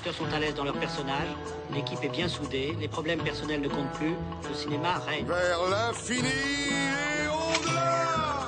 acteurs 0.00 0.14
sont 0.14 0.34
à 0.34 0.40
l'aise 0.40 0.54
dans 0.54 0.64
leur 0.64 0.78
personnage, 0.78 1.28
l'équipe 1.74 2.02
est 2.02 2.08
bien 2.08 2.26
soudée, 2.26 2.74
les 2.80 2.88
problèmes 2.88 3.20
personnels 3.22 3.60
ne 3.60 3.68
comptent 3.68 3.92
plus, 3.92 4.14
le 4.48 4.54
cinéma 4.54 4.94
règne. 4.94 5.26
Vers 5.26 5.58
l'infini 5.68 6.20
et 6.20 7.28
au-delà 7.28 8.46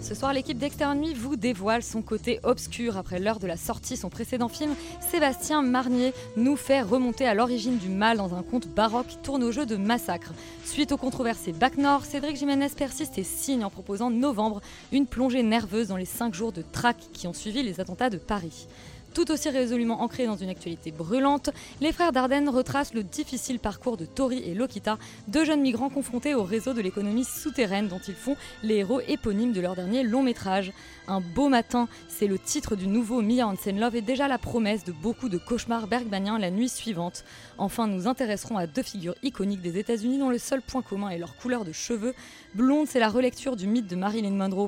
Ce 0.00 0.14
soir, 0.14 0.32
l'équipe 0.32 0.56
d'Externuit 0.56 1.14
vous 1.14 1.34
dévoile 1.34 1.82
son 1.82 2.00
côté 2.00 2.38
obscur. 2.44 2.96
Après 2.96 3.18
l'heure 3.18 3.40
de 3.40 3.48
la 3.48 3.56
sortie 3.56 3.94
de 3.94 3.98
son 3.98 4.08
précédent 4.08 4.46
film, 4.46 4.76
Sébastien 5.00 5.62
Marnier 5.62 6.12
nous 6.36 6.54
fait 6.54 6.82
remonter 6.82 7.26
à 7.26 7.34
l'origine 7.34 7.78
du 7.78 7.88
mal 7.88 8.18
dans 8.18 8.36
un 8.36 8.42
conte 8.44 8.68
baroque 8.68 9.08
qui 9.08 9.18
tourne 9.18 9.42
au 9.42 9.50
jeu 9.50 9.66
de 9.66 9.74
massacre. 9.74 10.32
Suite 10.64 10.92
aux 10.92 10.96
controversées 10.96 11.52
Bac 11.52 11.76
Nord, 11.76 12.04
Cédric 12.04 12.36
Jiménez 12.36 12.68
persiste 12.76 13.18
et 13.18 13.24
signe 13.24 13.64
en 13.64 13.70
proposant 13.70 14.10
Novembre, 14.10 14.60
une 14.92 15.06
plongée 15.06 15.42
nerveuse 15.42 15.88
dans 15.88 15.96
les 15.96 16.04
cinq 16.04 16.34
jours 16.34 16.52
de 16.52 16.62
traque 16.62 17.02
qui 17.12 17.26
ont 17.26 17.32
suivi 17.32 17.64
les 17.64 17.80
attentats 17.80 18.10
de 18.10 18.18
Paris. 18.18 18.68
Tout 19.14 19.30
aussi 19.30 19.48
résolument 19.48 20.02
ancré 20.02 20.26
dans 20.26 20.36
une 20.36 20.48
actualité 20.48 20.90
brûlante, 20.90 21.50
les 21.80 21.92
frères 21.92 22.10
Dardenne 22.10 22.48
retracent 22.48 22.94
le 22.94 23.04
difficile 23.04 23.60
parcours 23.60 23.96
de 23.96 24.06
Tori 24.06 24.38
et 24.38 24.54
Lokita, 24.54 24.98
deux 25.28 25.44
jeunes 25.44 25.60
migrants 25.60 25.88
confrontés 25.88 26.34
au 26.34 26.42
réseau 26.42 26.72
de 26.72 26.80
l'économie 26.80 27.24
souterraine 27.24 27.86
dont 27.86 28.00
ils 28.08 28.14
font 28.14 28.36
les 28.64 28.78
héros 28.78 29.00
éponymes 29.06 29.52
de 29.52 29.60
leur 29.60 29.76
dernier 29.76 30.02
long 30.02 30.24
métrage. 30.24 30.72
Un 31.06 31.20
beau 31.20 31.50
matin, 31.50 31.86
c'est 32.08 32.26
le 32.26 32.38
titre 32.38 32.76
du 32.76 32.86
nouveau 32.86 33.20
Mia 33.20 33.46
Hansen 33.46 33.78
Love 33.78 33.96
et 33.96 34.00
déjà 34.00 34.26
la 34.26 34.38
promesse 34.38 34.84
de 34.84 34.92
beaucoup 34.92 35.28
de 35.28 35.36
cauchemars 35.36 35.86
bergbaniens 35.86 36.38
la 36.38 36.50
nuit 36.50 36.70
suivante. 36.70 37.24
Enfin, 37.58 37.86
nous 37.86 38.08
intéresserons 38.08 38.56
à 38.56 38.66
deux 38.66 38.82
figures 38.82 39.14
iconiques 39.22 39.60
des 39.60 39.78
États-Unis 39.78 40.18
dont 40.18 40.30
le 40.30 40.38
seul 40.38 40.62
point 40.62 40.80
commun 40.80 41.10
est 41.10 41.18
leur 41.18 41.36
couleur 41.36 41.66
de 41.66 41.72
cheveux. 41.72 42.14
Blonde, 42.54 42.86
c'est 42.88 43.00
la 43.00 43.10
relecture 43.10 43.54
du 43.54 43.66
mythe 43.66 43.86
de 43.86 43.96
Marilyn 43.96 44.30
Monroe 44.30 44.66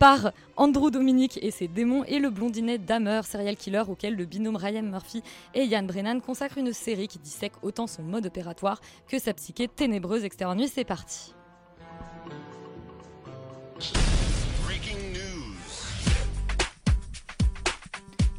par 0.00 0.32
Andrew 0.56 0.90
Dominic 0.90 1.38
et 1.42 1.52
ses 1.52 1.68
démons 1.68 2.02
et 2.02 2.18
le 2.18 2.30
blondinet 2.30 2.78
Dahmer, 2.78 3.20
serial 3.22 3.56
killer 3.56 3.84
auquel 3.88 4.16
le 4.16 4.24
binôme 4.24 4.56
Ryan 4.56 4.82
Murphy 4.82 5.22
et 5.54 5.62
Ian 5.62 5.84
Brennan 5.84 6.20
consacrent 6.20 6.58
une 6.58 6.72
série 6.72 7.06
qui 7.06 7.20
dissèque 7.20 7.52
autant 7.62 7.86
son 7.86 8.02
mode 8.02 8.26
opératoire 8.26 8.80
que 9.06 9.20
sa 9.20 9.32
psyché 9.32 9.68
ténébreuse 9.68 10.24
externe. 10.24 10.60
C'est 10.66 10.84
parti. 10.84 11.35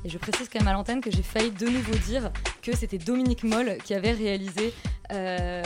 Et 0.08 0.10
je 0.10 0.18
précise 0.18 0.48
quand 0.48 0.60
même 0.60 0.70
à 0.70 0.72
l'antenne 0.72 1.02
que 1.02 1.12
j'ai 1.12 1.22
failli 1.22 1.52
de 1.52 1.68
nouveau 1.68 1.92
dire 2.06 2.32
que 2.62 2.74
c'était 2.74 2.98
Dominique 2.98 3.44
Moll 3.44 3.76
qui 3.84 3.94
avait 3.94 4.14
réalisé 4.14 4.74
euh, 5.12 5.62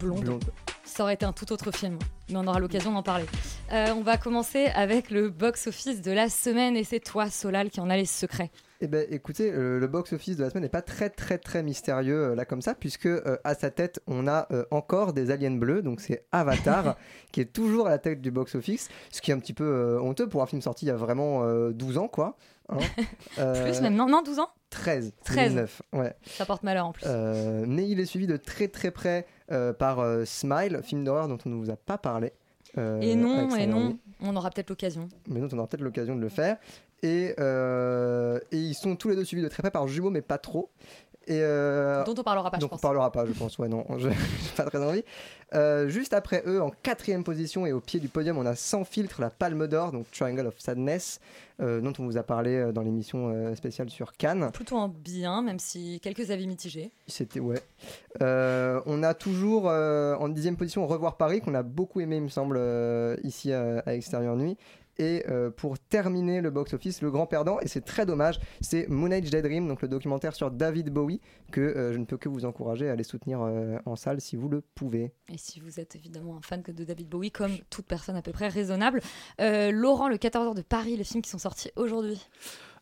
Blonde. 0.00 0.24
Blonde. 0.24 0.44
Ça 0.82 1.04
aurait 1.04 1.14
été 1.14 1.24
un 1.24 1.32
tout 1.32 1.52
autre 1.52 1.70
film, 1.70 1.96
mais 2.28 2.36
on 2.36 2.44
aura 2.48 2.58
l'occasion 2.58 2.90
d'en 2.90 3.04
parler. 3.04 3.26
Euh, 3.70 3.94
on 3.96 4.02
va 4.02 4.16
commencer 4.16 4.66
avec 4.74 5.12
le 5.12 5.30
box-office 5.30 6.02
de 6.02 6.10
la 6.10 6.28
semaine 6.28 6.76
et 6.76 6.82
c'est 6.82 6.98
toi, 6.98 7.30
Solal, 7.30 7.70
qui 7.70 7.78
en 7.80 7.88
a 7.88 7.96
les 7.96 8.04
secrets. 8.04 8.50
Eh 8.80 8.86
ben, 8.86 9.04
écoutez, 9.10 9.50
euh, 9.50 9.80
le 9.80 9.88
box-office 9.88 10.36
de 10.36 10.44
la 10.44 10.50
semaine 10.50 10.62
n'est 10.62 10.68
pas 10.68 10.82
très 10.82 11.10
très 11.10 11.36
très 11.36 11.64
mystérieux 11.64 12.30
euh, 12.30 12.34
là 12.36 12.44
comme 12.44 12.62
ça, 12.62 12.76
puisque 12.76 13.06
euh, 13.06 13.36
à 13.42 13.56
sa 13.56 13.70
tête, 13.70 14.00
on 14.06 14.28
a 14.28 14.46
encore 14.70 15.12
des 15.12 15.32
aliens 15.32 15.50
bleus, 15.50 15.82
donc 15.82 16.00
c'est 16.00 16.24
Avatar, 16.30 16.96
qui 17.32 17.40
est 17.40 17.52
toujours 17.52 17.88
à 17.88 17.90
la 17.90 17.98
tête 17.98 18.20
du 18.20 18.30
box-office, 18.30 18.88
ce 19.10 19.20
qui 19.20 19.32
est 19.32 19.34
un 19.34 19.40
petit 19.40 19.52
peu 19.52 19.98
honteux 20.00 20.28
pour 20.28 20.42
un 20.42 20.46
film 20.46 20.62
sorti 20.62 20.86
il 20.86 20.88
y 20.88 20.92
a 20.92 20.96
vraiment 20.96 21.42
euh, 21.42 21.72
12 21.72 21.98
ans, 21.98 22.08
quoi. 22.08 22.36
Hein. 22.68 22.78
Euh, 23.38 23.64
Plus 23.64 23.80
même, 23.80 23.94
non, 23.94 24.08
non, 24.08 24.22
12 24.22 24.38
ans 24.40 24.48
13, 24.70 25.12
13. 25.24 25.36
2009, 25.54 25.82
ouais. 25.94 26.14
Ça 26.26 26.44
porte 26.44 26.62
malheur 26.62 26.86
en 26.86 26.92
plus. 26.92 27.04
Euh, 27.06 27.64
mais 27.66 27.88
il 27.88 28.00
est 28.00 28.04
suivi 28.04 28.26
de 28.26 28.36
très 28.36 28.68
très 28.68 28.90
près 28.90 29.26
euh, 29.50 29.72
par 29.72 30.00
euh, 30.00 30.24
Smile, 30.24 30.80
film 30.82 31.04
d'horreur 31.04 31.28
dont 31.28 31.38
on 31.46 31.48
ne 31.50 31.54
vous 31.54 31.70
a 31.70 31.76
pas 31.76 31.96
parlé. 31.98 32.32
euh, 32.76 33.00
et 33.00 33.14
non, 33.14 33.54
et 33.56 33.66
non, 33.66 33.96
on 34.20 34.36
aura 34.36 34.50
peut-être 34.50 34.68
l'occasion. 34.70 35.08
mais 35.28 35.40
dont 35.40 35.48
on 35.52 35.58
aura 35.58 35.66
peut-être 35.68 35.82
l'occasion 35.82 36.16
de 36.16 36.20
le 36.20 36.28
faire. 36.28 36.56
Et, 37.02 37.34
euh, 37.38 38.40
et 38.50 38.56
ils 38.58 38.74
sont 38.74 38.96
tous 38.96 39.08
les 39.08 39.14
deux 39.16 39.24
suivis 39.24 39.42
de 39.42 39.48
très 39.48 39.62
près 39.62 39.70
par 39.70 39.86
jumeaux, 39.86 40.10
mais 40.10 40.20
pas 40.20 40.38
trop. 40.38 40.68
Et 41.30 41.40
euh, 41.42 42.04
Dont 42.04 42.14
on 42.18 42.22
parlera 42.22 42.50
pas, 42.50 42.58
je 42.58 42.64
on 42.64 42.68
pense. 42.68 42.80
parlera 42.80 43.12
pas, 43.12 43.26
je 43.26 43.32
pense. 43.32 43.58
Ouais, 43.58 43.68
non, 43.68 43.84
je- 43.98 44.08
pas 44.56 44.64
très 44.64 44.82
envie. 44.82 45.04
Euh, 45.54 45.88
juste 45.88 46.14
après 46.14 46.42
eux, 46.46 46.62
en 46.62 46.70
quatrième 46.70 47.22
position 47.22 47.66
et 47.66 47.72
au 47.72 47.80
pied 47.80 48.00
du 48.00 48.08
podium, 48.08 48.38
on 48.38 48.46
a 48.46 48.54
sans 48.54 48.84
filtre 48.84 49.20
la 49.20 49.28
Palme 49.28 49.66
d'Or, 49.66 49.92
donc 49.92 50.10
Triangle 50.10 50.46
of 50.46 50.54
Sadness, 50.58 51.20
euh, 51.60 51.80
dont 51.82 51.92
on 51.98 52.04
vous 52.06 52.16
a 52.16 52.22
parlé 52.22 52.70
dans 52.72 52.80
l'émission 52.82 53.54
spéciale 53.54 53.90
sur 53.90 54.12
Cannes. 54.14 54.50
Plutôt 54.54 54.76
en 54.76 54.88
bien, 54.88 55.42
même 55.42 55.58
si 55.58 56.00
quelques 56.02 56.30
avis 56.30 56.46
mitigés. 56.46 56.90
C'était 57.06 57.40
ouais. 57.40 57.60
On 58.20 59.02
a 59.02 59.14
toujours 59.14 59.66
en 59.66 60.28
dixième 60.28 60.56
position 60.56 60.86
Revoir 60.86 61.16
Paris 61.18 61.40
qu'on 61.40 61.54
a 61.54 61.62
beaucoup 61.62 62.00
aimé, 62.00 62.16
il 62.16 62.22
me 62.22 62.28
semble, 62.28 62.58
ici 63.22 63.52
à, 63.52 63.80
à 63.84 63.92
Extérieur 63.94 64.34
Nuit. 64.36 64.56
Et 64.98 65.24
euh, 65.28 65.50
pour 65.50 65.78
terminer 65.78 66.40
le 66.40 66.50
box-office, 66.50 67.02
le 67.02 67.10
grand 67.10 67.26
perdant, 67.26 67.60
et 67.60 67.68
c'est 67.68 67.84
très 67.84 68.04
dommage, 68.04 68.40
c'est 68.60 68.88
Moon 68.88 69.10
Age 69.12 69.30
Daydream, 69.30 69.68
donc 69.68 69.80
le 69.80 69.88
documentaire 69.88 70.34
sur 70.34 70.50
David 70.50 70.90
Bowie, 70.90 71.20
que 71.52 71.60
euh, 71.60 71.92
je 71.92 71.98
ne 71.98 72.04
peux 72.04 72.16
que 72.16 72.28
vous 72.28 72.44
encourager 72.44 72.88
à 72.88 72.92
aller 72.92 73.04
soutenir 73.04 73.40
euh, 73.42 73.78
en 73.86 73.94
salle 73.94 74.20
si 74.20 74.34
vous 74.34 74.48
le 74.48 74.60
pouvez. 74.60 75.12
Et 75.32 75.38
si 75.38 75.60
vous 75.60 75.78
êtes 75.78 75.94
évidemment 75.94 76.36
un 76.36 76.42
fan 76.42 76.62
de 76.62 76.84
David 76.84 77.08
Bowie, 77.08 77.30
comme 77.30 77.56
toute 77.70 77.86
personne 77.86 78.16
à 78.16 78.22
peu 78.22 78.32
près 78.32 78.48
raisonnable. 78.48 79.00
Laurent, 79.38 80.08
le 80.08 80.16
14h 80.16 80.54
de 80.54 80.62
Paris, 80.62 80.96
les 80.96 81.04
films 81.04 81.22
qui 81.22 81.30
sont 81.30 81.38
sortis 81.38 81.70
aujourd'hui. 81.76 82.26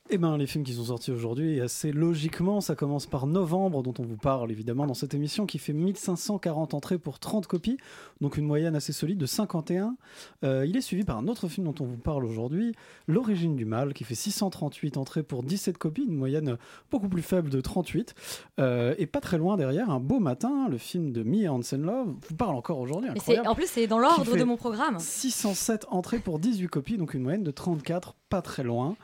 Eh 0.09 0.19
ben, 0.19 0.37
les 0.37 0.47
films 0.47 0.63
qui 0.63 0.75
sont 0.75 0.85
sortis 0.85 1.11
aujourd'hui, 1.11 1.61
assez 1.61 1.91
logiquement, 1.91 2.61
ça 2.61 2.77
commence 2.77 3.07
par 3.07 3.27
Novembre, 3.27 3.83
dont 3.83 3.95
on 3.99 4.05
vous 4.05 4.17
parle 4.17 4.53
évidemment 4.53 4.87
dans 4.87 4.95
cette 4.95 5.15
émission, 5.15 5.47
qui 5.47 5.59
fait 5.59 5.73
1540 5.73 6.75
entrées 6.75 6.99
pour 6.99 7.19
30 7.19 7.49
copies, 7.49 7.77
donc 8.21 8.37
une 8.37 8.47
moyenne 8.47 8.77
assez 8.77 8.93
solide 8.93 9.19
de 9.19 9.27
51. 9.27 9.97
Euh, 10.45 10.65
il 10.65 10.77
est 10.77 10.81
suivi 10.81 11.03
par 11.03 11.19
un 11.19 11.27
autre 11.27 11.49
film 11.49 11.67
dont 11.67 11.75
on 11.81 11.87
vous 11.87 11.97
parle 11.97 12.25
aujourd'hui, 12.25 12.73
L'origine 13.09 13.57
du 13.57 13.65
mal, 13.65 13.95
qui 13.95 14.05
fait 14.05 14.15
638 14.15 14.97
entrées 14.97 15.25
pour 15.25 15.43
17 15.43 15.77
copies, 15.77 16.05
une 16.05 16.15
moyenne 16.15 16.57
beaucoup 16.93 17.09
plus 17.09 17.23
faible 17.23 17.51
de 17.51 17.61
38. 17.61 18.15
Euh, 18.61 18.95
et 18.99 19.07
pas 19.07 19.21
très 19.21 19.39
loin 19.39 19.57
derrière, 19.57 19.91
Un 19.91 20.01
beau 20.01 20.21
matin, 20.21 20.69
le 20.71 20.79
film 20.79 21.11
de 21.11 21.25
Mia 21.25 21.53
Hansen 21.53 21.83
Love, 21.83 22.15
vous 22.29 22.37
parle 22.37 22.55
encore 22.55 22.79
aujourd'hui, 22.79 23.11
en 23.45 23.55
plus, 23.57 23.67
c'est 23.67 23.89
dans 23.89 23.99
l'ordre 23.99 24.37
de 24.37 24.45
mon 24.45 24.57
programme. 24.57 25.01
607 25.01 25.87
entrées 25.91 26.21
pour 26.21 26.39
18 26.39 26.69
copies, 26.69 26.97
donc 26.97 27.15
une 27.15 27.23
moyenne 27.23 27.43
de 27.43 27.51
34, 27.51 28.15
pas 28.29 28.43
très 28.43 28.63
loin. 28.63 28.97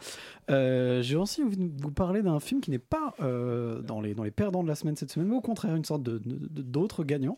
Euh, 0.50 1.02
J'ai 1.02 1.16
aussi 1.16 1.42
envie 1.42 1.56
de 1.56 1.70
vous 1.82 1.90
parler 1.92 2.22
d'un 2.22 2.40
film 2.40 2.60
qui 2.60 2.70
n'est 2.70 2.78
pas 2.78 3.14
euh, 3.20 3.80
dans, 3.82 4.00
les, 4.00 4.14
dans 4.14 4.24
les 4.24 4.30
perdants 4.30 4.62
de 4.62 4.68
la 4.68 4.74
semaine 4.74 4.96
cette 4.96 5.10
semaine, 5.12 5.28
mais 5.28 5.36
au 5.36 5.40
contraire 5.40 5.76
une 5.76 5.84
sorte 5.84 6.02
de- 6.02 6.20
d'autre 6.24 7.04
gagnant, 7.04 7.36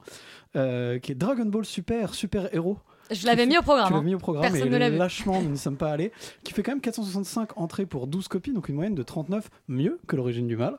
euh, 0.56 0.98
qui 0.98 1.12
est 1.12 1.14
Dragon 1.14 1.44
Ball 1.46 1.64
Super, 1.64 2.14
Super 2.14 2.54
Héros. 2.54 2.78
Je 3.10 3.26
l'avais 3.26 3.44
mis 3.46 3.58
au 3.58 3.62
programme. 3.62 3.90
l'as 3.92 3.98
hein. 3.98 4.02
mis 4.02 4.14
au 4.14 4.18
programme 4.18 4.50
Personne 4.50 4.72
et 4.72 4.88
lâchement 4.90 5.42
nous 5.42 5.50
n'y 5.50 5.58
sommes 5.58 5.76
pas 5.76 5.90
allés, 5.90 6.10
qui 6.42 6.54
fait 6.54 6.62
quand 6.62 6.72
même 6.72 6.80
465 6.80 7.58
entrées 7.58 7.84
pour 7.84 8.06
12 8.06 8.28
copies, 8.28 8.52
donc 8.52 8.68
une 8.70 8.76
moyenne 8.76 8.94
de 8.94 9.02
39, 9.02 9.50
mieux 9.68 9.98
que 10.06 10.16
l'origine 10.16 10.46
du 10.46 10.56
mal. 10.56 10.78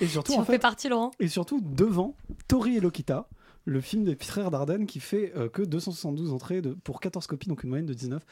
Et 0.00 0.06
surtout, 0.08 0.32
Tu 0.32 0.38
en 0.38 0.42
en 0.42 0.44
fait, 0.44 0.52
fais 0.52 0.58
partie, 0.58 0.90
Laurent. 0.90 1.12
et 1.20 1.28
surtout 1.28 1.62
devant 1.62 2.14
Tori 2.48 2.76
et 2.76 2.80
Lokita, 2.80 3.26
le 3.64 3.80
film 3.80 4.04
des 4.04 4.16
frères 4.16 4.50
Dardenne 4.50 4.84
qui 4.86 5.00
fait 5.00 5.32
euh, 5.36 5.48
que 5.48 5.62
272 5.62 6.32
entrées 6.34 6.60
de, 6.60 6.72
pour 6.72 7.00
14 7.00 7.26
copies, 7.26 7.48
donc 7.48 7.62
une 7.64 7.70
moyenne 7.70 7.86
de 7.86 7.94
19. 7.94 8.22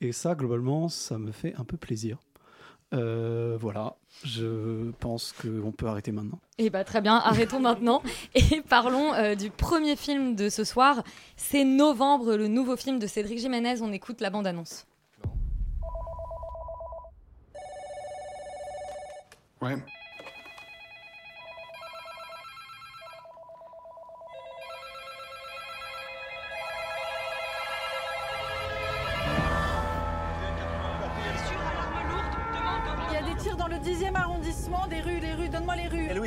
Et 0.00 0.12
ça, 0.12 0.34
globalement, 0.34 0.88
ça 0.88 1.18
me 1.18 1.32
fait 1.32 1.54
un 1.58 1.64
peu 1.64 1.76
plaisir. 1.76 2.18
Euh, 2.94 3.56
voilà, 3.60 3.96
je 4.24 4.90
pense 5.00 5.32
qu'on 5.32 5.72
peut 5.72 5.86
arrêter 5.86 6.12
maintenant. 6.12 6.38
Et 6.58 6.70
bah 6.70 6.84
très 6.84 7.00
bien, 7.00 7.16
arrêtons 7.16 7.58
maintenant 7.58 8.00
et 8.34 8.62
parlons 8.68 9.12
euh, 9.14 9.34
du 9.34 9.50
premier 9.50 9.96
film 9.96 10.36
de 10.36 10.48
ce 10.48 10.62
soir. 10.62 11.02
C'est 11.36 11.64
Novembre, 11.64 12.36
le 12.36 12.46
nouveau 12.46 12.76
film 12.76 12.98
de 12.98 13.06
Cédric 13.06 13.38
Jiménez. 13.38 13.82
On 13.82 13.92
écoute 13.92 14.20
la 14.20 14.30
bande-annonce. 14.30 14.86
Ouais. 19.60 19.76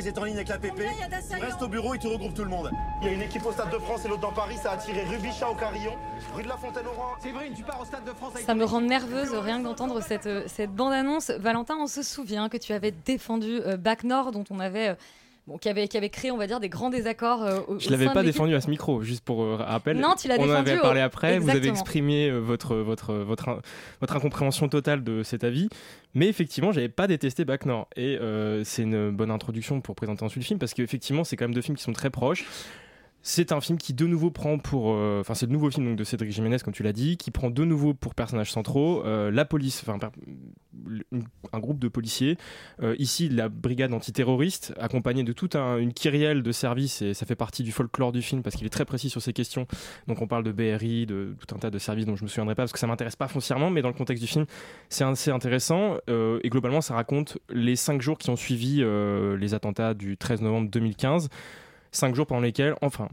Est 0.06 0.18
en 0.18 0.24
ligne 0.24 0.36
avec 0.36 0.48
la 0.48 0.58
PP. 0.58 0.82
Reste 1.40 1.62
au 1.62 1.68
bureau 1.68 1.94
et 1.94 1.98
tu 1.98 2.06
regroupes 2.08 2.34
tout 2.34 2.44
le 2.44 2.50
monde. 2.50 2.70
Il 3.00 3.08
y 3.08 3.10
a 3.10 3.12
une 3.12 3.22
équipe 3.22 3.44
au 3.44 3.52
Stade 3.52 3.70
de 3.70 3.78
France 3.78 4.04
et 4.04 4.08
l'autre 4.08 4.20
dans 4.20 4.32
Paris. 4.32 4.56
Ça 4.62 4.72
a 4.72 4.76
tiré 4.76 5.04
rue 5.04 5.18
Bichat 5.18 5.48
au 5.48 5.54
Carillon, 5.54 5.94
rue 6.34 6.42
de 6.42 6.48
la 6.48 6.56
Fontaine-Oran. 6.56 7.14
Séverine, 7.20 7.54
tu 7.54 7.62
pars 7.62 7.80
au 7.80 7.84
Stade 7.84 8.04
de 8.04 8.12
France 8.12 8.32
avec 8.34 8.46
Ça 8.46 8.54
me 8.54 8.64
rend 8.64 8.80
nerveuse 8.80 9.32
rien 9.34 9.58
que 9.58 9.64
d'entendre 9.64 10.00
cette, 10.02 10.26
euh, 10.26 10.44
cette 10.46 10.72
bande-annonce. 10.72 11.30
Valentin, 11.30 11.76
on 11.80 11.86
se 11.86 12.02
souvient 12.02 12.48
que 12.48 12.56
tu 12.56 12.72
avais 12.72 12.90
défendu 12.90 13.60
euh, 13.60 13.76
Bac 13.76 14.04
Nord, 14.04 14.32
dont 14.32 14.44
on 14.50 14.60
avait, 14.60 14.90
euh, 14.90 14.94
bon, 15.50 15.58
qui, 15.58 15.68
avait, 15.68 15.88
qui 15.88 15.96
avait 15.96 16.08
créé, 16.08 16.30
on 16.30 16.36
va 16.36 16.46
dire, 16.46 16.60
des 16.60 16.68
grands 16.68 16.90
désaccords. 16.90 17.42
euh, 17.42 17.58
au, 17.68 17.78
Je 17.78 17.90
l'avais 17.90 18.06
pas 18.06 18.22
défendu 18.22 18.54
à 18.54 18.60
ce 18.60 18.70
micro, 18.70 19.02
juste 19.02 19.24
pour 19.24 19.42
euh, 19.42 19.56
rappel. 19.56 19.98
Non, 19.98 20.14
tu 20.20 20.28
l'as 20.28 20.36
On 20.38 20.42
en 20.44 20.46
défendu 20.46 20.70
avait 20.70 20.78
au- 20.78 20.82
parlé 20.82 21.00
après. 21.00 21.38
Vous 21.38 21.50
avez 21.50 21.68
exprimé 21.68 22.28
euh, 22.30 22.38
votre, 22.38 22.76
votre, 22.76 23.26
votre 24.00 24.16
incompréhension 24.16 24.68
totale 24.68 25.02
de 25.04 25.22
cet 25.22 25.44
avis. 25.44 25.68
Mais 26.14 26.28
effectivement, 26.28 26.72
j'avais 26.72 26.88
pas 26.88 27.06
détesté 27.06 27.44
Bac 27.44 27.66
Nord. 27.66 27.88
Et 27.96 28.16
euh, 28.20 28.62
c'est 28.64 28.82
une 28.82 29.10
bonne 29.10 29.30
introduction 29.30 29.80
pour 29.80 29.94
présenter 29.94 30.24
ensuite 30.24 30.42
le 30.42 30.46
film, 30.46 30.58
parce 30.58 30.74
qu'effectivement, 30.74 31.24
c'est 31.24 31.36
quand 31.36 31.44
même 31.44 31.54
deux 31.54 31.62
films 31.62 31.76
qui 31.76 31.82
sont 31.84 31.92
très 31.92 32.10
proches. 32.10 32.44
C'est 33.22 33.52
un 33.52 33.60
film 33.60 33.76
qui 33.76 33.92
de 33.92 34.06
nouveau 34.06 34.30
prend 34.30 34.58
pour, 34.58 34.92
euh, 34.94 35.20
enfin 35.20 35.34
c'est 35.34 35.44
le 35.44 35.52
nouveau 35.52 35.70
film 35.70 35.86
donc, 35.86 35.96
de 35.96 36.04
Cédric 36.04 36.32
Jiménez 36.32 36.56
comme 36.64 36.72
tu 36.72 36.82
l'as 36.82 36.94
dit, 36.94 37.18
qui 37.18 37.30
prend 37.30 37.50
de 37.50 37.64
nouveau 37.64 37.92
pour 37.92 38.14
personnages 38.14 38.50
centraux. 38.50 39.04
Euh, 39.04 39.30
la 39.30 39.44
police, 39.44 39.84
enfin 39.86 39.98
un 41.52 41.58
groupe 41.58 41.78
de 41.78 41.88
policiers, 41.88 42.38
euh, 42.82 42.96
ici 42.98 43.28
la 43.28 43.50
brigade 43.50 43.92
antiterroriste, 43.92 44.72
accompagnée 44.80 45.22
de 45.22 45.32
toute 45.34 45.54
un- 45.54 45.76
une 45.76 45.92
kyrielle 45.92 46.42
de 46.42 46.52
services 46.52 47.02
et 47.02 47.12
ça 47.12 47.26
fait 47.26 47.34
partie 47.34 47.62
du 47.62 47.72
folklore 47.72 48.12
du 48.12 48.22
film 48.22 48.42
parce 48.42 48.56
qu'il 48.56 48.66
est 48.66 48.70
très 48.70 48.86
précis 48.86 49.10
sur 49.10 49.20
ces 49.20 49.34
questions. 49.34 49.66
Donc 50.06 50.22
on 50.22 50.26
parle 50.26 50.44
de 50.44 50.52
BRI, 50.52 51.04
de 51.04 51.34
tout 51.46 51.54
un 51.54 51.58
tas 51.58 51.70
de 51.70 51.78
services 51.78 52.06
dont 52.06 52.16
je 52.16 52.22
me 52.24 52.28
souviendrai 52.28 52.54
pas 52.54 52.62
parce 52.62 52.72
que 52.72 52.78
ça 52.78 52.86
m'intéresse 52.86 53.16
pas 53.16 53.28
foncièrement, 53.28 53.68
mais 53.68 53.82
dans 53.82 53.88
le 53.88 53.94
contexte 53.94 54.22
du 54.22 54.28
film 54.28 54.46
c'est 54.88 55.04
assez 55.04 55.30
intéressant. 55.30 55.96
Et 56.08 56.48
globalement 56.48 56.80
ça 56.80 56.94
raconte 56.94 57.36
les 57.50 57.76
cinq 57.76 58.00
jours 58.00 58.16
qui 58.16 58.30
ont 58.30 58.36
suivi 58.36 58.82
les 59.38 59.54
attentats 59.54 59.92
du 59.92 60.16
13 60.16 60.40
novembre 60.40 60.70
2015 60.70 61.28
cinq 61.92 62.14
jours 62.14 62.26
pendant 62.26 62.40
lesquels, 62.40 62.74
enfin, 62.82 63.08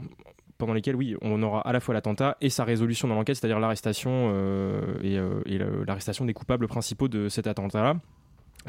pendant 0.58 0.74
lesquels, 0.74 0.96
oui, 0.96 1.16
on 1.22 1.42
aura 1.42 1.60
à 1.60 1.72
la 1.72 1.80
fois 1.80 1.94
l'attentat 1.94 2.36
et 2.40 2.50
sa 2.50 2.64
résolution 2.64 3.08
dans 3.08 3.14
l'enquête, 3.14 3.36
c'est-à-dire 3.36 3.60
l'arrestation 3.60 4.32
euh, 4.34 4.98
et, 5.02 5.16
euh, 5.16 5.84
l'arrestation 5.86 6.24
des 6.24 6.34
coupables 6.34 6.66
principaux 6.66 7.08
de 7.08 7.28
cet 7.28 7.46
attentat-là. 7.46 7.94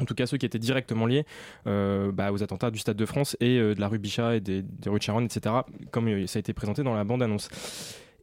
En 0.00 0.04
tout 0.04 0.14
cas, 0.14 0.26
ceux 0.26 0.38
qui 0.38 0.46
étaient 0.46 0.60
directement 0.60 1.04
liés 1.04 1.26
euh, 1.66 2.12
bah, 2.12 2.32
aux 2.32 2.42
attentats 2.42 2.70
du 2.70 2.78
Stade 2.78 2.96
de 2.96 3.06
France 3.06 3.36
et 3.40 3.58
de 3.58 3.78
la 3.78 3.88
rue 3.88 3.98
Bichat 3.98 4.36
et 4.36 4.40
des, 4.40 4.62
des 4.62 4.88
rues 4.88 4.98
de 4.98 5.02
Charonne, 5.02 5.24
etc., 5.24 5.56
comme 5.90 6.26
ça 6.26 6.38
a 6.38 6.40
été 6.40 6.54
présenté 6.54 6.82
dans 6.84 6.94
la 6.94 7.04
bande-annonce. 7.04 7.48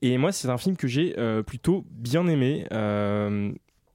Et 0.01 0.17
moi, 0.17 0.31
c'est 0.31 0.49
un 0.49 0.57
film 0.57 0.77
que 0.77 0.87
j'ai 0.87 1.13
plutôt 1.45 1.85
bien 1.91 2.25
aimé. 2.27 2.65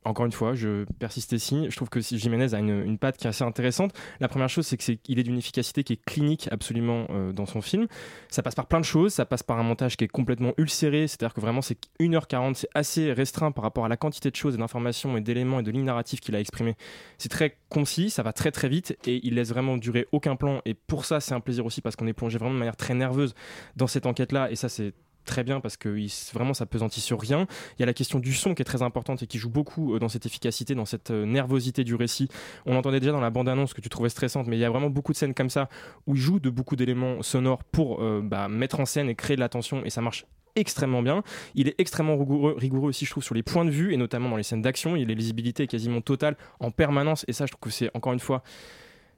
Encore 0.04 0.26
une 0.26 0.32
fois, 0.32 0.54
je 0.54 0.84
persiste 0.98 1.32
ici. 1.32 1.66
Je 1.68 1.76
trouve 1.76 1.88
que 1.88 2.00
Jiménez 2.00 2.54
a 2.54 2.58
une, 2.58 2.82
une 2.84 2.98
patte 2.98 3.16
qui 3.16 3.26
est 3.26 3.30
assez 3.30 3.44
intéressante. 3.44 3.92
La 4.20 4.28
première 4.28 4.48
chose, 4.48 4.66
c'est 4.66 4.76
qu'il 4.76 5.18
est 5.18 5.22
d'une 5.22 5.38
efficacité 5.38 5.84
qui 5.84 5.92
est 5.92 6.04
clinique 6.04 6.48
absolument 6.50 7.06
euh, 7.10 7.32
dans 7.32 7.46
son 7.46 7.60
film. 7.60 7.86
Ça 8.28 8.42
passe 8.42 8.56
par 8.56 8.66
plein 8.66 8.80
de 8.80 8.84
choses. 8.84 9.12
Ça 9.12 9.26
passe 9.26 9.44
par 9.44 9.58
un 9.58 9.62
montage 9.62 9.96
qui 9.96 10.04
est 10.04 10.08
complètement 10.08 10.54
ulcéré. 10.58 11.06
C'est-à-dire 11.06 11.34
que 11.34 11.40
vraiment, 11.40 11.62
c'est 11.62 11.78
1h40. 12.00 12.54
C'est 12.54 12.68
assez 12.74 13.12
restreint 13.12 13.52
par 13.52 13.62
rapport 13.62 13.84
à 13.84 13.88
la 13.88 13.96
quantité 13.96 14.30
de 14.30 14.36
choses 14.36 14.56
et 14.56 14.58
d'informations 14.58 15.16
et 15.16 15.20
d'éléments 15.20 15.60
et 15.60 15.62
de 15.62 15.70
lignes 15.70 15.84
narratives 15.84 16.18
qu'il 16.18 16.34
a 16.34 16.40
exprimées. 16.40 16.76
C'est 17.18 17.28
très 17.28 17.56
concis. 17.68 18.10
Ça 18.10 18.24
va 18.24 18.32
très 18.32 18.50
très 18.50 18.68
vite 18.68 18.96
et 19.06 19.20
il 19.24 19.34
laisse 19.34 19.50
vraiment 19.50 19.76
durer 19.76 20.08
aucun 20.10 20.34
plan. 20.34 20.62
Et 20.64 20.74
pour 20.74 21.04
ça, 21.04 21.20
c'est 21.20 21.34
un 21.34 21.40
plaisir 21.40 21.64
aussi 21.64 21.80
parce 21.80 21.94
qu'on 21.94 22.08
est 22.08 22.12
plongé 22.12 22.38
vraiment 22.38 22.54
de 22.54 22.58
manière 22.58 22.76
très 22.76 22.94
nerveuse 22.94 23.34
dans 23.76 23.86
cette 23.86 24.06
enquête-là. 24.06 24.50
Et 24.50 24.56
ça, 24.56 24.68
c'est 24.68 24.94
très 25.24 25.44
bien 25.44 25.60
parce 25.60 25.76
que 25.76 25.88
vraiment 26.32 26.54
ça 26.54 26.66
pesantit 26.66 27.00
sur 27.00 27.20
rien. 27.20 27.46
Il 27.78 27.80
y 27.80 27.82
a 27.82 27.86
la 27.86 27.94
question 27.94 28.18
du 28.18 28.32
son 28.32 28.54
qui 28.54 28.62
est 28.62 28.64
très 28.64 28.82
importante 28.82 29.22
et 29.22 29.26
qui 29.26 29.38
joue 29.38 29.50
beaucoup 29.50 29.94
euh, 29.94 29.98
dans 29.98 30.08
cette 30.08 30.26
efficacité, 30.26 30.74
dans 30.74 30.84
cette 30.84 31.10
euh, 31.10 31.24
nervosité 31.24 31.84
du 31.84 31.94
récit. 31.94 32.28
On 32.66 32.74
l'entendait 32.74 33.00
déjà 33.00 33.12
dans 33.12 33.20
la 33.20 33.30
bande-annonce 33.30 33.74
que 33.74 33.80
tu 33.80 33.88
trouvais 33.88 34.08
stressante, 34.08 34.46
mais 34.46 34.56
il 34.56 34.60
y 34.60 34.64
a 34.64 34.70
vraiment 34.70 34.90
beaucoup 34.90 35.12
de 35.12 35.16
scènes 35.16 35.34
comme 35.34 35.50
ça 35.50 35.68
où 36.06 36.14
il 36.14 36.20
joue 36.20 36.40
de 36.40 36.50
beaucoup 36.50 36.76
d'éléments 36.76 37.22
sonores 37.22 37.64
pour 37.64 38.02
euh, 38.02 38.20
bah, 38.22 38.48
mettre 38.48 38.80
en 38.80 38.86
scène 38.86 39.08
et 39.08 39.14
créer 39.14 39.36
de 39.36 39.40
la 39.40 39.48
tension 39.48 39.84
et 39.84 39.90
ça 39.90 40.00
marche 40.00 40.26
extrêmement 40.56 41.02
bien. 41.02 41.22
Il 41.54 41.68
est 41.68 41.74
extrêmement 41.78 42.18
rigoureux, 42.18 42.54
rigoureux 42.58 42.90
aussi, 42.90 43.04
je 43.06 43.10
trouve, 43.10 43.24
sur 43.24 43.34
les 43.34 43.42
points 43.42 43.64
de 43.64 43.70
vue 43.70 43.92
et 43.94 43.96
notamment 43.96 44.28
dans 44.28 44.36
les 44.36 44.42
scènes 44.42 44.62
d'action. 44.62 44.96
Il 44.96 45.10
a 45.10 45.14
lisibilité 45.14 45.66
quasiment 45.66 46.00
totale 46.00 46.36
en 46.60 46.70
permanence 46.70 47.24
et 47.28 47.32
ça, 47.32 47.46
je 47.46 47.52
trouve 47.52 47.70
que 47.70 47.70
c'est 47.70 47.90
encore 47.94 48.12
une 48.12 48.20
fois 48.20 48.42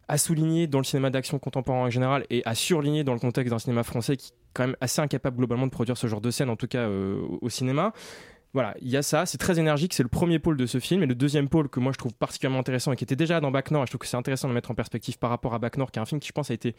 à 0.09 0.19
souligner 0.19 0.67
dans 0.67 0.79
le 0.79 0.85
cinéma 0.85 1.11
d'action 1.11 1.39
contemporain 1.39 1.87
en 1.87 1.91
général 1.91 2.25
et 2.31 2.43
à 2.45 2.55
surligner 2.55 3.05
dans 3.05 3.15
le 3.15 3.21
contexte 3.21 3.51
d'un 3.51 3.59
cinéma 3.59 3.83
français 3.83 4.17
qui 4.17 4.29
est 4.29 4.35
quand 4.53 4.67
même 4.67 4.77
assez 4.81 5.01
incapable 5.01 5.37
globalement 5.39 5.67
de 5.67 5.71
produire 5.73 5.97
ce 5.97 6.07
genre 6.07 6.21
de 6.21 6.31
scène, 6.31 6.51
en 6.51 6.57
tout 6.57 6.67
cas 6.69 6.81
euh, 6.81 7.21
au- 7.41 7.49
cinéma. 7.49 7.93
Voilà, 8.53 8.75
il 8.81 8.89
y 8.89 8.97
a 8.97 9.03
ça, 9.03 9.27
c'est 9.27 9.39
très 9.39 9.59
énergique, 9.59 9.95
c'est 9.95 10.05
le 10.05 10.09
premier 10.09 10.39
pôle 10.39 10.57
de 10.57 10.67
ce 10.67 10.79
film. 10.79 11.03
Et 11.03 11.07
le 11.07 11.15
deuxième 11.17 11.49
pôle 11.49 11.69
que 11.69 11.81
moi 11.81 11.91
je 11.93 11.99
trouve 11.99 12.15
particulièrement 12.15 12.61
intéressant 12.61 12.93
et 12.93 12.97
qui 12.97 13.03
était 13.05 13.17
déjà 13.17 13.41
dans 13.41 13.51
Bac 13.51 13.71
Nord, 13.73 13.87
je 13.87 13.91
trouve 13.91 13.99
que 14.01 14.07
c'est 14.07 14.17
intéressant 14.17 14.47
de 14.47 14.53
le 14.53 14.55
mettre 14.55 14.71
en 14.71 14.75
perspective 14.77 15.19
par 15.19 15.31
rapport 15.31 15.55
à 15.55 15.59
Bac 15.59 15.77
Nord, 15.77 15.91
qui 15.91 15.99
est 15.99 16.03
un 16.03 16.07
film 16.07 16.21
qui 16.21 16.29
je 16.29 16.33
pense 16.33 16.51
a 16.51 16.55
été 16.55 16.77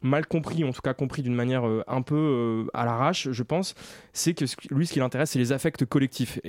mal 0.00 0.26
compris, 0.26 0.64
en 0.64 0.72
tout 0.72 0.80
cas 0.80 0.94
compris 0.94 1.22
d'une 1.22 1.34
manière 1.34 1.66
euh, 1.68 1.84
un 1.86 2.02
peu 2.02 2.16
euh, 2.16 2.70
à 2.74 2.84
l'arrache, 2.86 3.28
je 3.30 3.42
pense, 3.42 3.74
c'est 4.12 4.34
que 4.34 4.44
lui 4.74 4.86
ce 4.86 4.92
qui 4.94 4.98
l'intéresse, 5.00 5.30
c'est 5.32 5.38
les 5.38 5.52
affects 5.52 5.84
collectifs. 5.84 6.40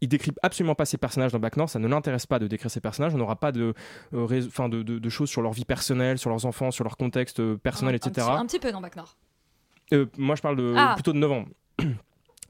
Il 0.00 0.08
décrit 0.08 0.32
absolument 0.42 0.74
pas 0.74 0.84
ses 0.84 0.96
personnages 0.98 1.32
dans 1.32 1.38
Bac 1.38 1.56
Nord, 1.56 1.68
ça 1.70 1.78
ne 1.78 1.88
l'intéresse 1.88 2.26
pas 2.26 2.38
de 2.38 2.46
décrire 2.46 2.70
ses 2.70 2.80
personnages, 2.80 3.14
on 3.14 3.18
n'aura 3.18 3.36
pas 3.36 3.52
de, 3.52 3.74
euh, 4.14 4.42
enfin, 4.46 4.68
de, 4.68 4.82
de- 4.82 4.98
de 4.98 5.08
choses 5.08 5.28
sur 5.28 5.42
leur 5.42 5.52
vie 5.52 5.64
personnelle, 5.64 6.18
sur 6.18 6.30
leurs 6.30 6.46
enfants, 6.46 6.70
sur 6.70 6.84
leur 6.84 6.96
contexte 6.96 7.40
euh, 7.40 7.56
personnel, 7.56 7.94
Un 7.94 7.96
etc. 7.96 8.12
petit, 8.14 8.36
un 8.38 8.46
petit 8.46 8.58
peu 8.60 8.70
dans 8.72 8.80
Bac 8.80 8.96
Nord. 8.96 9.16
Euh, 9.92 10.06
moi, 10.18 10.36
je 10.36 10.42
parle 10.42 10.56
de, 10.56 10.74
Ah. 10.76 10.92
plutôt 10.94 11.12
de 11.12 11.18
novembre. 11.18 11.48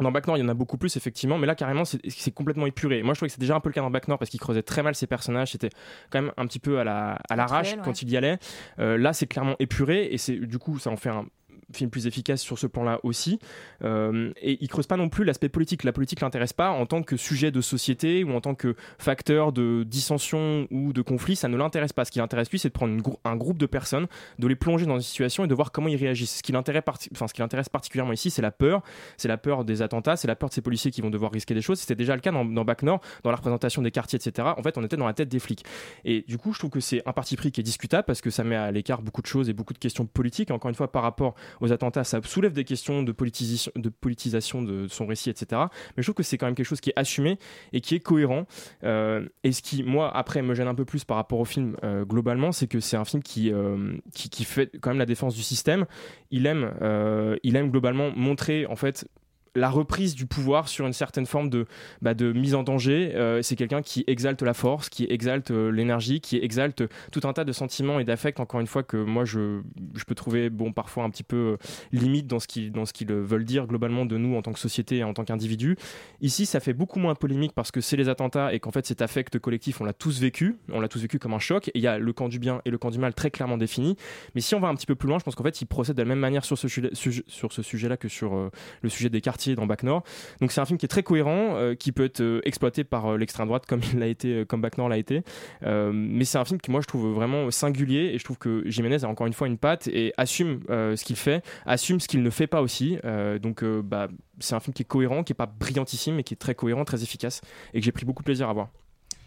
Dans 0.00 0.12
Bac 0.12 0.28
Nord, 0.28 0.36
il 0.36 0.40
y 0.42 0.44
en 0.44 0.48
a 0.48 0.54
beaucoup 0.54 0.78
plus, 0.78 0.96
effectivement, 0.96 1.38
mais 1.38 1.46
là, 1.48 1.56
carrément, 1.56 1.82
c'est 1.84 2.30
complètement 2.30 2.66
épuré. 2.66 3.02
Moi, 3.02 3.14
je 3.14 3.18
trouvais 3.18 3.28
que 3.30 3.32
c'est 3.34 3.40
déjà 3.40 3.56
un 3.56 3.60
peu 3.60 3.68
le 3.68 3.72
cas 3.72 3.80
dans 3.80 3.90
Bac 3.90 4.06
Nord 4.06 4.16
parce 4.20 4.30
qu'il 4.30 4.38
creusait 4.38 4.62
très 4.62 4.84
mal 4.84 4.94
ses 4.94 5.08
personnages. 5.08 5.50
C'était 5.50 5.70
quand 6.10 6.22
même 6.22 6.30
un 6.36 6.46
petit 6.46 6.60
peu 6.60 6.78
à 6.78 6.84
la- 6.84 7.18
à 7.28 7.34
l'arrache 7.34 7.74
quand 7.78 7.86
ouais. 7.90 7.92
il 8.02 8.08
y 8.10 8.16
allait. 8.16 8.38
Euh, 8.78 8.96
là, 8.96 9.12
c'est 9.12 9.26
clairement 9.26 9.56
épuré 9.58 10.06
et 10.12 10.16
c'est 10.16 10.36
du 10.36 10.58
coup, 10.60 10.78
ça 10.78 10.90
en 10.90 10.96
fait 10.96 11.08
un 11.08 11.26
film 11.72 11.90
plus 11.90 12.06
efficace 12.06 12.40
sur 12.40 12.58
ce 12.58 12.66
plan-là 12.66 12.98
aussi. 13.02 13.38
Euh, 13.84 14.32
et 14.40 14.56
il 14.62 14.68
creuse 14.68 14.86
pas 14.86 14.96
non 14.96 15.08
plus 15.10 15.24
l'aspect 15.24 15.48
politique. 15.50 15.84
La 15.84 15.92
politique 15.92 16.20
l'intéresse 16.20 16.54
pas 16.54 16.70
en 16.70 16.86
tant 16.86 17.02
que 17.02 17.16
sujet 17.16 17.50
de 17.50 17.60
société 17.60 18.24
ou 18.24 18.32
en 18.32 18.40
tant 18.40 18.54
que 18.54 18.74
facteur 18.98 19.52
de 19.52 19.84
dissension 19.86 20.66
ou 20.70 20.92
de 20.94 21.02
conflit. 21.02 21.36
Ça 21.36 21.48
ne 21.48 21.56
l'intéresse 21.56 21.92
pas. 21.92 22.04
Ce 22.06 22.10
qui 22.10 22.20
l'intéresse 22.20 22.50
lui, 22.50 22.58
c'est 22.58 22.68
de 22.68 22.72
prendre 22.72 22.96
un 23.24 23.36
groupe 23.36 23.58
de 23.58 23.66
personnes, 23.66 24.06
de 24.38 24.46
les 24.46 24.56
plonger 24.56 24.86
dans 24.86 24.94
une 24.96 25.02
situation 25.02 25.44
et 25.44 25.48
de 25.48 25.54
voir 25.54 25.70
comment 25.72 25.88
ils 25.88 25.96
réagissent. 25.96 26.38
Ce 26.38 26.42
qui 26.42 26.52
l'intéresse, 26.52 26.84
parti- 26.84 27.10
enfin, 27.12 27.28
ce 27.28 27.34
qui 27.34 27.40
l'intéresse 27.42 27.68
particulièrement 27.68 28.12
ici, 28.12 28.30
c'est 28.30 28.42
la 28.42 28.50
peur. 28.50 28.82
C'est 29.18 29.28
la 29.28 29.36
peur 29.36 29.64
des 29.64 29.82
attentats, 29.82 30.16
c'est 30.16 30.28
la 30.28 30.36
peur 30.36 30.48
de 30.48 30.54
ces 30.54 30.62
policiers 30.62 30.90
qui 30.90 31.02
vont 31.02 31.10
devoir 31.10 31.30
risquer 31.32 31.54
des 31.54 31.62
choses. 31.62 31.78
C'était 31.80 31.94
déjà 31.96 32.14
le 32.14 32.20
cas 32.22 32.32
dans, 32.32 32.44
dans 32.44 32.64
Bac 32.64 32.82
Nord, 32.82 33.00
dans 33.24 33.30
la 33.30 33.36
représentation 33.36 33.82
des 33.82 33.90
quartiers, 33.90 34.18
etc. 34.18 34.48
En 34.56 34.62
fait, 34.62 34.78
on 34.78 34.84
était 34.84 34.96
dans 34.96 35.06
la 35.06 35.12
tête 35.14 35.28
des 35.28 35.38
flics. 35.38 35.64
Et 36.06 36.24
du 36.26 36.38
coup, 36.38 36.54
je 36.54 36.58
trouve 36.60 36.70
que 36.70 36.80
c'est 36.80 37.02
un 37.06 37.12
parti 37.12 37.36
pris 37.36 37.52
qui 37.52 37.60
est 37.60 37.64
discutable 37.64 38.04
parce 38.06 38.22
que 38.22 38.30
ça 38.30 38.42
met 38.42 38.56
à 38.56 38.70
l'écart 38.70 39.02
beaucoup 39.02 39.20
de 39.20 39.26
choses 39.26 39.50
et 39.50 39.52
beaucoup 39.52 39.74
de 39.74 39.78
questions 39.78 40.06
politiques. 40.06 40.50
Encore 40.50 40.70
une 40.70 40.74
fois, 40.74 40.90
par 40.90 41.02
rapport 41.02 41.34
aux 41.60 41.72
attentats, 41.72 42.04
ça 42.04 42.20
soulève 42.24 42.52
des 42.52 42.64
questions 42.64 43.02
de 43.02 43.12
politisation 43.12 44.62
de, 44.62 44.86
son 44.88 45.06
récit, 45.06 45.30
etc. 45.30 45.62
Mais 45.96 46.02
je 46.02 46.06
trouve 46.06 46.14
que 46.14 46.22
c'est 46.22 46.38
quand 46.38 46.46
même 46.46 46.54
quelque 46.54 46.66
chose 46.66 46.80
qui 46.80 46.90
est 46.90 46.98
assumé 46.98 47.38
et 47.72 47.80
qui 47.80 47.94
est 47.94 48.00
cohérent. 48.00 48.46
Euh, 48.84 49.28
et 49.44 49.52
ce 49.52 49.62
qui, 49.62 49.82
moi, 49.82 50.14
après, 50.14 50.42
me 50.42 50.54
gêne 50.54 50.68
un 50.68 50.74
peu 50.74 50.84
plus 50.84 51.04
par 51.04 51.16
rapport 51.16 51.40
au 51.40 51.44
film 51.44 51.76
euh, 51.84 52.04
globalement, 52.04 52.52
c'est 52.52 52.66
que 52.66 52.80
c'est 52.80 52.96
un 52.96 53.04
film 53.04 53.22
qui, 53.22 53.52
euh, 53.52 53.96
qui, 54.14 54.44
fait 54.44 54.70
quand 54.80 54.90
même 54.90 54.98
la 54.98 55.06
défense 55.06 55.34
du 55.34 55.42
système. 55.42 55.86
Il 56.30 56.46
aime 56.46 57.70
globalement 57.70 58.10
montrer, 58.14 58.66
en 58.66 58.76
fait, 58.76 59.06
la 59.54 59.70
reprise 59.70 60.14
du 60.14 60.26
pouvoir 60.26 60.68
sur 60.68 60.86
une 60.86 60.92
certaine 60.92 61.26
forme 61.26 61.50
de, 61.50 61.66
bah, 62.02 62.14
de 62.14 62.32
mise 62.32 62.54
en 62.54 62.62
danger. 62.62 63.12
Euh, 63.14 63.42
c'est 63.42 63.56
quelqu'un 63.56 63.82
qui 63.82 64.04
exalte 64.06 64.42
la 64.42 64.54
force, 64.54 64.88
qui 64.88 65.06
exalte 65.08 65.50
euh, 65.50 65.70
l'énergie, 65.70 66.20
qui 66.20 66.36
exalte 66.36 66.82
tout 67.12 67.20
un 67.24 67.32
tas 67.32 67.44
de 67.44 67.52
sentiments 67.52 68.00
et 68.00 68.04
d'affects, 68.04 68.40
encore 68.40 68.60
une 68.60 68.66
fois, 68.66 68.82
que 68.82 68.96
moi 68.96 69.24
je, 69.24 69.60
je 69.94 70.04
peux 70.04 70.14
trouver 70.14 70.50
bon, 70.50 70.72
parfois 70.72 71.04
un 71.04 71.10
petit 71.10 71.22
peu 71.22 71.36
euh, 71.36 71.56
limite 71.92 72.26
dans 72.26 72.38
ce 72.38 72.46
qu'ils 72.46 72.72
euh, 73.10 73.22
veulent 73.22 73.44
dire 73.44 73.66
globalement 73.66 74.06
de 74.06 74.16
nous 74.16 74.36
en 74.36 74.42
tant 74.42 74.52
que 74.52 74.58
société 74.58 74.98
et 74.98 75.04
en 75.04 75.14
tant 75.14 75.24
qu'individu. 75.24 75.76
Ici, 76.20 76.46
ça 76.46 76.60
fait 76.60 76.72
beaucoup 76.72 76.98
moins 76.98 77.14
polémique 77.14 77.52
parce 77.54 77.70
que 77.70 77.80
c'est 77.80 77.96
les 77.96 78.08
attentats 78.08 78.52
et 78.52 78.60
qu'en 78.60 78.70
fait 78.70 78.86
cet 78.86 79.02
affect 79.02 79.38
collectif, 79.38 79.80
on 79.80 79.84
l'a 79.84 79.92
tous 79.92 80.20
vécu, 80.20 80.56
on 80.72 80.80
l'a 80.80 80.88
tous 80.88 81.00
vécu 81.00 81.18
comme 81.18 81.34
un 81.34 81.38
choc. 81.38 81.70
Il 81.74 81.82
y 81.82 81.86
a 81.86 81.98
le 81.98 82.12
camp 82.12 82.28
du 82.28 82.38
bien 82.38 82.60
et 82.64 82.70
le 82.70 82.78
camp 82.78 82.90
du 82.90 82.98
mal 82.98 83.14
très 83.14 83.30
clairement 83.30 83.58
définis. 83.58 83.96
Mais 84.34 84.40
si 84.40 84.54
on 84.54 84.60
va 84.60 84.68
un 84.68 84.74
petit 84.74 84.86
peu 84.86 84.94
plus 84.94 85.08
loin, 85.08 85.18
je 85.18 85.24
pense 85.24 85.34
qu'en 85.34 85.44
fait, 85.44 85.60
il 85.60 85.66
procède 85.66 85.96
de 85.96 86.02
la 86.02 86.08
même 86.08 86.18
manière 86.18 86.44
sur 86.44 86.58
ce, 86.58 86.68
sur 86.68 87.52
ce 87.52 87.62
sujet-là 87.62 87.96
que 87.96 88.08
sur 88.08 88.50
le 88.82 88.88
sujet 88.88 89.08
des 89.08 89.20
dans 89.46 89.66
Bac 89.66 89.82
Nord. 89.82 90.02
Donc 90.40 90.52
c'est 90.52 90.60
un 90.60 90.64
film 90.66 90.78
qui 90.78 90.84
est 90.84 90.88
très 90.88 91.02
cohérent, 91.02 91.54
euh, 91.54 91.74
qui 91.74 91.92
peut 91.92 92.04
être 92.04 92.20
euh, 92.20 92.40
exploité 92.44 92.84
par 92.84 93.06
euh, 93.06 93.16
l'extrême 93.16 93.46
droite 93.46 93.66
comme 93.66 93.80
il 93.92 93.98
l'a 93.98 94.06
été, 94.06 94.44
comme 94.46 94.60
Bac 94.60 94.76
Nord 94.78 94.88
l'a 94.88 94.98
été. 94.98 95.22
Mais 95.62 96.24
c'est 96.24 96.38
un 96.38 96.44
film 96.44 96.60
qui 96.60 96.70
moi 96.70 96.80
je 96.80 96.86
trouve 96.86 97.12
vraiment 97.14 97.50
singulier 97.50 98.10
et 98.12 98.18
je 98.18 98.24
trouve 98.24 98.38
que 98.38 98.62
Jiménez 98.66 99.04
a 99.04 99.08
encore 99.08 99.26
une 99.26 99.32
fois 99.32 99.46
une 99.46 99.58
patte 99.58 99.88
et 99.88 100.12
assume 100.16 100.60
ce 100.68 101.04
qu'il 101.04 101.16
fait, 101.16 101.44
assume 101.66 102.00
ce 102.00 102.08
qu'il 102.08 102.22
ne 102.22 102.30
fait 102.30 102.46
pas 102.46 102.62
aussi. 102.62 102.98
Donc 103.40 103.64
bah, 103.64 104.08
c'est 104.40 104.54
un 104.54 104.60
film 104.60 104.74
qui 104.74 104.82
est 104.82 104.86
cohérent, 104.86 105.22
qui 105.22 105.32
est 105.32 105.34
pas 105.34 105.46
brillantissime, 105.46 106.16
mais 106.16 106.22
qui 106.24 106.34
est 106.34 106.38
très 106.38 106.54
cohérent, 106.54 106.84
très 106.84 107.02
efficace 107.02 107.40
et 107.74 107.80
que 107.80 107.84
j'ai 107.84 107.92
pris 107.92 108.04
beaucoup 108.04 108.22
de 108.22 108.26
plaisir 108.26 108.48
à 108.48 108.52
voir. 108.52 108.68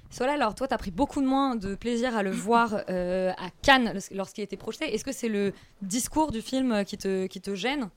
Sola, 0.10 0.34
alors 0.34 0.56
toi, 0.56 0.68
tu 0.68 0.74
as 0.74 0.78
pris 0.78 0.92
beaucoup 0.92 1.22
de 1.22 1.28
moins 1.28 1.56
de 1.56 1.76
plaisir 1.76 2.18
à 2.18 2.24
le 2.24 2.32
voir 2.32 2.74
à 2.88 3.50
Cannes 3.62 3.92
lors- 3.94 4.04
lorsqu'il 4.12 4.44
était 4.44 4.58
projeté. 4.58 4.94
Est-ce 4.94 5.06
que 5.06 5.14
c'est 5.14 5.30
le 5.30 5.54
discours 5.82 6.32
du 6.32 6.42
film 6.42 6.84
qui 6.86 6.98
te 6.98 7.56
gêne? 7.56 7.90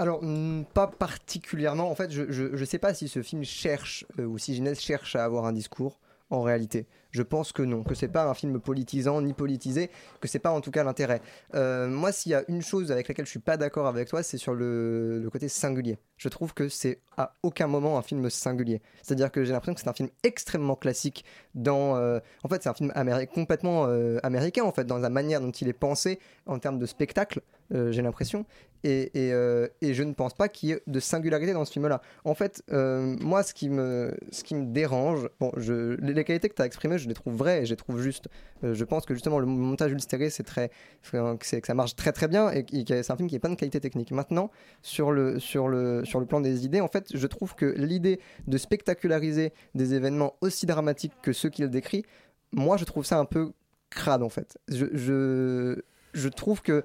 Alors, 0.00 0.22
mm, 0.22 0.64
pas 0.72 0.86
particulièrement. 0.86 1.90
En 1.90 1.94
fait, 1.94 2.10
je, 2.10 2.22
je 2.30 2.64
sais 2.64 2.78
pas 2.78 2.94
si 2.94 3.06
ce 3.06 3.22
film 3.22 3.44
cherche, 3.44 4.06
euh, 4.18 4.24
ou 4.24 4.38
si 4.38 4.54
Ginès 4.54 4.80
cherche 4.80 5.14
à 5.14 5.24
avoir 5.24 5.44
un 5.44 5.52
discours. 5.52 6.00
en 6.32 6.42
réalité. 6.42 6.86
Je 7.10 7.22
pense 7.22 7.50
que 7.50 7.60
non, 7.60 7.82
que 7.82 7.96
c'est 7.96 8.06
pas 8.06 8.24
un 8.30 8.34
film 8.34 8.60
politisant 8.60 9.20
ni 9.20 9.32
politisé, 9.32 9.90
que 10.20 10.28
c'est 10.28 10.38
pas 10.38 10.52
en 10.52 10.60
tout 10.60 10.70
cas 10.70 10.84
l'intérêt. 10.84 11.20
Euh, 11.56 11.88
moi, 11.88 12.12
s'il 12.12 12.30
y 12.30 12.36
a 12.36 12.44
une 12.46 12.62
chose 12.62 12.92
avec 12.92 13.08
laquelle 13.08 13.24
je 13.26 13.30
suis 13.30 13.40
pas 13.40 13.56
d'accord 13.56 13.88
avec 13.88 14.06
toi, 14.08 14.22
c'est 14.22 14.38
sur 14.38 14.54
le, 14.54 15.18
le 15.18 15.28
côté 15.28 15.48
singulier. 15.48 15.98
Je 16.18 16.28
trouve 16.28 16.54
que 16.54 16.68
c'est 16.68 17.00
à 17.16 17.34
aucun 17.42 17.66
moment 17.66 17.98
un 17.98 18.02
film 18.02 18.30
singulier. 18.30 18.80
C'est-à-dire 19.02 19.32
que 19.32 19.42
j'ai 19.44 19.50
l'impression 19.52 19.74
que 19.74 19.80
c'est 19.80 19.88
un 19.88 19.92
film 19.92 20.08
extrêmement 20.22 20.76
classique 20.76 21.24
dans. 21.56 21.96
euh, 21.96 22.20
en 22.44 22.48
fait, 22.48 22.62
c'est 22.62 22.68
un 22.68 22.74
film 22.74 22.92
améri- 22.94 23.26
complètement 23.26 23.86
américain 24.22 24.62
en 24.62 24.70
fait 24.72 24.84
dans 24.84 24.98
la 24.98 25.10
manière 25.10 25.40
dont 25.40 25.50
il 25.50 25.66
est 25.66 25.72
pensé 25.72 26.20
en 26.46 26.60
termes 26.60 26.78
de 26.78 26.86
spectacle. 26.86 27.40
Euh, 27.72 27.92
j'ai 27.92 28.02
l'impression. 28.02 28.44
Et, 28.82 29.10
euh, 29.14 29.68
et 29.82 29.92
je 29.92 30.02
ne 30.02 30.14
pense 30.14 30.32
pas 30.32 30.48
qu'il 30.48 30.70
y 30.70 30.72
ait 30.72 30.82
de 30.86 31.00
singularité 31.00 31.52
dans 31.52 31.66
ce 31.66 31.72
film-là. 31.72 32.00
En 32.24 32.34
fait, 32.34 32.62
euh, 32.72 33.14
moi, 33.20 33.42
ce 33.42 33.52
qui 33.52 33.68
me, 33.68 34.16
ce 34.32 34.42
qui 34.42 34.54
me 34.54 34.64
dérange, 34.64 35.28
bon, 35.38 35.52
les, 36.00 36.24
qualités 36.24 36.48
que 36.48 36.54
tu 36.54 36.62
as 36.62 36.64
exprimées, 36.64 36.96
je 36.96 37.06
les 37.06 37.12
trouve 37.12 37.34
vraies 37.36 37.66
je 37.66 37.70
les 37.70 37.76
trouve 37.76 38.00
justes. 38.00 38.28
Je 38.62 38.84
pense 38.84 39.04
que 39.04 39.12
justement, 39.12 39.38
le 39.38 39.44
montage 39.44 39.92
ulstéré, 39.92 40.30
c'est 40.30 40.44
très, 40.44 40.70
c'est- 41.02 41.60
que 41.60 41.66
ça 41.66 41.74
marche 41.74 41.94
très 41.94 42.12
très 42.12 42.26
bien 42.26 42.50
et, 42.52 42.64
et 42.72 42.84
c'est 42.86 43.10
un 43.10 43.16
film 43.16 43.28
qui 43.28 43.36
a 43.36 43.38
plein 43.38 43.50
de 43.50 43.54
qualités 43.54 43.80
techniques. 43.80 44.12
Maintenant, 44.12 44.50
sur 44.80 45.12
le, 45.12 45.38
sur, 45.38 45.68
le, 45.68 46.04
sur 46.06 46.18
le 46.18 46.24
plan 46.24 46.40
des 46.40 46.64
idées, 46.64 46.80
en 46.80 46.88
fait, 46.88 47.08
je 47.14 47.26
trouve 47.26 47.54
que 47.54 47.66
l'idée 47.76 48.18
de 48.46 48.56
spectaculariser 48.56 49.52
des 49.74 49.92
événements 49.92 50.36
aussi 50.40 50.64
dramatiques 50.64 51.12
que 51.22 51.34
ceux 51.34 51.50
qu'il 51.50 51.68
décrit, 51.68 52.06
moi, 52.52 52.78
je 52.78 52.84
trouve 52.84 53.04
ça 53.04 53.18
un 53.18 53.26
peu 53.26 53.52
crade, 53.90 54.22
en 54.22 54.30
fait. 54.30 54.56
Je, 54.68 54.86
je, 54.94 55.82
je 56.14 56.28
trouve 56.28 56.62
que. 56.62 56.82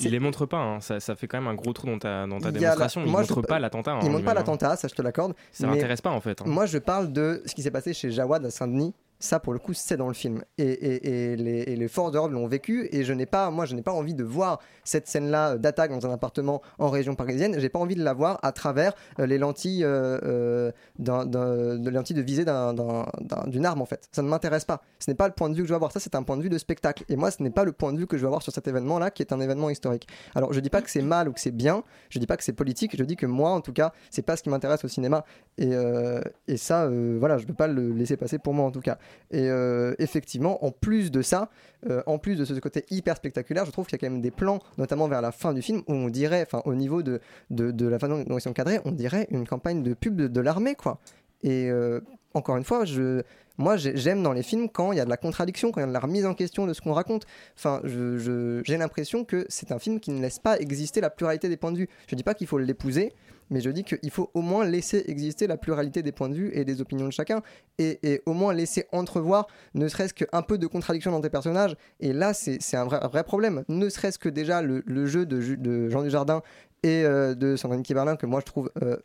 Il 0.00 0.10
les 0.10 0.18
montre 0.18 0.46
pas, 0.46 0.58
hein. 0.58 0.80
ça, 0.80 1.00
ça 1.00 1.14
fait 1.16 1.26
quand 1.26 1.38
même 1.38 1.48
un 1.48 1.54
gros 1.54 1.72
trou 1.72 1.86
dans 1.86 1.98
ta, 1.98 2.26
dans 2.26 2.38
ta 2.38 2.48
Il 2.48 2.54
la- 2.54 2.60
démonstration. 2.60 3.02
Il 3.04 3.10
moi, 3.10 3.22
je- 3.22 3.28
montre 3.32 3.42
pas 3.46 3.58
l'attentat. 3.58 3.92
hein, 3.92 4.00
Il 4.02 4.10
montre 4.10 4.24
pas 4.24 4.34
l'attentat, 4.34 4.76
ça 4.76 4.88
je 4.88 4.94
te 4.94 5.02
l'accorde. 5.02 5.34
Ça 5.52 5.66
m'intéresse 5.66 6.00
pas 6.00 6.10
en 6.10 6.20
fait. 6.20 6.40
hein. 6.40 6.44
Moi 6.46 6.66
je 6.66 6.78
parle 6.78 7.12
de 7.12 7.42
ce 7.46 7.54
qui 7.54 7.62
s'est 7.62 7.70
passé 7.70 7.94
chez 7.94 8.10
Jawad 8.10 8.44
à 8.44 8.50
Saint-Denis. 8.50 8.94
Ça 9.18 9.40
pour 9.40 9.52
le 9.52 9.58
coup 9.58 9.72
c'est 9.72 9.96
dans 9.96 10.08
le 10.08 10.14
film. 10.14 10.42
Et, 10.58 11.36
les, 11.36 11.62
et 11.62 11.88
forces 11.88 12.12
de 12.12 12.16
l'ordre 12.16 12.34
l'ont 12.34 12.46
vécu 12.48 12.88
et 12.92 13.02
je 13.04 13.12
n'ai 13.12 13.26
pas 13.26 13.50
moi 13.50 13.64
je 13.64 13.74
n'ai 13.74 13.82
pas 13.82 13.92
envie 13.92 14.14
de 14.14 14.24
voir 14.24 14.60
cette 14.84 15.06
scène 15.08 15.30
là 15.30 15.56
d'attaque 15.56 15.90
dans 15.90 16.06
un 16.06 16.12
appartement 16.12 16.60
en 16.78 16.90
région 16.90 17.14
parisienne. 17.14 17.56
J'ai 17.58 17.68
pas 17.68 17.78
envie 17.78 17.94
de 17.94 18.02
la 18.04 18.12
voir 18.12 18.38
à 18.42 18.52
travers 18.52 18.92
euh, 19.18 19.26
les 19.26 19.38
lentilles 19.38 19.84
euh, 19.84 20.18
euh, 20.24 20.72
de 20.98 21.90
lentilles 21.90 22.16
de 22.16 22.22
visée 22.22 22.44
d'un- 22.44 22.74
d'un- 22.74 23.06
d'un- 23.20 23.46
d'une 23.46 23.64
arme 23.66 23.80
en 23.82 23.86
fait. 23.86 24.08
Ça 24.12 24.22
ne 24.22 24.28
m'intéresse 24.28 24.64
pas. 24.64 24.82
Ce 24.98 25.10
n'est 25.10 25.14
pas 25.14 25.28
le 25.28 25.34
point 25.34 25.48
de 25.48 25.54
vue 25.54 25.62
que 25.62 25.68
je 25.68 25.72
veux 25.72 25.76
avoir. 25.76 25.92
Ça 25.92 26.00
c'est 26.00 26.14
un 26.14 26.22
point 26.22 26.36
de 26.36 26.42
vue 26.42 26.48
de 26.50 26.58
spectacle. 26.58 27.04
Et 27.08 27.16
moi 27.16 27.30
ce 27.30 27.42
n'est 27.42 27.50
pas 27.50 27.64
le 27.64 27.72
point 27.72 27.92
de 27.92 27.98
vue 27.98 28.06
que 28.06 28.16
je 28.16 28.22
veux 28.22 28.28
avoir 28.28 28.42
sur 28.42 28.52
cet 28.52 28.68
événement 28.68 28.98
là 28.98 29.10
qui 29.10 29.22
est 29.22 29.32
un 29.32 29.40
événement 29.40 29.70
historique. 29.70 30.06
Alors 30.34 30.52
je 30.52 30.60
dis 30.60 30.70
pas 30.70 30.82
que 30.82 30.90
c'est 30.90 31.02
mal 31.02 31.28
ou 31.28 31.32
que 31.32 31.40
c'est 31.40 31.50
bien. 31.56 31.82
Je 32.10 32.18
dis 32.18 32.26
pas 32.26 32.36
que 32.36 32.44
c'est 32.44 32.52
politique. 32.52 32.96
Je 32.96 33.04
dis 33.04 33.16
que 33.16 33.26
moi 33.26 33.50
en 33.50 33.60
tout 33.60 33.72
cas 33.72 33.92
c'est 34.10 34.22
pas 34.22 34.36
ce 34.36 34.42
qui 34.42 34.50
m'intéresse 34.50 34.84
au 34.84 34.88
cinéma. 34.88 35.24
Et, 35.58 35.74
euh, 35.74 36.20
et 36.48 36.56
ça 36.56 36.84
euh, 36.84 37.16
voilà 37.18 37.38
je 37.38 37.46
peux 37.46 37.54
pas 37.54 37.66
le 37.66 37.92
laisser 37.92 38.16
passer 38.16 38.38
pour 38.38 38.52
moi 38.54 38.66
en 38.66 38.70
tout 38.70 38.80
cas 38.80 38.98
et 39.30 39.48
euh, 39.50 39.94
effectivement 39.98 40.64
en 40.64 40.70
plus 40.70 41.10
de 41.10 41.22
ça 41.22 41.50
euh, 41.88 42.02
en 42.06 42.18
plus 42.18 42.36
de 42.36 42.44
ce 42.44 42.54
côté 42.60 42.84
hyper 42.90 43.16
spectaculaire 43.16 43.64
je 43.64 43.70
trouve 43.70 43.86
qu'il 43.86 43.98
y 44.00 44.00
a 44.04 44.06
quand 44.06 44.12
même 44.12 44.22
des 44.22 44.30
plans 44.30 44.60
notamment 44.78 45.08
vers 45.08 45.20
la 45.20 45.32
fin 45.32 45.52
du 45.52 45.62
film 45.62 45.82
où 45.88 45.92
on 45.94 46.08
dirait 46.08 46.42
enfin 46.42 46.62
au 46.64 46.74
niveau 46.74 47.02
de, 47.02 47.20
de, 47.50 47.70
de 47.70 47.86
la 47.88 47.98
façon 47.98 48.22
dont 48.26 48.38
ils 48.38 48.40
sont 48.40 48.52
cadrés 48.52 48.80
on 48.84 48.92
dirait 48.92 49.26
une 49.30 49.46
campagne 49.46 49.82
de 49.82 49.94
pub 49.94 50.16
de, 50.16 50.28
de 50.28 50.40
l'armée 50.40 50.74
quoi 50.74 50.98
et 51.42 51.68
euh, 51.70 52.00
encore 52.34 52.56
une 52.58 52.64
fois, 52.64 52.84
je, 52.84 53.22
moi 53.56 53.76
j'ai- 53.78 53.96
j'aime 53.96 54.22
dans 54.22 54.32
les 54.34 54.42
films 54.42 54.68
quand 54.68 54.92
il 54.92 54.98
y 54.98 55.00
a 55.00 55.04
de 55.06 55.10
la 55.10 55.16
contradiction, 55.16 55.70
quand 55.70 55.80
il 55.80 55.84
y 55.84 55.84
a 55.84 55.88
de 55.88 55.92
la 55.92 56.00
remise 56.00 56.26
en 56.26 56.34
question 56.34 56.66
de 56.66 56.74
ce 56.74 56.82
qu'on 56.82 56.92
raconte. 56.92 57.24
Enfin, 57.56 57.80
j'ai 57.84 58.76
l'impression 58.76 59.24
que 59.24 59.46
c'est 59.48 59.72
un 59.72 59.78
film 59.78 60.00
qui 60.00 60.10
ne 60.10 60.20
laisse 60.20 60.38
pas 60.38 60.58
exister 60.58 61.00
la 61.00 61.08
pluralité 61.08 61.48
des 61.48 61.56
points 61.56 61.72
de 61.72 61.78
vue. 61.78 61.88
Je 62.08 62.14
dis 62.14 62.22
pas 62.22 62.34
qu'il 62.34 62.46
faut 62.46 62.58
l'épouser, 62.58 63.12
mais 63.50 63.60
je 63.60 63.70
dis 63.70 63.84
qu'il 63.84 64.10
faut 64.10 64.30
au 64.34 64.40
moins 64.40 64.64
laisser 64.64 65.04
exister 65.06 65.46
la 65.46 65.56
pluralité 65.56 66.02
des 66.02 66.12
points 66.12 66.28
de 66.28 66.34
vue 66.34 66.50
et 66.52 66.64
des 66.64 66.80
opinions 66.80 67.06
de 67.06 67.12
chacun, 67.12 67.42
et, 67.78 68.22
au 68.26 68.32
moins 68.32 68.52
laisser 68.54 68.86
entrevoir 68.92 69.46
ne 69.74 69.88
serait-ce 69.88 70.14
qu'un 70.14 70.42
peu 70.42 70.58
de 70.58 70.66
contradiction 70.66 71.10
dans 71.10 71.20
tes 71.20 71.30
personnages. 71.30 71.76
Et 72.00 72.12
là, 72.12 72.34
c'est 72.34 72.76
un 72.76 72.84
vrai, 72.84 73.24
problème. 73.24 73.64
Ne 73.68 73.88
serait-ce 73.88 74.18
que 74.18 74.28
déjà 74.28 74.62
le, 74.62 75.06
jeu 75.06 75.26
de, 75.26 75.54
de 75.56 75.88
Jean 75.88 76.02
Dujardin 76.02 76.42
et 76.82 77.04
euh, 77.04 77.34
de 77.34 77.56
Sandrine 77.56 77.82
Kiberlin, 77.82 78.16
que 78.16 78.26
moi 78.26 78.40
je 78.40 78.46
trouve 78.46 78.70
euh, 78.82 78.96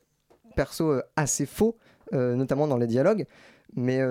perso 0.55 0.91
euh, 0.91 1.01
assez 1.15 1.45
faux, 1.45 1.77
notamment 2.11 2.67
dans 2.67 2.77
les 2.77 2.87
dialogues. 2.87 3.25
Mais 3.73 4.01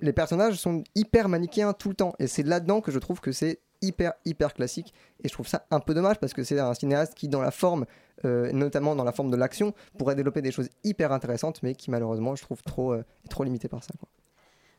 les 0.00 0.14
personnages 0.14 0.54
sont 0.54 0.82
hyper 0.94 1.28
manichéens 1.28 1.74
tout 1.74 1.90
le 1.90 1.94
temps. 1.94 2.14
Et 2.18 2.26
c'est 2.26 2.42
là-dedans 2.42 2.80
que 2.80 2.90
je 2.90 2.98
trouve 2.98 3.20
que 3.20 3.32
c'est 3.32 3.60
hyper, 3.84 4.54
classique. 4.54 4.92
Et 5.22 5.28
je 5.28 5.32
trouve 5.32 5.48
ça 5.48 5.66
un 5.70 5.80
peu 5.80 5.94
dommage 5.94 6.18
parce 6.18 6.32
que 6.32 6.44
c'est 6.44 6.58
un 6.58 6.74
cinéaste 6.74 7.14
qui, 7.14 7.28
dans 7.28 7.42
la 7.42 7.50
forme, 7.50 7.86
euh, 8.24 8.52
notamment 8.52 8.94
dans 8.96 9.04
la 9.04 9.12
forme 9.12 9.30
de 9.30 9.36
l'action, 9.36 9.74
pourrait 9.98 10.14
développer 10.14 10.42
des 10.42 10.52
choses 10.52 10.68
hyper 10.82 11.12
intéressantes, 11.12 11.62
mais 11.62 11.74
qui 11.74 11.90
malheureusement, 11.90 12.34
je 12.36 12.42
trouve 12.42 12.62
trop, 12.62 12.92
euh, 12.92 13.04
trop 13.28 13.44
limité 13.44 13.68
par 13.68 13.82
ça. 13.82 13.92
quoi. 13.98 14.08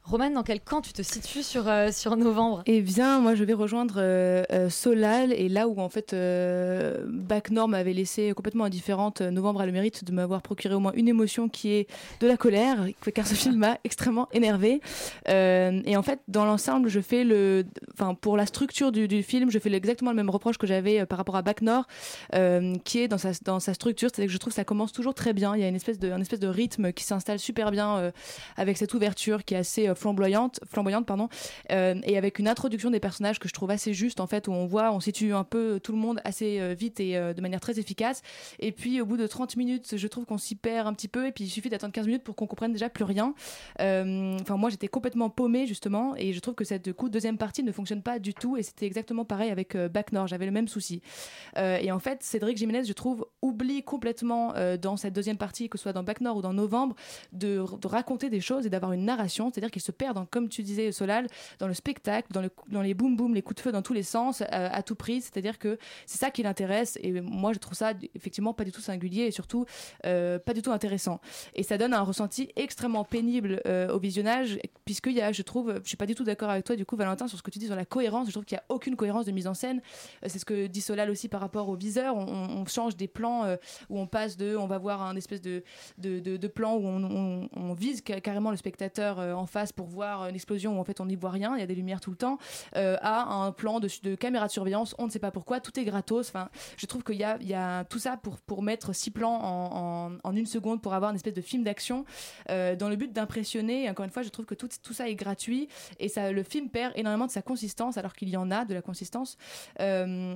Romane, 0.05 0.33
dans 0.33 0.43
quel 0.43 0.62
camp 0.62 0.81
tu 0.81 0.93
te 0.93 1.01
situes 1.01 1.43
sur, 1.43 1.67
euh, 1.67 1.91
sur 1.91 2.15
novembre? 2.15 2.63
Eh 2.65 2.81
bien, 2.81 3.19
moi, 3.19 3.35
je 3.35 3.43
vais 3.43 3.53
rejoindre 3.53 3.95
euh, 3.97 4.43
euh, 4.51 4.69
Solal. 4.69 5.33
Et 5.33 5.50
là 5.50 5.67
où, 5.67 5.79
en 5.79 5.89
fait, 5.89 6.13
euh, 6.13 7.05
Bac 7.09 7.51
Nord 7.51 7.67
m'avait 7.67 7.93
laissé 7.93 8.31
complètement 8.33 8.65
indifférente, 8.65 9.21
euh, 9.21 9.31
Novembre 9.31 9.62
a 9.62 9.65
le 9.65 9.71
mérite 9.71 10.03
de 10.03 10.12
m'avoir 10.12 10.41
procuré 10.41 10.74
au 10.75 10.79
moins 10.79 10.93
une 10.95 11.07
émotion 11.07 11.50
qui 11.50 11.71
est 11.71 11.88
de 12.19 12.27
la 12.27 12.38
colère, 12.38 12.85
car 13.13 13.27
ce 13.27 13.35
film 13.35 13.57
m'a 13.57 13.77
extrêmement 13.83 14.29
énervé. 14.31 14.81
et 15.27 15.97
en 15.97 16.03
fait, 16.03 16.19
dans 16.27 16.45
l'ensemble, 16.45 16.89
je 16.89 17.01
fais 17.01 17.24
le. 17.24 17.65
Enfin, 17.93 18.13
pour 18.13 18.38
la 18.38 18.45
structure 18.45 18.91
du, 18.91 19.07
du 19.07 19.24
film, 19.24 19.50
je 19.51 19.59
fais 19.59 19.74
exactement 19.74 20.12
le 20.12 20.15
même 20.15 20.29
reproche 20.29 20.57
que 20.57 20.67
j'avais 20.67 21.01
euh, 21.01 21.05
par 21.05 21.17
rapport 21.17 21.35
à 21.35 21.41
Bac 21.41 21.62
Nord, 21.62 21.85
euh, 22.33 22.75
qui 22.83 23.00
est 23.00 23.07
dans 23.07 23.17
sa, 23.17 23.31
dans 23.43 23.59
sa 23.59 23.74
structure. 23.74 24.09
C'est-à-dire 24.12 24.27
que 24.27 24.33
je 24.33 24.38
trouve 24.38 24.51
que 24.51 24.55
ça 24.55 24.65
commence 24.65 24.91
toujours 24.91 25.13
très 25.13 25.33
bien. 25.33 25.55
Il 25.55 25.62
y 25.62 25.63
a 25.63 25.67
une 25.67 25.75
espèce 25.75 26.00
de, 26.00 26.12
un 26.12 26.21
espèce 26.21 26.39
de 26.39 26.47
rythme 26.47 26.91
qui 26.91 27.03
s'installe 27.03 27.39
super 27.39 27.71
bien 27.71 27.97
euh, 27.97 28.12
avec 28.57 28.77
cette 28.77 28.93
ouverture 28.93 29.43
qui 29.43 29.53
est 29.53 29.57
assez 29.57 29.88
euh, 29.88 29.95
flamboyante, 29.96 30.60
flamboyante 30.66 31.06
pardon, 31.06 31.30
euh, 31.72 31.96
et 32.04 32.18
avec 32.18 32.40
une 32.40 32.48
introduction 32.48 32.92
des 32.92 33.00
personnages 33.00 33.40
que 33.40 33.48
je 33.48 33.54
trouve 33.54 33.72
assez 33.72 33.94
juste 33.94 34.20
en 34.20 34.28
fait, 34.28 34.48
où 34.48 34.52
on 34.52 34.66
voit, 34.66 34.92
on 34.92 35.00
situe 35.00 35.34
un 35.34 35.44
peu 35.44 35.80
tout 35.82 35.92
le 35.92 35.98
monde 35.98 36.22
assez 36.24 36.60
euh, 36.60 36.74
vite 36.74 37.00
et 37.00 37.18
euh, 37.18 37.34
de 37.34 37.42
manière 37.42 37.60
très 37.60 37.80
efficace. 37.80 38.22
Et 38.60 38.72
puis 38.72 39.02
au 39.02 39.06
bout 39.06 39.18
de 39.18 39.28
30 39.28 39.56
minutes, 39.58 39.98
je 39.98 40.08
trouve 40.08 40.25
qu'on 40.25 40.38
s'y 40.38 40.56
perd 40.56 40.88
un 40.88 40.94
petit 40.94 41.08
peu, 41.08 41.28
et 41.28 41.32
puis 41.32 41.46
il 41.46 41.50
suffit 41.50 41.70
d'attendre 41.70 41.94
15 41.94 42.06
minutes 42.06 42.24
pour 42.24 42.36
qu'on 42.36 42.48
comprenne 42.48 42.72
déjà 42.72 42.90
plus 42.90 43.04
rien. 43.04 43.34
Enfin, 43.80 44.58
moi 44.58 44.70
j'étais 44.70 44.88
complètement 44.88 45.30
paumée 45.30 45.68
justement, 45.68 46.16
et 46.16 46.34
je 46.34 46.40
trouve 46.40 46.56
que 46.56 46.66
cette 46.66 46.90
deuxième 47.10 47.38
partie 47.38 47.64
ne 47.64 47.72
fonctionne 47.72 48.02
pas 48.02 48.20
du 48.20 48.34
tout, 48.34 48.58
et 48.58 48.64
c'était 48.64 48.86
exactement 48.86 49.25
pareil 49.25 49.52
avec 49.52 49.75
Bac 49.78 50.12
Nord, 50.12 50.28
j'avais 50.28 50.46
le 50.46 50.52
même 50.52 50.68
souci. 50.68 51.02
Et 51.58 51.92
en 51.92 52.00
fait, 52.00 52.24
Cédric 52.24 52.58
Jiménez, 52.58 52.84
je 52.84 52.94
trouve, 52.94 53.25
oublie 53.42 53.84
complètement 53.84 54.54
dans 54.82 54.98
cette 54.98 55.14
deuxième 55.14 55.38
partie, 55.38 55.70
que 55.70 55.78
ce 55.78 55.84
soit 55.84 55.94
dans 55.94 56.04
Bac 56.04 56.22
Nord 56.22 56.38
ou 56.38 56.42
dans 56.42 56.54
Novembre, 56.54 56.96
de, 57.32 57.64
de 57.80 57.88
raconter 57.88 58.30
des 58.30 58.42
choses 58.42 58.66
et 58.66 58.70
d'avoir 58.70 58.92
une 58.92 59.06
narration, 59.06 59.52
c'est-à-dire 59.52 59.72
qu'il 59.72 59.82
se 59.86 59.92
perd, 59.92 60.15
dans, 60.15 60.25
comme 60.25 60.50
tu 60.50 60.63
disais, 60.63 60.92
Solal, 60.92 61.27
dans 61.60 61.68
le 61.68 61.74
spectacle, 61.74 62.27
dans, 62.32 62.42
le, 62.42 62.50
dans 62.68 62.82
les 62.82 62.94
boum 62.94 63.15
boum, 63.15 63.34
les 63.34 63.42
coups 63.42 63.58
de 63.58 63.62
feu 63.62 63.72
dans 63.72 63.82
tous 63.82 63.94
les 63.94 64.04
sens, 64.04 64.42
euh, 64.42 64.46
à 64.51 64.84
tout 64.84 64.96
prix, 64.96 65.22
c'est-à-dire 65.22 65.60
que 65.60 65.77
c'est 66.06 66.18
ça 66.18 66.32
qui 66.32 66.44
l'intéresse, 66.44 66.98
et 67.01 67.22
moi 67.22 67.54
je 67.54 67.60
trouve 67.60 67.75
ça 67.75 67.94
effectivement 68.15 68.54
pas 68.54 68.63
du 68.63 68.72
tout 68.72 68.82
singulier 68.82 69.24
et 69.24 69.32
surtout 69.32 69.65
euh, 70.06 70.39
pas 70.39 70.54
du 70.54 70.62
tout 70.62 70.72
intéressant. 70.72 71.20
Et 71.54 71.63
ça 71.63 71.77
donne 71.77 71.94
un 71.94 72.01
ressenti 72.01 72.50
extrêmement 72.56 73.04
pénible 73.04 73.62
euh, 73.65 73.89
au 73.89 74.00
visionnage, 74.00 74.60
puisqu'il 74.86 75.13
y 75.13 75.22
a, 75.22 75.32
je 75.32 75.42
trouve, 75.42 75.80
je 75.84 75.88
suis 75.88 75.98
pas 75.98 76.06
du 76.06 76.15
tout 76.15 76.24
d'accord 76.24 76.50
avec 76.50 76.65
toi, 76.65 76.75
du 76.75 76.86
coup, 76.86 76.96
Valentin, 76.96 77.27
sur 77.27 77.38
ce 77.38 77.44
que 77.44 77.51
tu 77.51 77.60
dis 77.60 77.68
sur 77.68 77.75
la 77.75 77.86
cohérence, 77.86 78.27
je 78.27 78.32
trouve 78.32 78.46
qu'il 78.46 78.56
y 78.56 78.60
a 78.60 78.63
aucune 78.70 78.96
cohérence 78.96 79.25
de 79.25 79.32
mise 79.32 79.48
en 79.48 79.54
scène. 79.54 79.82
C'est 80.25 80.39
ce 80.39 80.46
que 80.46 80.68
dit 80.68 80.82
Solal 80.82 81.10
aussi 81.10 81.30
par 81.30 81.42
rapport 81.42 81.70
au 81.70 81.75
viseur, 81.75 82.15
on, 82.15 82.65
change 82.65 82.96
des 82.96 83.08
plans 83.08 83.46
où 83.89 84.00
on 84.00 84.08
passe 84.08 84.38
de, 84.38 84.56
on 84.56 84.65
va 84.65 84.80
voir 84.80 85.04
un 85.04 85.15
espèce 85.15 85.42
de, 85.42 85.63
de, 86.00 86.20
de, 86.20 86.48
plan 86.48 86.75
où 86.75 86.86
on, 86.88 87.74
vise 87.74 88.01
ca- 88.06 88.20
carrément 88.22 88.50
le 88.50 88.58
spectateur 88.58 89.20
en 89.20 89.46
face 89.46 89.72
pour 89.75 89.88
voir 89.88 90.27
une 90.27 90.36
explosion 90.36 90.77
où 90.77 90.79
en 90.79 90.84
fait 90.84 91.00
on 91.00 91.05
n'y 91.05 91.15
voit 91.15 91.29
rien, 91.29 91.55
il 91.55 91.60
y 91.60 91.63
a 91.63 91.67
des 91.67 91.75
lumières 91.75 92.01
tout 92.01 92.12
le 92.12 92.17
temps, 92.17 92.38
euh, 92.75 92.98
à 93.01 93.34
un 93.34 93.51
plan 93.51 93.79
de, 93.79 93.89
de 94.03 94.15
caméra 94.15 94.48
de 94.48 94.51
surveillance, 94.51 94.96
on 94.98 95.05
ne 95.05 95.12
sait 95.12 95.20
pas 95.20 95.32
pourquoi, 95.32 95.60
tout 95.60 95.77
est 95.79 95.86
gratos. 95.86 96.29
Enfin, 96.29 96.50
je 96.77 96.86
trouve 96.86 97.03
qu'il 97.03 97.15
y 97.15 97.24
a, 97.24 97.38
il 97.41 97.48
y 97.48 97.53
a 97.53 97.84
tout 97.86 98.00
ça 98.00 98.17
pour, 98.17 98.38
pour 98.38 98.62
mettre 98.62 98.94
six 98.94 99.12
plans 99.12 99.39
en, 99.41 100.12
en, 100.24 100.36
une 100.36 100.46
seconde 100.46 100.82
pour 100.82 100.94
avoir 100.94 101.12
une 101.12 101.15
espèce 101.15 101.34
de 101.34 101.41
film 101.41 101.63
d'action 101.63 102.05
euh, 102.50 102.75
dans 102.75 102.89
le 102.89 102.96
but 102.96 103.12
d'impressionner. 103.13 103.89
Encore 103.89 104.05
une 104.05 104.12
fois, 104.12 104.24
je 104.24 104.29
trouve 104.29 104.46
que 104.46 104.55
tout, 104.55 104.70
tout 104.82 104.94
ça 104.94 105.10
est 105.10 105.15
gratuit 105.15 105.67
et 106.00 106.10
ça, 106.10 106.32
le 106.32 106.44
film 106.44 106.70
perd 106.70 106.94
énormément 106.96 107.25
de 107.25 107.32
sa 107.32 107.41
consistance 107.41 107.98
alors 107.98 108.13
qu'il 108.13 108.29
y 108.29 108.38
en 108.38 108.51
a 108.51 108.65
de 108.65 108.74
la 108.74 108.82
consistance. 108.82 109.38
Euh, 109.79 110.36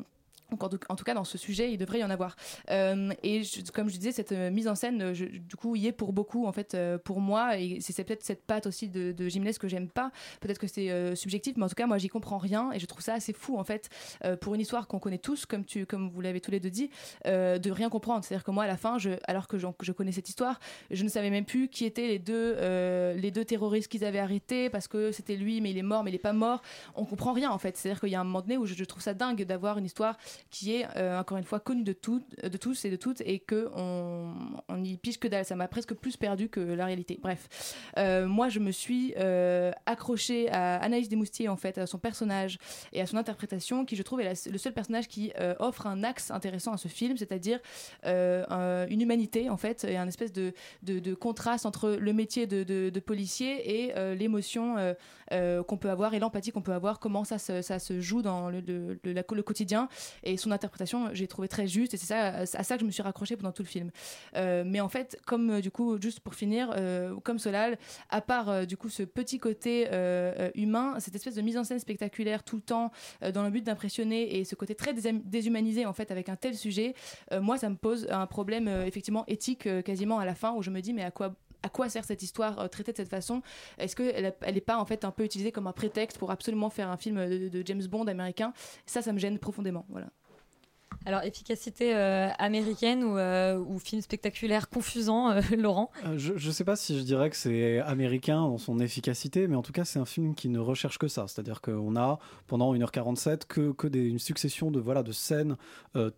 en, 0.51 0.96
tout, 0.96 1.03
cas, 1.03 1.13
dans 1.13 1.24
ce 1.24 1.38
sujet, 1.38 1.72
il 1.72 1.77
devrait 1.77 2.00
y 2.00 2.03
en 2.03 2.10
avoir. 2.10 2.36
Euh, 2.70 3.12
et 3.24 3.41
comme 3.74 3.89
je 3.89 3.98
disais, 3.98 4.12
cette 4.12 4.32
euh, 4.32 4.50
mise 4.50 4.68
en 4.68 4.75
scène, 4.75 5.13
du 5.13 5.56
coup, 5.56 5.75
y 5.75 5.88
est 5.88 5.91
pour 5.91 6.13
beaucoup, 6.13 6.46
en 6.46 6.51
fait, 6.51 6.74
euh, 6.74 6.98
pour 6.98 7.22
moi. 7.22 7.58
Et 7.58 7.79
c'est 7.82 8.03
peut-être 8.03 8.24
cette 8.24 8.46
patte 8.46 8.68
aussi 8.68 8.89
de, 8.89 9.12
de 9.12 9.29
que 9.60 9.68
j'aime 9.68 9.89
pas. 9.89 10.12
Peut-être 10.41 10.60
que 10.60 10.68
c'est 10.68 11.15
subjectif, 11.15 11.56
mais 11.58 11.63
en 11.63 11.70
tout 11.70 11.75
cas, 11.75 11.88
moi, 11.88 11.98
j'y 11.98 12.10
comprends 12.10 12.38
rien. 12.38 12.72
Et 12.74 12.79
je 12.79 12.86
trouve 12.86 13.01
ça 13.01 13.13
assez 13.13 13.34
fou, 13.34 13.58
en 13.58 13.63
fait, 13.63 13.89
pour 14.41 14.56
une 14.56 14.62
histoire 14.62 14.88
qu'on 14.88 15.00
connaît 15.00 15.18
tous, 15.18 15.46
comme, 15.46 15.63
vous 16.10 16.22
l'avez 16.22 16.41
tous 16.41 16.51
les 16.51 16.60
deux 16.60 16.70
dit, 16.70 16.89
de 17.25 17.72
rien 17.72 17.89
comprendre. 17.89 18.24
C'est-à-dire 18.24 18.44
que 18.44 18.51
moi, 18.51 18.65
à 18.65 18.68
la 18.68 18.77
fin, 18.77 18.98
alors 19.25 19.48
que 19.48 19.58
je 19.58 19.91
connais 19.91 20.12
cette 20.12 20.29
histoire, 20.29 20.60
je 20.91 21.03
ne 21.03 21.10
savais 21.10 21.29
même 21.29 21.46
plus 21.46 21.68
qui 21.70 21.86
étaient 21.86 22.08
les 22.08 22.20
deux, 22.20 23.44
terroristes 23.46 23.89
qu'ils 23.89 24.03
avaient 24.03 24.20
arrêtés 24.20 24.70
parce 24.70 24.88
que 24.88 25.12
c'était 25.12 25.36
lui, 25.36 25.62
mais 25.62 25.72
il 25.72 25.77
est 25.77 25.84
mort, 25.84 26.03
mais 26.03 26.12
il 26.12 26.15
est 26.15 26.20
pas 26.20 26.34
mort. 26.34 26.62
On 26.96 27.06
comprend 27.06 27.34
rien, 27.34 27.51
en 27.51 27.58
fait. 27.58 27.77
C'est-à-dire 27.77 28.00
qu'il 28.01 28.10
y 28.10 28.15
a 28.15 28.22
un 28.22 28.25
moment 28.25 28.41
donné 28.41 28.58
où 28.58 28.65
je 28.65 28.84
trouve 28.84 29.01
ça 29.01 29.13
dingue 29.13 29.44
d'avoir 29.44 29.77
une 29.77 29.86
histoire 29.86 30.18
qui 30.50 30.75
est 30.75 30.86
euh, 30.96 31.19
encore 31.19 31.38
une 31.38 31.43
fois 31.43 31.60
connu 31.60 31.84
de, 31.84 31.93
tout, 31.93 32.24
de 32.43 32.58
tous 32.58 32.86
et 32.86 32.89
de 32.89 32.96
toutes 32.96 33.22
et 33.22 33.39
que 33.39 33.69
on, 33.75 34.34
on 34.67 34.84
y 34.84 34.98
pige 34.98 35.19
que 35.19 35.27
dalle. 35.27 35.46
Ça 35.46 35.55
m'a 35.55 35.67
presque 35.67 35.93
plus 35.93 36.17
perdu 36.17 36.50
que 36.50 36.60
la 36.60 36.86
réalité. 36.86 37.17
Bref, 37.22 37.48
Euh, 37.98 38.27
moi 38.27 38.50
je 38.50 38.60
me 38.60 38.72
suis 38.72 39.13
euh, 39.17 39.72
accrochée 39.86 40.50
à 40.50 40.77
Anaïs 40.77 41.10
Desmoustiers 41.10 41.50
en 41.50 41.55
fait, 41.58 41.77
à 41.77 41.86
son 41.88 41.98
personnage 42.00 42.58
et 42.93 43.01
à 43.01 43.05
son 43.05 43.17
interprétation, 43.17 43.86
qui 43.86 43.96
je 43.96 44.03
trouve 44.03 44.22
est 44.22 44.48
le 44.50 44.58
seul 44.58 44.74
personnage 44.74 45.08
qui 45.08 45.31
offre 45.60 45.88
un 45.88 46.03
axe 46.03 46.31
intéressant 46.31 46.74
à 46.74 46.77
ce 46.77 46.88
film, 46.88 47.17
c'est-à-dire 47.17 47.60
un- 48.03 48.88
une 48.88 49.01
humanité 49.01 49.50
en 49.50 49.58
fait 49.58 49.84
et 49.84 49.98
un 49.98 50.08
espèce 50.08 50.31
de, 50.31 50.53
de, 50.84 51.13
contraste 51.13 51.65
entre 51.65 51.89
le 51.91 52.13
métier 52.13 52.48
de, 52.48 52.63
de- 52.63 53.00
policier 53.00 53.84
et 53.88 54.15
l'émotion 54.15 54.75
qu'on 55.31 55.77
peut 55.77 55.89
avoir 55.89 56.13
et 56.13 56.19
l'empathie 56.19 56.51
qu'on 56.51 56.62
peut 56.62 56.74
avoir, 56.74 57.00
comment 57.00 57.24
ça 57.24 57.38
se, 57.38 57.62
ça 57.62 57.79
se 57.79 58.00
joue 58.01 58.22
dans 58.22 58.50
le, 58.50 58.60
le- 58.62 59.00
quotidien 59.41 59.88
son 60.38 60.51
interprétation, 60.51 61.09
j'ai 61.13 61.27
trouvé 61.27 61.48
très 61.48 61.67
juste 61.67 61.93
et 61.93 61.98
c'est 61.98 62.05
ça, 62.05 62.27
à 62.27 62.45
ça 62.45 62.75
que 62.75 62.81
je 62.81 62.86
me 62.86 62.91
suis 62.91 63.03
raccrochée 63.03 63.36
pendant 63.36 63.51
tout 63.51 63.63
le 63.63 63.67
film. 63.67 63.91
Euh, 64.36 64.63
mais 64.65 64.79
en 64.81 64.89
fait, 64.89 65.19
comme 65.25 65.50
euh, 65.51 65.62
du 65.62 65.71
coup, 65.71 66.00
juste 66.01 66.19
pour 66.19 66.36
finir, 66.36 66.71
euh, 66.75 67.15
comme 67.24 67.39
Solal, 67.39 67.77
à 68.09 68.21
part 68.21 68.65
du 68.65 68.77
coup 68.77 68.89
ce 68.89 69.03
petit 69.03 69.39
côté 69.39 69.88
humain, 70.55 70.95
cette 71.00 71.15
espèce 71.15 71.36
de 71.36 71.41
mise 71.41 71.57
en 71.57 71.63
scène 71.63 71.79
spectaculaire 71.79 72.43
tout 72.43 72.55
le 72.55 72.62
temps 72.62 72.91
dans 73.33 73.43
le 73.43 73.50
but 73.50 73.63
d'impressionner 73.63 74.38
et 74.38 74.43
ce 74.43 74.55
côté 74.55 74.75
très 74.75 74.93
déshumanisé 74.93 75.86
en 75.86 75.93
fait 75.93 76.12
avec 76.12 76.29
un 76.29 76.36
tel 76.36 76.55
sujet, 76.55 76.93
moi 77.39 77.57
ça 77.57 77.69
me 77.69 77.75
pose 77.75 78.07
un 78.09 78.25
problème 78.25 78.67
effectivement 78.86 79.24
éthique 79.27 79.67
quasiment 79.83 80.19
à 80.19 80.25
la 80.25 80.36
fin 80.36 80.53
où 80.53 80.62
je 80.62 80.69
me 80.69 80.81
dis 80.81 80.93
mais 80.93 81.03
à 81.03 81.12
quoi 81.12 81.36
à 81.62 81.69
quoi 81.69 81.89
sert 81.89 82.05
cette 82.05 82.24
histoire 82.24 82.69
traitée 82.69 82.91
de 82.91 82.98
cette 82.98 83.09
façon? 83.09 83.41
Est-ce 83.77 83.95
qu'elle 83.95 84.33
n'est 84.53 84.62
pas 84.62 84.77
en 84.77 84.86
fait 84.86 85.03
un 85.03 85.12
peu 85.12 85.24
utilisée 85.24 85.51
comme 85.51 85.67
un 85.67 85.74
prétexte 85.74 86.17
pour 86.17 86.31
absolument 86.31 86.69
faire 86.69 86.89
un 86.89 86.98
film 86.98 87.17
de, 87.17 87.50
de 87.50 87.63
James 87.65 87.86
Bond 87.86 88.07
américain? 88.07 88.53
Ça, 88.86 89.01
ça 89.01 89.12
me 89.13 89.19
gêne 89.19 89.39
profondément. 89.39 89.86
Voilà. 89.89 90.09
Alors, 91.06 91.24
efficacité 91.24 91.96
euh, 91.96 92.29
américaine 92.38 93.03
ou, 93.03 93.18
euh, 93.18 93.58
ou 93.58 93.79
film 93.79 94.01
spectaculaire 94.01 94.70
confusant, 94.70 95.32
euh, 95.32 95.41
Laurent? 95.58 95.91
Je 96.18 96.34
ne 96.34 96.51
sais 96.51 96.65
pas 96.65 96.75
si 96.75 96.98
je 96.98 97.03
dirais 97.03 97.29
que 97.29 97.36
c'est 97.36 97.79
américain 97.79 98.41
dans 98.41 98.58
son 98.58 98.79
efficacité, 98.79 99.48
mais 99.48 99.56
en 99.56 99.62
tout 99.62 99.72
cas, 99.72 99.86
c'est 99.86 100.00
un 100.00 100.06
film 100.06 100.36
qui 100.36 100.50
ne 100.50 100.60
recherche 100.60 100.98
que 100.98 101.08
ça. 101.08 101.25
C'est-à-dire 101.27 101.62
qu'on 101.62 101.96
a, 101.96 102.20
pendant 102.48 102.74
1h47, 102.74 103.46
que, 103.48 103.72
que 103.72 103.88
une 103.88 104.20
succession 104.20 104.72
de, 104.72 104.79
voilà, 104.79 105.03
de 105.03 105.12
scènes 105.12 105.56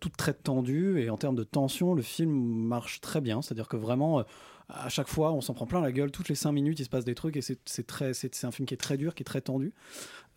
toutes 0.00 0.16
très 0.16 0.34
tendues. 0.34 1.00
Et 1.00 1.10
en 1.10 1.16
termes 1.16 1.36
de 1.36 1.44
tension, 1.44 1.94
le 1.94 2.02
film 2.02 2.30
marche 2.32 3.00
très 3.00 3.20
bien. 3.20 3.40
C'est-à-dire 3.40 3.68
que 3.68 3.76
vraiment, 3.76 4.24
à 4.68 4.88
chaque 4.88 5.08
fois, 5.08 5.32
on 5.32 5.40
s'en 5.40 5.54
prend 5.54 5.66
plein 5.66 5.80
la 5.80 5.92
gueule. 5.92 6.10
Toutes 6.10 6.28
les 6.28 6.34
5 6.34 6.52
minutes, 6.52 6.80
il 6.80 6.84
se 6.84 6.90
passe 6.90 7.04
des 7.04 7.14
trucs. 7.14 7.36
Et 7.36 7.42
c'est 7.42 7.58
c'est 7.64 8.44
un 8.44 8.50
film 8.50 8.66
qui 8.66 8.74
est 8.74 8.78
très 8.78 8.96
dur, 8.96 9.14
qui 9.14 9.22
est 9.22 9.24
très 9.24 9.40
tendu. 9.40 9.72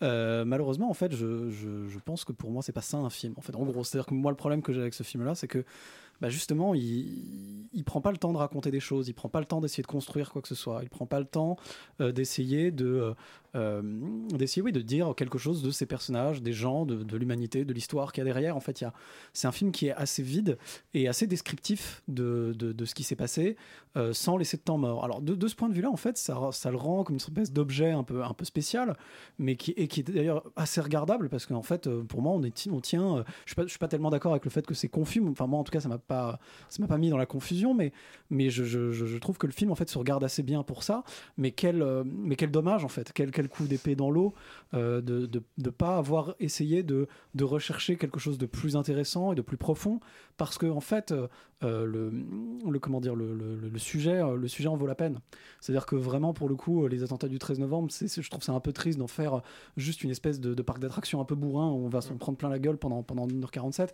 Euh, 0.02 0.44
malheureusement, 0.44 0.90
en 0.90 0.94
fait, 0.94 1.14
je, 1.14 1.50
je- 1.50 1.98
pense 2.04 2.24
que 2.24 2.32
pour 2.32 2.50
moi, 2.50 2.62
c'est 2.62 2.72
pas 2.72 2.82
ça 2.82 2.98
un 2.98 3.10
film. 3.10 3.34
En 3.36 3.40
fait, 3.40 3.56
en 3.56 3.64
gros, 3.64 3.82
c'est-à-dire 3.82 4.06
que 4.06 4.14
moi, 4.14 4.30
le 4.30 4.36
problème 4.36 4.62
que 4.62 4.72
j'ai 4.72 4.80
avec 4.80 4.94
ce 4.94 5.02
film-là, 5.02 5.34
c'est 5.34 5.48
que 5.48 5.64
bah, 6.20 6.30
justement, 6.30 6.74
il, 6.74 7.66
il 7.72 7.84
prend 7.84 8.00
pas 8.00 8.10
le 8.10 8.16
temps 8.16 8.32
de 8.32 8.38
raconter 8.38 8.70
des 8.70 8.80
choses, 8.80 9.08
il 9.08 9.12
prend 9.12 9.28
pas 9.28 9.40
le 9.40 9.46
temps 9.46 9.60
d'essayer 9.60 9.82
de 9.82 9.86
construire 9.88 10.30
quoi 10.30 10.40
que 10.40 10.48
ce 10.48 10.54
soit, 10.54 10.80
il 10.82 10.88
prend 10.88 11.04
pas 11.04 11.18
le 11.18 11.26
temps 11.26 11.56
euh, 12.00 12.10
d'essayer 12.12 12.70
de 12.70 13.14
euh, 13.54 13.82
d'essayer 14.34 14.62
oui 14.62 14.72
de 14.72 14.80
dire 14.82 15.14
quelque 15.14 15.38
chose 15.38 15.62
de 15.62 15.70
ces 15.70 15.84
personnages, 15.86 16.42
des 16.42 16.52
gens, 16.52 16.86
de, 16.86 17.16
l'humanité, 17.16 17.64
de 17.64 17.72
l'histoire 17.72 18.12
qu'il 18.12 18.20
y 18.20 18.22
a 18.22 18.24
derrière. 18.24 18.56
En 18.56 18.60
fait, 18.60 18.80
il 18.80 18.90
c'est 19.32 19.46
un 19.46 19.52
film 19.52 19.72
qui 19.72 19.88
est 19.88 19.92
assez 19.92 20.22
vide 20.22 20.58
et 20.94 21.08
assez 21.08 21.26
descriptif 21.26 22.02
de, 22.08 22.54
de, 22.56 22.84
ce 22.84 22.94
qui 22.94 23.02
s'est 23.02 23.16
passé 23.16 23.56
sans 24.12 24.36
laisser 24.36 24.58
de 24.58 24.62
temps 24.62 24.76
mort. 24.76 25.04
Alors 25.04 25.22
de, 25.22 25.34
de 25.34 25.48
ce 25.48 25.54
point 25.54 25.70
de 25.70 25.74
vue-là, 25.74 25.90
en 25.90 25.96
fait, 25.96 26.18
ça, 26.18 26.38
ça 26.52 26.70
le 26.70 26.76
rend 26.76 27.02
comme 27.02 27.14
une 27.14 27.20
espèce 27.20 27.50
d'objet 27.50 27.92
un 27.92 28.02
peu 28.04 28.22
un 28.22 28.34
peu 28.34 28.44
spécial, 28.44 28.96
mais 29.38 29.56
qui 29.56 29.72
et 29.86 29.88
qui 29.88 30.00
est 30.00 30.02
d'ailleurs 30.02 30.42
assez 30.56 30.80
regardable 30.80 31.28
parce 31.28 31.46
qu'en 31.46 31.62
fait, 31.62 31.86
euh, 31.86 32.02
pour 32.02 32.20
moi, 32.20 32.32
on 32.32 32.42
est 32.42 32.68
on 32.70 32.80
tient. 32.80 33.18
euh, 33.18 33.24
je 33.44 33.50
suis 33.50 33.54
pas 33.54 33.62
je 33.62 33.68
suis 33.68 33.78
pas 33.78 33.86
tellement 33.86 34.10
d'accord 34.10 34.32
avec 34.32 34.44
le 34.44 34.50
fait 34.50 34.66
que 34.66 34.74
c'est 34.74 34.88
confus. 34.88 35.22
Enfin 35.28 35.46
moi, 35.46 35.60
en 35.60 35.64
tout 35.64 35.70
cas, 35.70 35.80
ça 35.80 35.88
m'a 35.88 35.98
pas 35.98 36.40
ça 36.68 36.82
m'a 36.82 36.88
pas 36.88 36.98
mis 36.98 37.08
dans 37.08 37.16
la 37.16 37.26
confusion, 37.26 37.72
mais 37.72 37.92
mais 38.30 38.50
je, 38.50 38.64
je, 38.64 39.18
trouve 39.18 39.38
que 39.38 39.46
le 39.46 39.52
film 39.52 39.70
en 39.70 39.76
fait 39.76 39.88
se 39.88 39.98
regarde 39.98 40.24
assez 40.24 40.42
bien 40.42 40.64
pour 40.64 40.82
ça. 40.82 41.04
Mais 41.36 41.52
quel 41.52 41.82
euh, 41.82 42.02
mais 42.04 42.34
quel 42.34 42.50
dommage 42.50 42.84
en 42.84 42.88
fait, 42.88 43.12
quel 43.14 43.30
quel 43.30 43.48
coup 43.48 43.66
d'épée 43.66 43.94
dans 43.94 44.10
l'eau 44.10 44.34
euh, 44.74 45.00
de, 45.00 45.26
de 45.26 45.70
pas 45.70 45.96
avoir 45.96 46.34
essayé 46.40 46.82
de 46.82 47.06
de 47.34 47.44
rechercher 47.44 47.96
quelque 47.96 48.18
chose 48.18 48.38
de 48.38 48.46
plus 48.46 48.76
intéressant 48.76 49.32
et 49.32 49.34
de 49.36 49.42
plus 49.42 49.56
profond 49.56 50.00
parce 50.36 50.58
que 50.58 50.66
en 50.66 50.80
fait 50.80 51.14
le, 51.62 52.12
le 52.68 52.78
comment 52.78 53.00
dire 53.00 53.14
le, 53.14 53.34
le, 53.34 53.78
sujet 53.78 54.20
le 54.36 54.48
sujet 54.48 54.68
en 54.68 54.76
vaut 54.76 54.86
la 54.86 54.94
peine 54.94 55.20
c'est 55.60 55.72
à 55.72 55.74
dire 55.74 55.86
que 55.86 55.96
vraiment 55.96 56.34
pour 56.34 56.48
le 56.48 56.54
coup 56.54 56.86
les 56.86 57.02
attentats 57.02 57.28
du 57.28 57.38
13 57.38 57.60
novembre 57.60 57.90
c'est 57.90 58.20
je 58.20 58.30
trouve 58.30 58.42
ça 58.42 58.52
un 58.52 58.60
peu 58.60 58.72
triste 58.72 58.98
d'en 58.98 59.06
faire 59.06 59.42
juste 59.76 60.02
une 60.04 60.10
espèce 60.10 60.40
de, 60.40 60.54
de 60.54 60.62
parc 60.62 60.78
d'attractions 60.78 61.20
un 61.20 61.24
peu 61.24 61.34
bourrin 61.34 61.68
où 61.70 61.84
on 61.84 61.88
va 61.88 62.00
s'en 62.00 62.16
prendre 62.16 62.38
plein 62.38 62.48
la 62.48 62.58
gueule 62.58 62.76
pendant 62.78 63.02
pendant 63.02 63.26
1h47 63.26 63.88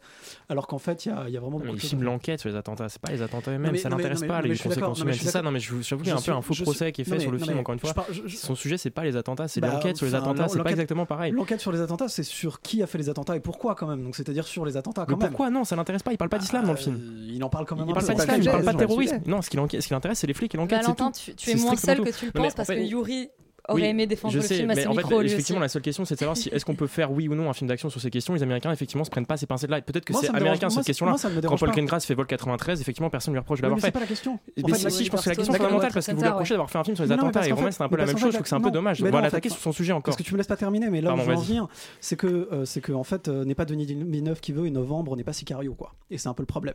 alors 0.48 0.66
qu'en 0.66 0.78
fait 0.78 1.04
il 1.06 1.08
y 1.08 1.12
a, 1.12 1.24
il 1.28 1.34
y 1.34 1.36
a 1.36 1.40
vraiment 1.40 1.58
Mais 1.58 1.64
beaucoup 1.66 1.72
il 1.74 1.76
de 1.76 1.80
choses 1.80 1.90
filme 1.90 2.02
à 2.02 2.04
faire. 2.04 2.12
l'enquête 2.12 2.40
sur 2.40 2.48
les 2.48 2.56
attentats, 2.56 2.88
c'est 2.88 3.00
pas 3.00 3.10
les 3.10 3.22
attentats 3.22 3.50
eux-mêmes, 3.50 3.72
mais- 3.72 3.78
ça 3.78 3.88
mais- 3.88 3.96
l'intéresse 3.96 4.20
mais- 4.20 4.26
pas 4.28 4.42
mais 4.42 4.48
les 4.48 4.58
conséquences 4.58 4.98
mais 4.98 5.02
humaines. 5.04 5.18
C'est 5.20 5.28
ça, 5.30 5.42
non 5.42 5.50
mais 5.50 5.60
j'avoue 5.60 6.02
qu'il 6.02 6.12
y 6.12 6.14
a 6.14 6.16
un 6.16 6.20
peu 6.20 6.32
un 6.32 6.42
faux 6.42 6.54
procès 6.62 6.92
qui 6.92 7.02
est 7.02 7.04
non, 7.04 7.10
fait 7.10 7.16
mais- 7.16 7.22
sur 7.22 7.30
le 7.32 7.38
non, 7.38 7.44
film, 7.44 7.54
mais 7.56 7.60
encore 7.60 7.72
une 7.74 7.78
fois. 7.80 7.94
Son 8.28 8.54
sujet, 8.54 8.78
c'est 8.78 8.90
pas 8.90 9.04
les 9.04 9.16
attentats, 9.16 9.48
c'est 9.48 9.60
Bah, 9.60 9.72
l'enquête 9.72 9.96
sur 9.96 10.06
les 10.06 10.14
attentats, 10.14 10.48
c'est 10.48 10.62
pas 10.62 10.70
exactement 10.70 11.06
pareil. 11.06 11.32
L'enquête 11.32 11.60
sur 11.60 11.72
les 11.72 11.80
attentats, 11.80 12.08
c'est 12.08 12.22
sur 12.22 12.60
qui 12.60 12.82
a 12.82 12.86
fait 12.86 12.98
les 12.98 13.08
attentats 13.08 13.36
et 13.36 13.40
pourquoi 13.40 13.74
quand 13.74 13.86
même. 13.86 14.02
Donc 14.04 14.16
c'est-à-dire 14.16 14.46
sur 14.46 14.64
les 14.64 14.76
attentats 14.76 15.04
quand 15.06 15.16
Mais 15.16 15.24
même. 15.24 15.28
pourquoi 15.30 15.50
non 15.50 15.64
Ça 15.64 15.76
l'intéresse 15.76 16.02
pas, 16.02 16.12
il 16.12 16.18
parle 16.18 16.30
pas 16.30 16.38
d'islam 16.38 16.64
dans 16.64 16.72
le 16.72 16.76
film. 16.78 17.00
Il 17.28 17.42
en 17.42 17.48
parle 17.48 17.66
quand 17.66 17.76
même. 17.76 17.86
Il 17.88 17.94
parle 17.94 18.06
pas 18.06 18.14
d'islam, 18.14 18.36
il 18.40 18.44
le 18.44 18.50
parle 18.52 18.64
pas 18.64 18.72
de 18.72 18.78
terrorisme. 18.78 19.20
Non, 19.26 19.42
ce 19.42 19.50
qui 19.50 19.56
l'enquête- 19.56 19.80
ce 19.82 19.86
qui 19.88 19.92
l'intéresse, 19.94 20.18
c'est 20.20 20.26
les 20.26 20.34
flics 20.34 20.54
et 20.54 20.58
l'enquête, 20.58 20.78
c'est 20.82 20.86
Valentin, 20.98 21.10
tu, 21.10 21.50
es 21.50 21.54
moins 21.56 21.76
seul 21.76 22.00
que 22.02 22.10
tu 22.10 22.26
le 22.26 22.32
mais 22.34 22.40
penses 22.42 22.54
parce 22.54 22.68
que 22.68 22.74
Yuri 22.74 23.30
aurait 23.68 23.82
Oui, 23.82 23.88
aimé 23.88 24.06
défendre 24.06 24.32
je 24.34 24.38
le 24.38 24.44
sais, 24.44 24.56
film 24.56 24.70
à 24.70 24.74
mais 24.74 24.82
ses 24.82 24.86
en 24.88 24.92
fait, 24.94 25.02
micros, 25.02 25.22
effectivement, 25.22 25.58
aussi. 25.58 25.62
la 25.64 25.68
seule 25.68 25.82
question, 25.82 26.04
c'est 26.04 26.14
de 26.14 26.18
savoir 26.20 26.36
si 26.36 26.48
est-ce 26.48 26.64
qu'on 26.64 26.74
peut 26.74 26.86
faire 26.86 27.12
oui 27.12 27.28
ou 27.28 27.34
non 27.34 27.48
un 27.48 27.52
film 27.52 27.68
d'action 27.68 27.90
sur 27.90 28.00
ces 28.00 28.10
questions. 28.10 28.34
Les 28.34 28.42
Américains, 28.42 28.72
effectivement, 28.72 29.04
se 29.04 29.10
prennent 29.10 29.26
pas 29.26 29.36
ces 29.36 29.46
pincettes-là. 29.46 29.78
Et 29.78 29.82
peut-être 29.82 30.04
que 30.04 30.12
c'est 30.14 30.28
américain 30.34 30.68
cette 30.70 30.84
question-là. 30.84 31.16
Quand 31.46 31.56
Paul. 31.56 31.70
Greengrass 31.70 32.04
fait 32.06 32.14
Vol 32.14 32.26
93, 32.26 32.80
effectivement, 32.80 33.10
personne 33.10 33.34
lui 33.34 33.38
reproche 33.40 33.58
de 33.58 33.62
l'avoir 33.62 33.76
mais 33.76 33.80
fait. 33.80 33.86
c'est 33.88 33.92
pas 33.92 34.00
la 34.00 34.06
question. 34.06 34.38
Mais 34.56 34.74
si, 34.90 35.04
je 35.04 35.10
pense 35.10 35.24
que 35.24 35.28
la 35.30 35.36
question 35.36 35.54
fondamentale 35.54 35.92
parce 35.92 36.06
que 36.06 36.12
vous 36.12 36.22
lui 36.22 36.28
reprochez 36.28 36.54
d'avoir 36.54 36.70
fait 36.70 36.78
un 36.78 36.84
film 36.84 36.96
sur 36.96 37.04
les 37.04 37.12
attentats 37.12 37.46
et 37.46 37.52
Romain, 37.52 37.70
c'est 37.70 37.82
un 37.82 37.88
peu 37.88 37.96
la 37.96 38.06
même 38.06 38.16
chose. 38.18 38.26
Je 38.30 38.36
trouve 38.36 38.42
que 38.42 38.48
c'est 38.48 38.54
un 38.54 38.60
peu 38.60 38.70
dommage 38.70 39.00
non, 39.02 39.12
en 39.12 39.20
l'attaquer 39.20 39.48
sur 39.48 39.58
son 39.60 39.72
sujet 39.72 39.92
encore. 39.92 40.02
Parce 40.04 40.16
que 40.16 40.22
tu 40.22 40.32
me 40.32 40.38
laisses 40.38 40.46
pas 40.46 40.56
terminer, 40.56 40.90
mais 40.90 41.00
là 41.00 41.14
où 41.14 41.18
je 41.18 41.22
veux 41.22 41.36
en 41.36 41.40
venir, 41.40 41.68
c'est 42.00 42.16
que 42.16 42.26
euh, 42.26 42.64
c'est 42.64 42.80
que 42.80 42.92
en 42.92 43.04
fait 43.04 43.28
euh, 43.28 43.44
n'est 43.44 43.54
pas 43.54 43.64
Denis 43.64 43.86
Villeneuve 43.86 44.40
qui 44.40 44.52
veut 44.52 44.66
et 44.66 44.70
Novembre 44.70 45.16
n'est 45.16 45.24
pas 45.24 45.32
Sicario 45.32 45.74
quoi. 45.74 45.94
Et 46.10 46.18
c'est 46.18 46.28
un 46.28 46.34
peu 46.34 46.42
le 46.42 46.46
problème. 46.46 46.74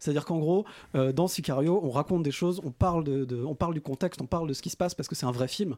C'est-à-dire 0.00 0.24
qu'en 0.24 0.38
gros, 0.38 0.64
euh, 0.94 1.12
dans 1.12 1.28
Sicario, 1.28 1.80
on 1.82 1.90
raconte 1.90 2.22
des 2.22 2.30
choses, 2.30 2.60
on 2.64 2.70
parle 2.70 3.04
de, 3.04 3.24
de- 3.24 3.44
on 3.44 3.54
parle 3.54 3.74
du 3.74 3.80
contexte, 3.82 4.20
on 4.22 4.26
parle 4.26 4.48
de 4.48 4.54
ce 4.54 4.62
qui 4.62 4.70
se 4.70 4.76
passe 4.76 4.94
parce 4.94 5.08
que 5.08 5.14
c'est 5.14 5.26
un 5.26 5.30
vrai 5.32 5.48
film. 5.48 5.76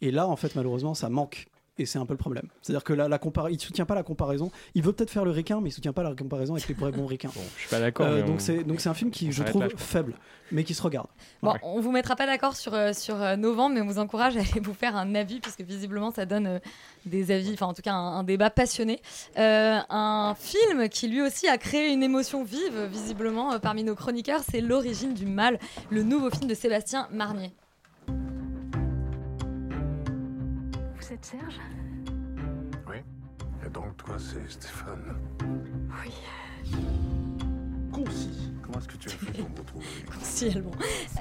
Et 0.00 0.10
là, 0.10 0.26
en 0.28 0.36
fait, 0.36 0.54
malheureusement, 0.56 0.94
ça 0.94 1.08
manque. 1.08 1.46
Et 1.76 1.86
c'est 1.86 1.98
un 1.98 2.06
peu 2.06 2.12
le 2.12 2.18
problème. 2.18 2.46
C'est-à-dire 2.62 2.84
que 2.84 2.92
la, 2.92 3.08
la 3.08 3.18
compara- 3.18 3.50
il 3.50 3.58
soutient 3.60 3.84
pas 3.84 3.96
la 3.96 4.04
comparaison. 4.04 4.52
Il 4.76 4.82
veut 4.84 4.92
peut-être 4.92 5.10
faire 5.10 5.24
le 5.24 5.32
ricain, 5.32 5.60
mais 5.60 5.70
il 5.70 5.72
soutient 5.72 5.92
pas 5.92 6.04
la 6.04 6.14
comparaison 6.14 6.54
avec 6.54 6.68
les 6.68 6.74
vrais 6.76 6.92
bons 6.92 7.04
ricains. 7.06 7.32
Je 7.56 7.62
suis 7.62 7.68
pas 7.68 7.80
d'accord. 7.80 8.06
Euh, 8.06 8.22
donc 8.22 8.36
on- 8.36 8.38
c'est 8.38 8.62
donc 8.62 8.80
c'est 8.80 8.88
un 8.88 8.94
film 8.94 9.10
qui 9.10 9.26
on 9.26 9.30
je 9.32 9.42
trouve 9.42 9.62
là, 9.62 9.68
je 9.72 9.76
faible, 9.76 10.14
mais 10.52 10.62
qui 10.62 10.72
se 10.72 10.80
regarde. 10.80 11.08
Bon, 11.42 11.50
Ouais. 11.50 11.58
on 11.64 11.80
vous 11.80 11.90
mettra 11.90 12.14
pas 12.14 12.26
d'accord 12.26 12.54
sur, 12.54 12.74
euh, 12.74 12.92
sur 12.92 13.20
euh, 13.20 13.34
novembre, 13.34 13.74
mais 13.74 13.80
on 13.80 13.86
vous 13.88 13.98
encourage 13.98 14.36
à 14.36 14.40
aller 14.42 14.60
vous 14.62 14.72
faire 14.72 14.94
un 14.94 15.16
avis, 15.16 15.40
puisque 15.40 15.62
visiblement 15.62 16.12
ça 16.12 16.26
donne 16.26 16.46
euh, 16.46 16.58
des 17.06 17.32
avis, 17.32 17.54
enfin 17.54 17.66
en 17.66 17.74
tout 17.74 17.82
cas 17.82 17.92
un, 17.94 18.18
un 18.18 18.22
débat 18.22 18.50
passionné. 18.50 19.00
Euh, 19.36 19.80
un 19.90 20.36
film 20.38 20.88
qui 20.88 21.08
lui 21.08 21.22
aussi 21.22 21.48
a 21.48 21.58
créé 21.58 21.92
une 21.92 22.04
émotion 22.04 22.44
vive, 22.44 22.84
visiblement, 22.88 23.58
parmi 23.58 23.82
nos 23.82 23.96
chroniqueurs, 23.96 24.42
c'est 24.48 24.60
L'origine 24.60 25.12
du 25.12 25.26
mal, 25.26 25.58
le 25.90 26.04
nouveau 26.04 26.30
film 26.30 26.46
de 26.46 26.54
Sébastien 26.54 27.08
Marnier. 27.10 27.50
Êtes 31.14 31.24
Serge 31.24 31.60
Oui. 32.88 32.96
Et 33.64 33.70
donc, 33.70 33.96
toi, 33.96 34.16
c'est 34.18 34.50
Stéphane. 34.50 35.16
Oui. 35.42 36.12
Concis. 37.92 38.52
Comment 38.74 38.86
est-ce 38.86 38.92
que 38.92 39.00
tu 39.00 39.08
as 39.08 39.12
fait 39.12 39.38
pour 39.42 39.50
me 39.50 39.56
retrouver 39.58 39.86
Si, 40.22 40.46
elle, 40.46 40.62
bon. 40.62 40.72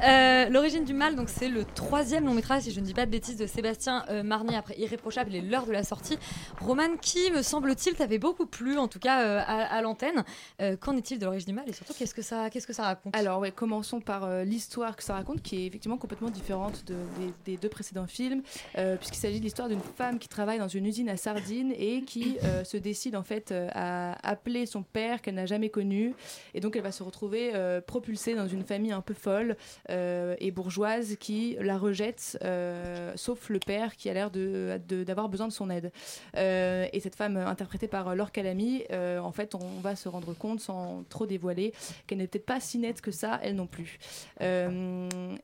Euh, 0.04 0.50
L'origine 0.50 0.86
du 0.86 0.94
mal, 0.94 1.16
donc 1.16 1.30
c'est 1.30 1.50
le 1.50 1.64
troisième 1.66 2.26
long 2.26 2.34
métrage, 2.34 2.64
si 2.64 2.72
je 2.72 2.80
ne 2.80 2.86
dis 2.86 2.96
pas 2.96 3.06
de 3.06 3.12
bêtises, 3.12 3.38
de 3.38 3.46
Sébastien 3.46 4.06
euh, 4.10 4.24
Marnier 4.24 4.56
après 4.56 4.76
Irréprochable 4.80 5.36
et 5.36 5.42
l'heure 5.42 5.68
de 5.68 5.72
la 5.72 5.84
sortie. 5.84 6.18
Roman, 6.62 6.98
qui 7.00 7.30
me 7.32 7.44
semble-t-il 7.44 7.96
t'avait 7.96 8.18
beaucoup 8.18 8.48
plu, 8.48 8.80
en 8.80 8.88
tout 8.88 8.98
cas 8.98 9.22
euh, 9.22 9.40
à, 9.46 9.66
à 9.76 9.82
l'antenne. 9.84 10.24
Euh, 10.62 10.76
Qu'en 10.78 10.98
est-il 10.98 11.20
de 11.20 11.26
l'origine 11.26 11.50
du 11.50 11.54
mal 11.54 11.70
et 11.70 11.74
surtout 11.74 11.94
qu'est-ce 11.94 12.16
que 12.16 12.24
ça, 12.24 12.50
qu'est-ce 12.50 12.66
que 12.66 12.74
ça 12.74 12.86
raconte? 12.86 13.16
Alors, 13.16 13.40
ouais, 13.40 13.52
commençons 13.52 14.02
par 14.02 14.24
euh, 14.24 14.44
l'histoire 14.44 14.96
que 14.96 15.04
ça 15.04 15.14
raconte, 15.14 15.44
qui 15.44 15.58
est 15.62 15.68
effectivement 15.68 15.98
complètement 15.98 16.32
différente 16.32 16.84
de- 16.88 16.96
des, 17.20 17.52
des 17.52 17.58
deux 17.58 17.70
précédents 17.70 18.08
films, 18.08 18.42
euh, 18.80 18.96
puisqu'il 18.96 19.20
s'agit 19.20 19.38
de 19.40 19.44
l'histoire 19.46 19.70
d'une 19.70 19.80
femme 19.96 20.18
qui 20.18 20.28
travaille 20.28 20.58
dans 20.58 20.68
une 20.68 20.88
usine 20.88 21.08
à 21.08 21.18
sardines 21.18 21.72
et 21.78 22.02
qui 22.02 22.38
euh, 22.44 22.64
se 22.64 22.78
décide 22.78 23.16
en 23.16 23.24
fait 23.24 23.52
euh, 23.52 23.70
à 23.76 24.14
appeler 24.28 24.66
son 24.66 24.82
père 24.82 25.22
qu'elle 25.22 25.36
n'a 25.36 25.46
jamais 25.46 25.70
connu. 25.70 26.16
Et 26.56 26.60
donc 26.60 26.76
elle 26.76 26.82
va 26.82 26.92
se 26.92 27.04
retrouver 27.04 27.43
euh, 27.54 27.82
propulsée 27.82 28.36
dans 28.36 28.48
une 28.48 28.64
famille 28.64 28.92
un 28.92 29.02
peu 29.02 29.14
folle 29.14 29.58
euh, 29.90 30.36
et 30.40 30.52
bourgeoise 30.52 31.16
qui 31.20 31.58
la 31.60 31.78
rejette, 31.78 32.38
euh, 32.44 33.12
sauf 33.16 33.50
le 33.50 33.60
père 33.60 33.96
qui 33.96 34.10
a 34.10 34.14
l'air 34.14 34.32
de- 34.32 34.80
de- 34.88 35.04
d'avoir 35.04 35.30
besoin 35.30 35.48
de 35.48 35.54
son 35.54 35.70
aide. 35.70 35.92
Et 36.36 37.00
cette 37.00 37.16
femme 37.16 37.38
interprétée 37.38 37.88
par 37.88 38.16
Laure 38.16 38.32
Calamy, 38.32 38.84
en 38.92 39.32
fait, 39.32 39.56
on 39.56 39.80
va 39.82 39.96
se 39.96 40.08
rendre 40.10 40.34
compte 40.34 40.60
sans 40.60 41.04
trop 41.10 41.26
dévoiler 41.26 41.74
qu'elle 42.08 42.20
n'est 42.20 42.28
peut-être 42.28 42.46
pas 42.46 42.60
si 42.60 42.78
nette 42.78 43.02
que 43.02 43.12
ça, 43.12 43.40
elle 43.44 43.56
non 43.56 43.68
plus. 43.68 44.00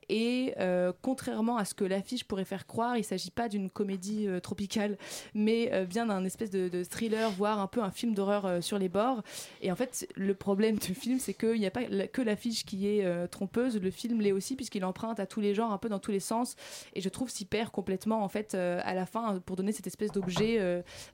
Et 0.09 0.53
contrairement 1.01 1.57
à 1.57 1.65
ce 1.65 1.73
que 1.73 1.83
l'affiche 1.85 2.23
pourrait 2.23 2.45
faire 2.45 2.65
croire, 2.67 2.95
il 2.95 3.01
ne 3.01 3.05
s'agit 3.05 3.31
pas 3.31 3.49
d'une 3.49 3.69
comédie 3.69 4.27
tropicale, 4.41 4.97
mais 5.33 5.69
euh, 5.73 5.85
bien 5.85 6.05
d'un 6.05 6.23
espèce 6.25 6.49
de, 6.49 6.83
thriller, 6.83 7.29
voire 7.31 7.59
un 7.59 7.67
peu 7.67 7.81
un 7.81 7.91
film 7.91 8.13
d'horreur 8.13 8.63
sur 8.63 8.77
les 8.79 8.89
bords. 8.89 9.21
Et 9.61 9.71
en 9.71 9.75
fait, 9.75 10.07
le 10.15 10.33
problème 10.33 10.77
du 10.77 10.93
film, 10.95 11.19
c'est 11.19 11.33
qu'il 11.33 11.59
n'y 11.59 11.65
a 11.65 11.71
pas 11.71 11.81
que 12.11 12.21
l'affiche 12.21 12.65
qui 12.65 12.87
est 12.87 13.05
euh, 13.05 13.27
trompeuse, 13.27 13.79
le 13.79 13.91
film 13.91 14.21
l'est 14.21 14.31
aussi, 14.31 14.55
puisqu'il 14.55 14.85
emprunte 14.85 15.19
à 15.19 15.25
tous 15.25 15.41
les 15.41 15.53
genres, 15.53 15.71
un 15.71 15.77
peu 15.77 15.89
dans 15.89 15.99
tous 15.99 16.11
les 16.11 16.19
sens. 16.19 16.55
Et 16.93 17.01
je 17.01 17.09
trouve 17.09 17.29
s'y 17.29 17.45
perd 17.45 17.69
complètement, 17.69 18.23
en 18.23 18.29
fait, 18.29 18.53
euh, 18.53 18.79
à 18.83 18.93
la 18.93 19.05
fin, 19.05 19.39
pour 19.45 19.55
donner 19.55 19.71
cette 19.71 19.87
espèce 19.87 20.11
d'objet, 20.11 20.57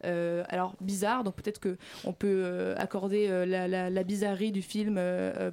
euh, 0.06 0.44
alors 0.50 0.76
bizarre. 0.82 1.24
Donc 1.24 1.36
peut-être 1.36 1.60
que 1.60 1.78
on 2.04 2.14
peut 2.14 2.74
accorder 2.78 3.28
la, 3.46 4.04
bizarrerie 4.04 4.52
du 4.52 4.62
film 4.62 5.00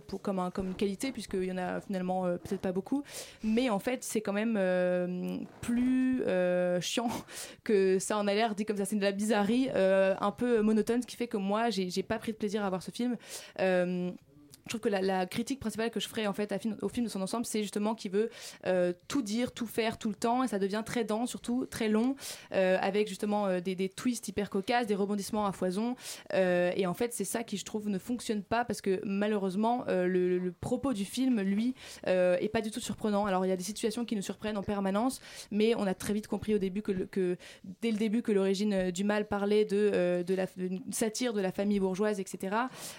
pour, 0.06 0.20
comme, 0.20 0.38
un, 0.38 0.50
comme 0.50 0.68
une 0.68 0.74
qualité, 0.74 1.12
puisqu'il 1.12 1.44
y 1.44 1.52
en 1.52 1.58
a 1.58 1.80
finalement 1.80 2.24
peut-être 2.24 2.60
pas 2.60 2.72
beaucoup. 2.72 3.02
Mais 3.42 3.70
en 3.70 3.78
fait, 3.78 4.04
c'est 4.04 4.20
quand 4.20 4.32
même 4.32 4.58
plus 5.60 6.22
chiant 6.80 7.08
que 7.64 7.98
ça 7.98 8.18
en 8.18 8.26
a 8.26 8.34
l'air 8.34 8.54
dit 8.54 8.64
comme 8.64 8.76
ça. 8.76 8.84
C'est 8.84 8.96
de 8.96 9.02
la 9.02 9.12
bizarrerie 9.12 9.68
un 9.74 10.30
peu 10.32 10.60
monotone, 10.62 11.02
ce 11.02 11.06
qui 11.06 11.16
fait 11.16 11.28
que 11.28 11.36
moi, 11.36 11.70
j'ai 11.70 12.02
pas 12.02 12.18
pris 12.18 12.32
de 12.32 12.36
plaisir 12.36 12.64
à 12.64 12.68
voir 12.68 12.82
ce 12.82 12.90
film. 12.90 13.16
Je 14.66 14.68
trouve 14.70 14.80
que 14.80 14.88
la, 14.88 15.26
critique 15.26 15.60
principale 15.60 15.90
que 15.90 16.00
je 16.00 16.08
ferais 16.08 16.26
en 16.26 16.32
fait 16.32 16.52
au 16.82 16.88
film 16.88 17.06
de 17.06 17.10
son 17.10 17.20
ensemble, 17.20 17.46
c'est 17.46 17.62
justement 17.62 17.94
qu'il 17.94 18.10
veut 18.10 18.30
euh, 18.66 18.92
tout 19.08 19.22
dire, 19.22 19.52
tout 19.52 19.66
faire 19.66 19.98
tout 19.98 20.08
le 20.08 20.14
temps, 20.14 20.44
et 20.44 20.48
ça 20.48 20.58
devient 20.58 20.82
très 20.84 21.04
dense, 21.04 21.30
surtout 21.30 21.66
très 21.66 21.88
long, 21.88 22.16
euh, 22.52 22.78
avec 22.80 23.08
justement 23.08 23.46
euh, 23.46 23.60
des, 23.60 23.88
twists 23.88 24.28
hyper 24.28 24.50
cocasses, 24.50 24.86
des 24.86 24.94
rebondissements 24.94 25.46
à 25.46 25.52
foison. 25.52 25.96
Et 26.32 26.86
en 26.86 26.94
fait, 26.94 27.12
c'est 27.12 27.24
ça 27.24 27.42
qui 27.42 27.56
je 27.56 27.64
trouve 27.64 27.88
ne 27.88 27.98
fonctionne 27.98 28.42
pas 28.42 28.64
parce 28.64 28.80
que 28.80 29.00
malheureusement, 29.04 29.84
le, 29.88 30.52
propos 30.60 30.92
du 30.92 31.04
film, 31.04 31.40
lui, 31.40 31.74
est 32.06 32.52
pas 32.52 32.60
du 32.60 32.70
tout 32.70 32.80
surprenant. 32.80 33.26
Alors 33.26 33.44
il 33.44 33.48
y 33.48 33.52
a 33.52 33.56
des 33.56 33.62
situations 33.62 34.04
qui 34.04 34.16
nous 34.16 34.22
surprennent 34.22 34.56
en 34.56 34.62
permanence, 34.62 35.20
mais 35.50 35.74
on 35.76 35.86
a 35.86 35.94
très 35.94 36.12
vite 36.12 36.26
compris 36.26 36.54
au 36.54 36.58
début 36.58 36.82
que, 36.82 37.36
dès 37.80 37.90
le 37.90 37.98
début 37.98 38.22
que 38.22 38.32
l'origine 38.32 38.90
du 38.90 39.04
mal 39.04 39.26
parlait 39.26 39.64
de, 39.64 40.22
de 40.26 40.34
la 40.34 40.46
satire 40.90 41.32
de 41.32 41.40
la 41.40 41.52
famille 41.52 41.80
bourgeoise, 41.80 42.20
etc. 42.20 42.56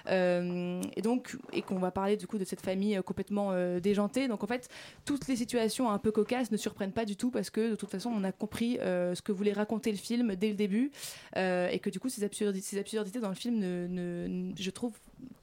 Et 0.08 1.02
donc 1.02 1.36
et 1.54 1.62
qu'on 1.62 1.78
va 1.78 1.92
parler 1.92 2.18
du 2.18 2.28
coup 2.28 2.38
de 2.38 2.46
cette 2.46 2.62
famille 2.62 2.98
euh, 2.98 3.02
complètement 3.02 3.52
euh, 3.52 3.80
déjantée. 3.80 4.28
Donc 4.28 4.44
en 4.44 4.48
fait, 4.48 4.70
toutes 5.06 5.28
les 5.28 5.36
situations 5.36 5.90
un 5.90 5.98
peu 5.98 6.12
cocasses 6.12 6.52
ne 6.52 6.58
surprennent 6.58 6.92
pas 6.92 7.06
du 7.06 7.16
tout 7.16 7.32
parce 7.32 7.50
que 7.50 7.72
de 7.72 7.76
toute 7.76 7.90
façon, 7.90 8.12
on 8.14 8.24
a 8.24 8.32
compris 8.32 8.80
euh, 8.80 9.16
ce 9.16 9.22
que 9.22 9.32
voulait 9.32 9.54
raconter 9.54 9.92
le 9.92 9.98
film 9.98 10.36
dès 10.36 10.50
le 10.50 10.56
début 10.56 10.92
et 11.36 11.80
que 11.80 11.90
du 11.90 12.00
coup, 12.00 12.10
ces 12.10 12.24
absurdités, 12.24 13.20
dans 13.20 13.30
le 13.30 13.36
film, 13.36 13.62
je 13.62 14.70
trouve, 14.70 14.94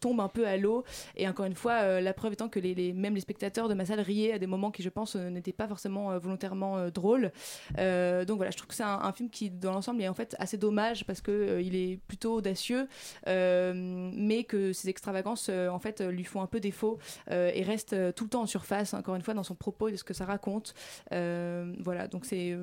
tombent 0.00 0.20
un 0.20 0.28
peu 0.28 0.46
à 0.46 0.56
l'eau. 0.56 0.84
Et 1.16 1.28
encore 1.28 1.46
une 1.46 1.54
fois, 1.54 1.80
euh, 1.82 2.00
la 2.00 2.12
preuve 2.12 2.32
étant 2.32 2.48
que 2.48 2.58
les, 2.60 2.74
les- 2.74 2.92
même 2.92 3.14
les 3.14 3.20
spectateurs 3.20 3.68
de 3.68 3.74
ma 3.74 3.84
salle 3.84 4.00
riaient 4.00 4.32
à 4.32 4.38
des 4.38 4.46
moments 4.46 4.70
qui, 4.70 4.82
je 4.82 4.88
pense, 4.88 5.16
euh, 5.16 5.30
n'étaient 5.30 5.52
pas 5.52 5.68
forcément 5.68 6.10
euh, 6.12 6.18
volontairement 6.18 6.88
drôles. 6.90 7.32
Donc 7.76 8.36
voilà, 8.36 8.50
je 8.50 8.56
trouve 8.56 8.68
que 8.68 8.74
c'est 8.74 8.82
un, 8.82 9.00
un 9.02 9.12
film 9.12 9.30
qui, 9.30 9.50
dans 9.50 9.72
l'ensemble, 9.72 10.02
est 10.02 10.08
en 10.08 10.14
fait 10.14 10.34
assez 10.38 10.56
dommage 10.58 11.04
parce 11.04 11.20
que 11.20 11.60
il 11.62 11.74
est 11.74 11.98
plutôt 12.08 12.34
audacieux, 12.34 12.86
mais 13.26 14.44
que 14.44 14.72
ses 14.72 14.88
extravagances, 14.88 15.48
en 15.48 15.78
fait, 15.78 16.00
lui 16.00 16.24
font 16.24 16.40
un 16.42 16.46
peu 16.46 16.60
défaut 16.60 16.98
et 17.30 17.62
restent 17.62 17.96
tout 18.14 18.24
le 18.24 18.30
temps 18.30 18.42
en 18.42 18.46
surface, 18.46 18.94
encore 18.94 19.14
une 19.16 19.22
fois, 19.22 19.34
dans 19.34 19.42
son 19.42 19.54
propos 19.54 19.88
et 19.88 19.92
de 19.92 19.96
ce 19.96 20.04
que 20.04 20.14
ça 20.14 20.24
raconte. 20.24 20.74
Voilà, 21.10 22.08
donc 22.08 22.24
c'est 22.26 22.56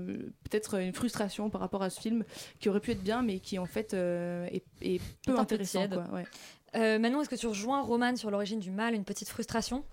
peut-être 0.50 0.80
une 0.80 0.94
frustration 0.94 1.50
par 1.50 1.62
rapport 1.62 1.84
à 1.84 1.90
ce 1.90 2.00
film 2.00 2.24
qui 2.60 2.70
aurait 2.70 2.80
pu 2.80 2.92
être 2.92 3.04
bien, 3.04 3.22
mais 3.22 3.40
qui 3.40 3.60
en 3.60 3.66
fait 3.66 3.94
est, 3.94 4.64
est 4.82 5.00
peu 5.26 5.32
Est 5.32 5.34
peu 5.34 5.40
intéressant. 5.40 5.80
tiède. 5.80 5.94
quoi, 5.94 6.06
ouais. 6.14 6.26
Euh, 6.78 7.00
Manon, 7.00 7.22
est-ce 7.22 7.30
que 7.30 7.36
tu 7.36 7.48
rejoins 7.48 7.82
Roman 7.82 8.16
sur 8.16 8.30
l'origine 8.32 8.60
du 8.60 8.72
mal, 8.72 8.94
une 8.94 9.04
petite 9.06 9.30
frustration? 9.30 9.84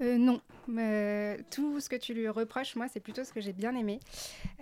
Euh, 0.00 0.18
non, 0.18 0.40
Euh, 0.76 1.36
tout 1.50 1.80
ce 1.80 1.88
que 1.88 1.96
tu 1.96 2.14
lui 2.14 2.28
reproches, 2.28 2.76
moi, 2.76 2.86
c'est 2.88 3.00
plutôt 3.00 3.24
ce 3.24 3.32
que 3.32 3.40
j'ai 3.40 3.52
bien 3.52 3.74
aimé. 3.74 3.98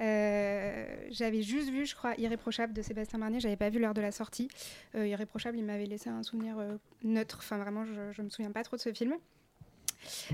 Euh, 0.00 0.86
j'avais 1.10 1.42
juste 1.42 1.68
vu, 1.68 1.84
je 1.86 1.94
crois, 1.94 2.14
Irréprochable 2.18 2.72
de 2.72 2.82
Sébastien 2.82 3.18
Marnier. 3.18 3.40
J'avais 3.40 3.56
pas 3.56 3.68
vu 3.68 3.78
l'heure 3.78 3.94
de 3.94 4.00
la 4.00 4.12
sortie. 4.12 4.48
Euh, 4.94 5.06
Irréprochable, 5.06 5.58
il 5.58 5.64
m'avait 5.64 5.86
laissé 5.86 6.08
un 6.08 6.22
souvenir 6.22 6.56
neutre. 7.02 7.38
Enfin, 7.40 7.58
vraiment, 7.58 7.84
je, 7.84 8.12
je 8.12 8.22
me 8.22 8.28
souviens 8.30 8.50
pas 8.50 8.64
trop 8.64 8.76
de 8.76 8.80
ce 8.80 8.92
film. 8.92 9.14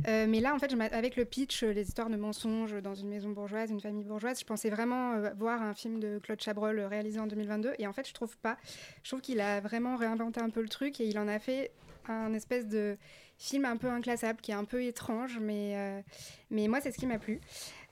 Euh, 0.06 0.26
mais 0.28 0.40
là, 0.40 0.54
en 0.54 0.58
fait, 0.58 0.72
avec 0.92 1.16
le 1.16 1.24
pitch, 1.24 1.62
euh, 1.62 1.72
les 1.72 1.88
histoires 1.88 2.10
de 2.10 2.16
mensonges 2.16 2.74
dans 2.82 2.94
une 2.94 3.08
maison 3.08 3.30
bourgeoise, 3.30 3.70
une 3.70 3.80
famille 3.80 4.04
bourgeoise, 4.04 4.40
je 4.40 4.44
pensais 4.44 4.70
vraiment 4.70 5.14
euh, 5.14 5.30
voir 5.36 5.62
un 5.62 5.74
film 5.74 6.00
de 6.00 6.18
Claude 6.22 6.40
Chabrol 6.40 6.78
réalisé 6.80 7.18
en 7.18 7.26
2022. 7.26 7.74
Et 7.78 7.86
en 7.86 7.92
fait, 7.92 8.06
je 8.08 8.14
trouve 8.14 8.36
pas. 8.38 8.56
Je 9.02 9.10
trouve 9.10 9.20
qu'il 9.20 9.40
a 9.40 9.60
vraiment 9.60 9.96
réinventé 9.96 10.40
un 10.40 10.50
peu 10.50 10.62
le 10.62 10.68
truc 10.68 11.00
et 11.00 11.06
il 11.06 11.18
en 11.18 11.28
a 11.28 11.38
fait 11.38 11.70
un 12.08 12.32
espèce 12.34 12.66
de 12.66 12.96
film 13.38 13.64
un 13.64 13.76
peu 13.76 13.88
inclassable, 13.88 14.40
qui 14.40 14.52
est 14.52 14.54
un 14.54 14.64
peu 14.64 14.82
étrange, 14.84 15.38
mais, 15.40 16.02
mais 16.50 16.68
moi, 16.68 16.80
c'est 16.80 16.92
ce 16.92 16.96
qui 16.98 17.06
m'a 17.06 17.18
plu. 17.18 17.40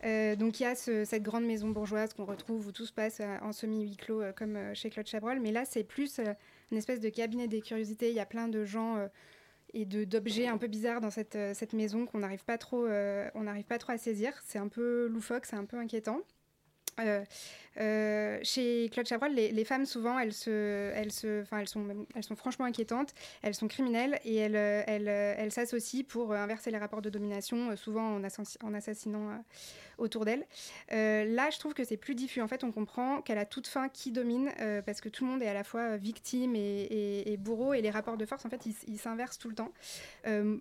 Donc, 0.04 0.60
il 0.60 0.62
y 0.62 0.66
a 0.66 0.76
ce- 0.76 1.04
cette 1.04 1.24
grande 1.24 1.44
maison 1.44 1.68
bourgeoise 1.68 2.14
qu'on 2.14 2.24
retrouve 2.24 2.68
où 2.68 2.72
tout 2.72 2.86
se 2.86 2.92
passe 2.92 3.20
en 3.42 3.50
semi-huis 3.52 3.96
clos, 3.96 4.22
comme 4.36 4.56
chez 4.74 4.88
Claude 4.88 5.06
Chabrol. 5.08 5.40
Mais 5.40 5.50
là, 5.50 5.64
c'est 5.64 5.82
plus 5.82 6.20
une 6.70 6.78
espèce 6.78 7.00
de 7.00 7.08
cabinet 7.08 7.48
des 7.48 7.60
curiosités. 7.60 8.08
Il 8.10 8.14
y 8.14 8.20
a 8.20 8.24
plein 8.26 8.46
de 8.46 8.64
gens 8.64 9.04
et 9.74 9.84
de- 9.86 10.04
d'objets 10.04 10.46
un 10.48 10.58
peu 10.58 10.66
bizarres 10.68 11.00
dans 11.00 11.10
cette, 11.10 11.36
euh, 11.36 11.54
maison 11.74 12.06
qu'on 12.06 12.18
n'arrive 12.20 12.44
pas, 12.44 12.58
trop, 12.58 12.86
euh, 12.86 13.28
on 13.34 13.42
n'arrive 13.44 13.66
pas 13.66 13.78
trop 13.78 13.92
à 13.92 13.98
saisir. 13.98 14.32
C'est 14.44 14.58
un 14.58 14.68
peu 14.68 15.06
loufoque, 15.08 15.46
c'est 15.46 15.56
un 15.56 15.64
peu 15.66 15.78
inquiétant. 15.78 16.20
Euh, 17.00 17.24
euh, 17.80 18.38
chez 18.44 18.88
Claude 18.92 19.06
Chabrol, 19.06 19.32
les, 19.32 19.64
femmes 19.64 19.84
souvent, 19.84 20.16
elles 20.18 20.32
se, 20.32 20.92
elles 20.94 21.10
se, 21.10 21.44
elles 21.52 21.68
sont, 21.68 22.06
elles 22.14 22.22
sont 22.22 22.36
franchement 22.36 22.66
inquiétantes. 22.66 23.14
Elles 23.42 23.54
sont 23.54 23.66
criminelles 23.66 24.20
et 24.24 24.36
elles, 24.36 24.56
euh, 24.56 24.82
elles, 24.86 25.08
elles 25.08 25.50
s'associent 25.50 26.04
pour 26.04 26.32
inverser 26.32 26.70
les 26.70 26.78
rapports 26.78 27.02
de 27.02 27.10
domination, 27.10 27.74
souvent 27.76 28.14
en, 28.14 28.22
assassi- 28.22 28.58
en 28.62 28.74
assassinant 28.74 29.42
autour 29.98 30.24
d'elles. 30.24 30.46
Là, 30.90 31.50
je 31.50 31.58
trouve 31.58 31.74
que 31.74 31.84
c'est 31.84 31.96
plus 31.96 32.14
diffus. 32.14 32.40
En 32.40 32.48
fait, 32.48 32.62
on 32.62 32.70
comprend 32.70 33.22
qu'à 33.22 33.34
la 33.34 33.44
toute 33.44 33.66
fin, 33.66 33.88
qui 33.88 34.12
domine, 34.12 34.52
parce 34.86 35.00
que 35.00 35.08
tout 35.08 35.24
le 35.24 35.30
monde 35.32 35.42
est 35.42 35.48
à 35.48 35.54
la 35.54 35.64
fois 35.64 35.96
victime 35.96 36.54
et, 36.54 37.36
bourreau, 37.38 37.74
et 37.74 37.82
les 37.82 37.90
rapports 37.90 38.16
de 38.16 38.24
force, 38.24 38.44
en 38.44 38.50
fait, 38.50 38.66
ils, 38.86 38.98
s'inversent 38.98 39.38
tout 39.38 39.48
le 39.48 39.54
temps. 39.54 39.72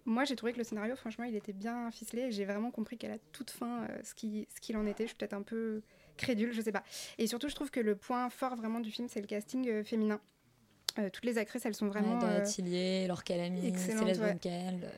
Moi, 0.05 0.23
j'ai 0.25 0.35
trouvé 0.35 0.53
que 0.53 0.57
le 0.57 0.63
scénario, 0.63 0.95
franchement, 0.95 1.25
il 1.25 1.35
était 1.35 1.53
bien 1.53 1.91
ficelé. 1.91 2.31
J'ai 2.31 2.45
vraiment 2.45 2.71
compris 2.71 2.97
qu'à 2.97 3.07
la 3.09 3.17
toute 3.31 3.51
fin, 3.51 3.87
ce 4.03 4.15
qui- 4.15 4.47
ce 4.53 4.59
qu'il 4.59 4.77
en 4.77 4.87
était. 4.87 5.03
Je 5.03 5.09
suis 5.09 5.17
peut-être 5.17 5.33
un 5.33 5.43
peu 5.43 5.81
crédule, 6.17 6.53
je 6.53 6.61
sais 6.61 6.71
pas. 6.71 6.83
Et 7.17 7.27
surtout, 7.27 7.49
je 7.49 7.55
trouve 7.55 7.71
que 7.71 7.79
le 7.79 7.95
point 7.95 8.29
fort 8.29 8.55
vraiment 8.55 8.79
du 8.79 8.91
film, 8.91 9.07
c'est 9.09 9.21
le 9.21 9.27
casting 9.27 9.67
euh, 9.69 9.83
féminin. 9.83 10.19
Euh, 10.99 11.09
toutes 11.09 11.25
les 11.25 11.39
actrices, 11.39 11.65
elles 11.65 11.73
sont 11.73 11.87
vraiment. 11.87 12.19
Ouais, 12.19 12.43
euh, 12.59 13.07
Laure 13.07 13.23
Calamy, 13.23 13.75
Céleste 13.75 14.21
ouais. 14.21 14.37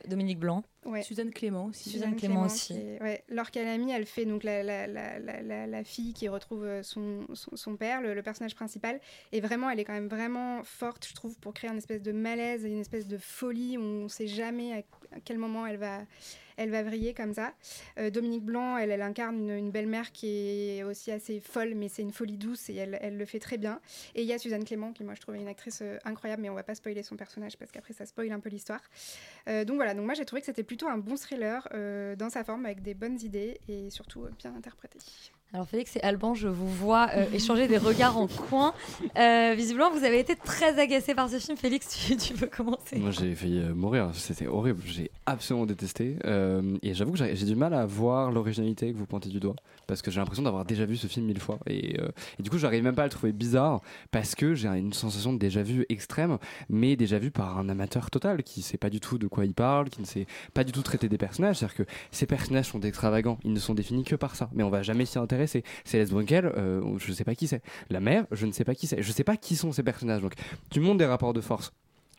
Dominique 0.06 0.38
Blanc. 0.38 0.62
Ouais. 0.84 1.00
Suzanne 1.02 1.30
Clément 1.30 1.64
aussi. 1.64 1.88
Suzanne 1.88 2.16
Clément 2.16 2.42
aussi. 2.42 2.74
qui 2.74 2.80
est- 2.80 3.02
ouais. 3.02 3.24
Laure 3.30 3.50
Calamy, 3.50 3.92
elle 3.92 4.04
fait 4.04 4.26
donc 4.26 4.44
la, 4.44 4.62
la, 4.62 4.86
la, 4.86 5.18
la, 5.18 5.40
la- 5.40 5.66
la 5.66 5.84
fille 5.84 6.12
qui 6.12 6.28
retrouve 6.28 6.82
son, 6.82 7.26
son, 7.32 7.56
son 7.56 7.76
père, 7.76 8.02
le, 8.02 8.12
le 8.12 8.22
personnage 8.22 8.54
principal. 8.54 9.00
Et 9.32 9.40
vraiment, 9.40 9.70
elle 9.70 9.80
est 9.80 9.84
quand 9.84 9.94
même 9.94 10.08
vraiment 10.08 10.62
forte, 10.64 11.06
je 11.08 11.14
trouve, 11.14 11.38
pour 11.38 11.54
créer 11.54 11.70
une 11.70 11.78
espèce 11.78 12.02
de 12.02 12.12
malaise, 12.12 12.64
une 12.64 12.80
espèce 12.80 13.06
de 13.08 13.16
folie 13.16 13.78
où 13.78 13.80
on 13.80 14.02
ne 14.04 14.08
sait 14.08 14.26
jamais 14.26 14.74
à 15.12 15.20
quel 15.24 15.38
moment 15.38 15.66
elle 15.66 15.78
va, 15.78 16.02
elle 16.56 16.70
va 16.70 16.82
vriller 16.82 17.14
comme 17.14 17.34
ça. 17.34 17.54
Euh, 17.98 18.10
Dominique 18.10 18.44
Blanc, 18.44 18.76
elle, 18.76 18.90
elle 18.90 19.02
incarne 19.02 19.50
une, 19.50 19.70
belle-mère 19.70 20.12
qui 20.12 20.78
est 20.78 20.82
aussi 20.82 21.10
assez 21.10 21.40
folle, 21.40 21.74
mais 21.74 21.88
c'est 21.88 22.02
une 22.02 22.12
folie 22.12 22.38
douce 22.38 22.70
et 22.70 22.76
elle, 22.76 22.98
elle 23.00 23.16
le 23.16 23.24
fait 23.24 23.38
très 23.38 23.58
bien. 23.58 23.80
Et 24.14 24.22
il 24.22 24.28
y 24.28 24.32
a 24.32 24.38
Suzanne 24.38 24.64
Clément, 24.64 24.92
qui 24.92 25.04
moi 25.04 25.14
je 25.14 25.20
trouvais 25.20 25.38
une 25.38 25.48
actrice 25.48 25.80
euh, 25.82 25.98
incroyable, 26.04 26.42
mais 26.42 26.50
on 26.50 26.54
va 26.54 26.62
pas 26.62 26.74
spoiler 26.74 27.02
son 27.02 27.16
personnage 27.16 27.56
parce 27.56 27.72
qu'après 27.72 27.94
ça 27.94 28.06
spoil 28.06 28.32
un 28.32 28.40
peu 28.40 28.48
l'histoire. 28.48 28.82
Euh, 29.48 29.64
donc 29.64 29.76
voilà, 29.76 29.94
donc 29.94 30.04
moi 30.04 30.14
j'ai 30.14 30.24
trouvé 30.24 30.40
que 30.40 30.46
c'était 30.46 30.62
plutôt 30.62 30.88
un 30.88 30.98
bon 30.98 31.16
thriller 31.16 31.68
dans 32.16 32.30
sa 32.30 32.44
forme, 32.44 32.66
avec 32.66 32.82
des 32.82 32.94
bonnes 32.94 33.20
idées 33.20 33.58
et 33.68 33.90
surtout 33.90 34.26
bien 34.38 34.54
interprété. 34.54 34.98
Alors 35.54 35.68
Félix 35.68 35.94
et 35.96 36.02
Alban, 36.02 36.34
je 36.34 36.48
vous 36.48 36.68
vois 36.68 37.08
euh, 37.14 37.24
échanger 37.32 37.68
des 37.68 37.78
regards 37.78 38.18
en 38.18 38.26
coin. 38.26 38.74
Euh, 39.16 39.54
visiblement, 39.56 39.90
vous 39.90 40.04
avez 40.04 40.18
été 40.18 40.34
très 40.34 40.78
agacé 40.78 41.14
par 41.14 41.30
ce 41.30 41.38
film. 41.38 41.56
Félix, 41.56 41.88
tu, 41.88 42.16
tu 42.16 42.34
veux 42.34 42.48
commencer 42.48 42.96
Moi 42.96 43.12
j'ai 43.12 43.34
failli 43.34 43.60
euh, 43.60 43.72
mourir, 43.72 44.10
c'était 44.12 44.48
horrible, 44.48 44.82
j'ai 44.84 45.10
absolument 45.24 45.64
détesté. 45.64 46.16
Et 46.82 46.94
j'avoue 46.94 47.12
que 47.12 47.18
j'ai 47.18 47.46
du 47.46 47.54
mal 47.54 47.74
à 47.74 47.86
voir 47.86 48.32
l'originalité 48.32 48.92
que 48.92 48.98
vous 48.98 49.06
pointez 49.06 49.28
du 49.28 49.38
doigt, 49.38 49.54
parce 49.86 50.02
que 50.02 50.10
j'ai 50.10 50.18
l'impression 50.18 50.42
d'avoir 50.42 50.64
déjà 50.64 50.84
vu 50.84 50.96
ce 50.96 51.06
film 51.06 51.26
mille 51.26 51.40
fois. 51.40 51.58
Et, 51.68 51.94
et 51.94 52.42
du 52.42 52.50
coup 52.50 52.58
j'arrive 52.58 52.82
même 52.82 52.94
pas 52.94 53.02
à 53.02 53.06
le 53.06 53.10
trouver 53.10 53.32
bizarre, 53.32 53.80
parce 54.10 54.34
que 54.34 54.54
j'ai 54.54 54.68
une 54.68 54.92
sensation 54.92 55.32
de 55.32 55.38
déjà 55.38 55.62
vu 55.62 55.86
extrême, 55.88 56.38
mais 56.68 56.96
déjà 56.96 57.18
vu 57.18 57.30
par 57.30 57.58
un 57.58 57.68
amateur 57.68 58.10
total, 58.10 58.42
qui 58.42 58.62
sait 58.62 58.78
pas 58.78 58.90
du 58.90 59.00
tout 59.00 59.16
de 59.16 59.28
quoi 59.28 59.44
il 59.44 59.54
parle, 59.54 59.90
qui 59.90 60.00
ne 60.00 60.06
sait 60.06 60.26
pas 60.54 60.64
du 60.64 60.72
tout 60.72 60.82
traiter 60.82 61.08
des 61.08 61.18
personnages. 61.18 61.56
C'est-à-dire 61.56 61.76
que 61.76 61.92
ces 62.10 62.26
personnages 62.26 62.66
sont 62.66 62.80
extravagants, 62.80 63.38
ils 63.44 63.52
ne 63.52 63.60
sont 63.60 63.74
définis 63.74 64.04
que 64.04 64.16
par 64.16 64.34
ça, 64.34 64.50
mais 64.52 64.64
on 64.64 64.70
va 64.70 64.82
jamais 64.82 65.06
s'y 65.06 65.18
intéresser. 65.18 65.35
Céleste 65.84 66.12
Brunkel, 66.12 66.46
euh, 66.56 66.98
je 66.98 67.12
sais 67.12 67.24
pas 67.24 67.34
qui 67.34 67.46
c'est. 67.46 67.62
La 67.90 68.00
mère, 68.00 68.26
je 68.32 68.46
ne 68.46 68.52
sais 68.52 68.64
pas 68.64 68.74
qui 68.74 68.86
c'est. 68.86 69.02
Je 69.02 69.12
sais 69.12 69.24
pas 69.24 69.36
qui 69.36 69.56
sont 69.56 69.72
ces 69.72 69.82
personnages. 69.82 70.22
Donc 70.22 70.32
tu 70.70 70.80
montes 70.80 70.98
des 70.98 71.06
rapports 71.06 71.34
de 71.34 71.40
force 71.40 71.72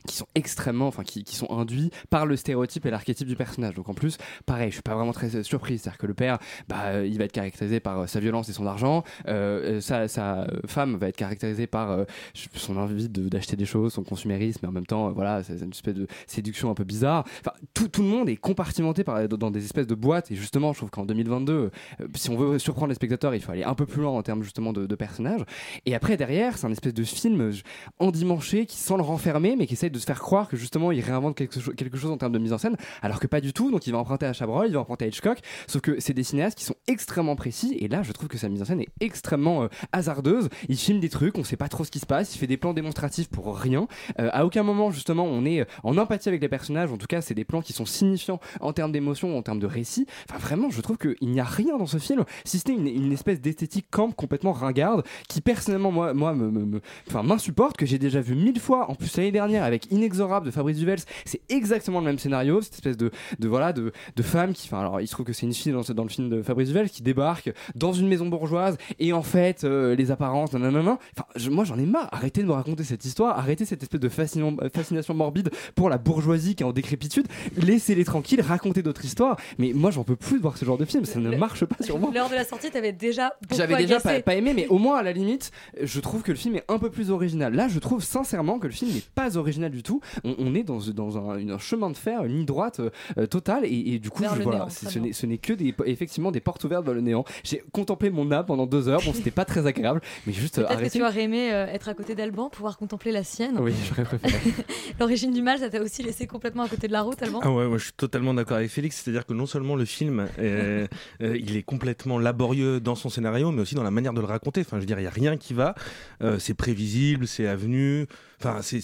qui 0.05 0.15
sont 0.15 0.27
extrêmement, 0.35 0.87
enfin 0.87 1.03
qui, 1.03 1.23
qui 1.23 1.35
sont 1.35 1.49
induits 1.51 1.91
par 2.09 2.25
le 2.25 2.35
stéréotype 2.35 2.85
et 2.85 2.91
l'archétype 2.91 3.27
du 3.27 3.35
personnage. 3.35 3.75
Donc 3.75 3.89
en 3.89 3.93
plus, 3.93 4.17
pareil, 4.45 4.69
je 4.69 4.75
suis 4.75 4.81
pas 4.81 4.95
vraiment 4.95 5.13
très 5.13 5.35
euh, 5.35 5.43
surpris, 5.43 5.77
c'est-à-dire 5.77 5.97
que 5.97 6.07
le 6.07 6.13
père, 6.13 6.37
bah, 6.67 6.85
euh, 6.85 7.07
il 7.07 7.17
va 7.17 7.25
être 7.25 7.31
caractérisé 7.31 7.79
par 7.79 7.99
euh, 7.99 8.07
sa 8.07 8.19
violence 8.19 8.49
et 8.49 8.53
son 8.53 8.65
argent, 8.65 9.03
sa, 9.25 10.07
sa 10.07 10.47
femme 10.65 10.97
va 10.97 11.07
être 11.09 11.17
caractérisée 11.17 11.67
par 11.67 12.05
son 12.53 12.77
envie 12.77 13.09
d'acheter 13.09 13.55
des 13.55 13.65
choses, 13.65 13.93
son 13.93 14.03
consumérisme, 14.03 14.59
mais 14.63 14.69
en 14.69 14.71
même 14.71 14.85
temps, 14.85 15.11
voilà, 15.11 15.43
c'est 15.43 15.59
une 15.59 15.71
espèce 15.71 15.93
de 15.93 16.07
séduction 16.25 16.69
un 16.69 16.73
peu 16.73 16.83
bizarre. 16.83 17.25
Enfin, 17.39 17.55
tout, 17.73 17.87
tout 17.87 18.01
le 18.01 18.07
monde 18.07 18.29
est 18.29 18.37
compartimenté 18.37 19.03
par, 19.03 19.27
dans 19.27 19.51
des 19.51 19.63
espèces 19.63 19.87
de 19.87 19.95
boîtes, 19.95 20.31
et 20.31 20.35
justement, 20.35 20.73
je 20.73 20.79
trouve 20.79 20.89
qu'en 20.89 21.05
2022, 21.05 21.53
euh, 21.53 22.07
si 22.15 22.29
on 22.29 22.37
veut 22.37 22.59
surprendre 22.59 22.89
les 22.89 22.95
spectateurs, 22.95 23.35
il 23.35 23.41
faut 23.41 23.51
aller 23.51 23.63
un 23.63 23.75
peu 23.75 23.85
plus 23.85 24.01
loin 24.01 24.11
en 24.11 24.23
termes 24.23 24.43
justement 24.43 24.73
de, 24.73 24.85
de 24.85 24.95
personnages. 24.95 25.41
Et 25.85 25.95
après, 25.95 26.17
derrière, 26.17 26.57
c'est 26.57 26.67
un 26.67 26.71
espèce 26.71 26.93
de 26.93 27.03
film 27.03 27.51
endimanché 27.99 28.65
qui 28.65 28.77
sent 28.77 28.95
le 28.95 29.03
renfermer, 29.03 29.55
mais 29.55 29.67
qui 29.67 29.75
de 29.89 29.99
se 29.99 30.05
faire 30.05 30.19
croire 30.19 30.47
que 30.47 30.57
justement 30.57 30.91
il 30.91 31.01
réinvente 31.01 31.35
quelque, 31.35 31.59
cho- 31.59 31.71
quelque 31.73 31.97
chose 31.97 32.11
en 32.11 32.17
termes 32.17 32.33
de 32.33 32.39
mise 32.39 32.53
en 32.53 32.57
scène, 32.57 32.75
alors 33.01 33.19
que 33.19 33.27
pas 33.27 33.41
du 33.41 33.53
tout. 33.53 33.71
Donc 33.71 33.87
il 33.87 33.91
va 33.91 33.99
emprunter 33.99 34.25
à 34.25 34.33
Chabrol, 34.33 34.67
il 34.67 34.73
va 34.73 34.79
emprunter 34.79 35.05
à 35.05 35.07
Hitchcock, 35.07 35.39
sauf 35.67 35.81
que 35.81 35.99
c'est 35.99 36.13
des 36.13 36.23
cinéastes 36.23 36.57
qui 36.57 36.65
sont 36.65 36.75
extrêmement 36.87 37.35
précis. 37.35 37.75
Et 37.79 37.87
là, 37.87 38.03
je 38.03 38.11
trouve 38.11 38.27
que 38.27 38.37
sa 38.37 38.49
mise 38.49 38.61
en 38.61 38.65
scène 38.65 38.81
est 38.81 38.89
extrêmement 38.99 39.63
euh, 39.63 39.67
hasardeuse. 39.91 40.49
Il 40.69 40.77
filme 40.77 40.99
des 40.99 41.09
trucs, 41.09 41.37
on 41.37 41.43
sait 41.43 41.57
pas 41.57 41.67
trop 41.69 41.83
ce 41.83 41.91
qui 41.91 41.99
se 41.99 42.05
passe, 42.05 42.35
il 42.35 42.37
fait 42.39 42.47
des 42.47 42.57
plans 42.57 42.73
démonstratifs 42.73 43.29
pour 43.29 43.57
rien. 43.57 43.87
Euh, 44.19 44.29
à 44.31 44.45
aucun 44.45 44.63
moment, 44.63 44.91
justement, 44.91 45.25
on 45.25 45.45
est 45.45 45.61
euh, 45.61 45.65
en 45.83 45.97
empathie 45.97 46.29
avec 46.29 46.41
les 46.41 46.49
personnages. 46.49 46.91
En 46.91 46.97
tout 46.97 47.07
cas, 47.07 47.21
c'est 47.21 47.33
des 47.33 47.45
plans 47.45 47.61
qui 47.61 47.73
sont 47.73 47.85
signifiants 47.85 48.39
en 48.61 48.73
termes 48.73 48.91
d'émotion, 48.91 49.37
en 49.37 49.41
termes 49.41 49.59
de 49.59 49.67
récit. 49.67 50.05
Enfin, 50.29 50.39
vraiment, 50.39 50.69
je 50.69 50.81
trouve 50.81 50.97
qu'il 50.97 51.29
n'y 51.29 51.39
a 51.39 51.43
rien 51.45 51.77
dans 51.77 51.85
ce 51.85 51.97
film, 51.97 52.23
si 52.45 52.59
ce 52.59 52.71
n'est 52.71 52.91
une, 52.91 53.11
espèce 53.11 53.41
d'esthétique 53.41 53.87
camp 53.91 54.11
complètement 54.11 54.51
ringarde, 54.53 55.03
qui 55.27 55.41
personnellement, 55.41 55.91
moi, 55.91 56.13
moi 56.13 56.33
me, 56.33 56.49
me- 56.49 56.81
m'insupporte, 57.23 57.77
que 57.77 57.85
j'ai 57.85 57.99
déjà 57.99 58.21
vu 58.21 58.35
mille 58.35 58.59
fois. 58.59 58.89
En 58.89 58.95
plus, 58.95 59.15
l'année 59.17 59.31
dernière, 59.31 59.63
avec 59.63 59.76
Inexorable 59.91 60.45
de 60.45 60.51
Fabrice 60.51 60.77
Duvels, 60.77 60.99
c'est 61.25 61.41
exactement 61.49 61.99
le 61.99 62.05
même 62.05 62.19
scénario, 62.19 62.61
cette 62.61 62.75
espèce 62.75 62.97
de, 62.97 63.11
de 63.39 63.47
voilà, 63.47 63.73
de, 63.73 63.91
de 64.15 64.23
femme 64.23 64.53
qui, 64.53 64.67
enfin, 64.67 64.79
alors, 64.81 65.01
il 65.01 65.07
se 65.07 65.13
trouve 65.13 65.25
que 65.25 65.33
c'est 65.33 65.45
une 65.45 65.53
fille 65.53 65.71
dans, 65.71 66.03
le 66.03 66.09
film 66.09 66.29
de 66.29 66.41
Fabrice 66.41 66.69
Duvels 66.69 66.89
qui 66.89 67.01
débarque 67.03 67.51
dans 67.75 67.93
une 67.93 68.07
maison 68.07 68.25
bourgeoise 68.27 68.77
et 68.99 69.13
en 69.13 69.23
fait, 69.23 69.63
euh, 69.63 69.95
les 69.95 70.11
apparences, 70.11 70.53
nanana. 70.53 70.97
Enfin, 71.15 71.27
je- 71.35 71.49
moi, 71.49 71.63
j'en 71.63 71.77
ai 71.77 71.85
marre. 71.85 72.09
Arrêtez 72.11 72.41
de 72.41 72.47
me 72.47 72.53
raconter 72.53 72.83
cette 72.83 73.05
histoire, 73.05 73.37
arrêtez 73.37 73.65
cette 73.65 73.83
espèce 73.83 73.99
de 73.99 74.09
fascination, 74.09 74.57
fascination 74.73 75.13
morbide 75.13 75.49
pour 75.75 75.89
la 75.89 75.97
bourgeoisie 75.97 76.55
qui 76.55 76.63
est 76.63 76.65
en 76.65 76.71
décrépitude. 76.71 77.27
Laissez-les 77.55 78.05
tranquilles, 78.05 78.41
racontez 78.41 78.81
d'autres 78.81 79.05
histoires. 79.05 79.37
Mais 79.57 79.71
moi, 79.73 79.91
j'en 79.91 80.03
peux 80.03 80.15
plus 80.15 80.37
de 80.37 80.41
voir 80.41 80.57
ce 80.57 80.65
genre 80.65 80.77
de 80.77 80.85
film, 80.85 81.05
ça 81.05 81.19
ne 81.19 81.35
marche 81.35 81.65
pas 81.65 81.83
sur 81.83 81.99
moi. 81.99 82.11
L'heure 82.13 82.29
de 82.29 82.35
la 82.35 82.43
sortie, 82.45 82.69
t'avais 82.69 82.93
déjà 82.93 83.33
J'avais 83.55 83.77
déjà 83.77 83.99
pas 83.99 84.35
aimé, 84.35 84.53
mais 84.55 84.67
au 84.67 84.77
moins 84.77 84.97
à 84.97 85.03
la 85.03 85.11
limite, 85.11 85.51
je 85.81 85.99
trouve 85.99 86.21
que 86.23 86.31
le 86.31 86.37
film 86.37 86.55
est 86.55 86.63
un 86.67 86.79
peu 86.79 86.89
plus 86.89 87.11
original. 87.11 87.53
Là, 87.53 87.67
je 87.67 87.79
trouve 87.79 88.03
sincèrement 88.03 88.59
que 88.59 88.67
le 88.67 88.73
film 88.73 88.91
n'est 88.91 89.03
pas 89.15 89.37
original 89.37 89.66
du 89.69 89.83
tout. 89.83 90.01
On, 90.23 90.35
on 90.39 90.55
est 90.55 90.63
dans, 90.63 90.79
dans 90.93 91.17
un, 91.31 91.57
chemin 91.59 91.89
de 91.89 91.97
fer, 91.97 92.23
une 92.23 92.33
ligne 92.37 92.45
droite 92.45 92.79
euh, 92.79 92.89
euh, 93.17 93.25
totale, 93.27 93.65
et, 93.65 93.93
et 93.93 93.99
du 93.99 94.09
coup, 94.09 94.23
je- 94.23 94.41
voilà, 94.41 94.59
néant, 94.59 94.69
ce 95.13 95.25
n'est 95.25 95.37
que 95.37 95.53
des, 95.53 95.73
effectivement 95.85 96.31
des 96.31 96.39
portes 96.39 96.63
ouvertes 96.63 96.85
vers 96.85 96.93
le 96.93 97.01
néant. 97.01 97.25
J'ai 97.43 97.63
contemplé 97.71 98.09
mon 98.09 98.31
âme 98.31 98.45
pendant 98.45 98.65
deux 98.65 98.87
heures. 98.87 99.01
Bon, 99.05 99.13
c'était 99.13 99.31
pas 99.31 99.45
très 99.45 99.65
agréable, 99.67 100.01
mais 100.25 100.33
juste 100.33 100.59
euh, 100.59 100.67
Peut-être 100.67 100.91
que 100.93 100.97
tu 100.97 101.03
aurais 101.03 101.23
aimé 101.23 101.51
euh, 101.53 101.65
être 101.67 101.89
à 101.89 101.93
côté 101.93 102.15
d'Alban, 102.15 102.49
pouvoir 102.49 102.77
contempler 102.77 103.11
la 103.11 103.23
sienne. 103.23 103.57
Oui, 103.59 103.73
j'aurais 103.89 104.03
préféré. 104.03 104.37
L'origine 104.99 105.31
du 105.31 105.41
mal, 105.41 105.59
ça 105.59 105.69
t'a 105.69 105.81
aussi 105.81 106.03
laissé 106.03 106.27
complètement 106.27 106.63
à 106.63 106.67
côté 106.67 106.87
de 106.87 106.93
la 106.93 107.01
route, 107.01 107.21
Alban? 107.21 107.39
Ah 107.43 107.51
ouais, 107.51 107.67
moi 107.67 107.77
je 107.77 107.83
suis 107.85 107.93
totalement 107.93 108.33
d'accord 108.33 108.57
avec 108.57 108.69
Félix, 108.69 109.01
c'est-à-dire 109.03 109.25
que 109.25 109.33
non 109.33 109.45
seulement 109.45 109.75
le 109.75 109.85
film, 109.85 110.27
euh, 110.39 110.87
euh, 111.21 111.37
il 111.37 111.55
est 111.57 111.63
complètement 111.63 112.19
laborieux 112.19 112.79
dans 112.79 112.95
son 112.95 113.09
scénario, 113.09 113.51
mais 113.51 113.61
aussi 113.61 113.75
dans 113.75 113.83
la 113.83 113.91
manière 113.91 114.13
de 114.13 114.19
le 114.21 114.27
raconter. 114.27 114.61
Enfin, 114.61 114.77
je 114.77 114.81
veux 114.81 114.85
dire, 114.87 114.99
il 114.99 115.03
n'y 115.03 115.07
a 115.07 115.11
rien 115.11 115.37
qui 115.37 115.53
va. 115.53 115.75
Euh, 116.21 116.39
c'est 116.39 116.53
prévisible, 116.53 117.27
c'est 117.27 117.47
avenu. 117.47 118.05
Enfin, 118.39 118.61
c'est- 118.61 118.81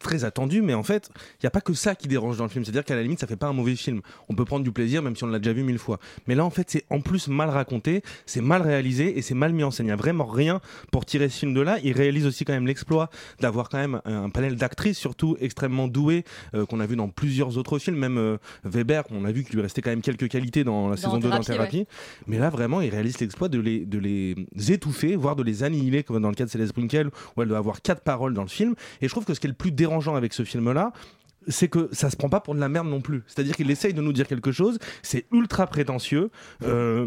très 0.00 0.24
attendu, 0.24 0.62
mais 0.62 0.72
en 0.72 0.82
fait, 0.82 1.10
il 1.14 1.44
n'y 1.44 1.46
a 1.46 1.50
pas 1.50 1.60
que 1.60 1.74
ça 1.74 1.94
qui 1.94 2.08
dérange 2.08 2.38
dans 2.38 2.44
le 2.44 2.48
film. 2.48 2.64
C'est-à-dire 2.64 2.84
qu'à 2.86 2.94
la 2.96 3.02
limite, 3.02 3.20
ça 3.20 3.26
fait 3.26 3.36
pas 3.36 3.48
un 3.48 3.52
mauvais 3.52 3.76
film. 3.76 4.00
On 4.30 4.34
peut 4.34 4.46
prendre 4.46 4.64
du 4.64 4.72
plaisir, 4.72 5.02
même 5.02 5.14
si 5.14 5.24
on 5.24 5.26
l'a 5.26 5.38
déjà 5.38 5.52
vu 5.52 5.62
mille 5.62 5.78
fois. 5.78 5.98
Mais 6.26 6.34
là, 6.34 6.42
en 6.44 6.48
fait, 6.48 6.70
c'est 6.70 6.84
en 6.88 7.02
plus 7.02 7.28
mal 7.28 7.50
raconté, 7.50 8.02
c'est 8.24 8.40
mal 8.40 8.62
réalisé 8.62 9.18
et 9.18 9.20
c'est 9.22 9.34
mal 9.34 9.52
mis 9.52 9.62
en 9.62 9.70
scène. 9.70 9.84
Il 9.84 9.88
n'y 9.90 9.92
a 9.92 9.96
vraiment 9.96 10.24
rien 10.24 10.62
pour 10.90 11.04
tirer 11.04 11.28
ce 11.28 11.40
film 11.40 11.52
de 11.52 11.60
là. 11.60 11.78
Il 11.84 11.92
réalise 11.92 12.24
aussi 12.24 12.46
quand 12.46 12.54
même 12.54 12.66
l'exploit 12.66 13.10
d'avoir 13.40 13.68
quand 13.68 13.76
même 13.76 14.00
un, 14.06 14.30
panel 14.30 14.56
d'actrices, 14.56 14.96
surtout 14.96 15.36
extrêmement 15.38 15.86
douées, 15.86 16.24
euh, 16.54 16.64
qu'on 16.64 16.80
a 16.80 16.86
vu 16.86 16.96
dans 16.96 17.08
plusieurs 17.10 17.58
autres 17.58 17.78
films. 17.78 17.98
Même 17.98 18.16
euh, 18.16 18.38
Weber, 18.64 19.04
on 19.10 19.26
a 19.26 19.32
vu 19.32 19.44
qu'il 19.44 19.56
lui 19.56 19.62
restait 19.62 19.82
quand 19.82 19.90
même 19.90 20.00
quelques 20.00 20.28
qualités 20.30 20.64
dans 20.64 20.88
la 20.88 20.96
Dans 20.96 21.02
saison 21.02 21.18
2 21.18 21.28
Thérapie, 21.28 21.46
d'Inthérapie. 21.46 21.76
ouais. 21.80 21.86
Mais 22.26 22.38
là, 22.38 22.48
vraiment, 22.48 22.80
il 22.80 22.88
réalise 22.88 23.20
l'exploit 23.20 23.48
de 23.50 23.60
les, 23.60 23.84
de 23.84 23.98
les 23.98 24.34
étouffer, 24.72 25.14
voire 25.14 25.36
de 25.36 25.42
les 25.42 25.62
annihiler, 25.62 26.04
comme 26.04 26.22
dans 26.22 26.30
le 26.30 26.34
cas 26.34 26.46
de 26.46 26.50
Céleste 26.50 26.74
Brunkel, 26.74 27.10
où 27.36 27.42
elle 27.42 27.48
doit 27.48 27.58
avoir 27.58 27.82
quatre 27.82 28.00
paroles 28.00 28.32
dans 28.32 28.44
le 28.44 28.48
film. 28.48 28.69
Et 29.00 29.08
je 29.08 29.12
trouve 29.12 29.24
que 29.24 29.34
ce 29.34 29.40
qui 29.40 29.46
est 29.46 29.50
le 29.50 29.54
plus 29.56 29.72
dérangeant 29.72 30.14
avec 30.14 30.32
ce 30.32 30.44
film-là, 30.44 30.92
c'est 31.48 31.68
que 31.68 31.88
ça 31.92 32.10
se 32.10 32.16
prend 32.16 32.28
pas 32.28 32.40
pour 32.40 32.54
de 32.54 32.60
la 32.60 32.68
merde 32.68 32.88
non 32.88 33.00
plus. 33.00 33.22
C'est-à-dire 33.26 33.56
qu'il 33.56 33.70
essaye 33.70 33.94
de 33.94 34.02
nous 34.02 34.12
dire 34.12 34.26
quelque 34.26 34.52
chose, 34.52 34.78
c'est 35.02 35.26
ultra 35.32 35.66
prétentieux. 35.66 36.30
euh, 36.64 37.06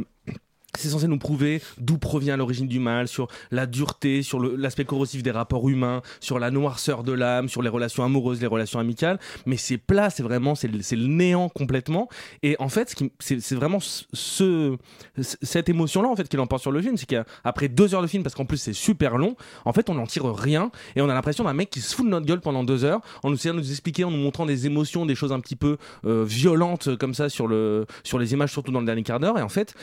c'est 0.78 0.90
censé 0.90 1.08
nous 1.08 1.18
prouver 1.20 1.62
d'où 1.78 1.98
provient 1.98 2.38
l'origine 2.38 2.68
du 2.68 2.80
mal, 2.80 3.08
sur 3.08 3.28
la 3.52 3.66
dureté, 3.66 4.24
sur 4.24 4.40
l'aspect 4.40 4.86
corrosif 4.86 5.24
des 5.24 5.32
rapports 5.32 5.68
humains, 5.70 6.02
sur 6.20 6.40
la 6.40 6.52
noirceur 6.52 7.04
de 7.04 7.12
l'âme, 7.12 7.50
sur 7.50 7.62
les 7.62 7.70
relations 7.70 8.04
amoureuses, 8.04 8.42
les 8.42 8.48
relations 8.48 8.80
amicales. 8.80 9.20
Mais 9.46 9.58
c'est 9.58 9.78
plat, 9.78 10.10
c'est 10.10 10.24
vraiment, 10.24 10.56
c'est 10.56 10.68
le, 10.68 10.80
le 10.80 11.08
néant 11.08 11.50
complètement. 11.50 12.10
Et 12.42 12.56
en 12.60 12.70
fait, 12.70 12.96
c'est 13.20 13.56
vraiment 13.56 13.80
ce, 13.80 14.04
ce- 14.14 15.38
cette 15.42 15.70
émotion-là 15.70 16.10
en 16.10 16.16
fait 16.16 16.28
qui 16.28 16.38
l'emporte 16.38 16.62
sur 16.62 16.72
le 16.72 16.82
film, 16.82 16.98
c'est 16.98 17.06
qu'après 17.06 17.68
deux 17.70 17.94
heures 17.96 18.02
de 18.02 18.08
film, 18.08 18.24
parce 18.24 18.36
qu'en 18.36 18.46
plus 18.46 18.58
c'est 18.58 18.74
super 18.74 19.18
long, 19.18 19.36
en 19.66 19.74
fait 19.74 19.90
on 19.90 19.96
n'en 19.96 20.06
tire 20.08 20.26
rien 20.34 20.72
et 20.96 21.02
on 21.02 21.10
a 21.10 21.14
l'impression 21.14 21.44
d'un 21.44 21.54
mec 21.54 21.70
qui 21.70 21.82
se 21.82 21.96
fout 21.96 22.06
de 22.06 22.12
notre 22.12 22.26
gueule 22.26 22.42
pendant 22.42 22.64
deux 22.64 22.84
heures 22.84 23.02
en 23.24 23.30
nous 23.30 23.36
essayant 23.36 23.54
de 23.54 23.60
nous 23.60 23.70
expliquer, 23.72 24.04
en 24.04 24.12
nous 24.12 24.18
montrant 24.18 24.46
des 24.46 24.66
émotions, 24.66 25.06
des 25.06 25.16
choses 25.16 25.32
un 25.32 25.40
petit 25.40 25.56
peu 25.56 25.78
euh, 26.06 26.24
violentes 26.26 26.96
comme 26.98 27.14
ça 27.14 27.30
sur 27.30 27.48
le 27.48 27.86
sur 28.04 28.20
les 28.20 28.34
images, 28.34 28.52
surtout 28.52 28.72
dans 28.72 28.80
le 28.80 28.86
dernier 28.86 29.04
quart 29.04 29.20
d'heure. 29.20 29.38
Et 29.38 29.42
en 29.42 29.50
fait, 29.50 29.74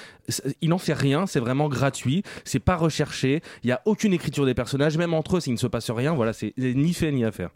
il 0.61 0.69
n'en 0.69 0.79
fait 0.81 0.93
rien, 0.93 1.27
c'est 1.27 1.41
vraiment 1.41 1.69
gratuit, 1.69 2.23
c'est 2.45 2.59
pas 2.59 2.77
recherché, 2.77 3.43
il 3.63 3.69
y 3.69 3.73
a 3.73 3.81
aucune 3.85 4.13
écriture 4.13 4.47
des 4.47 4.55
personnages, 4.55 4.97
même 4.99 5.15
entre 5.15 5.37
eux, 5.37 5.41
s'il 5.41 5.53
ne 5.53 5.59
se 5.59 5.67
passe 5.67 5.91
rien, 5.91 6.15
voilà, 6.15 6.33
c'est 6.33 6.53
ni 6.57 6.93
fait 6.93 7.13
ni 7.13 7.25
à 7.25 7.33
faire. 7.33 7.51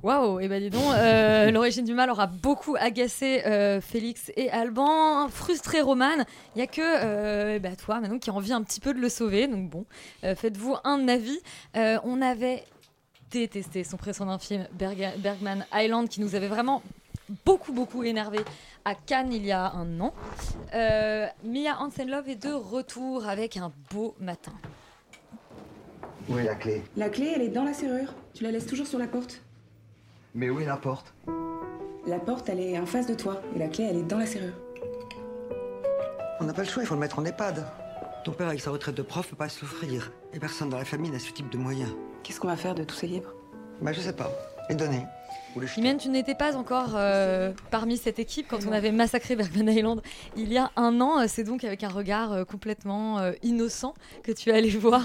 Waouh, 0.00 0.38
et 0.38 0.46
ben 0.46 0.62
dis 0.62 0.70
donc, 0.70 0.94
euh, 0.94 1.50
l'origine 1.50 1.84
du 1.84 1.92
mal 1.92 2.08
aura 2.08 2.28
beaucoup 2.28 2.76
agacé 2.78 3.42
euh, 3.46 3.80
Félix 3.80 4.30
et 4.36 4.48
Alban, 4.48 5.28
frustré 5.28 5.80
Roman. 5.80 6.24
Il 6.54 6.60
y 6.60 6.62
a 6.62 6.68
que 6.68 6.80
euh, 6.80 7.58
bah, 7.58 7.74
toi 7.74 8.00
maintenant 8.00 8.20
qui 8.20 8.30
a 8.30 8.32
envie 8.32 8.52
un 8.52 8.62
petit 8.62 8.78
peu 8.78 8.94
de 8.94 9.00
le 9.00 9.08
sauver. 9.08 9.48
Donc 9.48 9.68
bon, 9.70 9.86
faites-vous 10.22 10.76
un 10.84 11.08
avis. 11.08 11.40
On 11.74 12.22
avait 12.22 12.64
détesté 13.32 13.82
son 13.82 13.96
précédent 13.96 14.38
film 14.38 14.68
Bergman 14.72 15.66
Island 15.74 16.08
qui 16.08 16.20
nous 16.20 16.36
avait 16.36 16.48
vraiment 16.48 16.82
beaucoup 17.44 17.72
beaucoup 17.72 18.04
énervé 18.04 18.38
à 18.84 18.94
Cannes 18.94 19.32
il 19.32 19.44
y 19.44 19.52
a 19.52 19.72
un 19.72 20.00
an. 20.00 20.14
Euh, 20.74 21.26
Mia 21.44 21.78
Hansen-Love 21.80 22.28
est 22.28 22.42
de 22.42 22.52
retour 22.52 23.26
avec 23.26 23.56
un 23.56 23.72
beau 23.92 24.14
matin. 24.20 24.52
Où 26.28 26.38
est 26.38 26.44
la 26.44 26.54
clé 26.54 26.82
La 26.96 27.08
clé, 27.08 27.32
elle 27.34 27.42
est 27.42 27.48
dans 27.48 27.64
la 27.64 27.72
serrure. 27.72 28.14
Tu 28.34 28.44
la 28.44 28.50
laisses 28.50 28.66
toujours 28.66 28.86
sur 28.86 28.98
la 28.98 29.06
porte. 29.06 29.40
Mais 30.34 30.50
où 30.50 30.60
est 30.60 30.66
la 30.66 30.76
porte 30.76 31.14
La 32.06 32.18
porte, 32.18 32.48
elle 32.48 32.60
est 32.60 32.78
en 32.78 32.86
face 32.86 33.06
de 33.06 33.14
toi. 33.14 33.40
Et 33.56 33.58
la 33.58 33.68
clé, 33.68 33.84
elle 33.84 33.96
est 33.96 34.02
dans 34.02 34.18
la 34.18 34.26
serrure. 34.26 34.52
On 36.40 36.44
n'a 36.44 36.52
pas 36.52 36.62
le 36.62 36.68
choix, 36.68 36.82
il 36.82 36.86
faut 36.86 36.94
le 36.94 37.00
mettre 37.00 37.18
en 37.18 37.24
EHPAD. 37.24 37.64
Ton 38.24 38.32
père, 38.32 38.48
avec 38.48 38.60
sa 38.60 38.70
retraite 38.70 38.94
de 38.94 39.02
prof, 39.02 39.28
peut 39.28 39.36
pas 39.36 39.48
souffrir. 39.48 40.12
Et 40.34 40.38
personne 40.38 40.68
dans 40.68 40.76
la 40.76 40.84
famille 40.84 41.10
n'a 41.10 41.18
ce 41.18 41.32
type 41.32 41.50
de 41.50 41.56
moyens. 41.56 41.90
Qu'est-ce 42.22 42.38
qu'on 42.38 42.48
va 42.48 42.56
faire 42.56 42.74
de 42.74 42.84
tous 42.84 42.94
ces 42.94 43.06
livres? 43.06 43.32
Bah, 43.80 43.92
je 43.92 44.00
sais 44.00 44.12
pas. 44.12 44.30
Les 44.68 44.74
donner. 44.74 45.04
Chimène, 45.66 45.98
tu 45.98 46.08
n'étais 46.08 46.34
pas 46.34 46.56
encore 46.56 46.92
euh, 46.94 47.52
parmi 47.70 47.96
cette 47.96 48.18
équipe 48.18 48.46
quand 48.48 48.66
on 48.66 48.72
avait 48.72 48.92
massacré 48.92 49.36
Bergman 49.36 49.68
Island 49.68 50.02
il 50.36 50.52
y 50.52 50.58
a 50.58 50.70
un 50.76 51.00
an. 51.00 51.26
C'est 51.26 51.44
donc 51.44 51.64
avec 51.64 51.82
un 51.84 51.88
regard 51.88 52.32
euh, 52.32 52.44
complètement 52.44 53.18
euh, 53.18 53.32
innocent 53.42 53.94
que 54.22 54.32
tu 54.32 54.50
es 54.50 54.52
allé 54.52 54.70
voir 54.78 55.02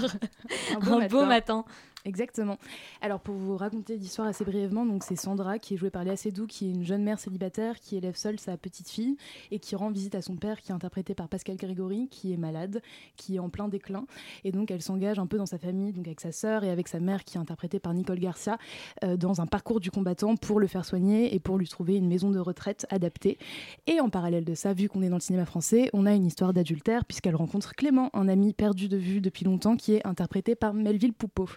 un 0.80 1.06
beau, 1.06 1.24
matin. 1.24 1.64
Exactement. 2.06 2.58
Alors 3.00 3.20
pour 3.20 3.34
vous 3.34 3.56
raconter 3.56 3.96
l'histoire 3.96 4.28
assez 4.28 4.44
brièvement, 4.44 4.84
donc 4.84 5.02
c'est 5.02 5.16
Sandra 5.16 5.58
qui 5.58 5.72
est 5.72 5.76
jouée 5.78 5.88
par 5.88 6.04
Léa 6.04 6.16
Seydoux, 6.16 6.46
qui 6.46 6.66
est 6.66 6.70
une 6.70 6.84
jeune 6.84 7.02
mère 7.02 7.18
célibataire 7.18 7.80
qui 7.80 7.96
élève 7.96 8.14
seule 8.14 8.38
sa 8.38 8.58
petite 8.58 8.90
fille 8.90 9.16
et 9.50 9.58
qui 9.58 9.74
rend 9.74 9.90
visite 9.90 10.14
à 10.14 10.20
son 10.20 10.36
père 10.36 10.60
qui 10.60 10.70
est 10.70 10.74
interprété 10.74 11.14
par 11.14 11.28
Pascal 11.28 11.56
Grégory, 11.56 12.08
qui 12.10 12.34
est 12.34 12.36
malade, 12.36 12.82
qui 13.16 13.36
est 13.36 13.38
en 13.38 13.48
plein 13.48 13.68
déclin 13.68 14.04
et 14.44 14.52
donc 14.52 14.70
elle 14.70 14.82
s'engage 14.82 15.18
un 15.18 15.26
peu 15.26 15.38
dans 15.38 15.46
sa 15.46 15.56
famille, 15.56 15.94
donc 15.94 16.06
avec 16.06 16.20
sa 16.20 16.30
sœur 16.30 16.62
et 16.62 16.70
avec 16.70 16.88
sa 16.88 17.00
mère 17.00 17.24
qui 17.24 17.38
est 17.38 17.40
interprétée 17.40 17.78
par 17.78 17.94
Nicole 17.94 18.18
Garcia, 18.18 18.58
euh, 19.02 19.16
dans 19.16 19.40
un 19.40 19.46
parcours 19.46 19.80
du 19.80 19.90
combattant 19.90 20.36
pour 20.36 20.60
le 20.60 20.66
faire 20.66 20.84
soigner 20.84 21.34
et 21.34 21.40
pour 21.40 21.56
lui 21.56 21.68
trouver 21.68 21.96
une 21.96 22.06
maison 22.06 22.30
de 22.30 22.38
retraite 22.38 22.86
adaptée. 22.90 23.38
Et 23.86 24.00
en 24.00 24.10
parallèle 24.10 24.44
de 24.44 24.54
ça, 24.54 24.74
vu 24.74 24.90
qu'on 24.90 25.00
est 25.00 25.08
dans 25.08 25.16
le 25.16 25.22
cinéma 25.22 25.46
français, 25.46 25.88
on 25.94 26.04
a 26.04 26.12
une 26.12 26.26
histoire 26.26 26.52
d'adultère 26.52 27.06
puisqu'elle 27.06 27.36
rencontre 27.36 27.74
Clément, 27.74 28.10
un 28.12 28.28
ami 28.28 28.52
perdu 28.52 28.88
de 28.88 28.98
vue 28.98 29.22
depuis 29.22 29.46
longtemps 29.46 29.76
qui 29.76 29.94
est 29.94 30.06
interprété 30.06 30.54
par 30.54 30.74
Melville 30.74 31.14
Poupeau. 31.14 31.48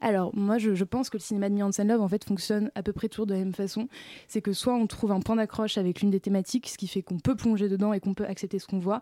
Alors, 0.00 0.34
moi, 0.34 0.58
je, 0.58 0.84
pense 0.84 1.10
que 1.10 1.16
le 1.16 1.22
cinéma 1.22 1.48
de 1.48 1.62
Hansen 1.62 1.88
Love, 1.88 2.00
en 2.00 2.08
fait, 2.08 2.24
fonctionne 2.24 2.70
à 2.74 2.82
peu 2.82 2.92
près 2.92 3.08
toujours 3.08 3.26
de 3.26 3.32
la 3.32 3.38
même 3.38 3.54
façon. 3.54 3.88
C'est 4.28 4.42
que 4.42 4.52
soit 4.52 4.74
on 4.74 4.86
trouve 4.86 5.12
un 5.12 5.20
point 5.20 5.36
d'accroche 5.36 5.78
avec 5.78 6.00
l'une 6.00 6.10
des 6.10 6.20
thématiques, 6.20 6.68
ce 6.68 6.78
qui 6.78 6.88
fait 6.88 7.02
qu'on 7.02 7.18
peut 7.18 7.36
plonger 7.36 7.68
dedans 7.68 7.92
et 7.92 8.00
qu'on 8.00 8.14
peut 8.14 8.26
accepter 8.26 8.58
ce 8.58 8.66
qu'on 8.66 8.78
voit, 8.78 9.00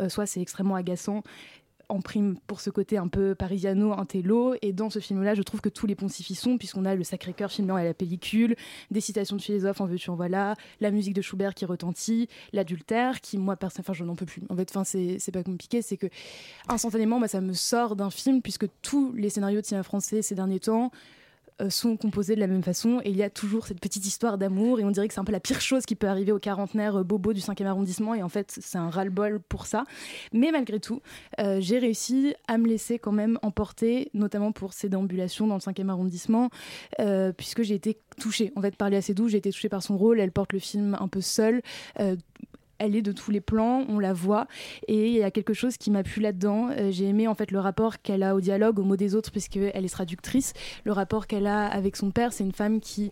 euh, 0.00 0.08
soit 0.08 0.26
c'est 0.26 0.40
extrêmement 0.40 0.74
agaçant. 0.74 1.22
En 1.88 2.00
prime 2.00 2.36
pour 2.46 2.60
ce 2.60 2.70
côté 2.70 2.96
un 2.96 3.08
peu 3.08 3.34
parisiano, 3.34 3.92
intello. 3.92 4.54
Et 4.62 4.72
dans 4.72 4.90
ce 4.90 4.98
film-là, 4.98 5.34
je 5.34 5.42
trouve 5.42 5.60
que 5.60 5.68
tous 5.68 5.86
les 5.86 5.94
poncifs 5.94 6.30
y 6.30 6.34
sont, 6.34 6.58
puisqu'on 6.58 6.84
a 6.84 6.94
le 6.94 7.04
Sacré-Cœur 7.04 7.50
filmé 7.50 7.72
à 7.72 7.84
la 7.84 7.94
pellicule, 7.94 8.56
des 8.90 9.00
citations 9.00 9.36
de 9.36 9.42
philosophes 9.42 9.80
en 9.80 9.86
veux-tu 9.86 10.10
en 10.10 10.16
voilà, 10.16 10.54
la 10.80 10.90
musique 10.90 11.14
de 11.14 11.22
Schubert 11.22 11.54
qui 11.54 11.64
retentit, 11.64 12.28
l'adultère, 12.52 13.20
qui, 13.20 13.38
moi, 13.38 13.56
personne, 13.56 13.80
enfin, 13.80 13.92
je 13.92 14.04
n'en 14.04 14.16
peux 14.16 14.26
plus. 14.26 14.42
En 14.48 14.56
fait, 14.56 14.70
enfin, 14.74 14.84
c'est 14.84 15.32
pas 15.32 15.42
compliqué, 15.42 15.82
c'est 15.82 15.96
que 15.96 16.06
instantanément, 16.68 17.18
moi, 17.18 17.28
ça 17.28 17.40
me 17.40 17.52
sort 17.52 17.96
d'un 17.96 18.10
film, 18.10 18.42
puisque 18.42 18.66
tous 18.82 19.12
les 19.12 19.30
scénarios 19.30 19.60
de 19.60 19.66
cinéma 19.66 19.82
français 19.82 20.22
ces 20.22 20.34
derniers 20.34 20.60
temps 20.60 20.90
sont 21.68 21.96
composés 21.96 22.34
de 22.34 22.40
la 22.40 22.46
même 22.46 22.62
façon. 22.62 23.00
Et 23.04 23.10
il 23.10 23.16
y 23.16 23.22
a 23.22 23.30
toujours 23.30 23.66
cette 23.66 23.80
petite 23.80 24.06
histoire 24.06 24.38
d'amour. 24.38 24.80
Et 24.80 24.84
on 24.84 24.90
dirait 24.90 25.08
que 25.08 25.14
c'est 25.14 25.20
un 25.20 25.24
peu 25.24 25.32
la 25.32 25.40
pire 25.40 25.60
chose 25.60 25.84
qui 25.86 25.94
peut 25.94 26.08
arriver 26.08 26.32
aux 26.32 26.38
quarantenaires 26.38 26.96
euh, 26.96 27.04
bobos 27.04 27.32
du 27.32 27.40
5e 27.40 27.66
arrondissement. 27.66 28.14
Et 28.14 28.22
en 28.22 28.28
fait 28.28 28.58
c'est 28.60 28.78
un 28.78 28.90
ras-le-bol 28.90 29.40
pour 29.40 29.66
ça. 29.66 29.84
Mais 30.32 30.50
malgré 30.50 30.80
tout 30.80 31.00
euh, 31.40 31.58
j'ai 31.60 31.78
réussi 31.78 32.34
à 32.48 32.58
me 32.58 32.66
laisser 32.66 32.98
quand 32.98 33.12
même 33.12 33.38
emporter 33.42 34.10
notamment 34.14 34.52
pour 34.52 34.72
ces 34.72 34.88
déambulations 34.88 35.46
dans 35.46 35.54
le 35.54 35.60
5e 35.60 35.88
arrondissement 35.88 36.50
euh, 37.00 37.32
puisque 37.32 37.62
j'ai 37.62 37.74
été 37.74 37.98
touchée. 38.18 38.52
En 38.56 38.62
fait 38.62 38.76
par 38.76 38.90
Léa 38.90 39.02
Seydoux 39.02 39.28
j'ai 39.28 39.38
été 39.38 39.50
touchée 39.50 39.68
par 39.68 39.82
son 39.82 39.96
rôle. 39.96 40.20
Elle 40.20 40.32
porte 40.32 40.52
le 40.52 40.58
film 40.58 40.96
un 41.00 41.08
peu 41.08 41.20
seule 41.20 41.62
euh, 42.00 42.16
elle 42.78 42.96
est 42.96 43.02
de 43.02 43.12
tous 43.12 43.30
les 43.30 43.40
plans, 43.40 43.84
on 43.88 43.98
la 43.98 44.12
voit, 44.12 44.46
et 44.88 45.08
il 45.08 45.14
y 45.14 45.22
a 45.22 45.30
quelque 45.30 45.54
chose 45.54 45.76
qui 45.76 45.90
m'a 45.90 46.02
plu 46.02 46.20
là-dedans. 46.20 46.70
Euh, 46.70 46.90
J'ai 46.90 47.06
aimé 47.06 47.28
en 47.28 47.34
fait 47.34 47.50
le 47.50 47.58
rapport 47.58 48.00
qu'elle 48.02 48.22
a 48.22 48.34
au 48.34 48.40
dialogue, 48.40 48.78
au 48.78 48.84
mot 48.84 48.96
des 48.96 49.14
autres, 49.14 49.30
puisqu'elle 49.30 49.84
est 49.84 49.92
traductrice. 49.92 50.52
Le 50.84 50.92
rapport 50.92 51.26
qu'elle 51.26 51.46
a 51.46 51.66
avec 51.66 51.96
son 51.96 52.10
père, 52.10 52.32
c'est 52.32 52.44
une 52.44 52.52
femme 52.52 52.80
qui 52.80 53.10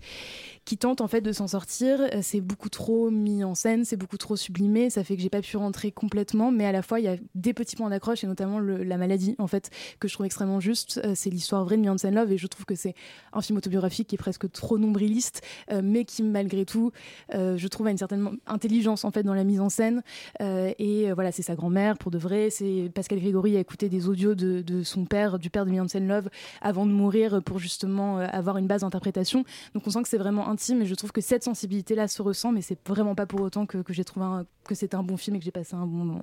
qui 0.64 0.78
tente 0.78 1.00
en 1.00 1.08
fait 1.08 1.20
de 1.20 1.32
s'en 1.32 1.48
sortir. 1.48 2.00
Euh, 2.00 2.20
C'est 2.22 2.40
beaucoup 2.40 2.68
trop 2.68 3.10
mis 3.10 3.44
en 3.44 3.54
scène, 3.54 3.84
c'est 3.84 3.96
beaucoup 3.96 4.18
trop 4.18 4.36
sublimé, 4.36 4.90
ça 4.90 5.04
fait 5.04 5.16
que 5.16 5.22
j'ai 5.22 5.30
pas 5.30 5.42
pu 5.42 5.56
rentrer 5.56 5.90
complètement, 5.90 6.50
mais 6.50 6.66
à 6.66 6.72
la 6.72 6.82
fois 6.82 7.00
il 7.00 7.04
y 7.04 7.08
a 7.08 7.16
des 7.34 7.52
petits 7.52 7.76
points 7.76 7.90
d'accroche 7.90 8.22
et 8.24 8.26
notamment 8.26 8.60
la 8.60 8.96
maladie 8.96 9.34
en 9.38 9.46
fait 9.46 9.70
que 9.98 10.08
je 10.08 10.14
trouve 10.14 10.26
extrêmement 10.26 10.60
juste. 10.60 11.00
Euh, 11.04 11.12
C'est 11.14 11.30
l'histoire 11.30 11.64
vraie 11.64 11.76
de 11.76 11.82
Miansen 11.82 12.14
Love 12.14 12.32
et 12.32 12.38
je 12.38 12.46
trouve 12.46 12.64
que 12.64 12.74
c'est 12.74 12.94
un 13.32 13.40
film 13.40 13.58
autobiographique 13.58 14.08
qui 14.08 14.14
est 14.14 14.18
presque 14.18 14.50
trop 14.52 14.78
nombriliste, 14.78 15.42
euh, 15.70 15.80
mais 15.82 16.04
qui 16.04 16.22
malgré 16.22 16.64
tout, 16.64 16.92
je 17.32 17.66
trouve 17.66 17.86
a 17.86 17.90
une 17.90 17.98
certaine 17.98 18.38
intelligence 18.46 19.04
en 19.04 19.10
fait 19.10 19.22
dans 19.22 19.34
la 19.34 19.44
mise 19.44 19.60
en 19.60 19.68
scène. 19.68 20.02
Et 20.40 21.10
voilà, 21.12 21.32
c'est 21.32 21.42
sa 21.42 21.54
grand-mère 21.54 21.98
pour 21.98 22.10
de 22.10 22.18
vrai. 22.18 22.50
C'est 22.50 22.90
Pascal 22.94 23.18
Grégory 23.20 23.56
a 23.56 23.60
écouté 23.60 23.88
des 23.88 24.08
audios 24.08 24.34
de, 24.34 24.82
son 24.82 25.04
père, 25.04 25.38
du 25.38 25.50
père 25.50 25.66
de 25.66 25.70
Miansen 25.70 26.06
Love, 26.06 26.28
avant 26.60 26.86
de 26.86 26.92
mourir 26.92 27.42
pour 27.42 27.58
justement 27.58 28.18
avoir 28.18 28.58
une 28.58 28.66
base 28.66 28.82
d'interprétation. 28.82 29.44
Donc 29.74 29.86
on 29.86 29.90
sent 29.90 30.02
que 30.02 30.08
c'est 30.08 30.18
vraiment 30.18 30.48
intime 30.52 30.82
et 30.82 30.86
je 30.86 30.94
trouve 30.94 31.12
que 31.12 31.20
cette 31.20 31.42
sensibilité-là 31.44 32.06
se 32.08 32.22
ressent, 32.22 32.52
mais 32.52 32.62
c'est 32.62 32.78
vraiment 32.88 33.14
pas 33.14 33.26
pour 33.26 33.40
autant 33.40 33.66
que, 33.66 33.78
que 33.78 33.92
j'ai 33.92 34.04
trouvé 34.04 34.26
un- 34.26 34.46
que 34.64 34.74
c'était 34.74 34.94
un 34.96 35.02
bon 35.02 35.16
film 35.16 35.36
et 35.36 35.38
que 35.38 35.44
j'ai 35.44 35.50
passé 35.50 35.74
un 35.74 35.86
bon 35.86 35.96
moment. 36.04 36.22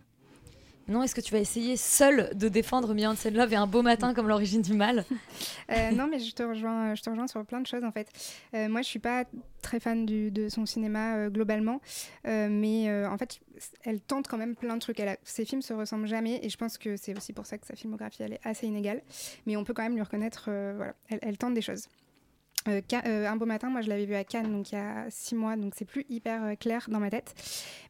Non, 0.87 1.03
est-ce 1.03 1.13
que 1.13 1.21
tu 1.21 1.31
vas 1.31 1.39
essayer 1.39 1.77
seul 1.77 2.31
de 2.35 2.49
défendre 2.49 2.95
Beyoncé 2.95 3.29
Love 3.29 3.53
et 3.53 3.55
un 3.55 3.67
beau 3.67 3.83
matin 3.83 4.15
comme 4.15 4.27
l'origine 4.27 4.63
du 4.63 4.73
mal? 4.73 5.05
Euh, 5.71 5.91
non, 5.91 6.07
mais 6.09 6.17
je 6.17 6.33
te 6.33 6.41
rejoins, 6.41 6.95
je 6.95 7.03
te 7.03 7.11
rejoins 7.11 7.27
sur 7.27 7.45
plein 7.45 7.61
de 7.61 7.67
choses 7.67 7.83
en 7.83 7.91
fait. 7.91 8.07
Euh, 8.55 8.67
moi, 8.69 8.81
je 8.81 8.87
suis 8.87 8.97
pas 8.97 9.25
très 9.61 9.79
fan 9.79 10.07
du- 10.07 10.31
de 10.31 10.49
son 10.49 10.65
cinéma 10.65 11.15
euh, 11.17 11.29
globalement, 11.29 11.79
euh, 12.25 12.47
mais 12.49 12.89
euh, 12.89 13.07
en 13.07 13.19
fait, 13.19 13.39
elle 13.83 13.99
tente 14.01 14.27
quand 14.27 14.37
même 14.39 14.55
plein 14.55 14.73
de 14.73 14.79
trucs. 14.81 14.99
Elle 14.99 15.09
a- 15.09 15.17
ses 15.23 15.45
films 15.45 15.61
se 15.61 15.73
ressemblent 15.73 16.07
jamais, 16.07 16.39
et 16.43 16.49
je 16.49 16.57
pense 16.57 16.79
que 16.79 16.97
c'est 16.97 17.15
aussi 17.15 17.33
pour 17.33 17.45
ça 17.45 17.59
que 17.59 17.67
sa 17.67 17.75
filmographie 17.75 18.23
elle 18.23 18.33
est 18.33 18.41
assez 18.43 18.65
inégale. 18.65 19.03
Mais 19.45 19.57
on 19.57 19.63
peut 19.63 19.75
quand 19.75 19.83
même 19.83 19.93
lui 19.93 20.01
reconnaître, 20.01 20.45
euh, 20.47 20.73
voilà, 20.75 20.95
elle, 21.09 21.19
elle 21.21 21.37
tente 21.37 21.53
des 21.53 21.61
choses. 21.61 21.87
Euh, 22.69 22.81
euh, 23.05 23.27
un 23.27 23.35
beau 23.35 23.45
matin, 23.45 23.69
moi 23.69 23.81
je 23.81 23.89
l'avais 23.89 24.05
vu 24.05 24.15
à 24.15 24.23
Cannes, 24.23 24.51
donc 24.51 24.71
il 24.71 24.75
y 24.75 24.77
a 24.77 25.05
six 25.09 25.35
mois, 25.35 25.55
donc 25.55 25.73
c'est 25.75 25.85
plus 25.85 26.05
hyper 26.09 26.43
euh, 26.43 26.55
clair 26.55 26.85
dans 26.89 26.99
ma 26.99 27.09
tête. 27.09 27.33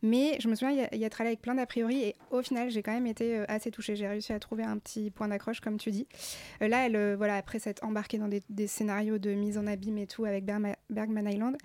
Mais 0.01 0.37
je 0.39 0.47
me 0.47 0.55
souviens 0.55 0.87
y, 0.91 1.03
être 1.03 1.21
allée 1.21 1.29
avec 1.29 1.41
plein 1.41 1.55
d'a 1.55 1.65
priori, 1.65 2.03
et 2.03 2.15
au 2.31 2.41
final 2.41 2.69
j'ai 2.69 2.81
quand 2.81 2.91
même 2.91 3.07
été 3.07 3.39
assez 3.47 3.71
touchée. 3.71 3.95
J'ai 3.95 4.07
réussi 4.07 4.33
à 4.33 4.39
trouver 4.39 4.63
un 4.63 4.77
petit 4.77 5.11
point 5.11 5.27
d'accroche, 5.27 5.59
comme 5.59 5.77
tu 5.77 5.91
dis. 5.91 6.07
Là, 6.61 6.85
elle, 6.85 7.15
voilà, 7.15 7.35
après 7.35 7.59
s'être 7.59 7.83
embarquée 7.83 8.17
dans 8.17 8.27
des, 8.27 8.67
scénarios 8.67 9.17
de 9.17 9.31
mise 9.31 9.57
en 9.57 9.67
abîme 9.67 9.97
et 9.97 10.07
tout 10.07 10.25
avec 10.25 10.45
Bergman 10.45 11.27
Island, 11.27 11.57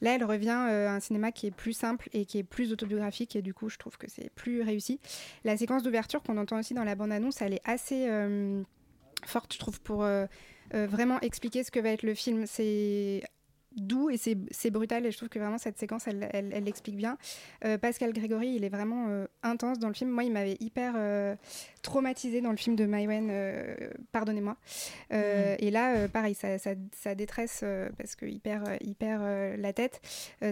là 0.00 0.14
elle 0.14 0.24
revient 0.24 0.50
à 0.50 0.94
un 0.94 1.00
cinéma 1.00 1.32
qui 1.32 1.46
est 1.46 1.50
plus 1.50 1.72
simple 1.72 2.08
et 2.12 2.24
qui 2.24 2.38
est 2.38 2.44
plus 2.44 2.72
autobiographique, 2.72 3.36
et 3.36 3.42
du 3.42 3.52
coup 3.54 3.68
je 3.68 3.78
trouve 3.78 3.96
que 3.98 4.08
c'est 4.08 4.30
plus 4.30 4.62
réussi. 4.62 5.00
La 5.44 5.56
séquence 5.56 5.82
d'ouverture 5.82 6.22
qu'on 6.22 6.38
entend 6.38 6.58
aussi 6.58 6.74
dans 6.74 6.84
la 6.84 6.94
bande-annonce, 6.94 7.42
elle 7.42 7.54
est 7.54 7.68
assez 7.68 8.08
forte, 9.26 9.52
je 9.52 9.58
trouve, 9.58 9.80
pour 9.80 10.06
euh, 10.74 10.86
vraiment 10.86 11.20
expliquer 11.20 11.64
ce 11.64 11.70
que 11.70 11.80
va 11.80 11.90
être 11.90 12.02
le 12.02 12.14
film. 12.14 12.46
C'est 12.46 13.22
doux 13.74 14.10
et 14.10 14.18
c'est 14.18 14.70
brutal 14.70 15.06
et 15.06 15.10
je 15.10 15.16
trouve 15.16 15.30
que 15.30 15.38
vraiment 15.38 15.56
cette 15.56 15.78
séquence 15.78 16.06
elle, 16.06 16.50
l'explique 16.62 16.94
bien. 16.94 17.16
Euh, 17.64 17.78
Pascal 17.78 18.12
Grégory 18.12 18.48
il 18.54 18.64
est 18.64 18.68
vraiment 18.68 19.06
euh, 19.08 19.26
intense 19.42 19.78
dans 19.78 19.88
le 19.88 19.94
film. 19.94 20.10
Moi 20.10 20.24
il 20.24 20.30
m'avait 20.30 20.58
hyper 20.60 20.92
euh, 20.94 21.34
traumatisé 21.80 22.42
dans 22.42 22.50
le 22.50 22.58
film 22.58 22.76
de 22.76 22.84
Maïwen 22.84 23.30
pardonnez-moi. 24.12 24.58
Euh, 25.14 25.56
et 25.58 25.70
là 25.70 26.06
pareil 26.06 26.34
sa, 26.34 26.58
sa- 26.58 26.74
sa 26.94 27.14
détresse 27.14 27.64
parce 27.96 28.14
qu'il 28.14 28.40
perd, 28.40 28.68
il 28.82 28.94
perd 28.94 29.22
euh, 29.22 29.56
la 29.56 29.72
tête. 29.72 30.02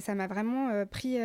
Ça 0.01 0.15
m'a 0.15 0.27
vraiment 0.27 0.87
pris, 0.87 1.19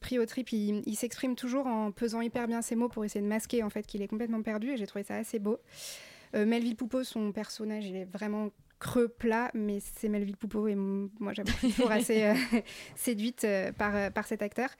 pris 0.00 0.18
au 0.18 0.26
trip. 0.26 0.52
Il, 0.52 0.82
il 0.84 0.96
s'exprime 0.96 1.34
toujours 1.34 1.66
en 1.66 1.92
pesant 1.92 2.20
hyper 2.20 2.46
bien 2.46 2.60
ses 2.60 2.76
mots 2.76 2.90
pour 2.90 3.06
essayer 3.06 3.22
de 3.24 3.30
masquer 3.30 3.62
en 3.62 3.70
fait 3.70 3.86
qu'il 3.86 4.02
est 4.02 4.08
complètement 4.08 4.42
perdu 4.42 4.72
et 4.72 4.76
j'ai 4.76 4.86
trouvé 4.86 5.02
ça 5.02 5.16
assez 5.16 5.38
beau 5.38 5.58
Melville 6.34 6.76
Poupeau, 6.76 7.04
son 7.04 7.32
personnage, 7.32 7.86
il 7.86 7.96
est 7.96 8.04
vraiment 8.04 8.50
creux 8.82 9.06
plat, 9.06 9.50
mais 9.54 9.78
c'est 9.80 10.08
Melville 10.08 10.36
Poupeau 10.36 10.66
et 10.66 10.74
moi 10.74 11.32
j'avoue 11.32 11.52
toujours 11.60 11.90
assez 11.92 12.24
euh, 12.24 12.34
séduite 12.96 13.44
euh, 13.44 13.70
par, 13.70 13.94
euh, 13.94 14.10
par 14.10 14.26
cet 14.26 14.42
acteur. 14.42 14.70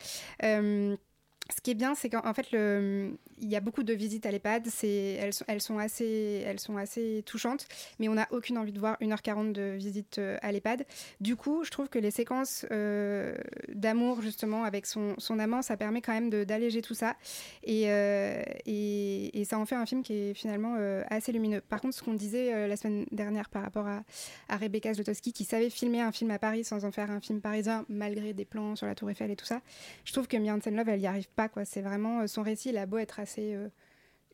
Ce 1.50 1.60
qui 1.60 1.72
est 1.72 1.74
bien, 1.74 1.94
c'est 1.94 2.08
qu'en 2.08 2.26
en 2.26 2.34
fait, 2.34 2.46
il 2.52 3.48
y 3.48 3.56
a 3.56 3.60
beaucoup 3.60 3.82
de 3.82 3.92
visites 3.92 4.26
à 4.26 4.30
l'EHPAD. 4.30 4.68
Elles, 4.82 5.60
sont- 5.60 5.78
assez, 5.78 7.22
touchantes, 7.26 7.66
mais 7.98 8.08
on 8.08 8.14
n'a 8.14 8.28
aucune 8.30 8.58
envie 8.58 8.72
de 8.72 8.78
voir 8.78 8.96
1h40 9.00 9.52
de 9.52 9.74
visite 9.76 10.18
euh, 10.18 10.38
à 10.42 10.52
l'EHPAD. 10.52 10.84
Du 11.20 11.36
coup, 11.36 11.64
je 11.64 11.70
trouve 11.70 11.88
que 11.88 11.98
les 11.98 12.10
séquences 12.10 12.64
euh, 12.70 13.36
d'amour, 13.68 14.22
justement, 14.22 14.64
avec 14.64 14.86
son, 14.86 15.16
amant, 15.38 15.62
ça 15.62 15.76
permet 15.76 16.00
quand 16.00 16.12
même 16.12 16.30
d'alléger 16.30 16.82
tout 16.82 16.94
ça. 16.94 17.16
Et, 17.64 17.84
euh, 17.86 18.42
et, 18.66 19.44
ça 19.44 19.58
en 19.58 19.66
fait 19.66 19.74
un 19.74 19.86
film 19.86 20.02
qui 20.02 20.14
est 20.14 20.34
finalement 20.34 20.76
assez 21.10 21.32
lumineux. 21.32 21.60
Par 21.60 21.80
contre, 21.80 21.94
ce 21.94 22.02
qu'on 22.02 22.14
disait 22.14 22.68
la 22.68 22.76
semaine 22.76 23.06
dernière 23.10 23.48
par 23.48 23.62
rapport 23.62 23.86
à, 23.86 24.02
à 24.48 24.56
Rebecca 24.56 24.94
Zlotowski, 24.94 25.32
qui 25.32 25.44
savait 25.44 25.68
filmer 25.68 26.00
un 26.00 26.12
film 26.12 26.30
à 26.30 26.38
Paris 26.38 26.64
sans 26.64 26.84
en 26.84 26.92
faire 26.92 27.10
un 27.10 27.20
film 27.20 27.40
parisien, 27.40 27.84
malgré 27.88 28.32
des 28.32 28.44
plans 28.44 28.76
sur 28.76 28.86
la 28.86 28.94
Tour 28.94 29.10
Eiffel 29.10 29.30
et 29.30 29.36
tout 29.36 29.44
ça, 29.44 29.60
je 30.04 30.12
trouve 30.12 30.28
que 30.28 30.36
Miansen 30.36 30.76
Love, 30.76 30.88
elle 30.88 31.00
n'y 31.00 31.06
arrive 31.06 31.28
pas. 31.32 31.48
quoi. 31.48 31.64
C'est 31.64 31.82
vraiment 31.82 32.20
euh, 32.20 32.26
son 32.26 32.42
récit, 32.42 32.70
il 32.70 32.78
a 32.78 32.86
beau 32.86 32.98
être 32.98 33.20
assez 33.20 33.54
euh, 33.54 33.68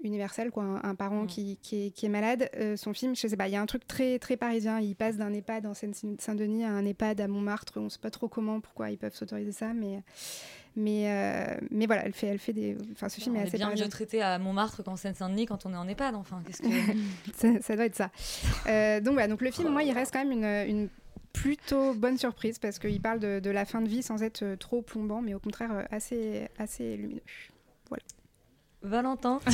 universel, 0.03 0.51
quoi. 0.51 0.63
Un, 0.65 0.83
un 0.83 0.95
parent 0.95 1.27
qui, 1.27 1.59
qui, 1.63 1.87
est, 1.87 1.91
qui 1.91 2.07
est 2.07 2.11
malade, 2.11 2.49
euh, 2.57 2.77
son 2.77 2.93
film, 2.93 3.17
je 3.17 3.27
sais 3.27 3.37
pas, 3.37 3.49
il 3.49 3.53
y 3.53 3.57
a 3.57 3.61
un 3.61 3.67
truc 3.67 3.87
très, 3.87 4.19
très 4.19 4.37
parisien. 4.37 4.81
Il 4.81 4.95
passe 4.95 5.17
d'un 5.17 5.33
EHPAD 5.33 5.67
en 5.67 5.75
Seine-Saint-Denis 5.75 6.65
à 6.65 6.71
un 6.71 6.85
EHPAD 6.85 7.21
à 7.21 7.29
Montmartre. 7.29 7.75
On 7.77 7.89
sait 7.89 7.99
pas 7.99 8.11
trop 8.11 8.29
comment, 8.29 8.61
pourquoi 8.61 8.91
ils 8.91 8.99
peuvent 8.99 9.15
s'autoriser 9.15 9.53
ça, 9.53 9.73
mais. 9.75 10.03
Mais, 10.77 11.11
euh, 11.11 11.57
mais 11.73 11.87
voilà, 11.87 12.05
elle 12.05 12.13
fait, 12.13 12.29
elle 12.29 12.39
fait 12.39 12.53
des. 12.53 12.77
Enfin, 12.93 13.09
ce 13.09 13.21
film 13.21 13.35
On 13.35 13.39
est 13.39 13.43
est 13.43 13.47
assez 13.49 13.57
bien 13.57 13.67
parisien. 13.67 13.87
mieux 13.87 13.91
traité 13.91 14.23
à 14.23 14.39
Montmartre 14.39 14.85
qu'en 14.85 14.95
Seine-Saint-Denis 14.95 15.47
quand 15.47 15.67
on 15.67 15.73
est 15.73 15.77
en 15.77 15.89
EHPAD. 15.89 16.15
Enfin, 16.15 16.41
qu'est-ce 16.47 16.63
que. 16.63 16.69
ça, 17.35 17.49
ça 17.61 17.75
doit 17.75 17.87
être 17.87 17.97
ça. 17.97 18.13
Euh, 18.69 19.01
donc 19.01 19.15
voilà, 19.15 19.27
donc 19.27 19.41
le 19.41 19.51
film, 19.51 19.71
moi, 19.71 19.83
il 19.83 19.93
reste 19.93 20.13
quand 20.13 20.25
même 20.25 20.31
une, 20.31 20.45
une 20.71 20.89
plutôt 21.33 21.95
bonne 21.95 22.19
surprise 22.19 22.59
parce 22.59 22.79
qu'il 22.79 23.01
parle 23.01 23.21
de, 23.21 23.51
la 23.51 23.65
fin 23.65 23.81
de 23.81 23.89
vie 23.89 24.03
sans 24.03 24.23
être 24.23 24.55
trop 24.57 24.83
plombant, 24.83 25.23
mais 25.23 25.35
au 25.35 25.39
contraire 25.39 25.73
euh, 25.73 25.83
assez, 25.91 26.49
assez 26.59 26.97
lumineux. 26.97 27.23
Voilà. 27.89 28.03
Valentin, 28.83 29.41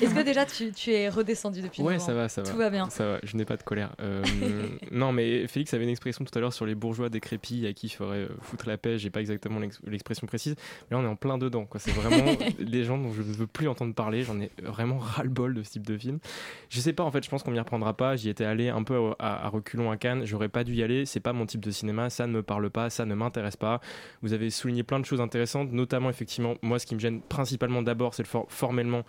est-ce 0.00 0.14
que 0.14 0.22
déjà 0.22 0.46
tu, 0.46 0.72
tu 0.72 0.90
es 0.92 1.10
redescendu 1.10 1.60
depuis 1.60 1.82
Ouais, 1.82 1.98
ça 1.98 2.14
va, 2.14 2.28
ça 2.30 2.40
va. 2.42 2.50
Tout 2.50 2.56
va 2.56 2.70
bien. 2.70 2.88
Ça 2.88 3.04
va, 3.04 3.18
je 3.22 3.36
n'ai 3.36 3.44
pas 3.44 3.58
de 3.58 3.62
colère. 3.62 3.90
Euh, 4.00 4.22
non, 4.90 5.12
mais 5.12 5.46
Félix 5.46 5.74
avait 5.74 5.84
une 5.84 5.90
expression 5.90 6.24
tout 6.24 6.36
à 6.38 6.40
l'heure 6.40 6.52
sur 6.54 6.64
les 6.64 6.74
bourgeois 6.74 7.10
décrépits 7.10 7.66
à 7.66 7.74
qui 7.74 7.88
il 7.88 7.90
faudrait 7.90 8.20
euh, 8.20 8.28
foutre 8.40 8.66
la 8.66 8.78
paix. 8.78 8.98
J'ai 8.98 9.10
pas 9.10 9.20
exactement 9.20 9.58
l'ex- 9.60 9.78
l'expression 9.86 10.26
précise, 10.26 10.54
mais 10.90 10.96
là 10.96 11.02
on 11.02 11.04
est 11.06 11.10
en 11.10 11.16
plein 11.16 11.36
dedans. 11.36 11.68
C'est 11.78 11.90
vraiment 11.92 12.32
des 12.58 12.84
gens 12.84 12.96
dont 12.96 13.12
je 13.12 13.20
ne 13.20 13.32
veux 13.32 13.46
plus 13.46 13.68
entendre 13.68 13.94
parler. 13.94 14.22
J'en 14.22 14.40
ai 14.40 14.50
vraiment 14.62 14.98
ras-le-bol 14.98 15.52
de 15.52 15.62
ce 15.62 15.72
type 15.72 15.86
de 15.86 15.98
film. 15.98 16.18
Je 16.70 16.80
sais 16.80 16.94
pas, 16.94 17.04
en 17.04 17.10
fait, 17.10 17.22
je 17.22 17.28
pense 17.28 17.42
qu'on 17.42 17.50
m'y 17.50 17.58
reprendra 17.58 17.94
pas. 17.94 18.16
J'y 18.16 18.30
étais 18.30 18.44
allé 18.46 18.70
un 18.70 18.82
peu 18.84 18.98
à, 19.18 19.44
à 19.44 19.48
reculons 19.50 19.90
à 19.90 19.98
Cannes. 19.98 20.22
J'aurais 20.24 20.48
pas 20.48 20.64
dû 20.64 20.72
y 20.74 20.82
aller. 20.82 21.04
C'est 21.04 21.20
pas 21.20 21.34
mon 21.34 21.44
type 21.44 21.60
de 21.60 21.70
cinéma. 21.70 22.08
Ça 22.08 22.26
ne 22.26 22.32
me 22.32 22.42
parle 22.42 22.70
pas. 22.70 22.88
Ça 22.88 23.04
ne 23.04 23.14
m'intéresse 23.14 23.56
pas. 23.56 23.80
Vous 24.22 24.32
avez 24.32 24.48
souligné 24.48 24.82
plein 24.82 24.98
de 24.98 25.04
choses 25.04 25.20
intéressantes, 25.20 25.70
notamment 25.72 26.08
effectivement, 26.08 26.54
moi, 26.62 26.78
ce 26.78 26.86
qui 26.86 26.94
me 26.94 27.00
gêne 27.00 27.20
principalement 27.20 27.82
d'abord, 27.82 28.14
c'est 28.14 28.22
le 28.22 28.29
for- 28.30 28.46
formellement 28.48 29.04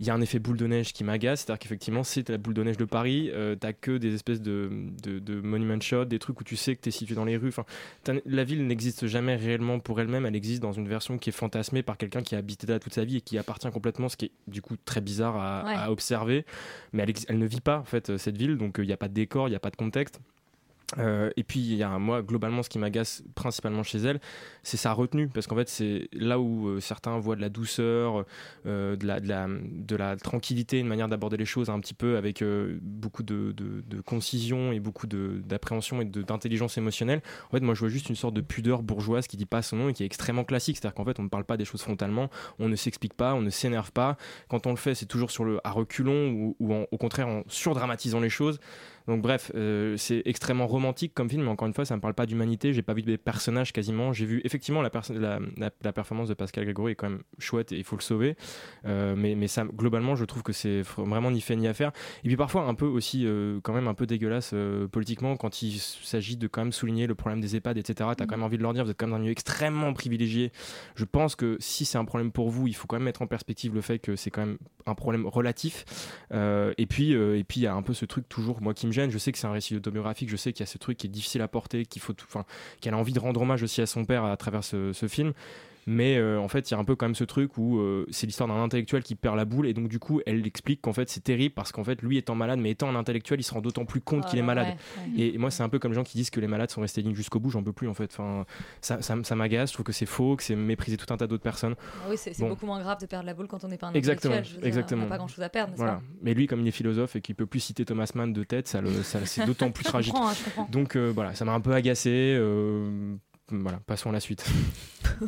il 0.00 0.04
y 0.06 0.10
a 0.10 0.14
un 0.14 0.20
effet 0.20 0.40
boule 0.40 0.56
de 0.56 0.66
neige 0.66 0.92
qui 0.92 1.04
m'agace, 1.04 1.42
c'est-à-dire 1.42 1.60
qu'effectivement, 1.60 2.02
c'est 2.02 2.28
la 2.28 2.36
boule 2.36 2.52
de 2.54 2.64
neige 2.64 2.76
de 2.76 2.84
Paris, 2.84 3.30
euh, 3.32 3.54
t'as 3.54 3.72
que 3.72 3.96
des 3.96 4.12
espèces 4.12 4.42
de, 4.42 4.68
de, 5.04 5.20
de 5.20 5.40
monument 5.40 5.80
shots, 5.80 6.04
des 6.06 6.18
trucs 6.18 6.40
où 6.40 6.42
tu 6.42 6.56
sais 6.56 6.74
que 6.74 6.80
t'es 6.80 6.90
situé 6.90 7.14
dans 7.14 7.24
les 7.24 7.36
rues. 7.36 7.46
Enfin, 7.50 7.64
la 8.26 8.42
ville 8.42 8.66
n'existe 8.66 9.06
jamais 9.06 9.36
réellement 9.36 9.78
pour 9.78 10.00
elle-même, 10.00 10.26
elle 10.26 10.34
existe 10.34 10.60
dans 10.60 10.72
une 10.72 10.88
version 10.88 11.16
qui 11.16 11.28
est 11.30 11.32
fantasmée 11.32 11.84
par 11.84 11.96
quelqu'un 11.96 12.22
qui 12.22 12.34
a 12.34 12.38
habité 12.38 12.66
là 12.66 12.80
toute 12.80 12.92
sa 12.92 13.04
vie 13.04 13.18
et 13.18 13.20
qui 13.20 13.38
appartient 13.38 13.70
complètement, 13.70 14.08
ce 14.08 14.16
qui 14.16 14.24
est 14.24 14.32
du 14.48 14.62
coup 14.62 14.74
très 14.84 15.00
bizarre 15.00 15.36
à, 15.36 15.64
Ouais. 15.64 15.74
à 15.76 15.92
observer. 15.92 16.44
Mais 16.92 17.06
elle, 17.28 17.38
ne 17.38 17.46
vit 17.46 17.60
pas 17.60 17.78
en 17.78 17.84
fait 17.84 18.10
euh, 18.10 18.18
cette 18.18 18.36
ville, 18.36 18.56
donc 18.56 18.78
il 18.78 18.86
n'y 18.88 18.92
a 18.92 18.96
pas 18.96 19.06
de 19.06 19.14
décor, 19.14 19.46
il 19.46 19.50
n'y 19.52 19.56
a 19.56 19.60
pas 19.60 19.70
de 19.70 19.76
contexte. 19.76 20.18
Euh, 20.98 21.30
et 21.36 21.42
puis, 21.42 21.60
il 21.60 21.74
y 21.74 21.82
a 21.82 21.98
moi, 21.98 22.22
globalement, 22.22 22.62
ce 22.62 22.68
qui 22.68 22.78
m'agace 22.78 23.22
principalement 23.34 23.82
chez 23.82 23.98
elle, 23.98 24.20
c'est 24.62 24.76
sa 24.76 24.92
retenue. 24.92 25.28
Parce 25.28 25.46
qu'en 25.46 25.56
fait, 25.56 25.68
c'est 25.68 26.08
là 26.12 26.38
où 26.38 26.68
euh, 26.68 26.80
certains 26.80 27.18
voient 27.18 27.36
de 27.36 27.40
la 27.40 27.48
douceur, 27.48 28.24
euh, 28.66 28.96
de, 28.96 29.96
la, 29.96 30.16
tranquillité, 30.16 30.78
une 30.78 30.86
manière 30.86 31.08
d'aborder 31.08 31.36
les 31.36 31.44
choses 31.44 31.70
un 31.70 31.80
petit 31.80 31.94
peu 31.94 32.16
avec 32.16 32.42
beaucoup 32.80 33.22
de, 33.22 33.54
concision 34.04 34.72
et 34.72 34.80
beaucoup 34.80 35.06
d'appréhension 35.06 36.00
et 36.00 36.04
d'intelligence 36.04 36.78
émotionnelle. 36.78 37.22
En 37.48 37.50
fait, 37.50 37.60
moi, 37.60 37.74
je 37.74 37.80
vois 37.80 37.88
juste 37.88 38.08
une 38.08 38.16
sorte 38.16 38.34
de 38.34 38.40
pudeur 38.40 38.82
bourgeoise 38.82 39.26
qui 39.26 39.36
dit 39.36 39.46
pas 39.46 39.62
son 39.62 39.76
nom 39.76 39.88
et 39.88 39.92
qui 39.92 40.02
est 40.02 40.06
extrêmement 40.06 40.44
classique. 40.44 40.76
C'est-à-dire 40.76 40.94
qu'en 40.94 41.04
fait, 41.04 41.18
on 41.18 41.24
ne 41.24 41.28
parle 41.28 41.44
pas 41.44 41.56
des 41.56 41.64
choses 41.64 41.82
frontalement, 41.82 42.30
on 42.58 42.68
ne 42.68 42.76
s'explique 42.76 43.14
pas, 43.14 43.34
on 43.34 43.42
ne 43.42 43.50
s'énerve 43.50 43.92
pas. 43.92 44.16
Quand 44.48 44.66
on 44.66 44.70
le 44.70 44.76
fait, 44.76 44.94
c'est 44.94 45.06
toujours 45.06 45.30
sur 45.30 45.44
le 45.44 45.60
à 45.64 45.70
reculons 45.70 46.54
ou, 46.58 46.86
au 46.90 46.98
contraire 46.98 47.28
en 47.28 47.42
surdramatisant 47.48 48.20
les 48.20 48.30
choses. 48.30 48.58
Donc 49.06 49.20
bref, 49.22 49.52
euh, 49.54 49.96
c'est 49.98 50.22
extrêmement 50.24 50.66
romantique 50.66 51.12
comme 51.14 51.28
film, 51.28 51.42
mais 51.44 51.50
encore 51.50 51.68
une 51.68 51.74
fois, 51.74 51.84
ça 51.84 51.94
ne 51.94 51.98
me 51.98 52.00
parle 52.00 52.14
pas 52.14 52.24
d'humanité. 52.26 52.72
J'ai 52.72 52.82
pas 52.82 52.94
vu 52.94 53.02
des 53.02 53.18
personnages 53.18 53.72
quasiment. 53.72 54.12
J'ai 54.14 54.24
vu 54.24 54.40
effectivement 54.44 54.80
la, 54.80 54.88
perso- 54.90 55.12
la, 55.12 55.38
la- 55.58 55.70
la 55.82 55.92
performance 55.92 56.28
de 56.28 56.34
Pascal 56.34 56.64
Grégory 56.64 56.92
est 56.92 56.94
quand 56.94 57.10
même 57.10 57.22
chouette 57.38 57.72
et 57.72 57.76
il 57.76 57.84
faut 57.84 57.96
le 57.96 58.02
sauver. 58.02 58.36
Euh, 58.86 59.14
mais 59.16 59.34
mais 59.34 59.46
ça, 59.46 59.64
globalement, 59.64 60.16
je 60.16 60.24
trouve 60.24 60.42
que 60.42 60.52
c'est 60.54 60.80
vraiment 60.96 61.30
ni 61.30 61.40
fait 61.42 61.54
ni 61.56 61.68
à 61.68 61.74
faire. 61.74 61.92
Et 62.24 62.28
puis 62.28 62.36
parfois 62.36 62.62
un 62.62 62.74
peu 62.74 62.86
aussi, 62.86 63.24
euh, 63.26 63.60
quand 63.62 63.74
même 63.74 63.88
un 63.88 63.94
peu 63.94 64.06
dégueulasse 64.06 64.54
politiquement 64.90 65.36
quand 65.36 65.60
il 65.62 65.78
s'agit 65.78 66.36
de 66.38 66.46
quand 66.46 66.62
même 66.62 66.72
souligner 66.72 67.06
le 67.06 67.14
problème 67.14 67.40
des 67.42 67.56
EHPAD, 67.56 67.76
etc. 67.76 68.08
T'as 68.16 68.24
quand 68.26 68.36
même 68.36 68.42
envie 68.44 68.56
de 68.58 68.62
leur 68.62 68.72
dire, 68.72 68.84
vous 68.84 68.90
êtes 68.90 68.96
quand 68.98 69.06
même 69.06 69.12
dans 69.12 69.16
un 69.16 69.20
milieu 69.20 69.32
extrêmement 69.32 69.92
privilégié. 69.92 70.50
Je 70.94 71.04
pense 71.04 71.36
que 71.36 71.56
si 71.60 71.84
c'est 71.84 71.98
un 71.98 72.04
problème 72.06 72.32
pour 72.32 72.48
vous, 72.48 72.66
il 72.68 72.74
faut 72.74 72.86
quand 72.86 72.96
même 72.96 73.04
mettre 73.04 73.20
en 73.22 73.26
perspective 73.26 73.74
le 73.74 73.80
fait 73.82 73.98
que 73.98 74.16
c'est 74.16 74.30
quand 74.30 74.46
même 74.46 74.56
un 74.86 74.94
problème 74.94 75.26
relatif. 75.26 75.84
Et 76.32 76.86
puis, 76.86 77.12
et 77.12 77.44
puis 77.44 77.60
il 77.60 77.64
y 77.64 77.66
a 77.66 77.74
un 77.74 77.82
peu 77.82 77.92
ce 77.94 78.04
truc 78.06 78.28
toujours, 78.28 78.62
moi 78.62 78.72
qui 78.72 78.86
me 78.86 78.92
Je 79.10 79.18
sais 79.18 79.32
que 79.32 79.38
c'est 79.38 79.46
un 79.46 79.52
récit 79.52 79.76
autobiographique. 79.76 80.28
Je 80.28 80.36
sais 80.36 80.52
qu'il 80.52 80.60
y 80.60 80.68
a 80.68 80.72
ce 80.72 80.78
truc 80.78 80.98
qui 80.98 81.06
est 81.06 81.10
difficile 81.10 81.42
à 81.42 81.48
porter, 81.48 81.86
qu'il 81.86 82.02
faut, 82.02 82.14
enfin, 82.22 82.44
qu'elle 82.80 82.94
a 82.94 82.98
envie 82.98 83.12
de 83.12 83.20
rendre 83.20 83.40
hommage 83.42 83.62
aussi 83.62 83.80
à 83.82 83.86
son 83.86 84.04
père 84.04 84.24
à 84.24 84.36
travers 84.36 84.64
ce 84.64 85.06
film. 85.08 85.32
Mais 85.86 86.16
euh, 86.16 86.38
en 86.40 86.48
fait, 86.48 86.70
il 86.70 86.74
y 86.74 86.76
a 86.76 86.80
un 86.80 86.84
peu 86.84 86.96
quand 86.96 87.06
même 87.06 87.14
ce 87.14 87.24
truc 87.24 87.58
où 87.58 87.78
euh, 87.78 88.06
c'est 88.10 88.26
l'histoire 88.26 88.48
d'un 88.48 88.62
intellectuel 88.62 89.02
qui 89.02 89.14
perd 89.14 89.36
la 89.36 89.44
boule 89.44 89.66
et 89.66 89.74
donc 89.74 89.88
du 89.88 89.98
coup, 89.98 90.20
elle 90.26 90.46
explique 90.46 90.80
qu'en 90.80 90.92
fait 90.92 91.08
c'est 91.10 91.22
terrible 91.22 91.54
parce 91.54 91.72
qu'en 91.72 91.84
fait, 91.84 92.00
lui 92.02 92.16
étant 92.18 92.34
malade, 92.34 92.58
mais 92.58 92.70
étant 92.70 92.88
un 92.88 92.94
intellectuel, 92.96 93.40
il 93.40 93.42
se 93.42 93.52
rend 93.52 93.60
d'autant 93.60 93.84
plus 93.84 94.00
compte 94.00 94.24
Oh 94.26 94.30
qu'il 94.30 94.38
est 94.38 94.42
là, 94.42 94.46
malade. 94.46 94.66
ouais, 94.68 95.18
ouais. 95.18 95.26
Et 95.34 95.38
moi, 95.38 95.50
c'est 95.50 95.62
un 95.62 95.68
peu 95.68 95.78
comme 95.78 95.92
les 95.92 95.96
gens 95.96 96.04
qui 96.04 96.16
disent 96.16 96.30
que 96.30 96.40
les 96.40 96.46
malades 96.46 96.70
sont 96.70 96.80
restés 96.80 97.02
dignes 97.02 97.14
jusqu'au 97.14 97.40
bout. 97.40 97.50
J'en 97.50 97.62
peux 97.62 97.72
plus 97.72 97.88
en 97.88 97.94
fait. 97.94 98.10
Enfin, 98.12 98.44
ça, 98.80 99.02
ça, 99.02 99.16
ça 99.22 99.34
m'agace. 99.36 99.70
Je 99.70 99.74
trouve 99.74 99.84
que 99.84 99.92
c'est 99.92 100.06
faux, 100.06 100.36
que 100.36 100.42
c'est 100.42 100.56
mépriser 100.56 100.96
tout 100.96 101.12
un 101.12 101.16
tas 101.16 101.26
d'autres 101.26 101.42
personnes. 101.42 101.74
Ah 102.02 102.06
oui, 102.10 102.16
c'est 102.16 102.38
Bon. 102.40 102.48
beaucoup 102.48 102.66
moins 102.66 102.80
grave 102.80 103.00
de 103.00 103.06
perdre 103.06 103.26
la 103.26 103.34
boule 103.34 103.46
quand 103.48 103.62
on 103.64 103.68
n'est 103.68 103.78
pas 103.78 103.88
un 103.88 103.92
Exactement, 103.92 104.34
intellectuel. 104.34 104.56
Veux 104.56 104.60
dire, 104.62 104.68
exactement. 104.68 105.02
On 105.02 105.04
n'a 105.04 105.10
pas 105.10 105.18
grand 105.18 105.28
chose 105.28 105.44
à 105.44 105.48
perdre, 105.48 105.74
Voilà. 105.76 106.00
Mais 106.22 106.34
lui, 106.34 106.46
comme 106.46 106.60
il 106.60 106.68
est 106.68 106.72
philosophe 106.72 107.16
et 107.16 107.20
qu'il 107.20 107.34
peut 107.34 107.46
plus 107.46 107.60
citer 107.60 107.84
Thomas 107.84 108.10
Mann 108.14 108.32
de 108.32 108.42
tête, 108.44 108.68
ça, 108.68 108.80
ça- 109.02 109.24
c'est 109.26 109.44
d'autant 109.44 109.70
plus 109.70 109.84
tragique. 109.84 110.14
hein. 110.16 110.66
Donc 110.70 110.96
euh, 110.96 111.12
voilà, 111.14 111.34
ça 111.34 111.44
m'a 111.44 111.52
un 111.52 111.60
peu 111.60 111.72
agacé. 111.72 112.38
Voilà, 113.50 113.78
passons 113.86 114.10
à 114.10 114.12
la 114.12 114.20
suite. 114.20 114.44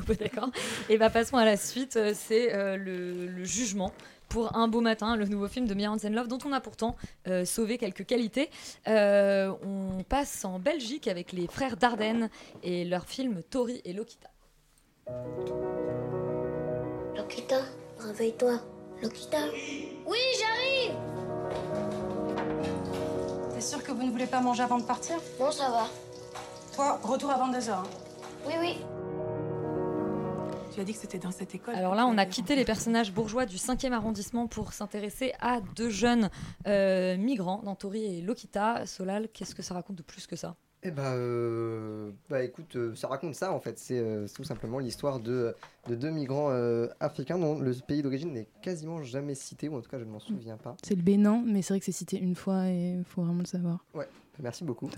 Ouais, 0.09 0.17
D'accord. 0.21 0.51
Et 0.89 0.97
bah 0.99 1.11
passons 1.11 1.37
à 1.37 1.45
la 1.45 1.57
suite. 1.57 1.97
euh, 1.97 2.13
C'est 2.15 2.55
euh, 2.55 2.77
le, 2.77 3.27
le 3.27 3.45
jugement 3.45 3.93
pour 4.29 4.57
Un 4.57 4.67
beau 4.67 4.81
matin, 4.81 5.15
le 5.17 5.25
nouveau 5.27 5.47
film 5.47 5.67
de 5.69 5.75
Mia 5.75 5.89
Hansen-Love 5.93 6.27
dont 6.27 6.39
on 6.45 6.53
a 6.53 6.61
pourtant 6.61 6.97
euh, 7.29 7.45
sauvé 7.45 7.79
quelques 7.79 8.05
qualités. 8.07 8.51
Euh, 8.89 9.53
on 9.63 10.03
passe 10.03 10.45
en 10.45 10.59
Belgique 10.59 11.07
avec 11.07 11.31
les 11.33 11.47
frères 11.47 11.77
Dardenne 11.77 12.29
et 12.65 12.85
leur 12.85 13.05
film 13.07 13.41
Tori 13.51 13.81
et 13.85 13.93
Lokita. 13.93 14.29
Lokita, 17.17 17.61
réveille-toi. 18.01 18.61
Lokita 19.03 19.39
Oui, 20.07 20.19
j'arrive 20.41 20.97
T'es 23.55 23.61
sûr 23.61 23.83
que 23.85 23.93
vous 23.93 24.03
ne 24.03 24.11
voulez 24.11 24.27
pas 24.27 24.41
manger 24.41 24.63
avant 24.65 24.79
de 24.79 24.85
partir? 24.85 25.17
Bon, 25.39 25.51
ça 25.53 25.71
va. 25.71 25.87
Toi, 26.75 26.99
retour 27.05 27.31
à 27.31 27.39
22h. 27.49 27.75
Oui, 28.47 28.55
oui. 28.61 28.77
Tu 30.73 30.81
as 30.81 30.85
dit 30.85 30.93
que 30.93 30.99
c'était 30.99 31.19
dans 31.19 31.31
cette 31.31 31.55
école. 31.55 31.75
Alors 31.75 31.95
là, 31.95 32.07
on 32.07 32.19
a 32.19 32.27
quitté 32.27 32.55
les 32.55 32.65
personnages 32.65 33.13
bourgeois 33.13 33.47
du 33.47 33.57
5e 33.57 33.93
arrondissement 33.93 34.47
pour 34.47 34.73
s'intéresser 34.73 35.33
à 35.41 35.61
deux 35.75 35.89
jeunes 35.89 36.31
euh, 36.67 37.17
migrants 37.17 37.63
dans 37.65 37.75
Tori 37.75 38.19
et 38.19 38.21
Lokita. 38.21 38.85
Solal, 38.85 39.29
qu'est-ce 39.33 39.55
que 39.55 39.63
ça 39.63 39.75
raconte 39.75 39.97
de 39.97 40.03
plus 40.03 40.27
que 40.27 40.37
ça? 40.37 40.55
Eh 40.83 40.91
bah, 40.91 41.15
euh, 41.15 42.11
bah 42.29 42.43
écoute, 42.45 42.77
euh, 42.77 42.95
ça 42.95 43.09
raconte 43.09 43.35
ça 43.35 43.53
en 43.53 43.59
fait. 43.59 43.79
C'est 43.79 43.99
euh, 43.99 44.27
tout 44.33 44.45
simplement 44.45 44.79
l'histoire 44.79 45.19
de, 45.19 45.57
de 45.89 45.95
deux 45.95 46.11
migrants 46.11 46.51
euh, 46.51 46.89
africains 47.01 47.39
dont 47.39 47.59
le 47.59 47.73
pays 47.73 48.03
d'origine 48.03 48.33
n'est 48.33 48.47
quasiment 48.63 49.03
jamais 49.03 49.35
cité, 49.35 49.69
ou 49.69 49.77
en 49.77 49.81
tout 49.81 49.91
cas 49.91 49.99
je 49.99 50.05
ne 50.05 50.11
m'en 50.11 50.21
souviens 50.21 50.59
pas. 50.59 50.77
C'est 50.85 50.95
le 50.95 51.03
Bénin, 51.03 51.43
mais 51.45 51.63
c'est 51.63 51.73
vrai 51.73 51.81
que 51.81 51.87
c'est 51.87 51.93
cité 51.93 52.19
une 52.21 52.37
fois 52.37 52.69
et 52.69 52.97
il 52.99 53.05
faut 53.05 53.23
vraiment 53.23 53.41
le 53.41 53.47
savoir. 53.47 53.85
Ouais, 53.95 54.09
merci 54.39 54.63
beaucoup. 54.63 54.91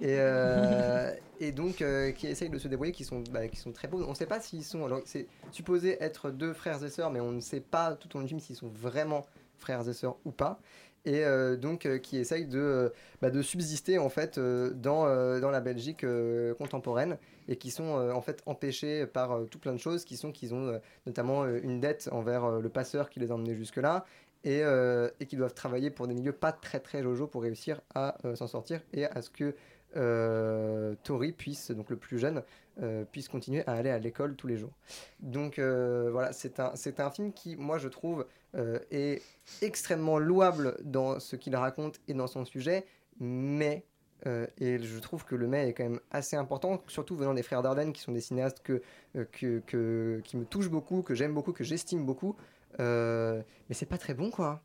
Et, 0.00 0.16
euh, 0.18 1.12
et 1.40 1.52
donc, 1.52 1.82
euh, 1.82 2.12
qui 2.12 2.26
essayent 2.26 2.48
de 2.48 2.58
se 2.58 2.68
débrouiller, 2.68 2.92
qui 2.92 3.04
sont, 3.04 3.22
bah, 3.30 3.48
qui 3.48 3.56
sont 3.56 3.72
très 3.72 3.86
beaux. 3.86 4.02
On 4.02 4.10
ne 4.10 4.14
sait 4.14 4.26
pas 4.26 4.40
s'ils 4.40 4.64
sont. 4.64 4.84
Alors, 4.84 5.00
c'est 5.04 5.26
supposé 5.52 6.02
être 6.02 6.30
deux 6.30 6.54
frères 6.54 6.82
et 6.82 6.90
sœurs, 6.90 7.10
mais 7.10 7.20
on 7.20 7.32
ne 7.32 7.40
sait 7.40 7.60
pas 7.60 7.94
tout 7.94 8.16
au 8.16 8.20
long 8.20 8.26
du 8.26 8.40
s'ils 8.40 8.56
sont 8.56 8.68
vraiment 8.68 9.26
frères 9.58 9.86
et 9.88 9.92
sœurs 9.92 10.16
ou 10.24 10.30
pas. 10.30 10.58
Et 11.06 11.24
euh, 11.24 11.56
donc, 11.56 11.88
qui 12.02 12.18
essayent 12.18 12.46
de, 12.46 12.92
bah, 13.20 13.30
de 13.30 13.42
subsister 13.42 13.98
en 13.98 14.08
fait 14.08 14.38
dans, 14.38 15.04
dans 15.40 15.50
la 15.50 15.60
Belgique 15.60 16.04
contemporaine 16.58 17.18
et 17.48 17.56
qui 17.56 17.70
sont 17.70 17.92
en 18.14 18.20
fait 18.20 18.42
empêchés 18.46 19.06
par 19.06 19.40
tout 19.50 19.58
plein 19.58 19.72
de 19.72 19.78
choses, 19.78 20.04
qui 20.04 20.16
sont 20.16 20.32
qu'ils 20.32 20.54
ont 20.54 20.78
notamment 21.06 21.46
une 21.46 21.80
dette 21.80 22.08
envers 22.12 22.60
le 22.60 22.68
passeur 22.68 23.08
qui 23.10 23.18
les 23.18 23.30
a 23.30 23.34
emmenés 23.34 23.56
jusque-là 23.56 24.04
et, 24.44 24.60
et 25.20 25.26
qui 25.26 25.36
doivent 25.36 25.54
travailler 25.54 25.90
pour 25.90 26.06
des 26.06 26.14
milieux 26.14 26.32
pas 26.32 26.52
très 26.52 26.80
très 26.80 27.02
jojo 27.02 27.26
pour 27.26 27.42
réussir 27.42 27.80
à 27.94 28.18
s'en 28.34 28.46
sortir 28.46 28.82
et 28.92 29.06
à 29.06 29.22
ce 29.22 29.30
que 29.30 29.54
euh, 29.96 30.94
Tori 31.02 31.32
puisse, 31.32 31.70
donc 31.70 31.90
le 31.90 31.96
plus 31.96 32.18
jeune, 32.18 32.42
euh, 32.82 33.04
puisse 33.04 33.28
continuer 33.28 33.62
à 33.66 33.72
aller 33.72 33.90
à 33.90 33.98
l'école 33.98 34.36
tous 34.36 34.46
les 34.46 34.56
jours. 34.56 34.72
Donc 35.20 35.58
euh, 35.58 36.08
voilà, 36.10 36.32
c'est 36.32 36.60
un, 36.60 36.72
un 36.98 37.10
film 37.10 37.32
qui, 37.32 37.56
moi 37.56 37.78
je 37.78 37.88
trouve, 37.88 38.26
est 38.90 39.22
extrêmement 39.62 40.18
louable 40.18 40.76
dans 40.82 41.20
ce 41.20 41.36
qu'il 41.36 41.54
raconte 41.54 42.00
et 42.08 42.14
dans 42.14 42.26
son 42.26 42.44
sujet, 42.44 42.84
mais, 43.20 43.84
et 44.58 44.78
je 44.80 44.98
trouve 44.98 45.24
que 45.24 45.36
le 45.36 45.46
mais 45.46 45.68
est 45.68 45.72
quand 45.72 45.84
même 45.84 46.00
assez 46.10 46.36
important, 46.36 46.82
surtout 46.88 47.16
venant 47.16 47.34
des 47.34 47.44
frères 47.44 47.62
Dardenne, 47.62 47.92
qui 47.92 48.00
sont 48.00 48.12
des 48.12 48.20
cinéastes 48.20 48.60
que, 48.64 48.82
que, 49.30 49.60
que- 49.60 50.20
qui 50.24 50.36
me 50.36 50.44
touchent 50.44 50.70
beaucoup, 50.70 51.02
que 51.02 51.14
j'aime 51.14 51.32
beaucoup, 51.32 51.52
que 51.52 51.62
j'estime 51.64 52.04
beaucoup, 52.04 52.36
mais 52.78 53.44
c'est 53.70 53.86
pas 53.86 53.98
très 53.98 54.14
bon 54.14 54.30
quoi. 54.30 54.62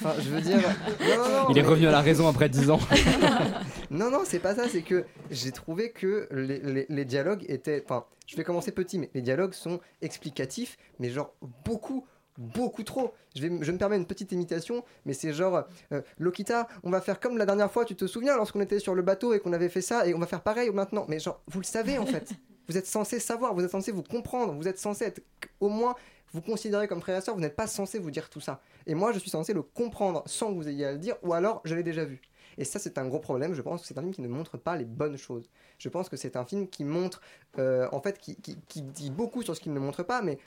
Enfin, 0.00 0.14
je 0.20 0.28
veux 0.30 0.40
dire. 0.40 0.58
non, 0.58 1.16
non, 1.16 1.28
non, 1.44 1.46
Il 1.50 1.58
est 1.58 1.62
mais- 1.62 1.68
revenu 1.68 1.86
à 1.88 1.90
la 1.92 2.00
raison 2.00 2.28
après 2.28 2.48
10 2.48 2.70
ans. 2.70 2.78
non, 3.90 4.10
non, 4.10 4.20
c'est 4.24 4.38
pas 4.38 4.54
ça. 4.54 4.68
C'est 4.68 4.82
que 4.82 5.04
j'ai 5.30 5.52
trouvé 5.52 5.90
que 5.90 6.28
les, 6.30 6.58
les- 6.60 6.86
les 6.88 7.04
dialogues 7.04 7.44
étaient. 7.48 7.82
Enfin, 7.84 8.04
je 8.26 8.36
vais 8.36 8.44
commencer 8.44 8.72
petit, 8.72 8.98
mais 8.98 9.10
les 9.14 9.22
dialogues 9.22 9.52
sont 9.54 9.80
explicatifs, 10.02 10.76
mais 10.98 11.10
genre 11.10 11.34
beaucoup. 11.64 12.04
Beaucoup 12.40 12.84
trop. 12.84 13.14
Je, 13.34 13.42
vais, 13.44 13.50
je 13.64 13.72
me 13.72 13.78
permets 13.78 13.96
une 13.96 14.06
petite 14.06 14.30
imitation, 14.30 14.84
mais 15.04 15.12
c'est 15.12 15.32
genre 15.32 15.64
euh, 15.92 16.02
Lokita, 16.20 16.68
on 16.84 16.90
va 16.90 17.00
faire 17.00 17.18
comme 17.18 17.36
la 17.36 17.44
dernière 17.44 17.68
fois, 17.72 17.84
tu 17.84 17.96
te 17.96 18.06
souviens, 18.06 18.36
lorsqu'on 18.36 18.60
était 18.60 18.78
sur 18.78 18.94
le 18.94 19.02
bateau 19.02 19.34
et 19.34 19.40
qu'on 19.40 19.52
avait 19.52 19.68
fait 19.68 19.80
ça, 19.80 20.06
et 20.06 20.14
on 20.14 20.20
va 20.20 20.26
faire 20.26 20.42
pareil 20.42 20.70
maintenant. 20.70 21.04
Mais 21.08 21.18
genre, 21.18 21.40
vous 21.48 21.58
le 21.58 21.64
savez 21.64 21.98
en 21.98 22.06
fait. 22.06 22.30
Vous 22.70 22.76
êtes 22.76 22.86
censé 22.86 23.18
savoir, 23.18 23.54
vous 23.54 23.64
êtes 23.64 23.70
censé 23.70 23.90
vous 23.92 24.02
comprendre, 24.02 24.52
vous 24.52 24.68
êtes 24.68 24.78
censé 24.78 25.06
être 25.06 25.22
au 25.58 25.70
moins 25.70 25.94
vous 26.32 26.42
considérer 26.42 26.88
comme 26.88 27.00
frère 27.00 27.18
et 27.18 27.20
sœur, 27.20 27.34
vous 27.34 27.40
n'êtes 27.40 27.56
pas 27.56 27.66
censé 27.66 27.98
vous 27.98 28.10
dire 28.10 28.30
tout 28.30 28.40
ça. 28.40 28.60
Et 28.86 28.94
moi, 28.94 29.12
je 29.12 29.18
suis 29.18 29.30
censé 29.30 29.52
le 29.52 29.62
comprendre 29.62 30.22
sans 30.26 30.48
que 30.48 30.54
vous 30.54 30.68
ayez 30.68 30.86
à 30.86 30.92
le 30.92 30.98
dire, 30.98 31.16
ou 31.22 31.32
alors 31.32 31.60
je 31.64 31.74
l'ai 31.74 31.82
déjà 31.82 32.04
vu. 32.04 32.20
Et 32.58 32.64
ça, 32.64 32.78
c'est 32.78 32.98
un 32.98 33.06
gros 33.06 33.20
problème. 33.20 33.54
Je 33.54 33.62
pense 33.62 33.82
que 33.82 33.86
c'est 33.86 33.98
un 33.98 34.02
film 34.02 34.12
qui 34.12 34.20
ne 34.20 34.28
montre 34.28 34.56
pas 34.56 34.76
les 34.76 34.84
bonnes 34.84 35.16
choses. 35.16 35.48
Je 35.78 35.88
pense 35.88 36.08
que 36.08 36.16
c'est 36.16 36.36
un 36.36 36.44
film 36.44 36.68
qui 36.68 36.84
montre, 36.84 37.22
euh, 37.58 37.88
en 37.92 38.00
fait, 38.00 38.18
qui, 38.18 38.82
dit 38.82 39.10
beaucoup 39.10 39.42
sur 39.42 39.54
ce 39.54 39.60
qu'il 39.60 39.72
ne 39.72 39.78
montre 39.78 40.02
pas, 40.02 40.22
mais 40.22 40.38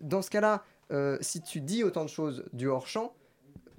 dans 0.00 0.20
ce 0.20 0.30
cas-là, 0.30 0.64
euh, 0.92 1.16
si 1.20 1.40
tu 1.40 1.60
dis 1.60 1.84
autant 1.84 2.04
de 2.04 2.08
choses 2.08 2.44
du 2.52 2.66
hors-champ, 2.66 3.14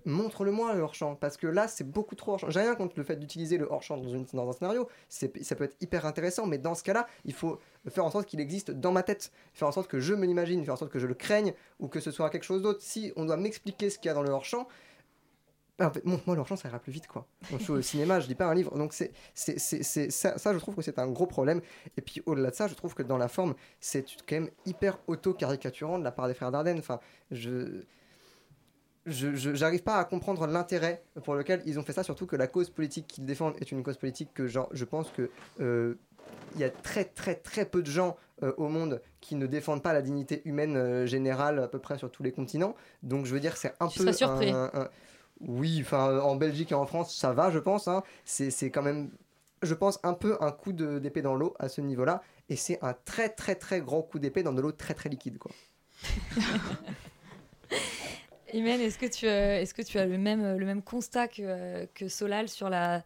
montre-le-moi 0.05 0.73
le 0.73 0.81
hors-champ, 0.81 1.15
parce 1.15 1.37
que 1.37 1.47
là, 1.47 1.67
c'est 1.67 1.83
beaucoup 1.83 2.15
trop 2.15 2.33
hors-champ. 2.33 2.49
J'ai 2.49 2.61
rien 2.61 2.75
contre 2.75 2.93
le 2.97 3.03
fait 3.03 3.17
d'utiliser 3.17 3.57
le 3.57 3.67
hors-champ 3.69 3.97
dans, 3.97 4.09
dans 4.33 4.49
un 4.49 4.53
scénario, 4.53 4.87
ça 5.09 5.27
peut 5.27 5.63
être 5.63 5.75
hyper 5.81 6.05
intéressant, 6.05 6.47
mais 6.47 6.57
dans 6.57 6.75
ce 6.75 6.83
cas-là, 6.83 7.07
il 7.25 7.33
faut 7.33 7.59
faire 7.89 8.05
en 8.05 8.11
sorte 8.11 8.27
qu'il 8.27 8.39
existe 8.39 8.71
dans 8.71 8.91
ma 8.91 9.03
tête, 9.03 9.31
faire 9.53 9.67
en 9.67 9.71
sorte 9.71 9.87
que 9.87 9.99
je 9.99 10.13
me 10.13 10.25
l'imagine, 10.25 10.63
faire 10.63 10.73
en 10.75 10.77
sorte 10.77 10.91
que 10.91 10.99
je 10.99 11.07
le 11.07 11.13
craigne, 11.15 11.53
ou 11.79 11.87
que 11.87 11.99
ce 11.99 12.11
soit 12.11 12.29
quelque 12.29 12.43
chose 12.43 12.61
d'autre. 12.61 12.81
Si 12.81 13.11
on 13.15 13.25
doit 13.25 13.37
m'expliquer 13.37 13.89
ce 13.89 13.97
qu'il 13.97 14.07
y 14.07 14.11
a 14.11 14.13
dans 14.13 14.23
le 14.23 14.29
hors-champ, 14.29 14.67
bah, 15.79 15.87
en 15.87 15.91
fait, 15.91 16.05
montre-moi 16.05 16.35
le 16.35 16.41
hors-champ, 16.41 16.57
ça 16.57 16.69
ira 16.69 16.77
plus 16.79 16.91
vite, 16.91 17.07
quoi. 17.07 17.25
Moi, 17.49 17.57
je 17.57 17.63
suis 17.63 17.73
au 17.73 17.81
cinéma, 17.81 18.19
je 18.19 18.27
lis 18.27 18.35
pas 18.35 18.45
un 18.45 18.53
livre, 18.53 18.77
donc 18.77 18.93
ça, 18.93 19.05
je 19.35 20.57
trouve 20.59 20.75
que 20.75 20.81
c'est 20.83 20.99
un 20.99 21.07
gros 21.07 21.25
problème. 21.25 21.61
Et 21.97 22.01
puis 22.01 22.21
au-delà 22.27 22.51
de 22.51 22.55
ça, 22.55 22.67
je 22.67 22.75
trouve 22.75 22.93
que 22.93 23.01
dans 23.03 23.17
la 23.17 23.27
forme, 23.27 23.55
c'est 23.79 24.05
quand 24.27 24.35
même 24.35 24.49
hyper 24.65 24.99
auto-caricaturant 25.07 25.97
de 25.97 26.03
la 26.03 26.11
part 26.11 26.27
des 26.27 26.35
frères 26.35 26.51
Dardenne. 26.51 26.77
Enfin, 26.77 26.99
je 27.31 27.81
je- 29.07 29.55
j'arrive 29.55 29.81
pas 29.81 29.97
à 29.97 30.05
comprendre 30.05 30.45
l'intérêt 30.45 31.03
pour 31.23 31.33
lequel 31.33 31.63
ils 31.65 31.79
ont 31.79 31.83
fait 31.83 31.93
ça, 31.93 32.03
surtout 32.03 32.27
que 32.27 32.35
la 32.35 32.47
cause 32.47 32.69
politique 32.69 33.07
qu'ils 33.07 33.25
défendent 33.25 33.55
est 33.59 33.71
une 33.71 33.81
cause 33.81 33.97
politique 33.97 34.29
que 34.33 34.47
genre, 34.47 34.69
je 34.73 34.85
pense 34.85 35.09
que 35.09 35.31
euh, 35.59 35.95
il 36.55 36.61
y 36.61 36.63
a 36.63 36.69
très 36.69 37.05
très 37.05 37.35
très 37.35 37.65
peu 37.65 37.81
de 37.81 37.89
gens 37.89 38.17
euh, 38.43 38.53
au 38.57 38.67
monde 38.67 39.01
qui 39.21 39.35
ne 39.35 39.45
défendent 39.45 39.83
pas 39.83 39.93
la 39.93 40.01
dignité 40.01 40.41
humaine 40.45 40.75
euh, 40.75 41.05
générale 41.05 41.59
à 41.59 41.67
peu 41.67 41.79
près 41.79 41.97
sur 41.97 42.11
tous 42.11 42.23
les 42.23 42.31
continents. 42.31 42.75
Donc 43.03 43.25
je 43.25 43.33
veux 43.33 43.39
dire, 43.39 43.55
c'est 43.57 43.73
un 43.79 43.87
Tu 43.87 43.99
peu 44.03 44.11
surpris. 44.13 44.49
un- 44.51 44.69
un- 44.73 44.89
oui, 45.41 45.79
enfin 45.81 46.19
en 46.19 46.35
Belgique 46.35 46.71
et 46.71 46.75
en 46.75 46.85
France, 46.85 47.15
ça 47.15 47.33
va, 47.33 47.49
je 47.51 47.59
pense. 47.59 47.87
hein. 47.87 48.03
C'est 48.25 48.69
quand 48.69 48.81
même 48.83 49.09
je 49.63 49.75
pense, 49.75 49.99
un 50.01 50.13
peu 50.15 50.37
un 50.41 50.51
coup 50.51 50.73
de- 50.73 50.97
d'épée 50.97 51.21
dans 51.21 51.35
l'eau 51.35 51.53
à 51.59 51.69
ce 51.69 51.81
niveau-là. 51.81 52.23
Et 52.49 52.55
c'est 52.55 52.79
un 52.83 52.93
très 53.05 53.29
très 53.29 53.53
très 53.53 53.79
grand 53.79 54.01
coup 54.01 54.17
d'épée 54.17 54.41
dans 54.41 54.53
de 54.53 54.61
l'eau 54.61 54.71
très 54.71 54.95
très 54.95 55.07
liquide. 55.07 55.37
Quoi. 55.37 55.51
Imen, 58.53 58.81
est-ce 58.81 58.97
que 58.97 59.05
tu, 59.05 59.27
euh, 59.27 59.61
est-ce 59.61 59.73
que 59.73 59.81
tu 59.81 59.97
as 59.97 60.05
le 60.05 60.17
même, 60.17 60.57
le 60.57 60.65
même 60.65 60.81
constat 60.81 61.27
que, 61.29 61.85
que 61.93 62.07
Solal 62.09 62.49
sur 62.49 62.69
la, 62.69 63.01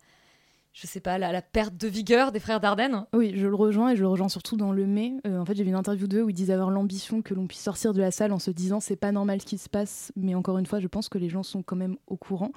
je 0.75 0.87
sais 0.87 0.99
pas, 0.99 1.17
la, 1.17 1.41
perte 1.41 1.77
de 1.77 1.87
vigueur 1.87 2.33
des 2.33 2.41
frères 2.41 2.59
Dardenne 2.59 3.05
Oui, 3.13 3.31
je 3.33 3.47
le 3.47 3.55
rejoins 3.55 3.91
et 3.91 3.95
je 3.95 4.01
le 4.01 4.09
rejoins 4.09 4.27
surtout 4.27 4.57
dans 4.57 4.73
le 4.73 4.85
mai. 4.85 5.13
Euh, 5.25 5.39
en 5.39 5.45
fait, 5.45 5.55
j'ai 5.55 5.63
vu 5.63 5.69
une 5.69 5.75
interview 5.75 6.05
d'eux 6.05 6.21
où 6.21 6.29
ils 6.29 6.33
disent 6.33 6.51
avoir 6.51 6.69
l'ambition 6.69 7.21
que 7.21 7.33
l'on 7.33 7.47
puisse 7.47 7.61
sortir 7.61 7.93
de 7.93 8.01
la 8.01 8.11
salle 8.11 8.33
en 8.33 8.39
se 8.39 8.51
disant 8.51 8.81
c'est 8.81 8.97
pas 8.97 9.13
normal 9.13 9.39
ce 9.39 9.45
qui 9.45 9.57
se 9.57 9.69
passe, 9.69 10.11
mais 10.17 10.35
encore 10.35 10.57
une 10.57 10.65
fois, 10.65 10.81
je 10.81 10.87
pense 10.87 11.07
que 11.07 11.17
les 11.17 11.29
gens 11.29 11.43
sont 11.43 11.63
quand 11.63 11.77
même 11.77 11.95
au 12.07 12.17
courant. 12.17 12.51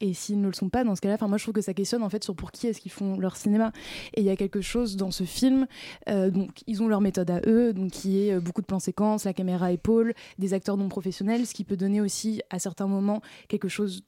Et 0.00 0.14
s'ils 0.14 0.40
ne 0.40 0.48
le 0.48 0.52
sont 0.52 0.68
pas 0.68 0.82
dans 0.82 0.96
ce 0.96 1.00
cas-là, 1.00 1.16
moi 1.28 1.38
je 1.38 1.44
trouve 1.44 1.54
que 1.54 1.60
ça 1.60 1.72
questionne 1.72 2.02
en 2.02 2.08
fait 2.08 2.24
sur 2.24 2.34
pour 2.34 2.50
qui 2.50 2.66
est-ce 2.66 2.80
qu'ils 2.80 2.90
font 2.90 3.16
leur 3.20 3.36
cinéma. 3.36 3.70
Et 4.14 4.22
il 4.22 4.26
y 4.26 4.30
a 4.30 4.36
quelque 4.36 4.62
chose 4.62 4.96
dans 4.96 5.12
ce 5.12 5.22
film, 5.22 5.68
euh, 6.08 6.30
donc 6.30 6.64
ils 6.66 6.82
ont 6.82 6.88
leur 6.88 7.00
méthode 7.00 7.30
à 7.30 7.40
eux, 7.46 7.72
donc 7.72 7.92
qui 7.92 8.26
est 8.26 8.34
euh, 8.34 8.40
beaucoup 8.40 8.62
de 8.62 8.66
plans 8.66 8.80
séquences, 8.80 9.22
la 9.22 9.32
caméra 9.32 9.70
épaule, 9.70 10.14
des 10.40 10.54
acteurs 10.54 10.76
non 10.76 10.88
professionnels, 10.88 11.46
ce 11.46 11.54
qui 11.54 11.62
peut 11.62 11.76
donner 11.76 12.00
aussi 12.00 12.42
à 12.50 12.58
certains 12.58 12.88
moments 12.88 13.22
quelque 13.46 13.68
chose 13.68 14.02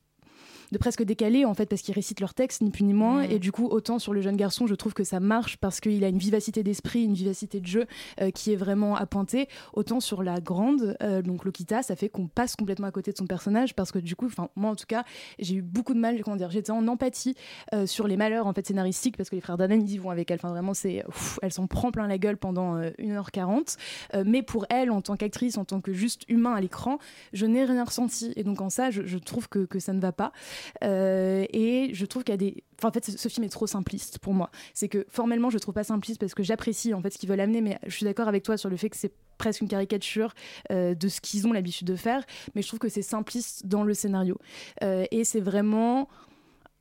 de 0.72 0.78
presque 0.78 1.02
décalé 1.04 1.44
en 1.44 1.54
fait 1.54 1.66
parce 1.66 1.82
qu'ils 1.82 1.94
récitent 1.94 2.20
leur 2.20 2.34
texte 2.34 2.62
ni 2.62 2.70
plus 2.70 2.84
ni 2.84 2.94
moins. 2.94 3.22
Mhm. 3.22 3.30
et 3.30 3.38
du 3.38 3.52
coup 3.52 3.68
autant 3.68 3.98
sur 3.98 4.12
le 4.12 4.20
jeune 4.20 4.36
garçon 4.36 4.66
je 4.66 4.74
trouve 4.74 4.94
que 4.94 5.04
ça 5.04 5.20
marche 5.20 5.58
parce 5.58 5.80
qu'il 5.80 6.02
a 6.02 6.08
une 6.08 6.18
vivacité 6.18 6.62
d'esprit 6.62 7.04
une 7.04 7.14
vivacité 7.14 7.60
de 7.60 7.66
jeu 7.66 7.86
euh, 8.20 8.30
qui 8.30 8.52
est 8.52 8.56
vraiment 8.56 8.96
à 8.96 9.06
pointer. 9.06 9.48
Autant 9.74 10.00
sur 10.00 10.22
la 10.22 10.40
grande 10.40 10.96
euh, 11.02 11.22
donc 11.22 11.44
Lokita 11.44 11.82
ça 11.82 11.96
fait 11.96 12.08
qu'on 12.08 12.26
passe 12.26 12.56
complètement 12.56 12.86
à 12.86 12.90
côté 12.90 13.12
de 13.12 13.16
son 13.16 13.26
personnage 13.26 13.74
parce 13.74 13.92
que 13.92 13.98
du 13.98 14.16
coup 14.16 14.26
enfin 14.26 14.48
moi 14.56 14.70
en 14.70 14.76
tout 14.76 14.86
cas 14.86 15.04
j'ai 15.38 15.56
eu 15.56 15.62
beaucoup 15.62 15.94
de 15.94 15.98
mal 15.98 16.22
comment 16.22 16.36
dire 16.36 16.50
j'étais 16.50 16.72
en 16.72 16.88
empathie 16.88 17.34
euh, 17.74 17.86
sur 17.86 18.06
les 18.08 18.16
malheurs 18.16 18.46
en 18.46 18.52
fait 18.52 18.66
scénaristiques 18.66 19.16
parce 19.16 19.28
que 19.28 19.34
les 19.34 19.40
frères 19.40 19.58
Danen 19.58 19.82
ils 19.82 19.92
y 19.92 19.98
vont 19.98 20.10
avec 20.10 20.30
elle. 20.30 20.38
Enfin 20.42 20.50
vraiment 20.50 20.74
c'est 20.74 21.04
elle 21.42 21.52
s'en 21.52 21.66
prend 21.66 21.90
plein 21.90 22.06
la 22.06 22.18
gueule 22.18 22.36
pendant 22.36 22.76
euh, 22.76 22.90
1h40 22.98 23.76
Euh, 24.14 24.24
mais 24.26 24.42
pour 24.42 24.66
elle 24.70 24.90
en 24.90 25.00
tant 25.00 25.16
qu'actrice 25.16 25.58
en 25.58 25.64
tant 25.64 25.80
que 25.80 25.92
juste 25.92 26.22
humain 26.28 26.54
à 26.54 26.60
l'écran 26.60 26.98
je 27.32 27.46
n'ai 27.46 27.64
rien 27.64 27.84
ressenti. 27.84 28.32
Et 28.36 28.44
donc 28.44 28.60
en 28.60 28.70
ça 28.70 28.90
je, 28.90 29.02
je 29.04 29.18
trouve 29.18 29.48
que, 29.48 29.64
que 29.64 29.78
ça 29.78 29.92
ne 29.92 30.00
va 30.00 30.12
pas 30.12 30.32
euh, 30.84 31.44
et 31.52 31.90
je 31.92 32.06
trouve 32.06 32.24
qu'il 32.24 32.32
y 32.32 32.34
a 32.34 32.38
des. 32.38 32.64
En 32.82 32.90
fait, 32.90 33.04
ce, 33.04 33.16
ce 33.16 33.28
film 33.28 33.44
est 33.44 33.48
trop 33.48 33.66
simpliste 33.66 34.18
pour 34.18 34.34
moi. 34.34 34.50
C'est 34.74 34.88
que 34.88 35.06
formellement, 35.08 35.50
je 35.50 35.56
le 35.56 35.60
trouve 35.60 35.74
pas 35.74 35.84
simpliste 35.84 36.20
parce 36.20 36.34
que 36.34 36.42
j'apprécie 36.42 36.94
en 36.94 37.00
fait 37.00 37.10
ce 37.10 37.18
qu'ils 37.18 37.28
veulent 37.28 37.40
amener, 37.40 37.60
mais 37.60 37.78
je 37.86 37.94
suis 37.94 38.04
d'accord 38.04 38.28
avec 38.28 38.42
toi 38.42 38.56
sur 38.56 38.70
le 38.70 38.76
fait 38.76 38.90
que 38.90 38.96
c'est 38.96 39.12
presque 39.38 39.60
une 39.60 39.68
caricature 39.68 40.34
euh, 40.70 40.94
de 40.94 41.08
ce 41.08 41.20
qu'ils 41.20 41.46
ont 41.46 41.52
l'habitude 41.52 41.86
de 41.86 41.96
faire. 41.96 42.24
Mais 42.54 42.62
je 42.62 42.68
trouve 42.68 42.78
que 42.78 42.88
c'est 42.88 43.02
simpliste 43.02 43.66
dans 43.66 43.84
le 43.84 43.94
scénario. 43.94 44.38
Euh, 44.82 45.04
et 45.10 45.24
c'est 45.24 45.40
vraiment 45.40 46.08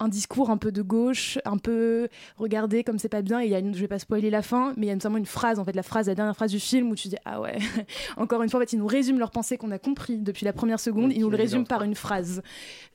un 0.02 0.08
discours 0.08 0.50
un 0.50 0.58
peu 0.58 0.72
de 0.72 0.82
gauche, 0.82 1.40
un 1.46 1.58
peu 1.58 2.08
regardez 2.38 2.84
comme 2.84 3.00
c'est 3.00 3.10
pas 3.10 3.22
bien. 3.22 3.42
Et 3.42 3.46
il 3.46 3.52
y 3.52 3.56
a 3.56 3.60
une, 3.60 3.76
je 3.76 3.80
vais 3.80 3.88
pas 3.88 4.00
spoiler 4.00 4.30
la 4.30 4.42
fin, 4.42 4.74
mais 4.78 4.88
il 4.88 4.90
y 4.90 4.92
a 4.92 4.96
notamment 4.96 5.18
une 5.18 5.26
phrase, 5.26 5.60
en 5.60 5.66
fait, 5.66 5.76
la 5.76 5.84
phrase, 5.84 6.08
la 6.08 6.16
dernière 6.16 6.36
phrase 6.36 6.52
du 6.52 6.60
film 6.60 6.90
où 6.90 6.96
tu 6.96 7.08
dis 7.08 7.18
ah 7.26 7.40
ouais. 7.40 7.58
Encore 8.18 8.42
une 8.44 8.50
fois, 8.50 8.60
en 8.60 8.64
fait, 8.64 8.74
ils 8.74 8.80
nous 8.80 8.88
résument 8.88 9.20
leur 9.20 9.32
pensée 9.32 9.58
qu'on 9.58 9.72
a 9.72 9.80
compris 9.80 10.18
depuis 10.18 10.46
la 10.46 10.54
première 10.54 10.80
seconde. 10.80 11.12
ils 11.14 11.22
nous 11.22 11.30
le 11.30 11.38
résument 11.38 11.64
par 11.64 11.84
une 11.84 11.96
phrase 11.96 12.42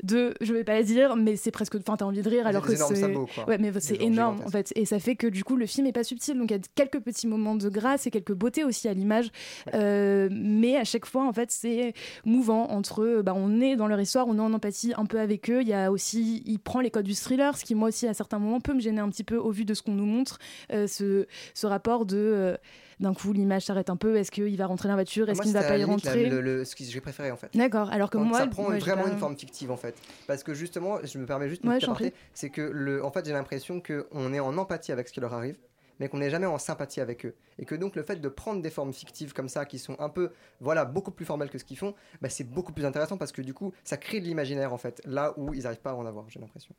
de, 0.02 0.34
je 0.40 0.52
vais 0.52 0.64
pas 0.64 0.74
la 0.74 0.82
dire, 0.82 1.16
mais 1.16 1.36
c'est 1.36 1.50
presque, 1.50 1.76
enfin, 1.76 1.96
t'as 1.96 2.04
envie 2.04 2.22
de 2.22 2.28
rire 2.28 2.46
alors 2.46 2.62
que 2.62 2.74
c'est, 2.76 3.16
ouais, 3.46 3.58
mais 3.58 3.72
c'est 3.80 4.00
énorme 4.02 4.38
en 4.44 4.50
fait, 4.50 4.72
et 4.76 4.84
ça 4.84 4.98
fait 4.98 5.16
que 5.16 5.26
du 5.26 5.44
coup 5.44 5.56
le 5.56 5.66
film 5.66 5.86
est 5.86 5.92
pas 5.92 6.04
subtil. 6.04 6.36
Donc 6.38 6.50
il 6.50 6.54
y 6.54 6.60
a 6.60 6.62
quelques 6.74 7.00
petits 7.00 7.26
moments 7.26 7.54
de 7.54 7.68
grâce 7.68 8.06
et 8.06 8.10
quelques 8.10 8.34
beautés 8.34 8.64
aussi 8.64 8.88
à 8.88 8.94
l'image, 8.94 9.30
Euh, 9.74 10.28
mais 10.30 10.76
à 10.76 10.84
chaque 10.84 11.06
fois 11.06 11.26
en 11.26 11.32
fait 11.32 11.50
c'est 11.50 11.92
mouvant 12.24 12.70
entre, 12.70 13.22
bah, 13.22 13.34
on 13.34 13.60
est 13.60 13.76
dans 13.76 13.86
leur 13.86 14.00
histoire, 14.00 14.26
on 14.28 14.36
est 14.36 14.40
en 14.40 14.52
empathie 14.52 14.92
un 14.96 15.06
peu 15.06 15.20
avec 15.20 15.50
eux. 15.50 15.62
Il 15.62 15.68
y 15.68 15.72
a 15.72 15.90
aussi, 15.90 16.42
il 16.46 16.58
prend 16.58 16.80
les 16.80 16.90
codes 16.96 17.04
du 17.06 17.14
thriller, 17.14 17.56
ce 17.56 17.64
qui 17.64 17.74
moi 17.74 17.88
aussi 17.88 18.06
à 18.06 18.14
certains 18.14 18.38
moments 18.38 18.60
peut 18.60 18.72
me 18.74 18.80
gêner 18.80 19.00
un 19.00 19.08
petit 19.10 19.24
peu 19.24 19.36
au 19.36 19.50
vu 19.50 19.64
de 19.64 19.74
ce 19.74 19.82
qu'on 19.82 19.92
nous 19.94 20.06
montre, 20.06 20.38
euh, 20.72 20.86
ce, 20.86 21.26
ce 21.54 21.66
rapport 21.66 22.06
de 22.06 22.16
euh, 22.16 22.56
d'un 23.00 23.12
coup 23.12 23.32
l'image 23.34 23.66
s'arrête 23.66 23.90
un 23.90 23.96
peu, 23.96 24.16
est-ce 24.16 24.30
qu'il 24.30 24.56
va 24.56 24.66
rentrer 24.66 24.88
dans 24.88 24.94
la 24.94 25.02
voiture, 25.02 25.28
est-ce 25.28 25.36
Moi, 25.36 25.44
qu'il 25.44 25.52
ne 25.52 25.58
va 25.60 25.68
pas 25.68 25.76
y 25.76 25.80
la- 25.80 25.86
rentrer 25.86 26.30
le- 26.30 26.40
le- 26.40 26.64
ce 26.64 26.74
que 26.74 26.82
j'ai 26.84 27.00
préféré 27.02 27.30
en 27.30 27.36
fait. 27.36 27.50
D'accord, 27.54 27.90
alors 27.90 28.08
que 28.08 28.16
Quand 28.16 28.24
moi, 28.24 28.38
ça 28.38 28.46
prend 28.46 28.62
moi, 28.62 28.78
vraiment 28.78 29.02
pas- 29.02 29.10
une 29.10 29.18
forme 29.18 29.36
fictive 29.36 29.70
en 29.70 29.76
fait 29.76 29.94
parce 30.26 30.42
que 30.42 30.54
justement 30.54 30.98
je 31.04 31.18
me 31.18 31.26
permets 31.26 31.48
juste 31.50 31.62
Ouais, 31.64 31.76
aparté 31.82 32.10
prie. 32.10 32.20
c'est 32.32 32.48
que 32.50 32.62
le 32.62 33.04
en 33.04 33.10
fait 33.10 33.26
j'ai 33.26 33.32
l'impression 33.32 33.80
que 33.80 34.06
on 34.12 34.32
est 34.32 34.40
en 34.40 34.56
empathie 34.56 34.92
avec 34.92 35.08
ce 35.08 35.12
qui 35.12 35.20
leur 35.20 35.34
arrive 35.34 35.56
mais 35.98 36.08
qu'on 36.08 36.18
n'est 36.18 36.30
jamais 36.30 36.46
en 36.46 36.58
sympathie 36.58 37.00
avec 37.00 37.24
eux. 37.26 37.34
Et 37.58 37.64
que 37.64 37.74
donc 37.74 37.96
le 37.96 38.02
fait 38.02 38.16
de 38.16 38.28
prendre 38.28 38.62
des 38.62 38.70
formes 38.70 38.92
fictives 38.92 39.32
comme 39.32 39.48
ça 39.48 39.64
qui 39.64 39.78
sont 39.78 39.96
un 39.98 40.08
peu 40.08 40.32
voilà 40.60 40.84
beaucoup 40.84 41.10
plus 41.10 41.24
formelles 41.24 41.50
que 41.50 41.58
ce 41.58 41.64
qu'ils 41.64 41.78
font 41.78 41.94
bah, 42.20 42.28
c'est 42.28 42.44
beaucoup 42.44 42.72
plus 42.72 42.84
intéressant 42.84 43.18
parce 43.18 43.32
que 43.32 43.42
du 43.42 43.54
coup 43.54 43.72
ça 43.84 43.96
crée 43.96 44.20
de 44.20 44.26
l'imaginaire 44.26 44.72
en 44.72 44.78
fait 44.78 45.00
là 45.04 45.34
où 45.36 45.54
ils 45.54 45.62
n'arrivent 45.62 45.80
pas 45.80 45.90
à 45.90 45.94
en 45.94 46.06
avoir 46.06 46.28
j'ai 46.28 46.40
l'impression 46.40 46.74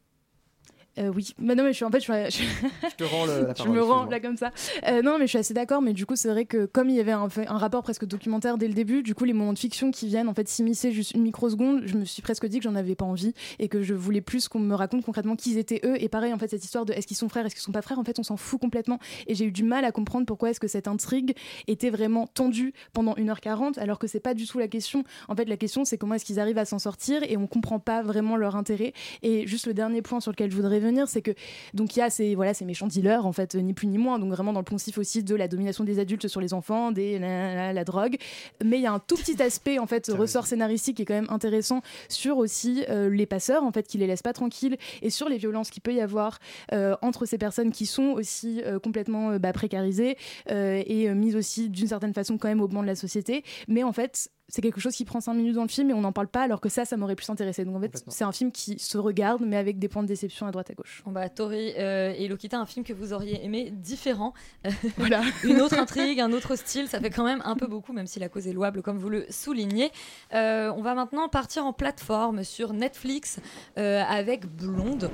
Euh, 0.97 1.11
oui, 1.15 1.33
mais 1.39 1.55
non, 1.55 1.63
mais 1.63 1.71
je 1.71 1.75
suis 1.77 1.85
en 1.85 1.91
fait, 1.91 1.99
je, 1.99 2.29
suis- 2.29 2.45
je 2.89 2.95
te 2.95 3.03
rends 3.03 3.25
le- 3.25 3.47
la 3.47 3.53
je 3.57 3.63
parole, 3.63 3.75
me 3.75 3.83
rends 3.83 4.05
là 4.05 4.19
comme 4.19 4.37
ça. 4.37 4.51
Euh, 4.87 5.01
non, 5.01 5.17
mais 5.19 5.25
je 5.25 5.29
suis 5.31 5.37
assez 5.37 5.53
d'accord, 5.53 5.81
mais 5.81 5.93
du 5.93 6.05
coup, 6.05 6.15
c'est 6.15 6.29
vrai 6.29 6.45
que 6.45 6.65
comme 6.65 6.89
il 6.89 6.95
y 6.95 6.99
avait 6.99 7.11
un, 7.11 7.27
rapport 7.57 7.83
presque 7.83 8.05
documentaire 8.05 8.57
dès 8.57 8.67
le 8.67 8.73
début, 8.73 9.03
du 9.03 9.13
coup, 9.15 9.25
les 9.25 9.33
moments 9.33 9.53
de 9.53 9.59
fiction 9.59 9.91
qui 9.91 10.07
viennent 10.07 10.27
en 10.27 10.33
fait 10.33 10.47
s'immiscer 10.47 10.91
juste 10.91 11.11
une 11.11 11.21
microseconde, 11.21 11.83
je 11.85 11.95
me 11.97 12.05
suis 12.05 12.21
presque 12.21 12.45
dit 12.47 12.57
que 12.59 12.63
j'en 12.63 12.75
avais 12.75 12.95
pas 12.95 13.05
envie 13.05 13.33
et 13.59 13.67
que 13.67 13.81
je 13.81 13.93
voulais 13.93 14.21
plus 14.21 14.47
qu'on 14.47 14.59
me 14.59 14.75
raconte 14.75 15.03
concrètement 15.05 15.35
qui 15.35 15.51
ils 15.51 15.57
étaient 15.57 15.81
eux. 15.85 16.01
Et 16.01 16.09
pareil, 16.09 16.33
en 16.33 16.37
fait, 16.37 16.47
cette 16.49 16.63
histoire 16.63 16.85
de 16.85 16.93
est-ce 16.93 17.07
qu'ils 17.07 17.17
sont 17.17 17.29
frères, 17.29 17.45
est-ce 17.45 17.55
qu'ils 17.55 17.63
sont 17.63 17.71
pas 17.71 17.81
frères, 17.81 17.99
en 17.99 18.03
fait, 18.03 18.19
on 18.19 18.23
s'en 18.23 18.37
fout 18.37 18.59
complètement. 18.59 18.99
Et 19.27 19.35
j'ai 19.35 19.45
eu 19.45 19.51
du 19.51 19.63
mal 19.63 19.85
à 19.85 19.91
comprendre 19.91 20.25
pourquoi 20.25 20.49
est-ce 20.49 20.59
que 20.59 20.67
cette 20.67 20.87
intrigue 20.87 21.35
était 21.67 21.89
vraiment 21.89 22.27
tendue 22.27 22.73
pendant 22.93 23.13
1h40, 23.15 23.79
alors 23.79 23.99
que 23.99 24.07
c'est 24.07 24.19
pas 24.19 24.33
du 24.33 24.47
tout 24.47 24.59
la 24.59 24.67
question. 24.67 25.03
En 25.27 25.35
fait, 25.35 25.45
la 25.45 25.57
question, 25.57 25.85
c'est 25.85 25.97
comment 25.97 26.15
est-ce 26.15 26.25
qu'ils 26.25 26.39
arrivent 26.39 26.57
à 26.57 26.65
s'en 26.65 26.79
sortir 26.79 27.21
et 27.27 27.37
on 27.37 27.47
comprend 27.47 27.79
pas 27.79 28.01
vraiment 28.01 28.35
leur 28.35 28.55
intérêt. 28.55 28.93
Et 29.23 29.47
juste 29.47 29.67
le 29.67 29.73
dernier 29.73 30.01
point 30.01 30.19
sur 30.19 30.31
lequel 30.31 30.49
je 30.51 30.55
voudrais 30.55 30.79
venir, 30.87 31.07
c'est 31.07 31.21
que 31.21 31.31
donc 31.73 31.95
il 31.95 31.99
y 31.99 32.01
a 32.01 32.09
ces 32.09 32.35
voilà 32.35 32.53
ces 32.53 32.65
méchants 32.65 32.87
dealers 32.87 33.25
en 33.25 33.31
fait 33.31 33.55
ni 33.55 33.73
plus 33.73 33.87
ni 33.87 33.97
moins 33.97 34.19
donc 34.19 34.31
vraiment 34.31 34.53
dans 34.53 34.59
le 34.59 34.65
poncif 34.65 34.97
aussi 34.97 35.23
de 35.23 35.35
la 35.35 35.47
domination 35.47 35.83
des 35.83 35.99
adultes 35.99 36.27
sur 36.27 36.41
les 36.41 36.53
enfants 36.53 36.91
des 36.91 37.19
la, 37.19 37.55
la- 37.55 37.73
la 37.73 37.83
drogue. 37.83 38.17
Mais 38.63 38.77
il 38.77 38.83
y 38.83 38.87
a 38.87 38.93
un 38.93 38.99
tout 38.99 39.15
petit 39.15 39.41
aspect 39.41 39.79
en 39.79 39.85
fait 39.87 40.07
ressort 40.07 40.45
scénaristique 40.47 40.97
qui 40.97 41.01
est 41.03 41.05
quand 41.05 41.13
même 41.13 41.27
intéressant 41.29 41.81
sur 42.09 42.37
aussi 42.37 42.83
euh, 42.89 43.09
les 43.09 43.25
passeurs 43.25 43.63
en 43.63 43.71
fait 43.71 43.87
qui 43.87 43.97
les 43.97 44.07
laissent 44.07 44.21
pas 44.21 44.33
tranquilles 44.33 44.77
et 45.01 45.09
sur 45.09 45.29
les 45.29 45.37
violences 45.37 45.69
qu'il 45.69 45.81
peut 45.81 45.93
y 45.93 46.01
avoir 46.01 46.39
euh, 46.73 46.95
entre 47.01 47.25
ces 47.25 47.37
personnes 47.37 47.71
qui 47.71 47.85
sont 47.85 48.11
aussi 48.11 48.61
euh, 48.65 48.79
complètement 48.79 49.31
euh, 49.31 49.39
bah, 49.39 49.53
précarisées 49.53 50.17
euh, 50.51 50.81
et 50.85 51.09
euh, 51.09 51.15
mises 51.15 51.35
aussi 51.35 51.69
d'une 51.69 51.87
certaine 51.87 52.13
façon 52.13 52.37
quand 52.37 52.47
même 52.47 52.61
au 52.61 52.67
banc 52.67 52.81
de 52.81 52.87
la 52.87 52.95
société. 52.95 53.43
Mais 53.67 53.83
en 53.83 53.93
fait 53.93 54.29
c'est 54.49 54.61
quelque 54.61 54.79
chose 54.79 54.95
qui 54.95 55.05
prend 55.05 55.21
5 55.21 55.33
minutes 55.33 55.55
dans 55.55 55.63
le 55.63 55.67
film 55.67 55.89
et 55.89 55.93
on 55.93 56.01
n'en 56.01 56.11
parle 56.11 56.27
pas 56.27 56.43
alors 56.43 56.61
que 56.61 56.69
ça 56.69 56.85
ça 56.85 56.97
m'aurait 56.97 57.15
plus 57.15 57.29
intéressé 57.29 57.65
donc 57.65 57.75
en 57.75 57.81
fait 57.81 58.03
c'est 58.07 58.23
un 58.23 58.31
film 58.31 58.51
qui 58.51 58.79
se 58.79 58.97
regarde 58.97 59.41
mais 59.45 59.57
avec 59.57 59.79
des 59.79 59.87
points 59.87 60.03
de 60.03 60.07
déception 60.07 60.47
à 60.47 60.51
droite 60.51 60.69
à 60.69 60.73
gauche 60.73 61.03
Bon 61.05 61.11
bah 61.11 61.29
Tori 61.29 61.73
euh, 61.77 62.13
et 62.17 62.27
Lokita, 62.27 62.59
un 62.59 62.65
film 62.65 62.85
que 62.85 62.93
vous 62.93 63.13
auriez 63.13 63.43
aimé 63.43 63.71
différent. 63.71 64.33
Voilà. 64.97 65.21
Une 65.43 65.61
autre 65.61 65.77
intrigue, 65.77 66.19
un 66.19 66.31
autre 66.31 66.55
style, 66.55 66.87
ça 66.87 66.99
fait 66.99 67.09
quand 67.09 67.23
même 67.23 67.41
un 67.45 67.55
peu 67.55 67.67
beaucoup, 67.67 67.93
même 67.93 68.07
si 68.07 68.19
la 68.19 68.29
cause 68.29 68.47
est 68.47 68.53
louable, 68.53 68.81
comme 68.81 68.97
vous 68.97 69.09
le 69.09 69.25
soulignez. 69.29 69.91
Euh, 70.33 70.71
on 70.75 70.81
va 70.81 70.95
maintenant 70.95 71.29
partir 71.29 71.65
en 71.65 71.73
plateforme 71.73 72.43
sur 72.43 72.73
Netflix 72.73 73.39
euh, 73.77 74.01
avec 74.07 74.45
Blonde. 74.45 75.11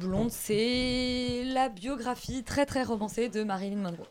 Blonde, 0.00 0.30
c'est 0.30 1.42
la 1.46 1.68
biographie 1.68 2.42
très 2.44 2.66
très 2.66 2.82
romancée 2.82 3.28
de 3.28 3.44
Marilyn 3.44 3.76
Monroe. 3.76 4.08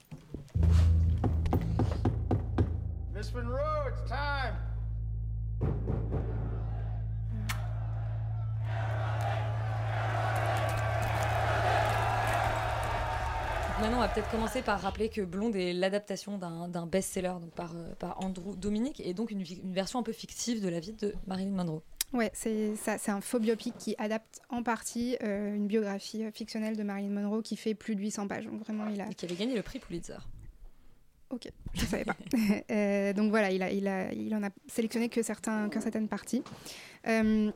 Miss 3.15 3.33
Monroe, 3.33 3.72
time. 4.13 4.55
Maintenant, 13.81 13.97
on 13.97 14.01
va 14.01 14.07
peut-être 14.07 14.29
commencer 14.29 14.61
par 14.61 14.79
rappeler 14.79 15.09
que 15.09 15.21
Blonde 15.21 15.55
est 15.55 15.73
l'adaptation 15.73 16.37
d'un 16.37 16.85
best-seller 16.85 17.33
donc 17.41 17.51
par, 17.51 17.73
euh, 17.75 17.93
par 17.95 18.23
Andrew 18.23 18.55
Dominic 18.55 19.01
et 19.01 19.13
donc 19.13 19.31
une, 19.31 19.43
version 19.43 19.99
un 19.99 20.03
peu 20.03 20.13
fictive 20.13 20.63
de 20.63 20.69
la 20.69 20.79
vie 20.79 20.93
de 20.93 21.13
Marilyn 21.27 21.51
Monroe. 21.51 21.81
Ouais, 22.13 22.29
c'est 22.33 22.75
ça, 22.75 22.97
c'est 22.97 23.11
un 23.11 23.19
faux 23.19 23.39
biopic 23.39 23.73
qui 23.77 23.95
adapte 23.97 24.41
en 24.49 24.61
partie 24.61 25.17
euh, 25.23 25.55
une 25.55 25.67
biographie 25.67 26.23
euh, 26.23 26.31
fictionnelle 26.31 26.77
de 26.77 26.83
Marilyn 26.83 27.09
Monroe 27.09 27.41
qui 27.41 27.57
fait 27.57 27.73
plus 27.73 27.95
de 27.95 28.01
800 28.01 28.27
pages. 28.27 28.45
Donc 28.45 28.59
vraiment, 28.59 28.87
il 28.87 29.01
a. 29.01 29.09
Et 29.09 29.15
qui 29.15 29.25
avait 29.25 29.35
gagné 29.35 29.55
le 29.55 29.63
prix 29.63 29.79
Pulitzer. 29.79 30.19
Ok, 31.33 31.49
je 31.73 31.85
savais 31.85 32.05
pas. 32.05 32.15
Euh, 32.71 33.13
donc 33.13 33.31
voilà, 33.31 33.51
il, 33.51 33.63
a, 33.63 33.71
il, 33.71 33.87
a, 33.87 34.13
il 34.13 34.33
en 34.35 34.43
a 34.43 34.49
sélectionné 34.67 35.09
que, 35.09 35.23
certains, 35.23 35.67
que 35.69 35.79
certaines 35.79 36.07
parties. 36.07 36.43
Euh, 37.07 37.51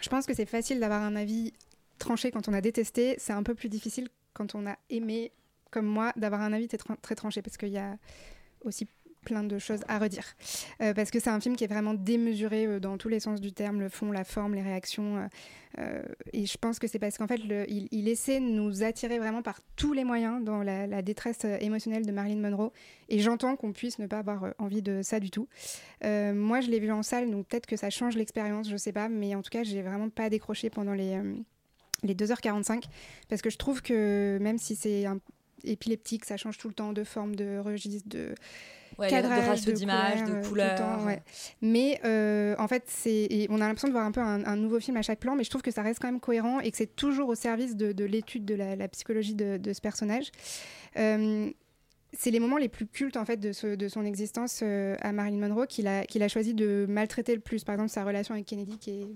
je 0.00 0.08
pense 0.08 0.26
que 0.26 0.34
c'est 0.34 0.46
facile 0.46 0.80
d'avoir 0.80 1.02
un 1.02 1.14
avis 1.14 1.52
tranché 1.98 2.32
quand 2.32 2.48
on 2.48 2.52
a 2.52 2.60
détesté. 2.60 3.14
C'est 3.18 3.32
un 3.32 3.44
peu 3.44 3.54
plus 3.54 3.68
difficile 3.68 4.08
quand 4.32 4.56
on 4.56 4.66
a 4.66 4.76
aimé, 4.90 5.30
comme 5.70 5.86
moi, 5.86 6.12
d'avoir 6.16 6.40
un 6.40 6.52
avis 6.52 6.68
très 7.02 7.14
tranché 7.14 7.40
parce 7.40 7.56
qu'il 7.56 7.68
y 7.68 7.78
a 7.78 7.96
aussi 8.64 8.88
plein 9.24 9.42
de 9.42 9.58
choses 9.58 9.80
à 9.88 9.98
redire. 9.98 10.36
Euh, 10.80 10.94
parce 10.94 11.10
que 11.10 11.18
c'est 11.18 11.30
un 11.30 11.40
film 11.40 11.56
qui 11.56 11.64
est 11.64 11.68
vraiment 11.68 11.94
démesuré 11.94 12.66
euh, 12.66 12.80
dans 12.80 12.96
tous 12.98 13.08
les 13.08 13.20
sens 13.20 13.40
du 13.40 13.52
terme, 13.52 13.80
le 13.80 13.88
fond, 13.88 14.12
la 14.12 14.24
forme, 14.24 14.54
les 14.54 14.62
réactions. 14.62 15.28
euh, 15.78 16.02
et 16.32 16.46
je 16.46 16.56
pense 16.56 16.78
que 16.78 16.86
c'est 16.86 16.98
parce 16.98 17.18
qu'en 17.18 17.26
fait, 17.26 17.40
il, 17.68 18.08
essaie 18.08 18.38
de 18.38 18.44
nous 18.44 18.84
attirer 18.84 19.18
vraiment 19.18 19.42
par 19.42 19.60
tous 19.74 19.92
les 19.92 20.04
moyens 20.04 20.44
dans 20.44 20.62
la, 20.62 21.02
détresse 21.02 21.44
émotionnelle 21.60 22.06
de 22.06 22.12
Marilyn 22.12 22.40
Monroe. 22.48 22.70
Et 23.08 23.18
j'entends 23.18 23.56
qu'on 23.56 23.72
puisse 23.72 23.98
ne 23.98 24.06
pas 24.06 24.18
avoir 24.18 24.54
envie 24.58 24.82
de 24.82 25.02
ça 25.02 25.18
du 25.18 25.30
tout. 25.30 25.48
Moi, 26.02 26.60
je 26.60 26.70
l'ai 26.70 26.78
vu 26.78 26.92
en 26.92 27.02
salle, 27.02 27.30
donc 27.30 27.48
peut-être 27.48 27.66
que 27.66 27.76
ça 27.76 27.90
change 27.90 28.16
l'expérience, 28.16 28.68
je 28.68 28.76
sais 28.76 28.92
pas. 28.92 29.08
Mais 29.08 29.34
en 29.34 29.42
tout 29.42 29.50
cas, 29.50 29.64
j'ai 29.64 29.82
vraiment 29.82 30.10
pas 30.10 30.30
décroché 30.30 30.70
pendant 30.70 30.92
les, 30.92 31.18
les 32.04 32.14
2h45, 32.14 32.84
parce 33.28 33.42
que 33.42 33.50
je 33.50 33.58
trouve 33.58 33.82
que 33.82 34.38
même 34.40 34.58
si 34.58 34.76
c'est 34.76 35.06
un 35.06 35.18
épileptique, 35.64 36.24
ça 36.24 36.36
change 36.36 36.58
tout 36.58 36.68
le 36.68 36.74
temps 36.74 36.92
de 36.92 37.04
forme, 37.04 37.34
de 37.36 37.58
registre, 37.58 38.08
de 38.08 38.34
Ouais, 38.96 39.06
de 39.08 39.10
cadrage, 39.10 39.48
ratio 39.48 39.72
d'image, 39.72 40.22
de 40.22 40.34
euh, 40.34 40.42
couleur. 40.48 40.76
temps, 40.78 41.04
ouais. 41.04 41.20
Mais 41.60 42.00
euh, 42.04 42.54
en 42.60 42.68
fait, 42.68 42.84
c'est 42.86 43.26
et 43.28 43.48
on 43.50 43.56
a 43.56 43.66
l'impression 43.66 43.88
de 43.88 43.92
voir 43.92 44.04
un 44.06 44.12
peu 44.12 44.20
un, 44.20 44.44
un 44.46 44.54
nouveau 44.54 44.78
film 44.78 44.96
à 44.96 45.02
chaque 45.02 45.18
plan, 45.18 45.34
mais 45.34 45.42
je 45.42 45.50
trouve 45.50 45.62
que 45.62 45.72
ça 45.72 45.82
reste 45.82 45.98
quand 46.00 46.06
même 46.06 46.20
cohérent 46.20 46.60
et 46.60 46.70
que 46.70 46.76
c'est 46.76 46.94
toujours 46.94 47.28
au 47.28 47.34
service 47.34 47.74
de, 47.74 47.90
de 47.90 48.04
l'étude 48.04 48.44
de 48.44 48.54
la, 48.54 48.76
la 48.76 48.86
psychologie 48.86 49.34
de, 49.34 49.56
de 49.56 49.72
ce 49.72 49.80
personnage. 49.80 50.30
Euh, 50.96 51.50
c'est 52.16 52.30
les 52.30 52.38
moments 52.38 52.58
les 52.58 52.68
plus 52.68 52.86
cultes 52.86 53.16
en 53.16 53.24
fait 53.24 53.38
de, 53.38 53.50
ce- 53.50 53.74
de 53.74 53.88
son 53.88 54.04
existence 54.04 54.60
euh, 54.62 54.94
à 55.00 55.10
Marilyn 55.12 55.48
Monroe 55.48 55.66
qu'il 55.66 55.88
a, 55.88 56.04
qu'il 56.06 56.22
a 56.22 56.28
choisi 56.28 56.54
de 56.54 56.86
maltraiter 56.88 57.34
le 57.34 57.40
plus. 57.40 57.64
Par 57.64 57.74
exemple, 57.74 57.90
sa 57.90 58.04
relation 58.04 58.34
avec 58.34 58.46
Kennedy 58.46 58.78
qui 58.78 58.90
est 58.90 59.06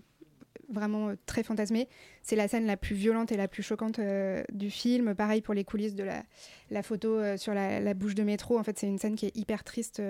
vraiment 0.69 1.09
euh, 1.09 1.15
très 1.27 1.43
fantasmée. 1.43 1.89
C'est 2.23 2.37
la 2.37 2.49
scène 2.49 2.67
la 2.67 2.77
plus 2.77 2.95
violente 2.95 3.33
et 3.33 3.37
la 3.37 3.49
plus 3.49 3.63
choquante 3.63 3.99
euh, 3.99 4.43
du 4.53 4.71
film. 4.71 5.15
Pareil 5.15 5.41
pour 5.41 5.55
les 5.55 5.65
coulisses 5.65 5.95
de 5.95 6.05
la, 6.05 6.23
la 6.71 6.83
photo 6.83 7.19
euh, 7.19 7.37
sur 7.37 7.55
la, 7.55 7.95
bouche 7.95 8.15
de 8.15 8.23
métro. 8.23 8.59
En 8.59 8.63
fait, 8.63 8.79
c'est 8.79 8.87
une 8.87 8.99
scène 8.99 9.17
qui 9.17 9.27
est 9.27 9.37
hyper 9.37 9.65
triste. 9.65 10.01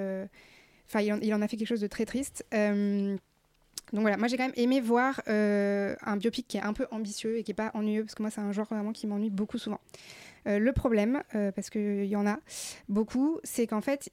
Enfin, 0.89 1.01
il, 1.01 1.35
en- 1.35 1.43
a 1.43 1.49
fait 1.49 1.57
quelque 1.57 1.69
chose 1.69 1.81
de 1.81 1.87
très 1.87 2.05
triste. 2.07 2.45
Donc 3.93 4.03
voilà, 4.03 4.19
moi 4.19 4.29
j'ai 4.29 4.37
quand 4.37 4.45
même 4.45 4.53
aimé 4.57 4.83
voir 4.83 5.23
un 5.27 6.17
biopic 6.19 6.47
qui 6.47 6.59
est 6.59 6.63
un 6.63 6.75
peu 6.75 6.87
ambitieux 6.91 7.39
et 7.39 7.43
qui 7.43 7.53
est 7.53 7.55
pas 7.55 7.71
ennuyeux, 7.73 8.05
parce 8.05 8.15
que 8.15 8.23
moi 8.23 8.31
c'est 8.31 8.41
un 8.41 8.53
genre 8.53 8.67
vraiment 8.67 8.93
qui 8.93 9.07
m'ennuie 9.07 9.31
beaucoup 9.31 9.57
souvent. 9.57 9.81
Euh, 10.47 10.59
le 10.59 10.73
problème, 10.73 11.23
euh, 11.35 11.53
parce 11.53 11.71
qu'il 11.71 12.05
y 12.05 12.17
en 12.17 12.27
a 12.27 12.39
beaucoup, 12.89 13.39
c'est 13.45 13.67
qu'en 13.67 13.81
fait, 13.81 14.11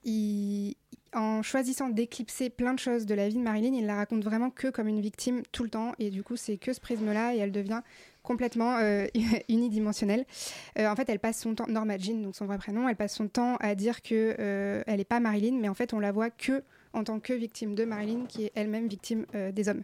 en 1.13 1.41
choisissant 1.43 1.89
d'éclipser 1.89 2.49
plein 2.49 2.73
de 2.73 2.79
choses 2.79 3.05
de 3.05 3.13
la 3.15 3.29
vie 3.29 3.35
de 3.35 3.41
Marilyn, 3.41 3.73
il 3.73 3.85
la 3.85 3.95
raconte 3.95 4.23
vraiment 4.23 4.49
que 4.49 4.67
comme 4.67 4.87
une 4.87 5.01
victime 5.01 5.43
tout 5.51 5.63
le 5.63 5.69
temps, 5.69 5.93
et 5.99 6.09
du 6.09 6.23
coup 6.23 6.35
c'est 6.35 6.57
que 6.57 6.73
ce 6.73 6.81
prisme-là, 6.81 7.33
et 7.35 7.37
elle 7.37 7.51
devient 7.51 7.81
complètement 8.21 8.77
euh, 8.77 9.05
unidimensionnelle. 9.49 10.25
En 10.77 10.95
fait, 10.95 11.07
elle 11.09 11.19
passe 11.19 11.39
son 11.39 11.55
temps, 11.55 11.67
Norma 11.67 11.97
Jean, 11.97 12.21
donc 12.21 12.35
son 12.35 12.45
vrai 12.45 12.57
prénom, 12.57 12.89
elle 12.89 12.95
passe 12.95 13.15
son 13.15 13.27
temps 13.27 13.55
à 13.57 13.75
dire 13.75 14.01
que 14.01 14.83
elle 14.87 14.97
n'est 14.97 15.05
pas 15.05 15.19
Marilyn, 15.19 15.57
mais 15.59 15.69
en 15.69 15.75
fait 15.75 15.93
on 15.93 15.99
la 15.99 16.11
voit 16.11 16.29
que 16.29 16.63
en 16.95 17.03
tant 17.03 17.19
que 17.19 17.33
victime 17.33 17.75
de 17.75 17.85
Marilyn, 17.85 18.25
qui 18.27 18.45
est 18.45 18.51
elle-même 18.55 18.87
victime 18.87 19.25
euh, 19.35 19.51
des 19.51 19.69
hommes. 19.69 19.83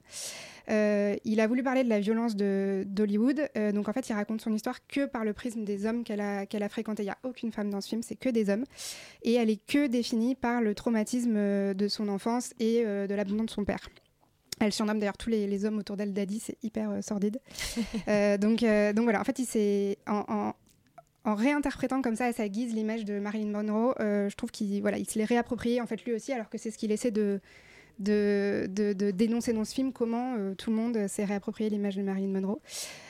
Euh, 0.70 1.16
il 1.26 1.40
a 1.40 1.48
voulu 1.48 1.64
parler 1.64 1.84
de 1.84 1.90
la 1.90 2.00
violence 2.00 2.36
d'Hollywood, 2.36 3.50
euh, 3.58 3.72
donc 3.72 3.90
en 3.90 3.94
fait 3.94 4.08
il 4.10 4.14
raconte 4.14 4.42
son 4.42 4.54
histoire 4.54 4.86
que 4.88 5.06
par 5.06 5.26
le 5.26 5.34
prisme 5.34 5.64
des 5.64 5.86
hommes 5.86 6.04
qu'elle 6.04 6.22
a, 6.22 6.46
qu'elle 6.46 6.64
a 6.64 6.70
fréquentés. 6.70 7.04
Il 7.04 7.08
n'y 7.08 7.12
a 7.12 7.18
aucune 7.24 7.52
femme 7.52 7.70
dans 7.70 7.82
ce 7.82 7.90
film, 7.90 8.02
c'est 8.04 8.16
que 8.16 8.30
des 8.30 8.50
hommes. 8.50 8.64
Et 9.24 9.34
elle 9.34 9.50
est 9.50 9.64
que 9.66 9.88
définie 9.88 10.36
par 10.36 10.62
le 10.62 10.74
traumatisme 10.76 11.74
de 11.74 11.88
son 11.88 12.08
enfance 12.08 12.54
et 12.60 12.84
de 12.84 13.14
l'abandon 13.14 13.44
de 13.44 13.50
son 13.50 13.66
père. 13.66 13.80
Elle 14.64 14.72
surnomme 14.72 15.00
d'ailleurs 15.00 15.18
tous 15.18 15.30
les, 15.32 15.48
les 15.48 15.66
hommes 15.66 15.80
autour 15.80 15.98
d'elle 15.98 16.14
Daddy, 16.14 16.40
c'est 16.40 16.58
hyper 16.62 16.92
euh, 16.92 17.02
sordide. 17.02 17.40
Euh, 18.08 18.38
donc, 18.38 18.62
euh, 18.64 18.94
donc 18.94 19.04
voilà, 19.06 19.20
en 19.22 19.24
fait, 19.24 19.40
il 19.40 19.46
s'est 19.46 19.98
en, 20.08 20.24
en- 20.28 20.54
en 21.26 21.36
réinterprétant 21.36 22.02
comme 22.02 22.16
ça 22.16 22.26
à 22.26 22.34
sa 22.34 22.48
guise 22.50 22.74
l'image 22.74 23.06
de 23.06 23.20
Marilyn 23.20 23.52
Monroe, 23.52 23.94
euh, 24.00 24.30
je 24.30 24.36
trouve 24.36 24.52
qu'il 24.52 24.82
voilà, 24.82 24.98
il 24.98 25.10
se 25.10 25.20
l'est 25.20 25.26
réapproprié 25.26 25.80
en 25.82 25.86
fait 25.86 26.04
lui 26.06 26.14
aussi, 26.14 26.32
alors 26.34 26.50
que 26.50 26.58
c'est 26.58 26.72
ce 26.72 26.78
qu'il 26.78 26.92
essaie 26.92 27.12
de, 27.12 27.40
de, 28.00 28.66
de- 28.70 28.94
de 28.94 29.12
dénoncer 29.12 29.54
dans 29.54 29.64
ce 29.66 29.74
film, 29.76 29.94
comment 29.94 30.36
euh, 30.40 30.56
tout 30.56 30.72
le 30.72 30.76
monde 30.76 31.08
s'est 31.08 31.26
réapproprié 31.26 31.70
l'image 31.70 31.96
de 31.96 32.02
Marilyn 32.02 32.30
Monroe. 32.40 32.60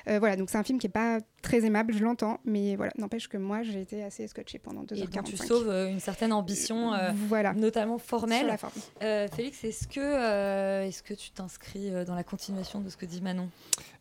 Euh, 0.09 0.19
voilà, 0.19 0.35
donc 0.35 0.49
c'est 0.49 0.57
un 0.57 0.63
film 0.63 0.77
qui 0.79 0.87
est 0.87 0.89
pas 0.89 1.19
très 1.41 1.63
aimable, 1.65 1.93
je 1.93 2.03
l'entends, 2.03 2.39
mais 2.43 2.75
voilà, 2.75 2.91
n'empêche 2.97 3.29
que 3.29 3.37
moi 3.37 3.63
j'ai 3.63 3.79
été 3.81 4.03
assez 4.03 4.27
scotché 4.27 4.59
pendant 4.59 4.83
2h45. 4.83 5.03
Et 5.03 5.07
dont 5.07 5.23
tu 5.23 5.37
sauves 5.37 5.69
une 5.89 5.99
certaine 6.01 6.33
ambition, 6.33 6.91
voilà. 7.29 7.53
notamment 7.53 7.97
formelle. 7.97 8.39
Sur 8.39 8.47
la 8.47 8.57
forme. 8.57 9.29
Félix, 9.31 9.63
est-ce 9.63 9.87
que, 9.87 10.85
est-ce 10.87 11.01
que 11.03 11.13
tu 11.13 11.31
t'inscris 11.31 11.91
dans 12.05 12.15
la 12.15 12.23
continuation 12.23 12.81
de 12.81 12.89
ce 12.89 12.97
que 12.97 13.05
dit 13.05 13.21
Manon? 13.21 13.47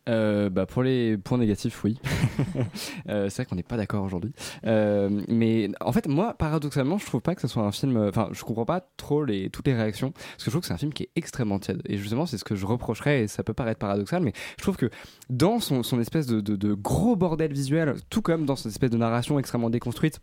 Euh, 0.09 0.49
bah 0.49 0.65
pour 0.65 0.81
les 0.83 1.17
points 1.17 1.37
négatifs, 1.37 1.83
oui. 1.83 1.99
Euh, 3.09 3.29
c'est 3.29 3.37
vrai 3.41 3.45
qu'on 3.45 3.55
n'est 3.55 3.63
pas 3.63 3.77
d'accord 3.77 4.03
aujourd'hui. 4.03 4.31
Euh, 4.65 5.21
mais 5.27 5.69
en 5.81 5.91
fait, 5.91 6.07
moi, 6.07 6.33
paradoxalement, 6.33 6.97
je 6.97 7.05
trouve 7.05 7.21
pas 7.21 7.35
que 7.35 7.41
ce 7.41 7.47
soit 7.47 7.63
un 7.63 7.71
film. 7.71 7.97
Enfin, 7.97 8.29
je 8.31 8.43
comprends 8.43 8.65
pas 8.65 8.81
trop 8.97 9.23
les, 9.25 9.49
toutes 9.49 9.67
les 9.67 9.73
réactions. 9.73 10.11
Parce 10.11 10.37
que 10.37 10.45
je 10.45 10.49
trouve 10.49 10.61
que 10.61 10.67
c'est 10.67 10.73
un 10.73 10.77
film 10.77 10.93
qui 10.93 11.03
est 11.03 11.09
extrêmement 11.15 11.59
tiède. 11.59 11.81
Et 11.87 11.97
justement, 11.97 12.25
c'est 12.25 12.37
ce 12.37 12.43
que 12.43 12.55
je 12.55 12.65
reprocherais, 12.65 13.23
et 13.23 13.27
ça 13.27 13.43
peut 13.43 13.53
paraître 13.53 13.79
paradoxal, 13.79 14.21
mais 14.23 14.33
je 14.57 14.63
trouve 14.63 14.77
que 14.77 14.89
dans 15.29 15.59
son, 15.59 15.83
son 15.83 15.99
espèce 15.99 16.27
de, 16.27 16.41
de- 16.41 16.55
de 16.55 16.73
gros 16.73 17.15
bordel 17.15 17.51
visuel, 17.53 17.95
tout 18.09 18.21
comme 18.21 18.45
dans 18.45 18.55
cette 18.55 18.71
espèce 18.71 18.91
de 18.91 18.97
narration 18.97 19.39
extrêmement 19.39 19.69
déconstruite, 19.69 20.19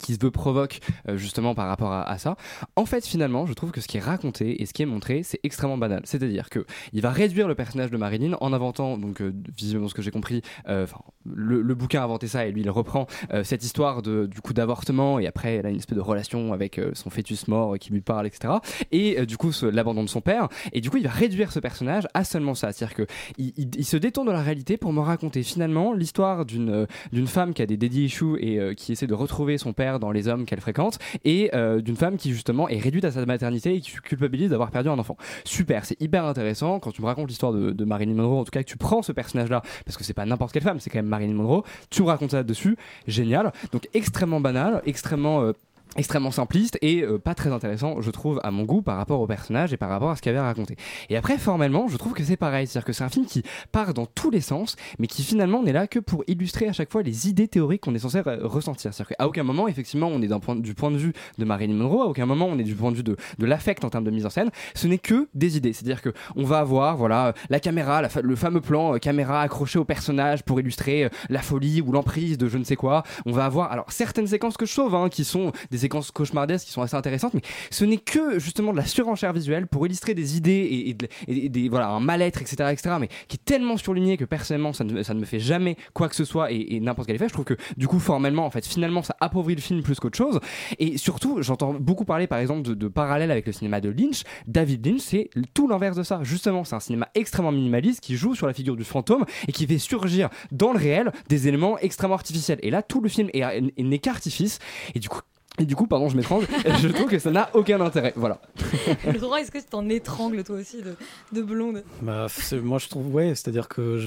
qui 0.00 0.14
se 0.14 0.18
veut 0.20 0.30
provoque 0.30 0.80
euh, 1.08 1.16
justement 1.16 1.54
par 1.54 1.68
rapport 1.68 1.92
à, 1.92 2.18
ça. 2.18 2.36
En 2.76 2.86
fait, 2.86 3.06
finalement, 3.06 3.46
je 3.46 3.52
trouve 3.52 3.70
que 3.70 3.80
ce 3.80 3.88
qui 3.88 3.96
est 3.98 4.00
raconté 4.00 4.62
et 4.62 4.66
ce 4.66 4.72
qui 4.72 4.82
est 4.82 4.86
montré, 4.86 5.22
c'est 5.22 5.40
extrêmement 5.42 5.78
banal. 5.78 6.02
C'est-à-dire 6.04 6.50
que 6.50 6.64
il 6.92 7.02
va 7.02 7.10
réduire 7.10 7.48
le 7.48 7.54
personnage 7.54 7.90
de 7.90 7.96
Marilyn 7.96 8.36
en 8.40 8.52
inventant, 8.52 8.98
donc 8.98 9.20
euh, 9.20 9.32
visiblement 9.56 9.88
ce 9.88 9.94
que 9.94 10.02
j'ai 10.02 10.10
compris, 10.10 10.42
euh, 10.68 10.86
le, 11.24 11.74
bouquin 11.74 12.00
a 12.00 12.04
inventé 12.04 12.26
ça 12.26 12.46
et 12.46 12.52
lui 12.52 12.62
il 12.62 12.70
reprend 12.70 13.06
euh, 13.32 13.44
cette 13.44 13.64
histoire 13.64 14.00
de, 14.02 14.26
du 14.26 14.40
coup 14.40 14.52
d'avortement 14.52 15.18
et 15.18 15.26
après 15.26 15.56
elle 15.56 15.66
a 15.66 15.70
une 15.70 15.76
espèce 15.76 15.96
de 15.96 16.02
relation 16.02 16.52
avec 16.52 16.78
euh, 16.78 16.92
son 16.94 17.10
fœtus 17.10 17.48
mort 17.48 17.78
qui 17.78 17.92
lui 17.92 18.00
parle, 18.00 18.26
etc. 18.26 18.54
Et 18.92 19.26
du 19.26 19.36
coup 19.36 19.50
l'abandon 19.62 20.02
de 20.02 20.08
son 20.08 20.20
père. 20.20 20.48
Et 20.72 20.80
du 20.80 20.90
coup 20.90 20.96
il 20.96 21.04
va 21.04 21.10
réduire 21.10 21.52
ce 21.52 21.60
personnage 21.60 22.06
à 22.14 22.24
seulement 22.24 22.54
ça. 22.54 22.72
C'est-à-dire 22.72 22.96
que 22.96 23.06
il, 23.38 23.84
se 23.84 23.96
détourne 23.96 24.26
de 24.26 24.32
la 24.32 24.42
réalité 24.42 24.76
pour 24.76 24.92
me 24.92 25.00
raconter 25.00 25.42
finalement 25.42 25.92
l'histoire 25.92 26.44
d'une 26.44 26.86
d'une 27.12 27.26
femme 27.26 27.54
qui 27.54 27.62
a 27.62 27.66
des 27.66 27.76
daddy 27.76 28.04
issues 28.04 28.36
et 28.40 28.74
qui 28.74 28.92
essaie 28.92 29.06
de 29.06 29.14
retrouver 29.14 29.58
son 29.58 29.72
père 29.72 29.85
dans 29.98 30.10
les 30.10 30.28
hommes 30.28 30.44
qu'elle 30.44 30.60
fréquente 30.60 30.98
et 31.24 31.50
euh, 31.54 31.80
d'une 31.80 31.96
femme 31.96 32.16
qui 32.16 32.32
justement 32.32 32.68
est 32.68 32.78
réduite 32.78 33.04
à 33.04 33.10
sa 33.10 33.24
maternité 33.24 33.74
et 33.74 33.80
qui 33.80 33.92
culpabilise 33.92 34.50
d'avoir 34.50 34.70
perdu 34.70 34.88
un 34.88 34.98
enfant. 34.98 35.16
Super, 35.44 35.84
c'est 35.84 36.00
hyper 36.00 36.24
intéressant 36.24 36.78
quand 36.80 36.92
tu 36.92 37.02
me 37.02 37.06
racontes 37.06 37.28
l'histoire 37.28 37.52
de, 37.52 37.70
de 37.70 37.84
Marilyn 37.84 38.14
Monroe, 38.14 38.40
en 38.40 38.44
tout 38.44 38.50
cas 38.50 38.62
que 38.62 38.68
tu 38.68 38.76
prends 38.76 39.02
ce 39.02 39.12
personnage-là, 39.12 39.62
parce 39.84 39.96
que 39.96 40.04
c'est 40.04 40.14
pas 40.14 40.26
n'importe 40.26 40.52
quelle 40.52 40.62
femme, 40.62 40.80
c'est 40.80 40.90
quand 40.90 40.98
même 40.98 41.06
Marilyn 41.06 41.34
Monroe, 41.34 41.62
tu 41.90 42.02
me 42.02 42.08
racontes 42.08 42.32
ça 42.32 42.42
dessus, 42.42 42.76
génial. 43.06 43.52
Donc 43.72 43.88
extrêmement 43.94 44.40
banal, 44.40 44.82
extrêmement... 44.86 45.42
euh, 45.42 45.52
extrêmement 45.96 46.30
simpliste 46.30 46.78
et 46.82 47.02
euh, 47.02 47.18
pas 47.18 47.34
très 47.34 47.52
intéressant 47.52 48.00
je 48.00 48.10
trouve 48.10 48.40
à 48.42 48.50
mon 48.50 48.64
goût 48.64 48.82
par 48.82 48.96
rapport 48.96 49.20
au 49.20 49.26
personnage 49.26 49.72
et 49.72 49.76
par 49.76 49.88
rapport 49.88 50.10
à 50.10 50.16
ce 50.16 50.22
qu'il 50.22 50.30
avait 50.30 50.40
raconté. 50.40 50.76
Et 51.08 51.16
après 51.16 51.38
formellement 51.38 51.88
je 51.88 51.96
trouve 51.96 52.12
que 52.12 52.24
c'est 52.24 52.36
pareil. 52.36 52.66
C'est 52.66 52.78
à 52.78 52.80
dire 52.80 52.86
que 52.86 52.92
c'est 52.92 53.04
un 53.04 53.08
film 53.08 53.26
qui 53.26 53.42
part 53.72 53.94
dans 53.94 54.06
tous 54.06 54.30
les 54.30 54.40
sens 54.40 54.76
mais 54.98 55.06
qui 55.06 55.22
finalement 55.22 55.62
n'est 55.62 55.72
là 55.72 55.86
que 55.86 55.98
pour 55.98 56.24
illustrer 56.26 56.68
à 56.68 56.72
chaque 56.72 56.90
fois 56.90 57.02
les 57.02 57.28
idées 57.28 57.48
théoriques 57.48 57.82
qu'on 57.82 57.94
est 57.94 58.00
censé 58.00 58.20
ressentir. 58.20 58.92
C'est 58.92 59.02
à 59.02 59.06
dire 59.06 59.16
qu'à 59.16 59.26
aucun 59.26 59.42
moment 59.42 59.68
effectivement 59.68 60.08
on 60.08 60.20
est 60.22 60.28
du 60.60 60.74
point 60.74 60.90
de 60.90 60.96
vue 60.96 61.12
de 61.38 61.44
Marilyn 61.44 61.74
Monroe 61.74 62.02
à 62.02 62.06
aucun 62.06 62.26
moment 62.26 62.46
on 62.46 62.58
est 62.58 62.64
du 62.64 62.74
point 62.74 62.90
de 62.90 62.96
vue 62.96 63.02
de, 63.02 63.16
l'affect 63.38 63.84
en 63.84 63.90
termes 63.90 64.04
de 64.04 64.10
mise 64.10 64.26
en 64.26 64.30
scène. 64.30 64.50
Ce 64.74 64.86
n'est 64.86 64.98
que 64.98 65.28
des 65.34 65.56
idées. 65.56 65.72
C'est 65.72 65.84
à 65.84 65.88
dire 65.88 66.02
que 66.02 66.12
on 66.34 66.44
va 66.44 66.58
avoir 66.58 66.96
voilà 66.96 67.34
la 67.50 67.60
caméra 67.60 68.02
le 68.22 68.36
fameux 68.36 68.60
plan 68.60 68.94
euh, 68.94 68.98
caméra 68.98 69.42
accroché 69.42 69.78
au 69.78 69.84
personnage 69.84 70.42
pour 70.42 70.60
illustrer 70.60 71.04
euh, 71.04 71.08
la 71.30 71.40
folie 71.40 71.80
ou 71.80 71.92
l'emprise 71.92 72.38
de 72.38 72.48
je 72.48 72.58
ne 72.58 72.64
sais 72.64 72.76
quoi. 72.76 73.02
On 73.24 73.32
va 73.32 73.44
avoir 73.44 73.72
alors 73.72 73.90
certaines 73.90 74.26
séquences 74.26 74.56
que 74.56 74.66
je 74.66 74.72
sauve 74.72 74.94
hein, 74.94 75.08
qui 75.08 75.24
sont 75.24 75.52
des 75.70 75.85
séquences 75.86 76.10
cauchemardesques 76.10 76.66
qui 76.66 76.72
sont 76.72 76.82
assez 76.82 76.96
intéressantes 76.96 77.34
mais 77.34 77.42
ce 77.70 77.84
n'est 77.84 77.96
que 77.98 78.38
justement 78.38 78.72
de 78.72 78.76
la 78.76 78.84
surenchère 78.86 79.32
visuelle 79.32 79.66
pour 79.66 79.86
illustrer 79.86 80.14
des 80.14 80.36
idées 80.36 80.50
et, 80.52 80.90
et 80.90 80.94
de- 80.94 81.08
et- 81.28 81.44
et 81.46 81.48
des 81.48 81.68
voilà 81.68 81.88
un 81.88 82.00
mal-être 82.00 82.40
etc 82.42 82.70
etc 82.72 82.96
mais 83.00 83.08
qui 83.28 83.36
est 83.36 83.44
tellement 83.44 83.76
surligné 83.76 84.16
que 84.16 84.24
personnellement 84.24 84.72
ça 84.72 84.84
ne, 84.84 85.02
ça 85.02 85.14
ne 85.14 85.20
me 85.20 85.24
fait 85.24 85.38
jamais 85.38 85.76
quoi 85.94 86.08
que 86.08 86.16
ce 86.16 86.24
soit 86.24 86.50
et, 86.52 86.80
n'importe 86.80 87.06
quel 87.06 87.16
effet. 87.16 87.28
Je 87.28 87.32
trouve 87.32 87.44
que 87.44 87.56
du 87.76 87.86
coup 87.88 87.98
formellement 88.00 88.44
en 88.46 88.50
fait 88.50 88.66
finalement 88.66 89.02
ça 89.02 89.14
appauvrit 89.20 89.54
le 89.54 89.60
film 89.60 89.82
plus 89.82 89.98
qu'autre 90.00 90.16
chose. 90.18 90.40
Et 90.78 90.98
surtout 90.98 91.42
j'entends 91.42 91.74
beaucoup 91.74 92.04
parler 92.04 92.26
par 92.26 92.38
exemple 92.38 92.62
de, 92.62 92.88
parallèles 92.88 93.30
avec 93.30 93.46
le 93.46 93.52
cinéma 93.52 93.80
de 93.80 93.88
Lynch. 93.90 94.22
David 94.46 94.84
Lynch 94.86 95.00
c'est 95.00 95.30
tout 95.54 95.68
l'inverse 95.68 95.96
de 95.96 96.02
ça. 96.02 96.20
Justement 96.22 96.64
c'est 96.64 96.74
un 96.74 96.80
cinéma 96.80 97.08
extrêmement 97.14 97.52
minimaliste 97.52 98.00
qui 98.00 98.16
joue 98.16 98.34
sur 98.34 98.46
la 98.46 98.52
figure 98.54 98.76
du 98.76 98.84
fantôme 98.84 99.24
et 99.48 99.52
qui 99.52 99.66
fait 99.66 99.78
surgir 99.78 100.28
dans 100.52 100.72
le 100.72 100.78
réel 100.78 101.12
des 101.28 101.48
éléments 101.48 101.78
extrêmement 101.78 102.14
artificiels. 102.16 102.58
Et 102.62 102.70
là 102.70 102.82
tout 102.82 103.00
le 103.00 103.08
film 103.08 103.28
est- 103.32 103.80
n'est 103.82 103.98
qu'artifice. 103.98 104.58
Et 104.94 104.98
du 105.00 105.08
coup 105.08 105.20
et 105.58 105.64
du 105.64 105.74
coup, 105.76 105.86
pardon, 105.86 106.08
je 106.08 106.16
m'étrangle, 106.16 106.46
je 106.80 106.88
trouve 106.88 107.06
que 107.08 107.18
ça 107.18 107.30
n'a 107.30 107.48
aucun 107.54 107.80
intérêt. 107.80 108.12
Voilà. 108.16 108.40
Laurent, 109.20 109.36
est-ce 109.36 109.50
que 109.50 109.58
tu 109.58 109.64
t'en 109.64 109.88
étrangles 109.88 110.42
toi 110.44 110.56
aussi 110.56 110.82
de, 110.82 110.94
de 111.32 111.42
blonde? 111.42 111.82
Bah, 112.02 112.26
moi 112.62 112.78
je 112.78 112.88
trouve 112.88 113.12
ouais 113.14 113.34
c'est 113.34 113.48
à 113.48 113.52
dire 113.52 113.68
que 113.68 113.98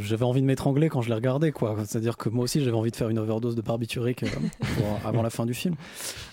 j'avais 0.00 0.24
envie 0.24 0.40
de 0.40 0.46
m'étrangler 0.46 0.88
quand 0.88 1.00
je 1.02 1.08
l'ai 1.08 1.14
regardé 1.14 1.52
quoi. 1.52 1.76
C'est 1.86 1.98
à 1.98 2.00
dire 2.00 2.16
que 2.16 2.28
moi 2.28 2.44
aussi 2.44 2.62
j'avais 2.62 2.76
envie 2.76 2.90
de 2.90 2.96
faire 2.96 3.08
une 3.08 3.18
overdose 3.18 3.54
de 3.56 3.62
barbiturique 3.62 4.22
euh, 4.22 4.26
pour- 4.60 5.00
avant 5.04 5.22
la 5.22 5.30
fin 5.30 5.46
du 5.46 5.54
film. 5.54 5.74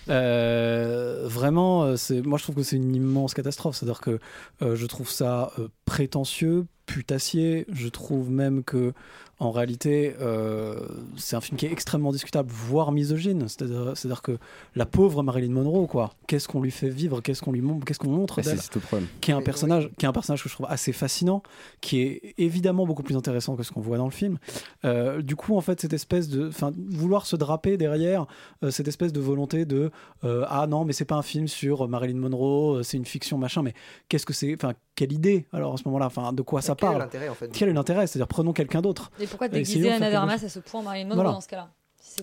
Euh, 0.09 1.23
vraiment 1.25 1.83
euh, 1.85 1.95
moi 2.23 2.37
je 2.37 2.43
trouve 2.43 2.55
que 2.55 2.63
c'est 2.63 2.75
une 2.75 2.95
immense 2.95 3.33
catastrophe. 3.33 3.75
C'est 3.77 3.85
à 3.85 3.87
dire 3.87 4.01
que 4.01 4.19
euh, 4.61 4.75
je 4.75 4.85
trouve 4.85 5.09
ça 5.09 5.51
euh, 5.59 5.67
prétentieux 5.85 6.65
putassier. 6.85 7.65
Je 7.71 7.87
trouve 7.87 8.29
même 8.29 8.63
que 8.63 8.93
en 9.39 9.51
réalité, 9.51 10.15
euh, 10.21 10.79
c'est 11.17 11.35
un 11.35 11.41
film 11.41 11.57
qui 11.57 11.65
est 11.65 11.71
extrêmement 11.71 12.11
discutable, 12.11 12.49
voire 12.51 12.91
misogyne. 12.91 13.47
C'est-à-dire 13.49 14.21
que 14.21 14.37
la 14.75 14.85
pauvre 14.85 15.23
Marilyn 15.23 15.51
Monroe, 15.51 15.87
quoi, 15.87 16.13
qu'est-ce 16.27 16.47
qu'on 16.47 16.61
lui 16.61 16.71
fait 16.71 16.89
vivre, 16.89 17.19
qu'est-ce 17.21 17.41
qu'on 17.41 17.51
lui 17.51 17.61
montre, 17.61 17.85
qu'est-ce 17.85 17.99
qu'on 17.99 18.11
montre 18.11 18.39
Et 18.39 18.43
c'est 18.43 18.51
d'elle, 18.51 18.61
c'est 18.61 18.69
tout 18.69 18.79
le 18.79 18.85
problème. 18.85 19.09
qui 19.19 19.31
est 19.31 19.33
un 19.33 19.41
personnage, 19.41 19.89
qui 19.97 20.05
est 20.05 20.07
un 20.07 20.13
personnage 20.13 20.41
que 20.41 20.47
je 20.47 20.53
trouve 20.53 20.67
assez 20.69 20.93
fascinant, 20.93 21.43
qui 21.81 22.01
est 22.01 22.33
évidemment 22.37 22.85
beaucoup 22.85 23.03
plus 23.03 23.17
intéressant 23.17 23.55
que 23.55 23.63
ce 23.63 23.71
qu'on 23.71 23.81
voit 23.81 23.97
dans 23.97 24.05
le 24.05 24.11
film. 24.11 24.37
Euh, 24.85 25.21
du 25.21 25.35
coup, 25.35 25.57
en 25.57 25.61
fait, 25.61 25.81
cette 25.81 25.93
espèce 25.93 26.29
de, 26.29 26.47
enfin, 26.47 26.71
vouloir 26.89 27.25
se 27.25 27.35
draper 27.35 27.75
derrière 27.75 28.27
euh, 28.63 28.71
cette 28.71 28.87
espèce 28.87 29.11
de 29.11 29.19
volonté 29.19 29.65
de, 29.65 29.91
euh, 30.23 30.45
ah 30.47 30.65
non, 30.67 30.85
mais 30.85 30.93
c'est 30.93 31.05
pas 31.05 31.15
un 31.15 31.21
film 31.21 31.47
sur 31.49 31.89
Marilyn 31.89 32.17
Monroe, 32.19 32.83
c'est 32.83 32.97
une 32.97 33.05
fiction 33.05 33.37
machin, 33.37 33.63
mais 33.63 33.73
qu'est-ce 34.07 34.25
que 34.25 34.33
c'est, 34.33 34.55
enfin, 34.55 34.73
quelle 34.95 35.11
idée 35.11 35.45
alors 35.51 35.73
à 35.73 35.77
ce 35.77 35.83
moment-là, 35.85 36.05
enfin, 36.05 36.31
de 36.31 36.41
quoi 36.41 36.61
ça 36.61 36.67
ça 36.67 36.75
quel 36.75 36.89
est 36.89 36.97
parle. 36.97 37.29
en 37.29 37.33
fait, 37.33 37.51
Quel 37.51 37.69
est 37.69 37.73
l'intérêt? 37.73 38.07
C'est-à-dire 38.07 38.27
prenons 38.27 38.53
quelqu'un 38.53 38.81
d'autre. 38.81 39.11
Et 39.25 39.27
pourquoi 39.27 39.47
déguiser 39.47 39.89
Anna 39.89 39.97
de 39.97 40.03
quelque 40.05 40.15
Armas 40.15 40.33
chose. 40.37 40.43
à 40.45 40.49
ce 40.49 40.59
point 40.59 40.81
Marilyn 40.81 41.05
Monroe 41.07 41.15
Voilà. 41.15 41.31
dans 41.31 41.41
ce 41.41 41.47
cas-là 41.47 41.69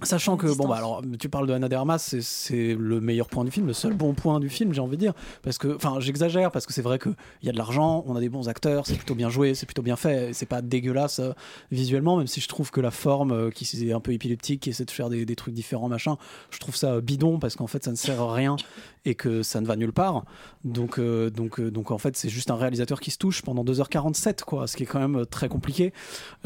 Sachant 0.05 0.39
que, 0.39 0.47
bon, 0.57 0.69
bah, 0.69 0.77
alors, 0.77 1.03
tu 1.19 1.29
parles 1.29 1.47
de 1.47 1.53
Anna 1.53 1.69
de 1.69 1.75
Armas, 1.77 1.99
c'est- 1.99 2.75
le 2.79 3.01
meilleur 3.01 3.29
point 3.29 3.45
du 3.45 3.51
film, 3.51 3.67
le 3.67 3.73
seul 3.75 3.93
bon 3.93 4.15
point 4.15 4.41
du 4.41 4.49
film, 4.49 4.73
j'ai 4.73 4.81
envie 4.81 4.97
de 4.97 5.01
dire. 5.03 5.13
Parce 5.43 5.59
que, 5.59 5.75
enfin, 5.75 5.97
j'exagère, 5.99 6.51
parce 6.51 6.65
que 6.65 6.73
c'est 6.73 6.81
vrai 6.81 6.99
qu'il 6.99 7.15
y 7.43 7.49
a 7.51 7.53
de 7.53 7.59
l'argent, 7.59 8.03
on 8.07 8.17
a 8.17 8.21
des 8.21 8.31
bons 8.31 8.49
acteurs, 8.49 8.87
c'est 8.87 8.95
plutôt 8.97 9.15
bien 9.17 9.29
joué, 9.29 9.55
c'est 9.55 9.67
plutôt 9.67 9.83
bien 9.83 9.97
fait, 9.97 10.33
c'est 10.33 10.47
pas 10.47 10.63
dégueulasse 10.63 11.19
euh, 11.19 11.33
visuellement, 11.73 12.17
même 12.17 12.27
si 12.29 12.41
je 12.41 12.49
trouve 12.49 12.71
que 12.71 12.81
la 12.81 12.91
forme, 12.93 13.33
euh, 13.33 13.51
qui 13.51 13.65
est 13.87 13.93
un 13.93 14.01
peu 14.01 14.13
épileptique, 14.13 14.61
qui 14.63 14.71
essaie 14.71 14.85
de 14.87 14.91
faire 14.91 15.11
des, 15.11 15.27
des 15.27 15.37
trucs 15.37 15.53
différents, 15.53 15.89
machin, 15.89 16.17
je 16.51 16.59
trouve 16.59 16.77
ça 16.77 16.93
euh, 16.95 17.01
bidon, 17.03 17.39
parce 17.39 17.57
qu'en 17.57 17.67
fait, 17.67 17.85
ça 17.85 17.91
ne 17.91 17.97
sert 17.97 18.21
à 18.23 18.33
rien 18.33 18.57
et 19.05 19.15
que 19.15 19.43
ça 19.43 19.61
ne 19.61 19.67
va 19.67 19.77
nulle 19.77 19.93
part. 19.93 20.25
Donc, 20.65 20.99
euh, 20.99 21.29
donc, 21.29 21.59
euh, 21.59 21.71
donc 21.73 21.91
en 21.91 21.99
fait, 21.99 22.17
c'est 22.17 22.29
juste 22.29 22.51
un 22.51 22.55
réalisateur 22.57 23.01
qui 23.01 23.11
se 23.11 23.19
touche 23.19 23.43
pendant 23.43 23.65
2h47, 23.65 24.43
quoi, 24.45 24.67
ce 24.69 24.77
qui 24.77 24.85
est 24.85 24.87
quand 24.87 25.01
même 25.01 25.17
euh, 25.17 25.25
très 25.25 25.49
compliqué. 25.49 25.93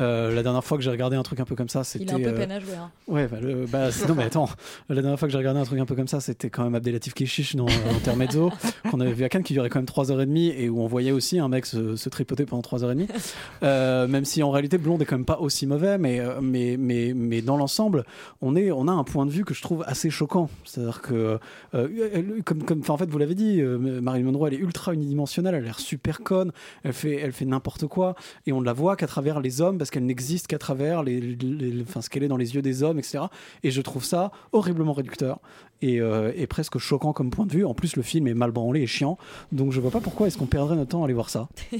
Euh, 0.00 0.34
la 0.34 0.42
dernière 0.42 0.64
fois 0.64 0.78
que 0.78 0.82
j'ai 0.82 0.90
regardé 0.90 1.16
un 1.16 1.22
truc 1.22 1.38
un 1.40 1.44
peu 1.44 1.54
comme 1.54 1.68
ça, 1.68 1.84
c'était. 1.84 2.04
Il 2.06 2.10
a 2.10 2.14
un 2.14 2.18
peu 2.20 2.34
peine 2.34 2.52
à 2.52 2.60
jouer. 2.60 2.74
hein. 2.76 2.90
Ouais, 3.08 3.26
bah, 3.28 3.38
le- 3.42 3.66
bah, 3.66 3.88
non, 4.08 4.14
mais 4.14 4.24
attends, 4.24 4.48
la 4.88 4.94
dernière 5.02 5.18
fois 5.18 5.28
que 5.28 5.32
j'ai 5.32 5.38
regardé 5.38 5.60
un 5.60 5.64
truc 5.64 5.78
un 5.80 5.84
peu 5.84 5.94
comme 5.94 6.08
ça, 6.08 6.20
c'était 6.20 6.48
quand 6.48 6.64
même 6.64 6.74
Abdelatif 6.74 7.12
Keshish 7.12 7.56
dans 7.56 7.66
Intermezzo, 7.94 8.50
qu'on 8.90 9.00
avait 9.00 9.12
vu 9.12 9.24
à 9.24 9.28
Cannes, 9.28 9.42
qui 9.42 9.52
durait 9.52 9.68
quand 9.68 9.78
même 9.78 9.84
3h30 9.86 10.54
et 10.56 10.68
où 10.70 10.80
on 10.80 10.86
voyait 10.86 11.12
aussi 11.12 11.38
un 11.38 11.48
mec 11.48 11.66
se, 11.66 11.96
se 11.96 12.08
tripoter 12.08 12.46
pendant 12.46 12.62
3h30. 12.62 13.08
Euh, 13.62 14.06
même 14.06 14.24
si 14.24 14.42
en 14.42 14.50
réalité, 14.50 14.78
Blonde 14.78 15.02
est 15.02 15.04
quand 15.06 15.16
même 15.16 15.24
pas 15.24 15.38
aussi 15.40 15.66
mauvais, 15.66 15.98
mais, 15.98 16.20
mais, 16.42 16.76
mais, 16.78 17.12
mais 17.14 17.42
dans 17.42 17.56
l'ensemble, 17.56 18.04
on, 18.40 18.54
est, 18.54 18.70
on 18.70 18.86
a 18.86 18.92
un 18.92 19.02
point 19.04 19.24
de 19.26 19.30
vue 19.30 19.44
que 19.44 19.54
je 19.54 19.62
trouve 19.62 19.82
assez 19.86 20.10
choquant. 20.10 20.48
C'est-à-dire 20.64 21.00
que, 21.00 21.38
euh, 21.74 22.40
comme, 22.46 22.62
comme, 22.62 22.80
enfin, 22.80 22.94
en 22.94 22.96
fait, 22.96 23.10
vous 23.10 23.18
l'avez 23.18 23.34
dit, 23.34 23.60
euh, 23.60 23.76
Marilyn 24.00 24.24
Monroe, 24.30 24.46
elle 24.46 24.54
est 24.54 24.58
ultra 24.58 24.94
unidimensionnelle, 24.94 25.54
elle 25.54 25.62
a 25.64 25.66
l'air 25.66 25.78
super 25.80 26.20
conne, 26.20 26.52
elle 26.84 26.94
fait, 26.94 27.16
elle 27.16 27.32
fait 27.32 27.44
n'importe 27.44 27.86
quoi, 27.86 28.14
et 28.46 28.52
on 28.52 28.60
ne 28.62 28.64
la 28.64 28.72
voit 28.72 28.96
qu'à 28.96 29.06
travers 29.06 29.40
les 29.40 29.60
hommes, 29.60 29.76
parce 29.76 29.90
qu'elle 29.90 30.06
n'existe 30.06 30.46
qu'à 30.46 30.56
travers 30.58 31.02
les, 31.02 31.20
les- 31.20 31.82
enfin, 31.82 32.00
ce 32.00 32.08
qu'elle 32.08 32.22
est 32.22 32.28
dans 32.28 32.38
les 32.38 32.54
yeux 32.54 32.62
des 32.62 32.82
hommes, 32.82 32.98
etc. 32.98 33.24
Et 33.62 33.70
je 33.70 33.82
trouve 33.82 34.04
ça 34.04 34.30
horriblement 34.52 34.94
réducteur 34.94 35.40
et, 35.82 36.00
euh, 36.00 36.32
et 36.36 36.46
presque 36.46 36.78
choquant 36.78 37.12
comme 37.12 37.30
point 37.30 37.44
de 37.44 37.52
vue. 37.52 37.64
En 37.66 37.74
plus, 37.74 37.96
le 37.96 38.02
film 38.02 38.26
est 38.28 38.34
mal 38.34 38.52
branlé 38.52 38.80
et 38.80 38.86
chiant, 38.86 39.18
donc 39.52 39.72
je 39.72 39.80
vois 39.80 39.90
pas 39.90 40.00
pourquoi 40.00 40.28
est-ce 40.28 40.38
qu'on 40.38 40.46
perdrait 40.46 40.76
notre 40.76 40.92
temps 40.92 41.02
à 41.02 41.04
aller 41.04 41.14
voir 41.14 41.28
ça. 41.28 41.48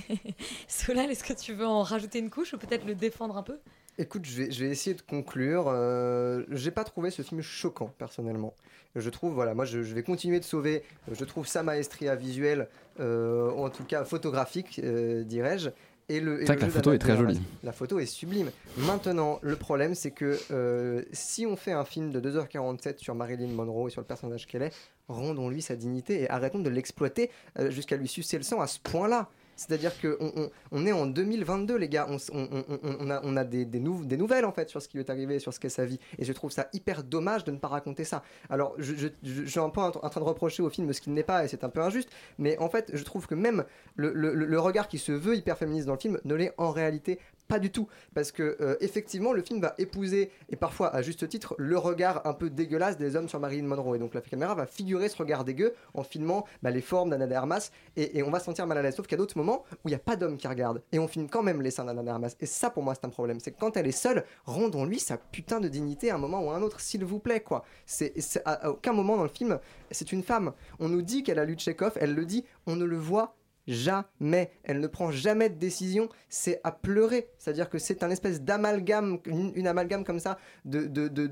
Solal, 0.69 1.11
est-ce 1.11 1.25
que 1.25 1.33
tu 1.33 1.53
veux 1.55 1.67
en 1.67 1.83
rajouter 1.83 2.19
une 2.19 2.31
couche 2.31 2.53
ou 2.55 2.59
peut-être 2.59 2.87
le 2.87 2.95
défendre 2.95 3.37
un 3.37 3.43
peu? 3.43 3.57
Écoute, 3.99 4.27
je 4.27 4.43
vais, 4.43 4.51
je 4.51 4.65
vais 4.65 4.71
essayer 4.71 4.95
de 4.95 5.01
conclure. 5.01 5.67
Euh, 5.69 6.43
j'ai 6.51 6.71
pas 6.71 6.85
trouvé 6.85 7.11
ce 7.11 7.23
film 7.23 7.41
choquant, 7.41 7.91
personnellement. 7.99 8.53
Je 8.97 9.11
trouve, 9.11 9.35
voilà, 9.35 9.55
moi 9.55 9.65
je, 9.65 9.83
je 9.83 9.95
vais 9.95 10.03
continuer 10.03 10.41
de 10.41 10.45
sauver, 10.45 10.83
je 11.13 11.25
trouve 11.25 11.47
sa 11.47 11.63
maestria 11.63 12.17
visuelle, 12.17 12.69
euh, 12.99 13.51
en 13.51 13.69
tout 13.69 13.85
cas 13.85 14.05
photographique, 14.05 14.81
euh, 14.83 15.23
dirais-je. 15.23 15.71
Et 16.09 16.21
le, 16.21 16.41
et 16.41 16.47
le 16.47 16.55
que 16.55 16.61
la 16.61 16.69
photo 16.69 16.93
est 16.93 16.99
très 16.99 17.17
jolie. 17.17 17.41
La 17.65 17.73
photo 17.73 17.99
est 17.99 18.07
sublime. 18.07 18.51
Maintenant, 18.79 19.41
le 19.43 19.57
problème, 19.57 19.97
c'est 19.97 20.13
que 20.13 20.39
euh, 20.53 21.03
si 21.13 21.47
on 21.47 21.57
fait 21.57 21.73
un 21.73 21.85
film 21.85 22.13
de 22.13 22.21
2h47 22.21 22.99
sur 22.99 23.17
Marilyn 23.17 23.49
Monroe 23.49 23.89
et 23.89 23.91
sur 23.91 24.01
le 24.01 24.07
personnage 24.07 24.47
qu'elle 24.47 24.63
est, 24.63 24.73
rendons-lui 25.09 25.63
sa 25.63 25.75
dignité 25.75 26.23
et 26.23 26.31
arrêtons 26.31 26.61
de 26.61 26.71
l'exploiter 26.71 27.31
jusqu'à 27.71 27.97
lui 27.97 28.07
sucer 28.07 28.37
le 28.37 28.45
sang 28.45 28.61
à 28.61 28.69
ce 28.69 28.79
point-là. 28.79 29.29
C'est-à-dire 29.57 29.93
qu'on 30.01 30.17
on, 30.21 30.51
on 30.71 30.87
est 30.87 30.93
en 30.93 31.07
2022, 31.07 31.77
les 31.77 31.89
gars. 31.89 32.07
On, 32.09 33.37
a, 33.37 33.45
des, 33.45 33.65
des, 33.65 33.81
nou- 33.81 34.05
des 34.05 34.17
nouvelles, 34.17 34.45
en 34.45 34.53
fait, 34.53 34.69
sur 34.69 34.81
ce 34.83 34.89
qui 34.89 34.99
lui 34.99 35.05
est 35.05 35.11
arrivé, 35.11 35.39
sur 35.39 35.53
ce 35.53 35.61
qu'est 35.61 35.69
sa 35.69 35.85
vie. 35.85 35.99
Et 36.19 36.25
je 36.25 36.33
trouve 36.33 36.51
ça 36.51 36.69
hyper 36.73 37.03
dommage 37.03 37.45
de 37.45 37.51
ne 37.51 37.59
pas 37.59 37.69
raconter 37.69 38.05
ça. 38.05 38.23
Alors, 38.51 38.75
je, 38.79 39.09
suis 39.47 39.61
un 39.61 39.71
peu 39.71 39.81
en, 39.81 39.91
train 39.91 40.21
de 40.21 40.27
reprocher 40.27 40.63
au 40.63 40.71
film 40.71 40.93
ce 40.93 41.01
qu'il 41.01 41.15
n'est 41.15 41.23
pas, 41.23 41.45
et 41.45 41.49
c'est 41.49 41.65
un 41.65 41.71
peu 41.71 41.81
injuste. 41.81 42.11
Mais 42.39 42.59
en 42.59 42.69
fait, 42.69 42.91
je 42.93 43.03
trouve 43.03 43.27
que 43.27 43.35
même 43.35 43.65
le 43.97 44.59
regard 44.59 44.89
qui 44.89 44.99
se 44.99 45.13
veut 45.13 45.37
hyper 45.37 45.57
féministe 45.57 45.87
dans 45.87 45.95
le 45.95 45.99
film 45.99 46.21
ne 46.25 46.35
l'est 46.35 46.53
en 46.59 46.71
réalité 46.71 47.19
pas 47.49 47.59
du 47.59 47.71
tout. 47.71 47.89
Parce 48.15 48.33
que, 48.33 48.57
euh, 48.61 48.77
effectivement, 48.81 49.33
le 49.33 49.43
film 49.43 49.61
va 49.61 49.75
épouser, 49.79 50.31
et 50.49 50.57
parfois 50.57 50.95
à 50.95 51.03
juste 51.03 51.29
titre, 51.29 51.55
le 51.59 51.79
regard 51.79 52.27
un 52.27 52.33
peu 52.35 52.51
dégueulasse 52.51 52.97
des 52.97 53.17
hommes 53.17 53.29
sur 53.29 53.41
Marilyn 53.41 53.67
Monroe. 53.67 53.97
Et 53.97 53.99
donc 53.99 54.15
la 54.15 54.21
caméra 54.21 54.55
va 54.55 54.67
figurer 54.67 55.09
ce 55.09 55.17
regard 55.17 55.45
dégueu 55.45 55.75
en 55.95 56.03
filmant 56.03 56.45
bah, 56.63 56.71
les 56.71 56.81
formes 56.81 57.11
d'Anna 57.11 57.27
de 57.27 57.35
Armas, 57.35 57.71
et, 57.97 58.23
on 58.23 58.31
va 58.31 58.39
se 58.41 58.47
sentir 58.47 58.67
mal 58.67 58.79
à 58.79 58.83
l'aise. 58.83 58.97
Sauf 58.97 59.07
qu'il 59.07 59.17
y 59.17 59.21
a 59.21 59.23
d'autres 59.23 59.39
moments 59.39 59.65
où 59.85 59.89
il 59.89 59.91
n'y 59.91 59.95
a 59.97 60.01
pas 60.01 60.17
d'hommes 60.17 60.37
qui 60.37 60.49
regardent, 60.49 60.83
et 60.93 60.99
on 60.99 61.09
filme 61.09 61.29
quand 61.29 61.43
même 61.43 61.63
les 61.63 61.71
seins 61.71 61.85
d'Anna 61.85 62.03
de 62.03 62.09
Armas. 62.09 62.35
Et 62.41 62.47
ça, 62.47 62.71
pour 62.71 62.83
moi, 62.83 62.95
c'est 62.95 63.05
un 63.07 63.11
problème. 63.11 63.41
C'est 63.41 63.53
que 63.53 63.59
quand 63.59 63.77
elle 63.77 63.87
est 63.87 63.93
seule, 63.93 64.25
rendons-lui 64.45 64.99
sa 64.99 65.17
putain 65.17 65.61
de 65.61 65.69
dignité 65.69 66.11
à 66.11 66.17
un 66.17 66.19
moment 66.19 66.43
ou 66.43 66.51
à 66.51 66.57
un 66.57 66.63
autre, 66.63 66.81
s'il 66.81 67.05
vous 67.05 67.19
plaît, 67.19 67.41
quoi. 67.41 67.65
C'est 67.87 68.13
c'est- 68.21 68.43
à, 68.45 68.53
à 68.67 68.71
aucun 68.71 68.93
moment 68.93 69.17
dans 69.17 69.23
le 69.23 69.29
film, 69.29 69.59
c'est 69.91 70.13
une 70.13 70.23
femme. 70.23 70.53
On 70.81 70.89
nous 70.89 71.03
dit 71.03 71.23
qu'elle 71.23 71.39
a 71.39 71.45
lu 71.45 71.55
Tchekhov, 71.55 71.93
elle 72.01 72.15
le 72.15 72.25
dit, 72.25 72.45
on 72.67 72.77
ne 72.77 72.85
le 72.85 72.97
voit 72.97 73.37
jamais. 73.67 74.51
Elle 74.65 74.81
ne 74.81 74.87
prend 74.87 75.11
jamais 75.11 75.49
de 75.49 75.55
décision. 75.57 76.09
C'est 76.29 76.61
à 76.65 76.73
pleurer. 76.73 77.29
C'est-à-dire 77.39 77.69
que 77.71 77.79
c'est 77.79 78.03
un 78.03 78.11
espèce 78.11 78.41
d'amalgame, 78.43 79.19
une, 79.27 79.67
amalgame 79.67 80.05
comme 80.05 80.21
ça, 80.21 80.39
de, 80.65 80.87
de, 80.87 81.09
de, 81.09 81.27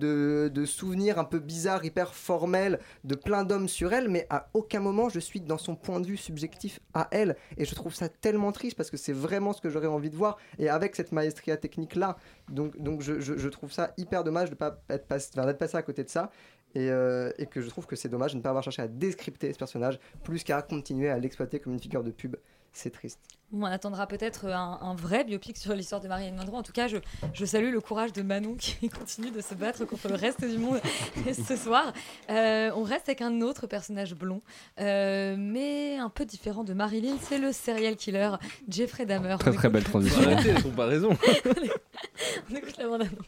de- 0.49 0.65
souvenirs 0.65 1.19
un 1.19 1.25
peu 1.25 1.39
bizarres, 1.39 1.85
hyper 1.85 2.15
formels, 2.15 2.79
de 3.05 3.15
plein 3.15 3.45
d'hommes 3.45 3.69
sur 3.69 3.93
elle, 3.93 4.09
mais 4.09 4.27
à 4.31 4.49
aucun 4.55 4.81
moment 4.81 5.09
je 5.09 5.21
suis 5.21 5.41
dans 5.41 5.59
son 5.59 5.77
point 5.77 6.01
de 6.01 6.07
vue 6.07 6.17
subjectif 6.17 6.81
à 6.95 7.09
elle. 7.11 7.37
Et 7.59 7.65
je 7.65 7.75
trouve 7.75 7.95
ça 7.95 8.09
tellement 8.09 8.51
triste 8.53 8.77
parce 8.77 8.91
que 8.91 8.97
c'est 8.97 9.13
vraiment 9.13 9.53
ce 9.53 9.61
que 9.61 9.69
j'aurais 9.71 9.87
envie 9.87 10.11
de 10.11 10.17
voir. 10.17 10.37
Et 10.59 10.69
avec 10.69 10.97
cette 10.97 11.13
maestria 11.13 11.57
technique-là, 11.57 12.17
donc, 12.51 12.77
donc 12.81 13.03
je, 13.03 13.21
je- 13.21 13.49
trouve 13.49 13.71
ça 13.73 13.93
hyper 13.99 14.25
dommage 14.25 14.49
de 14.49 14.55
ne 14.55 14.59
pas 14.59 14.83
être, 14.89 15.07
pass- 15.07 15.31
enfin, 15.35 15.47
d'être 15.47 15.59
passé 15.59 15.77
à 15.77 15.83
côté 15.83 16.03
de 16.03 16.09
ça. 16.09 16.31
Et, 16.75 16.91
euh, 16.91 17.31
et 17.39 17.47
que 17.47 17.61
je 17.61 17.69
trouve 17.69 17.87
que 17.87 17.95
c'est 17.97 18.09
dommage 18.09 18.33
de 18.33 18.39
ne 18.39 18.43
pas 18.43 18.49
avoir 18.49 18.65
cherché 18.65 18.83
à 18.83 18.89
décrypter 18.89 19.53
ce 19.53 19.59
personnage 19.59 20.01
plus 20.25 20.43
qu'à 20.43 20.61
continuer 20.63 21.09
à 21.09 21.19
l'exploiter 21.19 21.61
comme 21.61 21.73
une 21.73 21.81
figure 21.81 22.03
de 22.03 22.11
pub. 22.11 22.37
C'est 22.77 22.91
triste. 22.91 23.21
Bon, 23.53 23.69
on 23.69 23.71
attendra 23.71 24.09
peut-être 24.09 24.47
un, 24.47 24.81
un 24.83 24.97
vrai 24.97 25.23
biopic 25.23 25.57
sur 25.57 25.73
l'histoire 25.77 26.01
de 26.01 26.09
Marilyn 26.09 26.33
Monroe. 26.35 26.57
En 26.57 26.63
tout 26.65 26.73
cas, 26.73 26.89
je, 26.89 26.97
je 27.33 27.45
salue 27.45 27.71
le 27.73 27.81
courage 27.81 28.13
de 28.13 28.23
Manon 28.23 28.55
qui 28.59 28.89
continue 28.89 29.31
de 29.31 29.41
se 29.41 29.55
battre 29.55 29.85
contre 29.85 30.09
le 30.09 30.17
reste 30.17 30.45
du 30.45 30.59
monde 30.59 30.81
ce 31.47 31.55
soir. 31.55 31.93
Euh, 32.31 32.73
on 32.75 32.83
reste 32.83 33.09
avec 33.09 33.21
un 33.23 33.41
autre 33.43 33.69
personnage 33.69 34.17
blond, 34.17 34.43
euh, 34.81 35.37
mais 35.39 35.99
un 35.99 36.09
peu 36.11 36.25
différent 36.25 36.65
de 36.65 36.75
Marilyn. 36.75 37.17
C'est 37.23 37.39
le 37.39 37.53
serial 37.53 37.95
killer 37.95 38.31
Jeffrey 38.69 39.07
Dahmer. 39.07 39.37
Très 39.39 39.51
On 39.51 39.55
très 39.55 39.69
écoute- 39.69 39.73
belle 39.73 39.85
transition. 39.85 40.23
Arrêtez 40.23 40.53
les 40.55 40.63
comparaisons. 40.63 41.11
on 42.51 42.57
écoute 42.57 42.77
la 42.79 42.89
bande-annonce. 42.89 43.27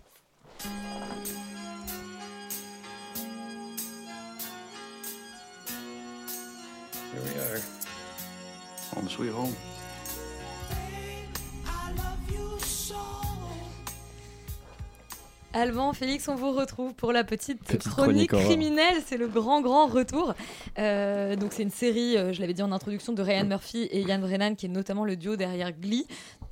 Here 7.16 7.24
we 7.24 7.40
are. 7.40 7.60
Home 8.94 9.08
sweet 9.08 9.30
home. 9.30 9.54
Alban, 15.54 15.94
Félix, 15.94 16.28
on 16.28 16.34
vous 16.34 16.52
retrouve 16.52 16.92
pour 16.92 17.14
la 17.14 17.24
petite, 17.24 17.64
Petite 17.64 17.90
chronique, 17.90 18.32
criminelle. 18.32 18.96
C'est 19.06 19.16
le 19.16 19.28
grand, 19.28 19.62
grand 19.62 19.86
retour. 19.86 20.34
Euh, 20.78 21.34
donc, 21.36 21.54
c'est 21.54 21.62
une 21.62 21.70
série, 21.70 22.18
euh, 22.18 22.34
je 22.34 22.42
l'avais 22.42 22.52
dit 22.52 22.62
en 22.62 22.70
introduction, 22.70 23.14
de 23.14 23.22
Ryan 23.22 23.46
Murphy 23.46 23.84
et 23.84 24.02
Ian 24.02 24.18
Brennan, 24.18 24.54
qui 24.54 24.66
est 24.66 24.68
notamment 24.68 25.06
le 25.06 25.16
duo 25.16 25.36
derrière 25.36 25.72
Glee. 25.72 26.06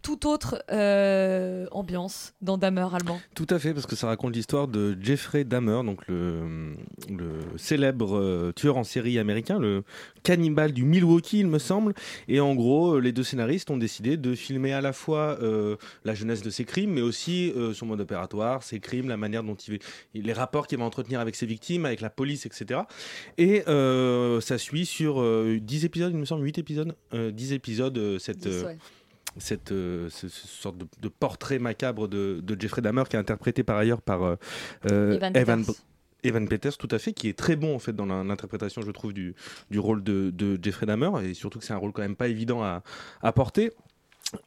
Tout 0.05 0.29
autre 0.29 0.63
euh, 0.71 1.67
ambiance 1.73 2.35
dans 2.43 2.59
Dahmer 2.59 2.87
allemand. 2.93 3.21
Tout 3.35 3.47
à 3.49 3.59
fait, 3.59 3.73
parce 3.75 3.87
que 3.87 3.97
ça 3.97 4.07
raconte 4.07 4.37
l'histoire 4.37 4.69
de 4.69 4.97
Jeffrey 5.01 5.45
Dahmer, 5.45 5.81
donc 5.83 6.07
le, 6.07 6.75
le 7.09 7.41
célèbre 7.57 8.17
euh, 8.17 8.53
tueur 8.55 8.77
en 8.77 8.85
série 8.85 9.19
américain, 9.19 9.59
le 9.59 9.83
cannibale 10.23 10.73
du 10.73 10.85
Milwaukee, 10.85 11.41
il 11.41 11.47
me 11.49 11.59
semble. 11.59 11.95
Et 12.29 12.39
en 12.39 12.55
gros, 12.55 12.97
euh, 12.97 13.01
les 13.01 13.13
deux 13.13 13.25
scénaristes 13.25 13.71
ont 13.71 13.79
décidé 13.79 14.17
de 14.17 14.35
filmer 14.35 14.75
à 14.75 14.83
la 14.83 14.93
fois 14.93 15.39
euh, 15.41 15.77
la 16.05 16.15
jeunesse 16.15 16.43
de 16.43 16.51
ses 16.51 16.65
crimes, 16.65 16.91
mais 16.91 17.01
aussi 17.01 17.53
son 17.75 17.87
mode 17.87 18.01
opératoire, 18.01 18.63
ses 18.63 18.81
crimes, 18.81 19.09
la 19.09 19.17
manière 19.17 19.43
dont 19.43 19.57
il, 19.57 19.79
les 20.15 20.33
rapports 20.33 20.67
qu'il 20.67 20.79
va 20.79 20.85
entretenir 20.85 21.19
avec 21.19 21.35
ses 21.35 21.47
victimes, 21.47 21.87
avec 21.87 22.01
la 22.01 22.11
police, 22.11 22.47
etc. 22.47 22.83
Et 23.39 23.65
ça 24.45 24.59
suit 24.59 24.85
sur 24.87 25.21
euh, 25.21 25.59
10 25.61 25.85
épisodes, 25.85 26.13
il 26.13 26.19
me 26.19 26.25
semble, 26.25 26.45
8 26.45 26.59
épisodes, 26.59 26.95
euh, 27.15 27.31
10 27.31 27.53
épisodes, 27.53 28.19
cette, 28.19 28.47
10, 28.47 28.65
ouais. 28.65 28.79
Cette, 29.39 29.73
euh, 29.73 30.09
ce- 30.11 30.29
ce 30.29 30.47
sorte 30.47 30.79
de, 30.79 30.87
de 31.01 31.09
portrait 31.09 31.59
macabre 31.59 32.09
de, 32.09 32.41
de 32.43 32.61
Jeffrey 32.61 32.83
Dahmer 32.83 33.05
qui 33.09 33.17
est 33.17 33.19
interprété 33.19 33.63
par 33.63 33.77
ailleurs 33.77 34.01
par 34.03 34.23
euh, 34.23 34.37
euh, 34.91 35.15
Evan 35.17 35.37
Evan, 35.37 35.61
Peters. 35.63 35.75
Evan 36.23 36.49
Peters, 36.49 36.77
tout 36.79 36.89
à 36.91 36.99
fait, 36.99 37.13
qui 37.13 37.29
est 37.29 37.39
très 37.39 37.55
bon 37.57 37.75
en 37.75 37.79
fait 37.79 37.93
dans 37.95 38.07
l'interprétation, 38.07 38.81
je 38.83 38.91
trouve, 38.91 39.13
du, 39.13 39.35
du 39.71 39.79
rôle 39.79 40.03
de, 40.03 40.31
de 40.31 40.59
Jeffrey 40.63 40.87
Dahmer 40.87 41.11
et 41.23 41.35
surtout 41.35 41.59
que 41.59 41.65
c'est 41.65 41.75
un 41.75 41.79
rôle 41.79 41.93
quand 41.93 42.03
même 42.03 42.17
pas 42.17 42.29
évident 42.29 42.63
à, 42.63 42.83
à 43.23 43.33
porter. 43.33 43.73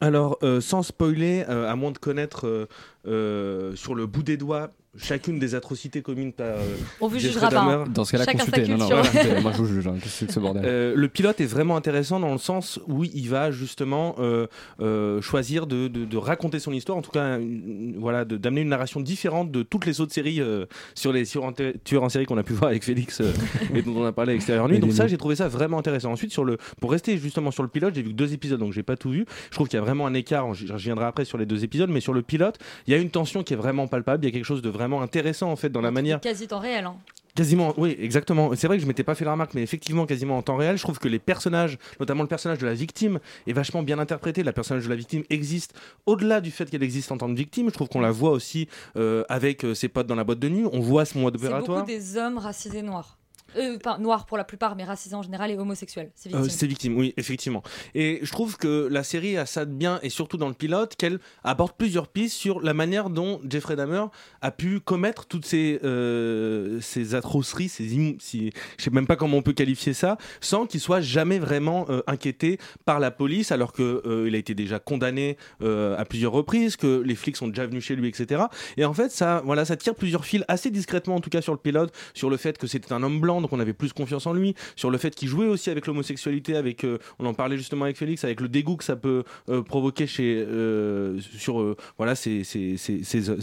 Alors, 0.00 0.38
euh, 0.42 0.60
sans 0.60 0.82
spoiler, 0.82 1.44
euh, 1.48 1.70
à 1.70 1.76
moins 1.76 1.92
de 1.92 1.98
connaître 1.98 2.68
euh, 3.06 3.76
sur 3.76 3.94
le 3.94 4.06
bout 4.06 4.22
des 4.22 4.36
doigts, 4.36 4.70
chacune 4.98 5.38
des 5.38 5.54
atrocités 5.54 6.02
communes 6.02 6.32
par. 6.32 6.46
euh, 6.46 6.76
On 7.00 7.08
vous 7.08 7.18
Jeffrey 7.18 7.32
jugera 7.34 7.50
pas, 7.50 7.60
hein. 7.62 7.84
Dans 7.92 8.04
ce 8.04 8.12
cas-là, 8.12 8.24
Chacun 8.24 8.38
sa 8.44 8.50
consultez. 8.50 8.70
Non, 8.70 8.76
non, 8.78 9.02
culture. 9.02 9.22
voilà, 9.24 9.40
moi, 9.40 9.52
je 9.52 9.58
vous 9.58 9.66
juge, 9.66 9.86
hein. 9.86 9.94
Qu'est-ce 9.94 10.04
que 10.04 10.10
c'est 10.10 10.26
que 10.26 10.32
ce 10.32 10.40
bordel? 10.40 10.62
Euh, 10.66 10.92
le 10.96 11.08
pilote 11.08 11.40
est 11.40 11.46
vraiment 11.46 11.76
intéressant 11.76 12.20
dans 12.20 12.32
le 12.32 12.38
sens 12.38 12.80
où 12.86 13.04
il 13.04 13.28
va 13.28 13.50
justement 13.50 14.16
euh, 14.18 14.46
euh, 14.80 15.20
choisir 15.20 15.66
de, 15.66 15.88
de- 15.88 16.04
de 16.04 16.16
raconter 16.16 16.58
son 16.58 16.72
histoire, 16.72 16.98
en 16.98 17.02
tout 17.02 17.10
cas, 17.10 17.38
une- 17.38 17.96
voilà, 17.98 18.24
de- 18.24 18.36
d'amener 18.36 18.60
une 18.62 18.68
narration 18.68 19.00
différente 19.00 19.50
de 19.50 19.62
toutes 19.62 19.86
les 19.86 20.00
autres 20.00 20.12
séries 20.12 20.40
euh, 20.40 20.66
sur 20.94 21.12
les 21.12 21.24
tueurs 21.26 21.44
en, 21.44 21.52
té- 21.52 21.74
tueurs 21.84 22.02
en 22.02 22.08
série 22.08 22.26
qu'on 22.26 22.38
a 22.38 22.42
pu 22.42 22.52
voir 22.54 22.70
avec 22.70 22.84
Félix 22.84 23.20
euh, 23.20 23.32
et 23.74 23.82
dont 23.82 23.96
on 23.96 24.04
a 24.04 24.12
parlé 24.12 24.32
à 24.32 24.34
Extérieur 24.36 24.68
Nuit. 24.68 24.78
Donc 24.78 24.92
ça, 24.92 25.06
j'ai 25.06 25.16
trouvé 25.18 25.36
ça 25.36 25.48
vraiment 25.48 25.78
intéressant. 25.78 26.12
Ensuite, 26.12 26.32
sur 26.32 26.44
le, 26.44 26.58
pour 26.80 26.90
rester 26.90 27.18
justement 27.18 27.50
sur 27.50 27.62
le 27.62 27.68
pilote, 27.68 27.94
j'ai 27.94 28.02
vu 28.02 28.10
que 28.10 28.14
deux 28.14 28.32
épisodes, 28.32 28.58
donc 28.60 28.72
j'ai 28.72 28.82
pas 28.82 28.96
tout 28.96 29.10
vu. 29.10 29.26
Je 29.50 29.54
trouve 29.54 29.68
qu'il 29.68 29.76
y 29.76 29.80
a 29.80 29.84
vraiment 29.84 30.06
un 30.06 30.14
écart. 30.14 30.54
Je 30.54 30.66
je 30.66 30.72
reviendrai 30.72 31.04
après 31.06 31.24
sur 31.24 31.38
les 31.38 31.46
deux 31.46 31.64
épisodes, 31.64 31.90
mais 31.90 32.00
sur 32.00 32.12
le 32.12 32.22
pilote, 32.22 32.58
il 32.86 32.92
y 32.92 32.96
a 32.96 32.98
une 32.98 33.10
tension 33.10 33.42
qui 33.42 33.52
est 33.52 33.56
vraiment 33.56 33.86
palpable. 33.88 34.24
Il 34.24 34.28
y 34.28 34.30
a 34.30 34.32
quelque 34.32 34.44
chose 34.44 34.62
de 34.62 34.68
vraiment 34.70 34.87
intéressant 35.02 35.50
en 35.52 35.56
fait 35.56 35.68
dans 35.68 35.80
la 35.80 35.90
manière. 35.90 36.20
Quasi 36.20 36.48
temps 36.48 36.58
réel. 36.60 36.84
hein. 36.86 36.96
Quasiment, 37.34 37.72
oui, 37.76 37.96
exactement. 38.00 38.50
C'est 38.56 38.66
vrai 38.66 38.78
que 38.78 38.82
je 38.82 38.88
m'étais 38.88 39.04
pas 39.04 39.14
fait 39.14 39.24
la 39.24 39.30
remarque, 39.30 39.54
mais 39.54 39.62
effectivement, 39.62 40.06
quasiment 40.06 40.36
en 40.38 40.42
temps 40.42 40.56
réel, 40.56 40.76
je 40.76 40.82
trouve 40.82 40.98
que 40.98 41.06
les 41.06 41.20
personnages, 41.20 41.78
notamment 42.00 42.22
le 42.22 42.28
personnage 42.28 42.58
de 42.58 42.66
la 42.66 42.74
victime, 42.74 43.20
est 43.46 43.52
vachement 43.52 43.84
bien 43.84 44.00
interprété. 44.00 44.42
La 44.42 44.52
personnage 44.52 44.84
de 44.86 44.88
la 44.90 44.96
victime 44.96 45.22
existe 45.30 45.72
au-delà 46.06 46.40
du 46.40 46.50
fait 46.50 46.68
qu'elle 46.68 46.82
existe 46.82 47.12
en 47.12 47.16
tant 47.16 47.28
que 47.28 47.36
victime. 47.38 47.68
Je 47.68 47.74
trouve 47.74 47.88
qu'on 47.88 48.00
la 48.00 48.10
voit 48.10 48.30
aussi 48.30 48.66
euh, 48.96 49.22
avec 49.28 49.64
euh, 49.64 49.72
ses 49.74 49.86
potes 49.86 50.08
dans 50.08 50.16
la 50.16 50.24
boîte 50.24 50.40
de 50.40 50.48
nuit. 50.48 50.64
On 50.72 50.80
voit 50.80 51.04
ce 51.04 51.12
C'est 51.14 51.24
opératoire. 51.24 51.78
beaucoup 51.84 51.90
des 51.92 52.16
hommes 52.16 52.38
racisés 52.38 52.82
noirs. 52.82 53.17
Euh, 53.56 53.78
pas 53.78 53.98
noirs 53.98 54.26
pour 54.26 54.36
la 54.36 54.44
plupart, 54.44 54.76
mais 54.76 54.84
racisés 54.84 55.14
en 55.14 55.22
général 55.22 55.50
et 55.50 55.56
homosexuels. 55.56 56.10
C'est 56.14 56.32
Euh, 56.34 56.38
victime. 56.38 56.58
c'est 56.58 56.66
victime, 56.66 56.96
oui, 56.96 57.14
effectivement. 57.16 57.62
Et 57.94 58.20
je 58.22 58.30
trouve 58.30 58.56
que 58.56 58.88
la 58.90 59.02
série 59.02 59.36
a 59.36 59.46
ça 59.46 59.64
de 59.64 59.72
bien, 59.72 59.98
et 60.02 60.10
surtout 60.10 60.36
dans 60.36 60.48
le 60.48 60.54
pilote, 60.54 60.96
qu'elle 60.96 61.18
aborde 61.44 61.72
plusieurs 61.76 62.08
pistes 62.08 62.36
sur 62.36 62.60
la 62.60 62.74
manière 62.74 63.10
dont 63.10 63.40
Jeffrey 63.48 63.76
Dahmer 63.76 64.04
a 64.42 64.50
pu 64.50 64.80
commettre 64.80 65.26
toutes 65.26 65.46
ces, 65.46 65.80
euh, 65.84 66.80
ces 66.80 67.14
atrocités, 67.14 67.68
ces 67.68 67.88
si, 68.18 68.52
je 68.76 68.84
sais 68.84 68.90
même 68.90 69.06
pas 69.06 69.16
comment 69.16 69.38
on 69.38 69.42
peut 69.42 69.52
qualifier 69.54 69.94
ça, 69.94 70.18
sans 70.40 70.66
qu'il 70.66 70.80
soit 70.80 71.00
jamais 71.00 71.38
vraiment 71.38 71.86
euh, 71.88 72.02
inquiété 72.06 72.58
par 72.84 73.00
la 73.00 73.10
police, 73.10 73.50
alors 73.52 73.72
que 73.72 74.02
euh, 74.04 74.28
il 74.28 74.34
a 74.34 74.38
été 74.38 74.54
déjà 74.54 74.78
condamné 74.78 75.36
à 75.60 76.04
plusieurs 76.04 76.32
reprises, 76.32 76.76
que 76.76 77.02
les 77.04 77.14
flics 77.14 77.36
sont 77.36 77.48
déjà 77.48 77.66
venus 77.66 77.84
chez 77.84 77.96
lui, 77.96 78.08
etc. 78.08 78.44
Et 78.76 78.84
en 78.84 78.92
fait, 78.92 79.10
ça, 79.10 79.42
voilà, 79.44 79.64
ça 79.64 79.76
tire 79.76 79.94
plusieurs 79.94 80.24
fils 80.24 80.44
assez 80.48 80.70
discrètement, 80.70 81.16
en 81.16 81.20
tout 81.20 81.30
cas 81.30 81.40
sur 81.40 81.52
le 81.52 81.58
pilote, 81.58 81.92
sur 82.14 82.30
le 82.30 82.36
fait 82.36 82.58
que 82.58 82.66
c'était 82.66 82.92
un 82.92 83.02
homme 83.02 83.20
blanc, 83.20 83.37
donc 83.40 83.52
on 83.52 83.60
avait 83.60 83.72
plus 83.72 83.92
confiance 83.92 84.26
en 84.26 84.32
lui, 84.32 84.54
sur 84.76 84.90
le 84.90 84.98
fait 84.98 85.14
qu'il 85.14 85.28
jouait 85.28 85.46
aussi 85.46 85.70
avec 85.70 85.86
l'homosexualité, 85.86 86.56
avec, 86.56 86.84
euh, 86.84 86.98
on 87.18 87.26
en 87.26 87.34
parlait 87.34 87.56
justement 87.56 87.84
avec 87.84 87.96
Félix, 87.96 88.24
avec 88.24 88.40
le 88.40 88.48
dégoût 88.48 88.76
que 88.76 88.84
ça 88.84 88.96
peut 88.96 89.24
euh, 89.48 89.62
provoquer 89.62 90.06
chez, 90.06 90.44
euh, 90.46 91.18
sur, 91.36 91.76
voilà, 91.96 92.14
c'est, 92.14 92.42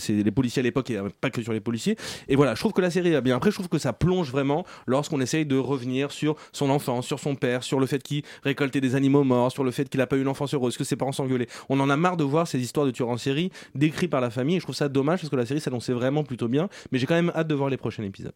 les 0.09 0.31
policiers 0.31 0.59
à 0.59 0.63
l'époque 0.63 0.89
et 0.89 0.99
pas 1.21 1.29
que 1.29 1.41
sur 1.41 1.53
les 1.53 1.59
policiers. 1.59 1.95
Et 2.27 2.35
voilà, 2.35 2.55
je 2.55 2.59
trouve 2.59 2.73
que 2.73 2.81
la 2.81 2.91
série 2.91 3.13
est 3.13 3.21
bien. 3.21 3.35
Après, 3.35 3.51
je 3.51 3.55
trouve 3.55 3.69
que 3.69 3.77
ça 3.77 3.93
plonge 3.93 4.31
vraiment 4.31 4.65
lorsqu'on 4.87 5.21
essaye 5.21 5.45
de 5.45 5.57
revenir 5.57 6.11
sur 6.11 6.35
son 6.51 6.69
enfance, 6.69 7.05
sur 7.05 7.19
son 7.19 7.35
père, 7.35 7.63
sur 7.63 7.79
le 7.79 7.85
fait 7.85 8.01
qu'il 8.01 8.23
récoltait 8.43 8.81
des 8.81 8.95
animaux 8.95 9.23
morts, 9.23 9.51
sur 9.51 9.63
le 9.63 9.71
fait 9.71 9.89
qu'il 9.89 10.01
a 10.01 10.07
pas 10.07 10.17
eu 10.17 10.21
une 10.21 10.27
enfance 10.27 10.53
heureuse, 10.53 10.77
que 10.77 10.83
ses 10.83 10.95
parents 10.95 11.11
s'engueulaient. 11.11 11.47
On 11.69 11.79
en 11.79 11.89
a 11.89 11.97
marre 11.97 12.17
de 12.17 12.23
voir 12.23 12.47
ces 12.47 12.59
histoires 12.59 12.85
de 12.85 12.91
tueurs 12.91 13.09
en 13.09 13.17
série 13.17 13.51
décrits 13.73 14.07
par 14.07 14.21
la 14.21 14.29
famille 14.29 14.57
et 14.57 14.59
je 14.59 14.65
trouve 14.65 14.75
ça 14.75 14.89
dommage 14.89 15.21
parce 15.21 15.29
que 15.29 15.35
la 15.35 15.45
série 15.45 15.61
s'annonçait 15.61 15.93
vraiment 15.93 16.23
plutôt 16.23 16.47
bien. 16.47 16.69
Mais 16.91 16.99
j'ai 16.99 17.05
quand 17.05 17.15
même 17.15 17.31
hâte 17.35 17.47
de 17.47 17.55
voir 17.55 17.69
les 17.69 17.77
prochains 17.77 18.03
épisodes. 18.03 18.33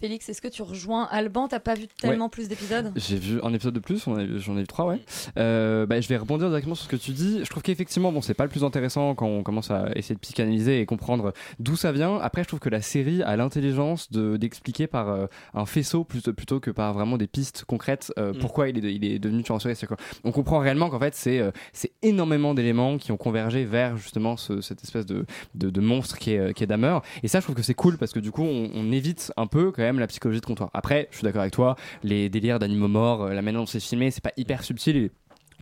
Félix, 0.00 0.28
est-ce 0.28 0.40
que 0.40 0.46
tu 0.46 0.62
rejoins 0.62 1.08
Alban? 1.10 1.48
T'as 1.48 1.58
pas 1.58 1.74
vu 1.74 1.88
tellement 2.00 2.26
Ouais. 2.26 2.30
plus 2.30 2.46
d'épisodes? 2.48 2.92
J'ai 2.94 3.16
vu 3.16 3.40
un 3.42 3.52
épisode 3.52 3.74
de 3.74 3.80
plus, 3.80 4.06
on 4.06 4.14
a- 4.16 4.24
j'en 4.38 4.56
ai 4.56 4.60
vu 4.60 4.66
trois, 4.68 4.86
ouais. 4.86 5.00
Euh, 5.38 5.86
bah, 5.86 6.00
je 6.00 6.06
vais 6.06 6.16
rebondir 6.16 6.48
directement 6.48 6.76
sur 6.76 6.84
ce 6.84 6.88
que 6.88 6.94
tu 6.94 7.10
dis. 7.10 7.40
Je 7.42 7.50
trouve 7.50 7.64
qu'effectivement, 7.64 8.12
bon, 8.12 8.20
c'est 8.20 8.34
pas 8.34 8.44
le 8.44 8.50
plus 8.50 8.62
intéressant 8.62 9.16
quand 9.16 9.26
on 9.26 9.42
commence 9.42 9.72
à 9.72 9.88
essayer 9.96 10.14
de 10.14 10.20
psychanalyser 10.20 10.80
et 10.80 10.86
comprendre 10.86 11.32
d'où 11.58 11.74
ça 11.74 11.90
vient. 11.90 12.18
Après, 12.18 12.44
je 12.44 12.48
trouve 12.48 12.60
que 12.60 12.68
la 12.68 12.80
série 12.80 13.24
a 13.24 13.36
l'intelligence 13.36 14.12
de 14.12 14.36
d'expliquer 14.36 14.86
par 14.86 15.08
euh, 15.08 15.26
un 15.54 15.66
faisceau 15.66 16.04
plutôt, 16.04 16.32
plutôt 16.32 16.60
que 16.60 16.70
par 16.70 16.94
vraiment 16.94 17.16
des 17.16 17.26
pistes 17.26 17.64
concrètes 17.66 18.12
euh, 18.18 18.32
Mm. 18.34 18.38
pourquoi 18.38 18.68
il 18.68 18.78
est, 18.78 18.80
de- 18.82 18.88
il 18.90 19.04
est 19.04 19.18
devenu 19.18 19.42
tueur 19.42 19.56
en 19.56 19.58
série. 19.58 19.74
On 20.22 20.30
comprend 20.30 20.60
réellement 20.60 20.90
qu'en 20.90 21.00
fait, 21.00 21.16
c'est 21.16 21.40
euh, 21.40 21.50
c'est 21.72 21.90
énormément 22.02 22.54
d'éléments 22.54 22.98
qui 22.98 23.10
ont 23.10 23.16
convergé 23.16 23.64
vers 23.64 23.96
justement 23.96 24.36
ce- 24.36 24.60
cette 24.60 24.84
espèce 24.84 25.06
de, 25.06 25.26
de, 25.56 25.70
de 25.70 25.80
monstre 25.80 26.18
qui 26.18 26.34
est, 26.34 26.54
qui 26.54 26.62
est 26.62 26.68
Dahmer. 26.68 26.98
Et 27.24 27.28
ça, 27.28 27.40
je 27.40 27.44
trouve 27.46 27.56
que 27.56 27.62
c'est 27.62 27.74
cool 27.74 27.98
parce 27.98 28.12
que 28.12 28.20
du 28.20 28.30
coup, 28.30 28.44
on, 28.44 28.70
on 28.74 28.92
évite 28.92 29.32
un 29.36 29.48
peu 29.48 29.72
quand 29.72 29.82
même 29.82 29.87
la 29.96 30.06
psychologie 30.06 30.40
de 30.40 30.46
comptoir. 30.46 30.70
Après, 30.74 31.08
je 31.10 31.16
suis 31.16 31.24
d'accord 31.24 31.40
avec 31.40 31.54
toi, 31.54 31.76
les 32.02 32.28
délires 32.28 32.58
d'animaux 32.58 32.88
morts, 32.88 33.22
euh, 33.24 33.32
la 33.32 33.42
manière 33.42 33.60
dont 33.60 33.66
c'est 33.66 33.80
filmé, 33.80 34.10
c'est 34.10 34.22
pas 34.22 34.32
hyper 34.36 34.62
subtil. 34.62 35.10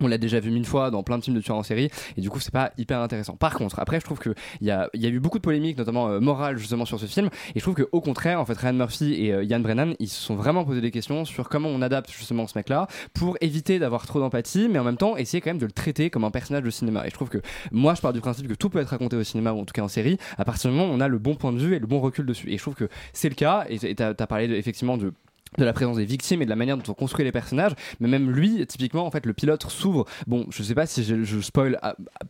On 0.01 0.09
l'a 0.09 0.19
déjà 0.19 0.41
vu 0.41 0.51
mille 0.51 0.67
fois 0.67 0.91
dans 0.91 1.03
plein 1.03 1.19
de 1.19 1.25
films 1.25 1.37
de 1.37 1.41
tueurs 1.43 1.57
en 1.57 1.63
série 1.63 1.91
et 2.17 2.21
du 2.21 2.31
coup 2.31 2.41
c'est 2.41 2.53
pas 2.53 2.73
hyper 2.79 3.01
intéressant. 3.01 3.37
Par 3.37 3.55
contre, 3.55 3.79
après 3.79 4.01
je 4.01 4.05
trouve 4.05 4.19
que 4.19 4.35
il 4.61 4.67
y 4.67 4.71
a, 4.71 4.89
y 4.95 5.07
a 5.07 5.09
eu 5.09 5.21
beaucoup 5.21 5.39
de 5.39 5.43
polémiques, 5.43 5.79
notamment 5.79 6.09
euh, 6.09 6.21
morales 6.21 6.59
justement 6.59 6.85
sur 6.85 6.99
ce 7.01 7.07
film 7.07 7.29
et 7.55 7.59
je 7.59 7.65
trouve 7.65 7.75
que 7.75 7.89
au 7.93 8.01
contraire 8.01 8.41
en 8.41 8.45
fait 8.45 8.57
Ryan 8.57 8.75
Murphy 8.75 9.15
et 9.15 9.33
euh, 9.33 9.45
Ian 9.45 9.61
Brennan 9.61 9.95
ils 9.99 10.09
se 10.09 10.21
sont 10.21 10.35
vraiment 10.37 10.65
posé 10.65 10.81
des 10.81 10.91
questions 10.91 11.25
sur 11.25 11.49
comment 11.49 11.69
on 11.69 11.83
adapte 11.83 12.11
justement 12.11 12.47
ce 12.47 12.59
mec-là 12.59 12.87
pour 13.15 13.37
éviter 13.41 13.79
d'avoir 13.79 14.07
trop 14.07 14.21
d'empathie 14.21 14.69
mais 14.71 14.79
en 14.79 14.85
même 14.85 14.97
temps 14.97 15.17
essayer 15.17 15.41
quand 15.41 15.51
même 15.51 15.59
de 15.59 15.67
le 15.67 15.73
traiter 15.73 16.11
comme 16.11 16.25
un 16.25 16.31
personnage 16.31 16.63
de 16.63 16.71
cinéma. 16.71 17.07
Et 17.07 17.11
je 17.11 17.15
trouve 17.15 17.29
que 17.29 17.39
moi 17.73 17.95
je 17.95 18.01
pars 18.01 18.13
du 18.13 18.21
principe 18.21 18.49
que 18.49 18.55
tout 18.55 18.69
peut 18.71 18.79
être 18.81 18.89
raconté 18.89 19.17
au 19.17 19.25
cinéma 19.25 19.53
ou 19.53 19.61
en 19.61 19.65
tout 19.65 19.73
cas 19.73 19.83
en 19.83 19.89
série 19.89 20.19
à 20.39 20.45
partir 20.45 20.71
du 20.71 20.77
moment 20.77 20.91
où 20.93 20.95
on 20.97 21.01
a 21.01 21.09
le 21.09 21.19
bon 21.19 21.35
point 21.35 21.53
de 21.53 21.59
vue 21.59 21.75
et 21.75 21.79
le 21.79 21.87
bon 21.87 22.01
recul 22.01 22.27
dessus. 22.27 22.51
Et 22.51 22.57
je 22.57 22.63
trouve 22.63 22.75
que 22.75 22.89
c'est 23.13 23.29
le 23.29 23.35
cas 23.35 23.65
et 23.69 23.79
tu 23.79 24.03
as, 24.03 24.15
parlé 24.27 24.49
de- 24.49 24.55
effectivement 24.55 24.97
de 24.97 25.13
de 25.59 25.65
la 25.65 25.73
présence 25.73 25.97
des 25.97 26.05
victimes 26.05 26.43
et 26.43 26.45
de 26.45 26.51
la 26.51 26.57
manière 26.57 26.77
dont 26.77 26.83
on 26.89 26.95
construit 26.95 27.25
les 27.25 27.33
personnages. 27.33 27.73
Mais 28.01 28.09
même 28.09 28.31
lui 28.31 28.67
typiquement 28.67 29.07
en 29.07 29.11
fait 29.11 29.27
le 29.27 29.33
pilote 29.33 29.65
s'ouvre. 29.71 30.05
Bon 30.27 30.47
je 30.51 30.63
sais 30.63 30.75
pas 30.75 30.87
si 30.87 31.05
je, 31.05 31.23
je 31.23 31.41
spoil 31.41 31.81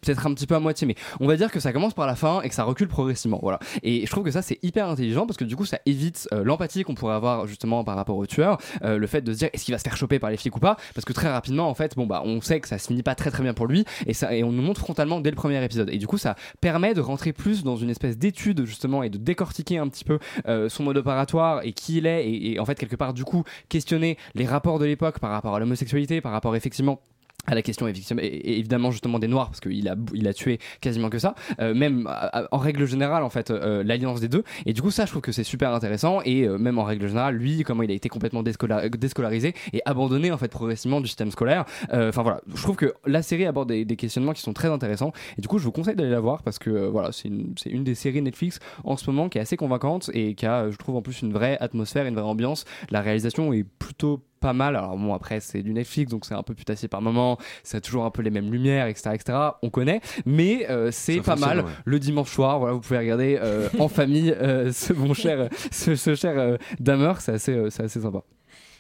peut-être 0.01 0.27
un 0.27 0.35
petit 0.35 0.47
peu 0.47 0.55
à 0.55 0.61
moitié 0.61 0.87
mais 0.87 0.95
on 1.21 1.27
va 1.27 1.37
dire 1.37 1.51
que 1.51 1.61
ça 1.61 1.73
commence 1.73 1.95
par 1.95 2.07
la 2.07 2.15
fin 2.15 2.41
et 2.43 2.49
que 2.49 2.55
ça 2.55 2.65
recule 2.65 2.89
progressivement 2.89 3.39
voilà. 3.43 3.59
Et 3.83 4.07
je 4.07 4.11
trouve 4.11 4.25
que 4.25 4.31
ça 4.31 4.43
c'est 4.43 4.59
hyper 4.63 4.89
intelligent 4.89 5.27
parce 5.27 5.37
que 5.37 5.45
du 5.45 5.57
coup 5.57 5.65
ça 5.65 5.79
évite 5.87 6.29
euh, 6.33 6.45
l'empathie 6.45 6.83
qu'on 6.83 6.95
pourrait 6.95 7.15
avoir 7.15 7.47
justement 7.47 7.85
par 7.85 7.97
rapport 7.97 8.17
au 8.17 8.27
tueur 8.27 8.59
euh, 8.83 8.99
le 8.99 9.07
fait 9.07 9.23
de 9.23 9.33
se 9.33 9.39
dire 9.39 9.51
est-ce 9.53 9.65
qu'il 9.65 9.73
va 9.75 9.79
se 9.79 9.85
faire 9.85 9.97
choper 9.97 10.19
par 10.19 10.31
les 10.31 10.37
flics 10.37 10.55
ou 10.57 10.61
pas? 10.61 10.77
Parce 10.95 11.05
que 11.05 11.13
très 11.13 11.31
rapidement 11.31 11.69
en 11.69 11.75
fait 11.75 11.97
bon 11.97 12.07
bah 12.07 12.23
on 12.25 12.41
sait 12.41 12.61
que 12.61 12.69
ça 12.69 12.79
se 12.79 12.87
finit 12.89 13.03
pas 13.03 13.15
très 13.15 13.31
très 13.31 13.43
bien 13.43 13.55
pour 13.55 13.67
lui 13.67 13.85
et 14.07 14.15
ça 14.15 14.35
et 14.35 14.45
on 14.45 14.53
nous 14.53 14.63
montre 14.63 14.81
frontalement 14.81 15.21
dès 15.21 15.31
le 15.31 15.37
premier 15.37 15.63
épisode. 15.65 15.91
Et 15.91 15.99
du 15.99 16.07
coup 16.07 16.19
ça 16.19 16.37
permet 16.61 16.95
de 16.95 17.01
rentrer 17.01 17.33
plus 17.33 17.65
dans 17.65 17.77
une 17.77 17.91
espèce 17.91 18.19
d'étude 18.19 18.65
justement 18.65 19.03
et 19.03 19.11
de 19.11 19.19
décortiquer 19.19 19.79
un 19.79 19.89
petit 19.89 20.05
peu 20.05 20.19
euh, 20.47 20.69
son 20.69 20.85
mode 20.85 20.97
opératoire 20.97 21.61
et 21.65 21.73
qui 21.73 21.99
il 21.99 22.07
est 22.07 22.31
et 22.31 22.59
en 22.59 22.65
fait 22.65 22.79
quelque 22.79 22.97
part 22.97 23.06
du 23.13 23.25
coup 23.25 23.45
questionner 23.69 24.17
les 24.35 24.47
rapports 24.47 24.79
de 24.79 24.85
l'époque 24.85 25.19
par 25.19 25.31
rapport 25.31 25.55
à 25.55 25.61
l'homosexualité 25.61 26.21
par 26.21 26.33
rapport 26.33 26.57
effectivement 26.57 27.01
à 27.47 27.55
la 27.55 27.63
question 27.63 27.87
évidemment 27.87 28.91
justement 28.91 29.19
des 29.19 29.29
noirs 29.29 29.49
parce 29.49 29.61
qu'il 29.61 29.89
a 29.89 29.97
il 30.15 30.27
a 30.29 30.35
tué 30.35 30.59
quasiment 30.81 31.11
que 31.11 31.19
ça 31.19 31.35
euh, 31.61 31.75
même 31.75 32.09
en 32.51 32.59
règle 32.59 32.87
générale 32.87 33.23
en 33.23 33.31
fait 33.31 33.51
euh, 33.51 33.83
l'alliance 33.85 34.21
des 34.21 34.29
deux. 34.29 34.43
Et 34.65 34.73
du 34.73 34.83
coup 34.83 34.91
ça 34.91 35.05
je 35.07 35.11
trouve 35.11 35.23
que 35.23 35.33
c'est 35.33 35.45
super 35.45 35.73
intéressant 35.73 36.21
et 36.25 36.45
euh, 36.45 36.59
même 36.59 36.79
en 36.79 36.85
règle 36.85 37.07
générale 37.09 37.37
lui 37.37 37.63
comment 37.63 37.83
il 37.83 37.91
a 37.91 37.95
été 37.95 38.09
complètement 38.09 38.43
déscola- 38.43 38.89
déscolarisé 38.89 39.55
et 39.73 39.81
abandonné 39.85 40.33
en 40.33 40.39
fait 40.39 40.49
progressivement 40.49 41.01
du 41.01 41.07
système 41.09 41.31
scolaire. 41.31 41.65
Euh, 41.93 42.09
enfin 42.09 42.23
voilà. 42.23 42.41
Je 42.55 42.63
trouve 42.63 42.77
que 42.77 42.95
la 43.07 43.23
série 43.23 43.47
aborde 43.47 43.69
des, 43.69 43.85
des 43.85 43.97
questionnements 43.97 44.33
qui 44.33 44.43
sont 44.43 44.53
très 44.53 44.69
intéressants 44.69 45.13
et 45.39 45.41
du 45.41 45.49
coup 45.49 45.59
je 45.59 45.65
vous 45.65 45.73
conseille 45.73 45.97
d'aller 45.97 46.11
la 46.11 46.21
voir 46.21 46.43
parce 46.43 46.59
que 46.59 46.71
euh, 46.71 46.89
voilà 46.89 47.13
c'est 47.13 47.29
une, 47.29 47.55
une 47.67 47.85
des 47.85 47.95
séries 47.95 48.23
Netflix 48.23 48.59
en 48.85 48.97
ce 48.97 49.09
moment 49.11 49.29
qui 49.29 49.39
est 49.39 49.41
assez 49.41 49.57
convaincante 49.57 50.11
et 50.15 50.35
qui 50.35 50.47
a 50.47 50.71
je 50.71 50.77
trouve 50.77 50.97
en 50.97 51.03
plus 51.03 51.23
une 51.23 51.33
vraie 51.33 51.57
atmosphère 51.61 52.07
une 52.07 52.15
vraie 52.15 52.25
ambiance. 52.25 52.65
La 52.91 53.01
réalisation 53.01 53.53
est 53.53 53.65
plutôt 53.65 54.23
pas 54.41 54.53
mal. 54.53 54.77
Alors 54.77 54.97
bon, 54.97 55.15
après, 55.15 55.41
c'est 55.41 55.63
du 55.63 55.73
Netflix, 55.73 56.11
donc 56.11 56.25
c'est 56.25 56.35
un 56.35 56.43
peu 56.43 56.55
putassier 56.55 56.89
par 56.89 57.03
moment. 57.03 57.39
Ça 57.63 57.79
a 57.79 57.81
toujours 57.81 58.05
un 58.05 58.11
peu 58.11 58.23
les 58.23 58.31
mêmes 58.31 58.51
lumières, 58.51 58.87
etc., 58.87 59.11
etc. 59.15 59.39
On 59.63 59.71
connaît, 59.71 60.01
mais 60.25 60.69
euh, 60.71 60.91
c'est 60.91 61.21
pas 61.21 61.37
mal. 61.37 61.61
ouais. 61.61 61.71
Le 61.85 61.99
dimanche 61.99 62.31
soir, 62.33 62.59
voilà, 62.59 62.75
vous 62.75 62.81
pouvez 62.81 62.99
regarder 62.99 63.39
euh, 63.41 63.69
en 63.79 63.89
famille 63.89 64.31
euh, 64.33 64.73
ce 64.73 64.93
bon 64.93 65.15
cher, 65.23 65.49
ce, 65.71 65.95
ce 65.95 66.15
cher 66.15 66.39
euh, 66.39 66.57
Dahmer. 66.81 67.15
C'est 67.21 67.33
assez, 67.33 67.53
euh, 67.53 67.71
c'est 67.71 67.85
assez 67.85 68.01
sympa. 68.01 68.23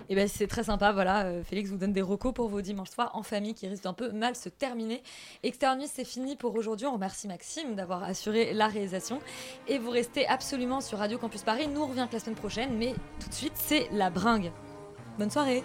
Et 0.08 0.14
ben 0.14 0.28
c'est 0.28 0.46
très 0.46 0.62
sympa, 0.62 0.92
voilà. 0.92 1.24
euh, 1.24 1.42
Félix 1.42 1.68
vous 1.70 1.78
donne 1.78 1.92
des 1.92 2.02
recos 2.02 2.32
pour 2.32 2.48
vos 2.48 2.60
dimanches 2.60 2.90
soirs 2.90 3.10
en 3.14 3.24
famille 3.24 3.54
qui 3.54 3.66
risquent 3.66 3.84
d'un 3.84 3.92
peu 3.92 4.12
mal 4.12 4.36
se 4.36 4.48
terminer. 4.48 5.02
Externe 5.42 5.78
Nuit, 5.80 5.88
c'est 5.92 6.04
fini 6.04 6.36
pour 6.36 6.54
aujourd'hui. 6.54 6.86
On 6.86 6.92
remercie 6.92 7.26
Maxime 7.26 7.74
d'avoir 7.74 8.04
assuré 8.04 8.52
la 8.52 8.68
réalisation. 8.68 9.18
Et 9.66 9.78
vous 9.78 9.90
restez 9.90 10.24
absolument 10.28 10.80
sur 10.80 10.98
Radio 10.98 11.18
Campus 11.18 11.42
Paris. 11.42 11.66
Nous 11.66 11.80
on 11.80 11.86
revient 11.86 12.06
que 12.08 12.14
la 12.14 12.20
semaine 12.20 12.36
prochaine, 12.36 12.76
mais 12.78 12.94
tout 13.20 13.28
de 13.28 13.34
suite 13.34 13.54
c'est 13.56 13.88
la 13.90 14.10
bringue. 14.10 14.52
Bonne 15.18 15.30
soirée. 15.30 15.64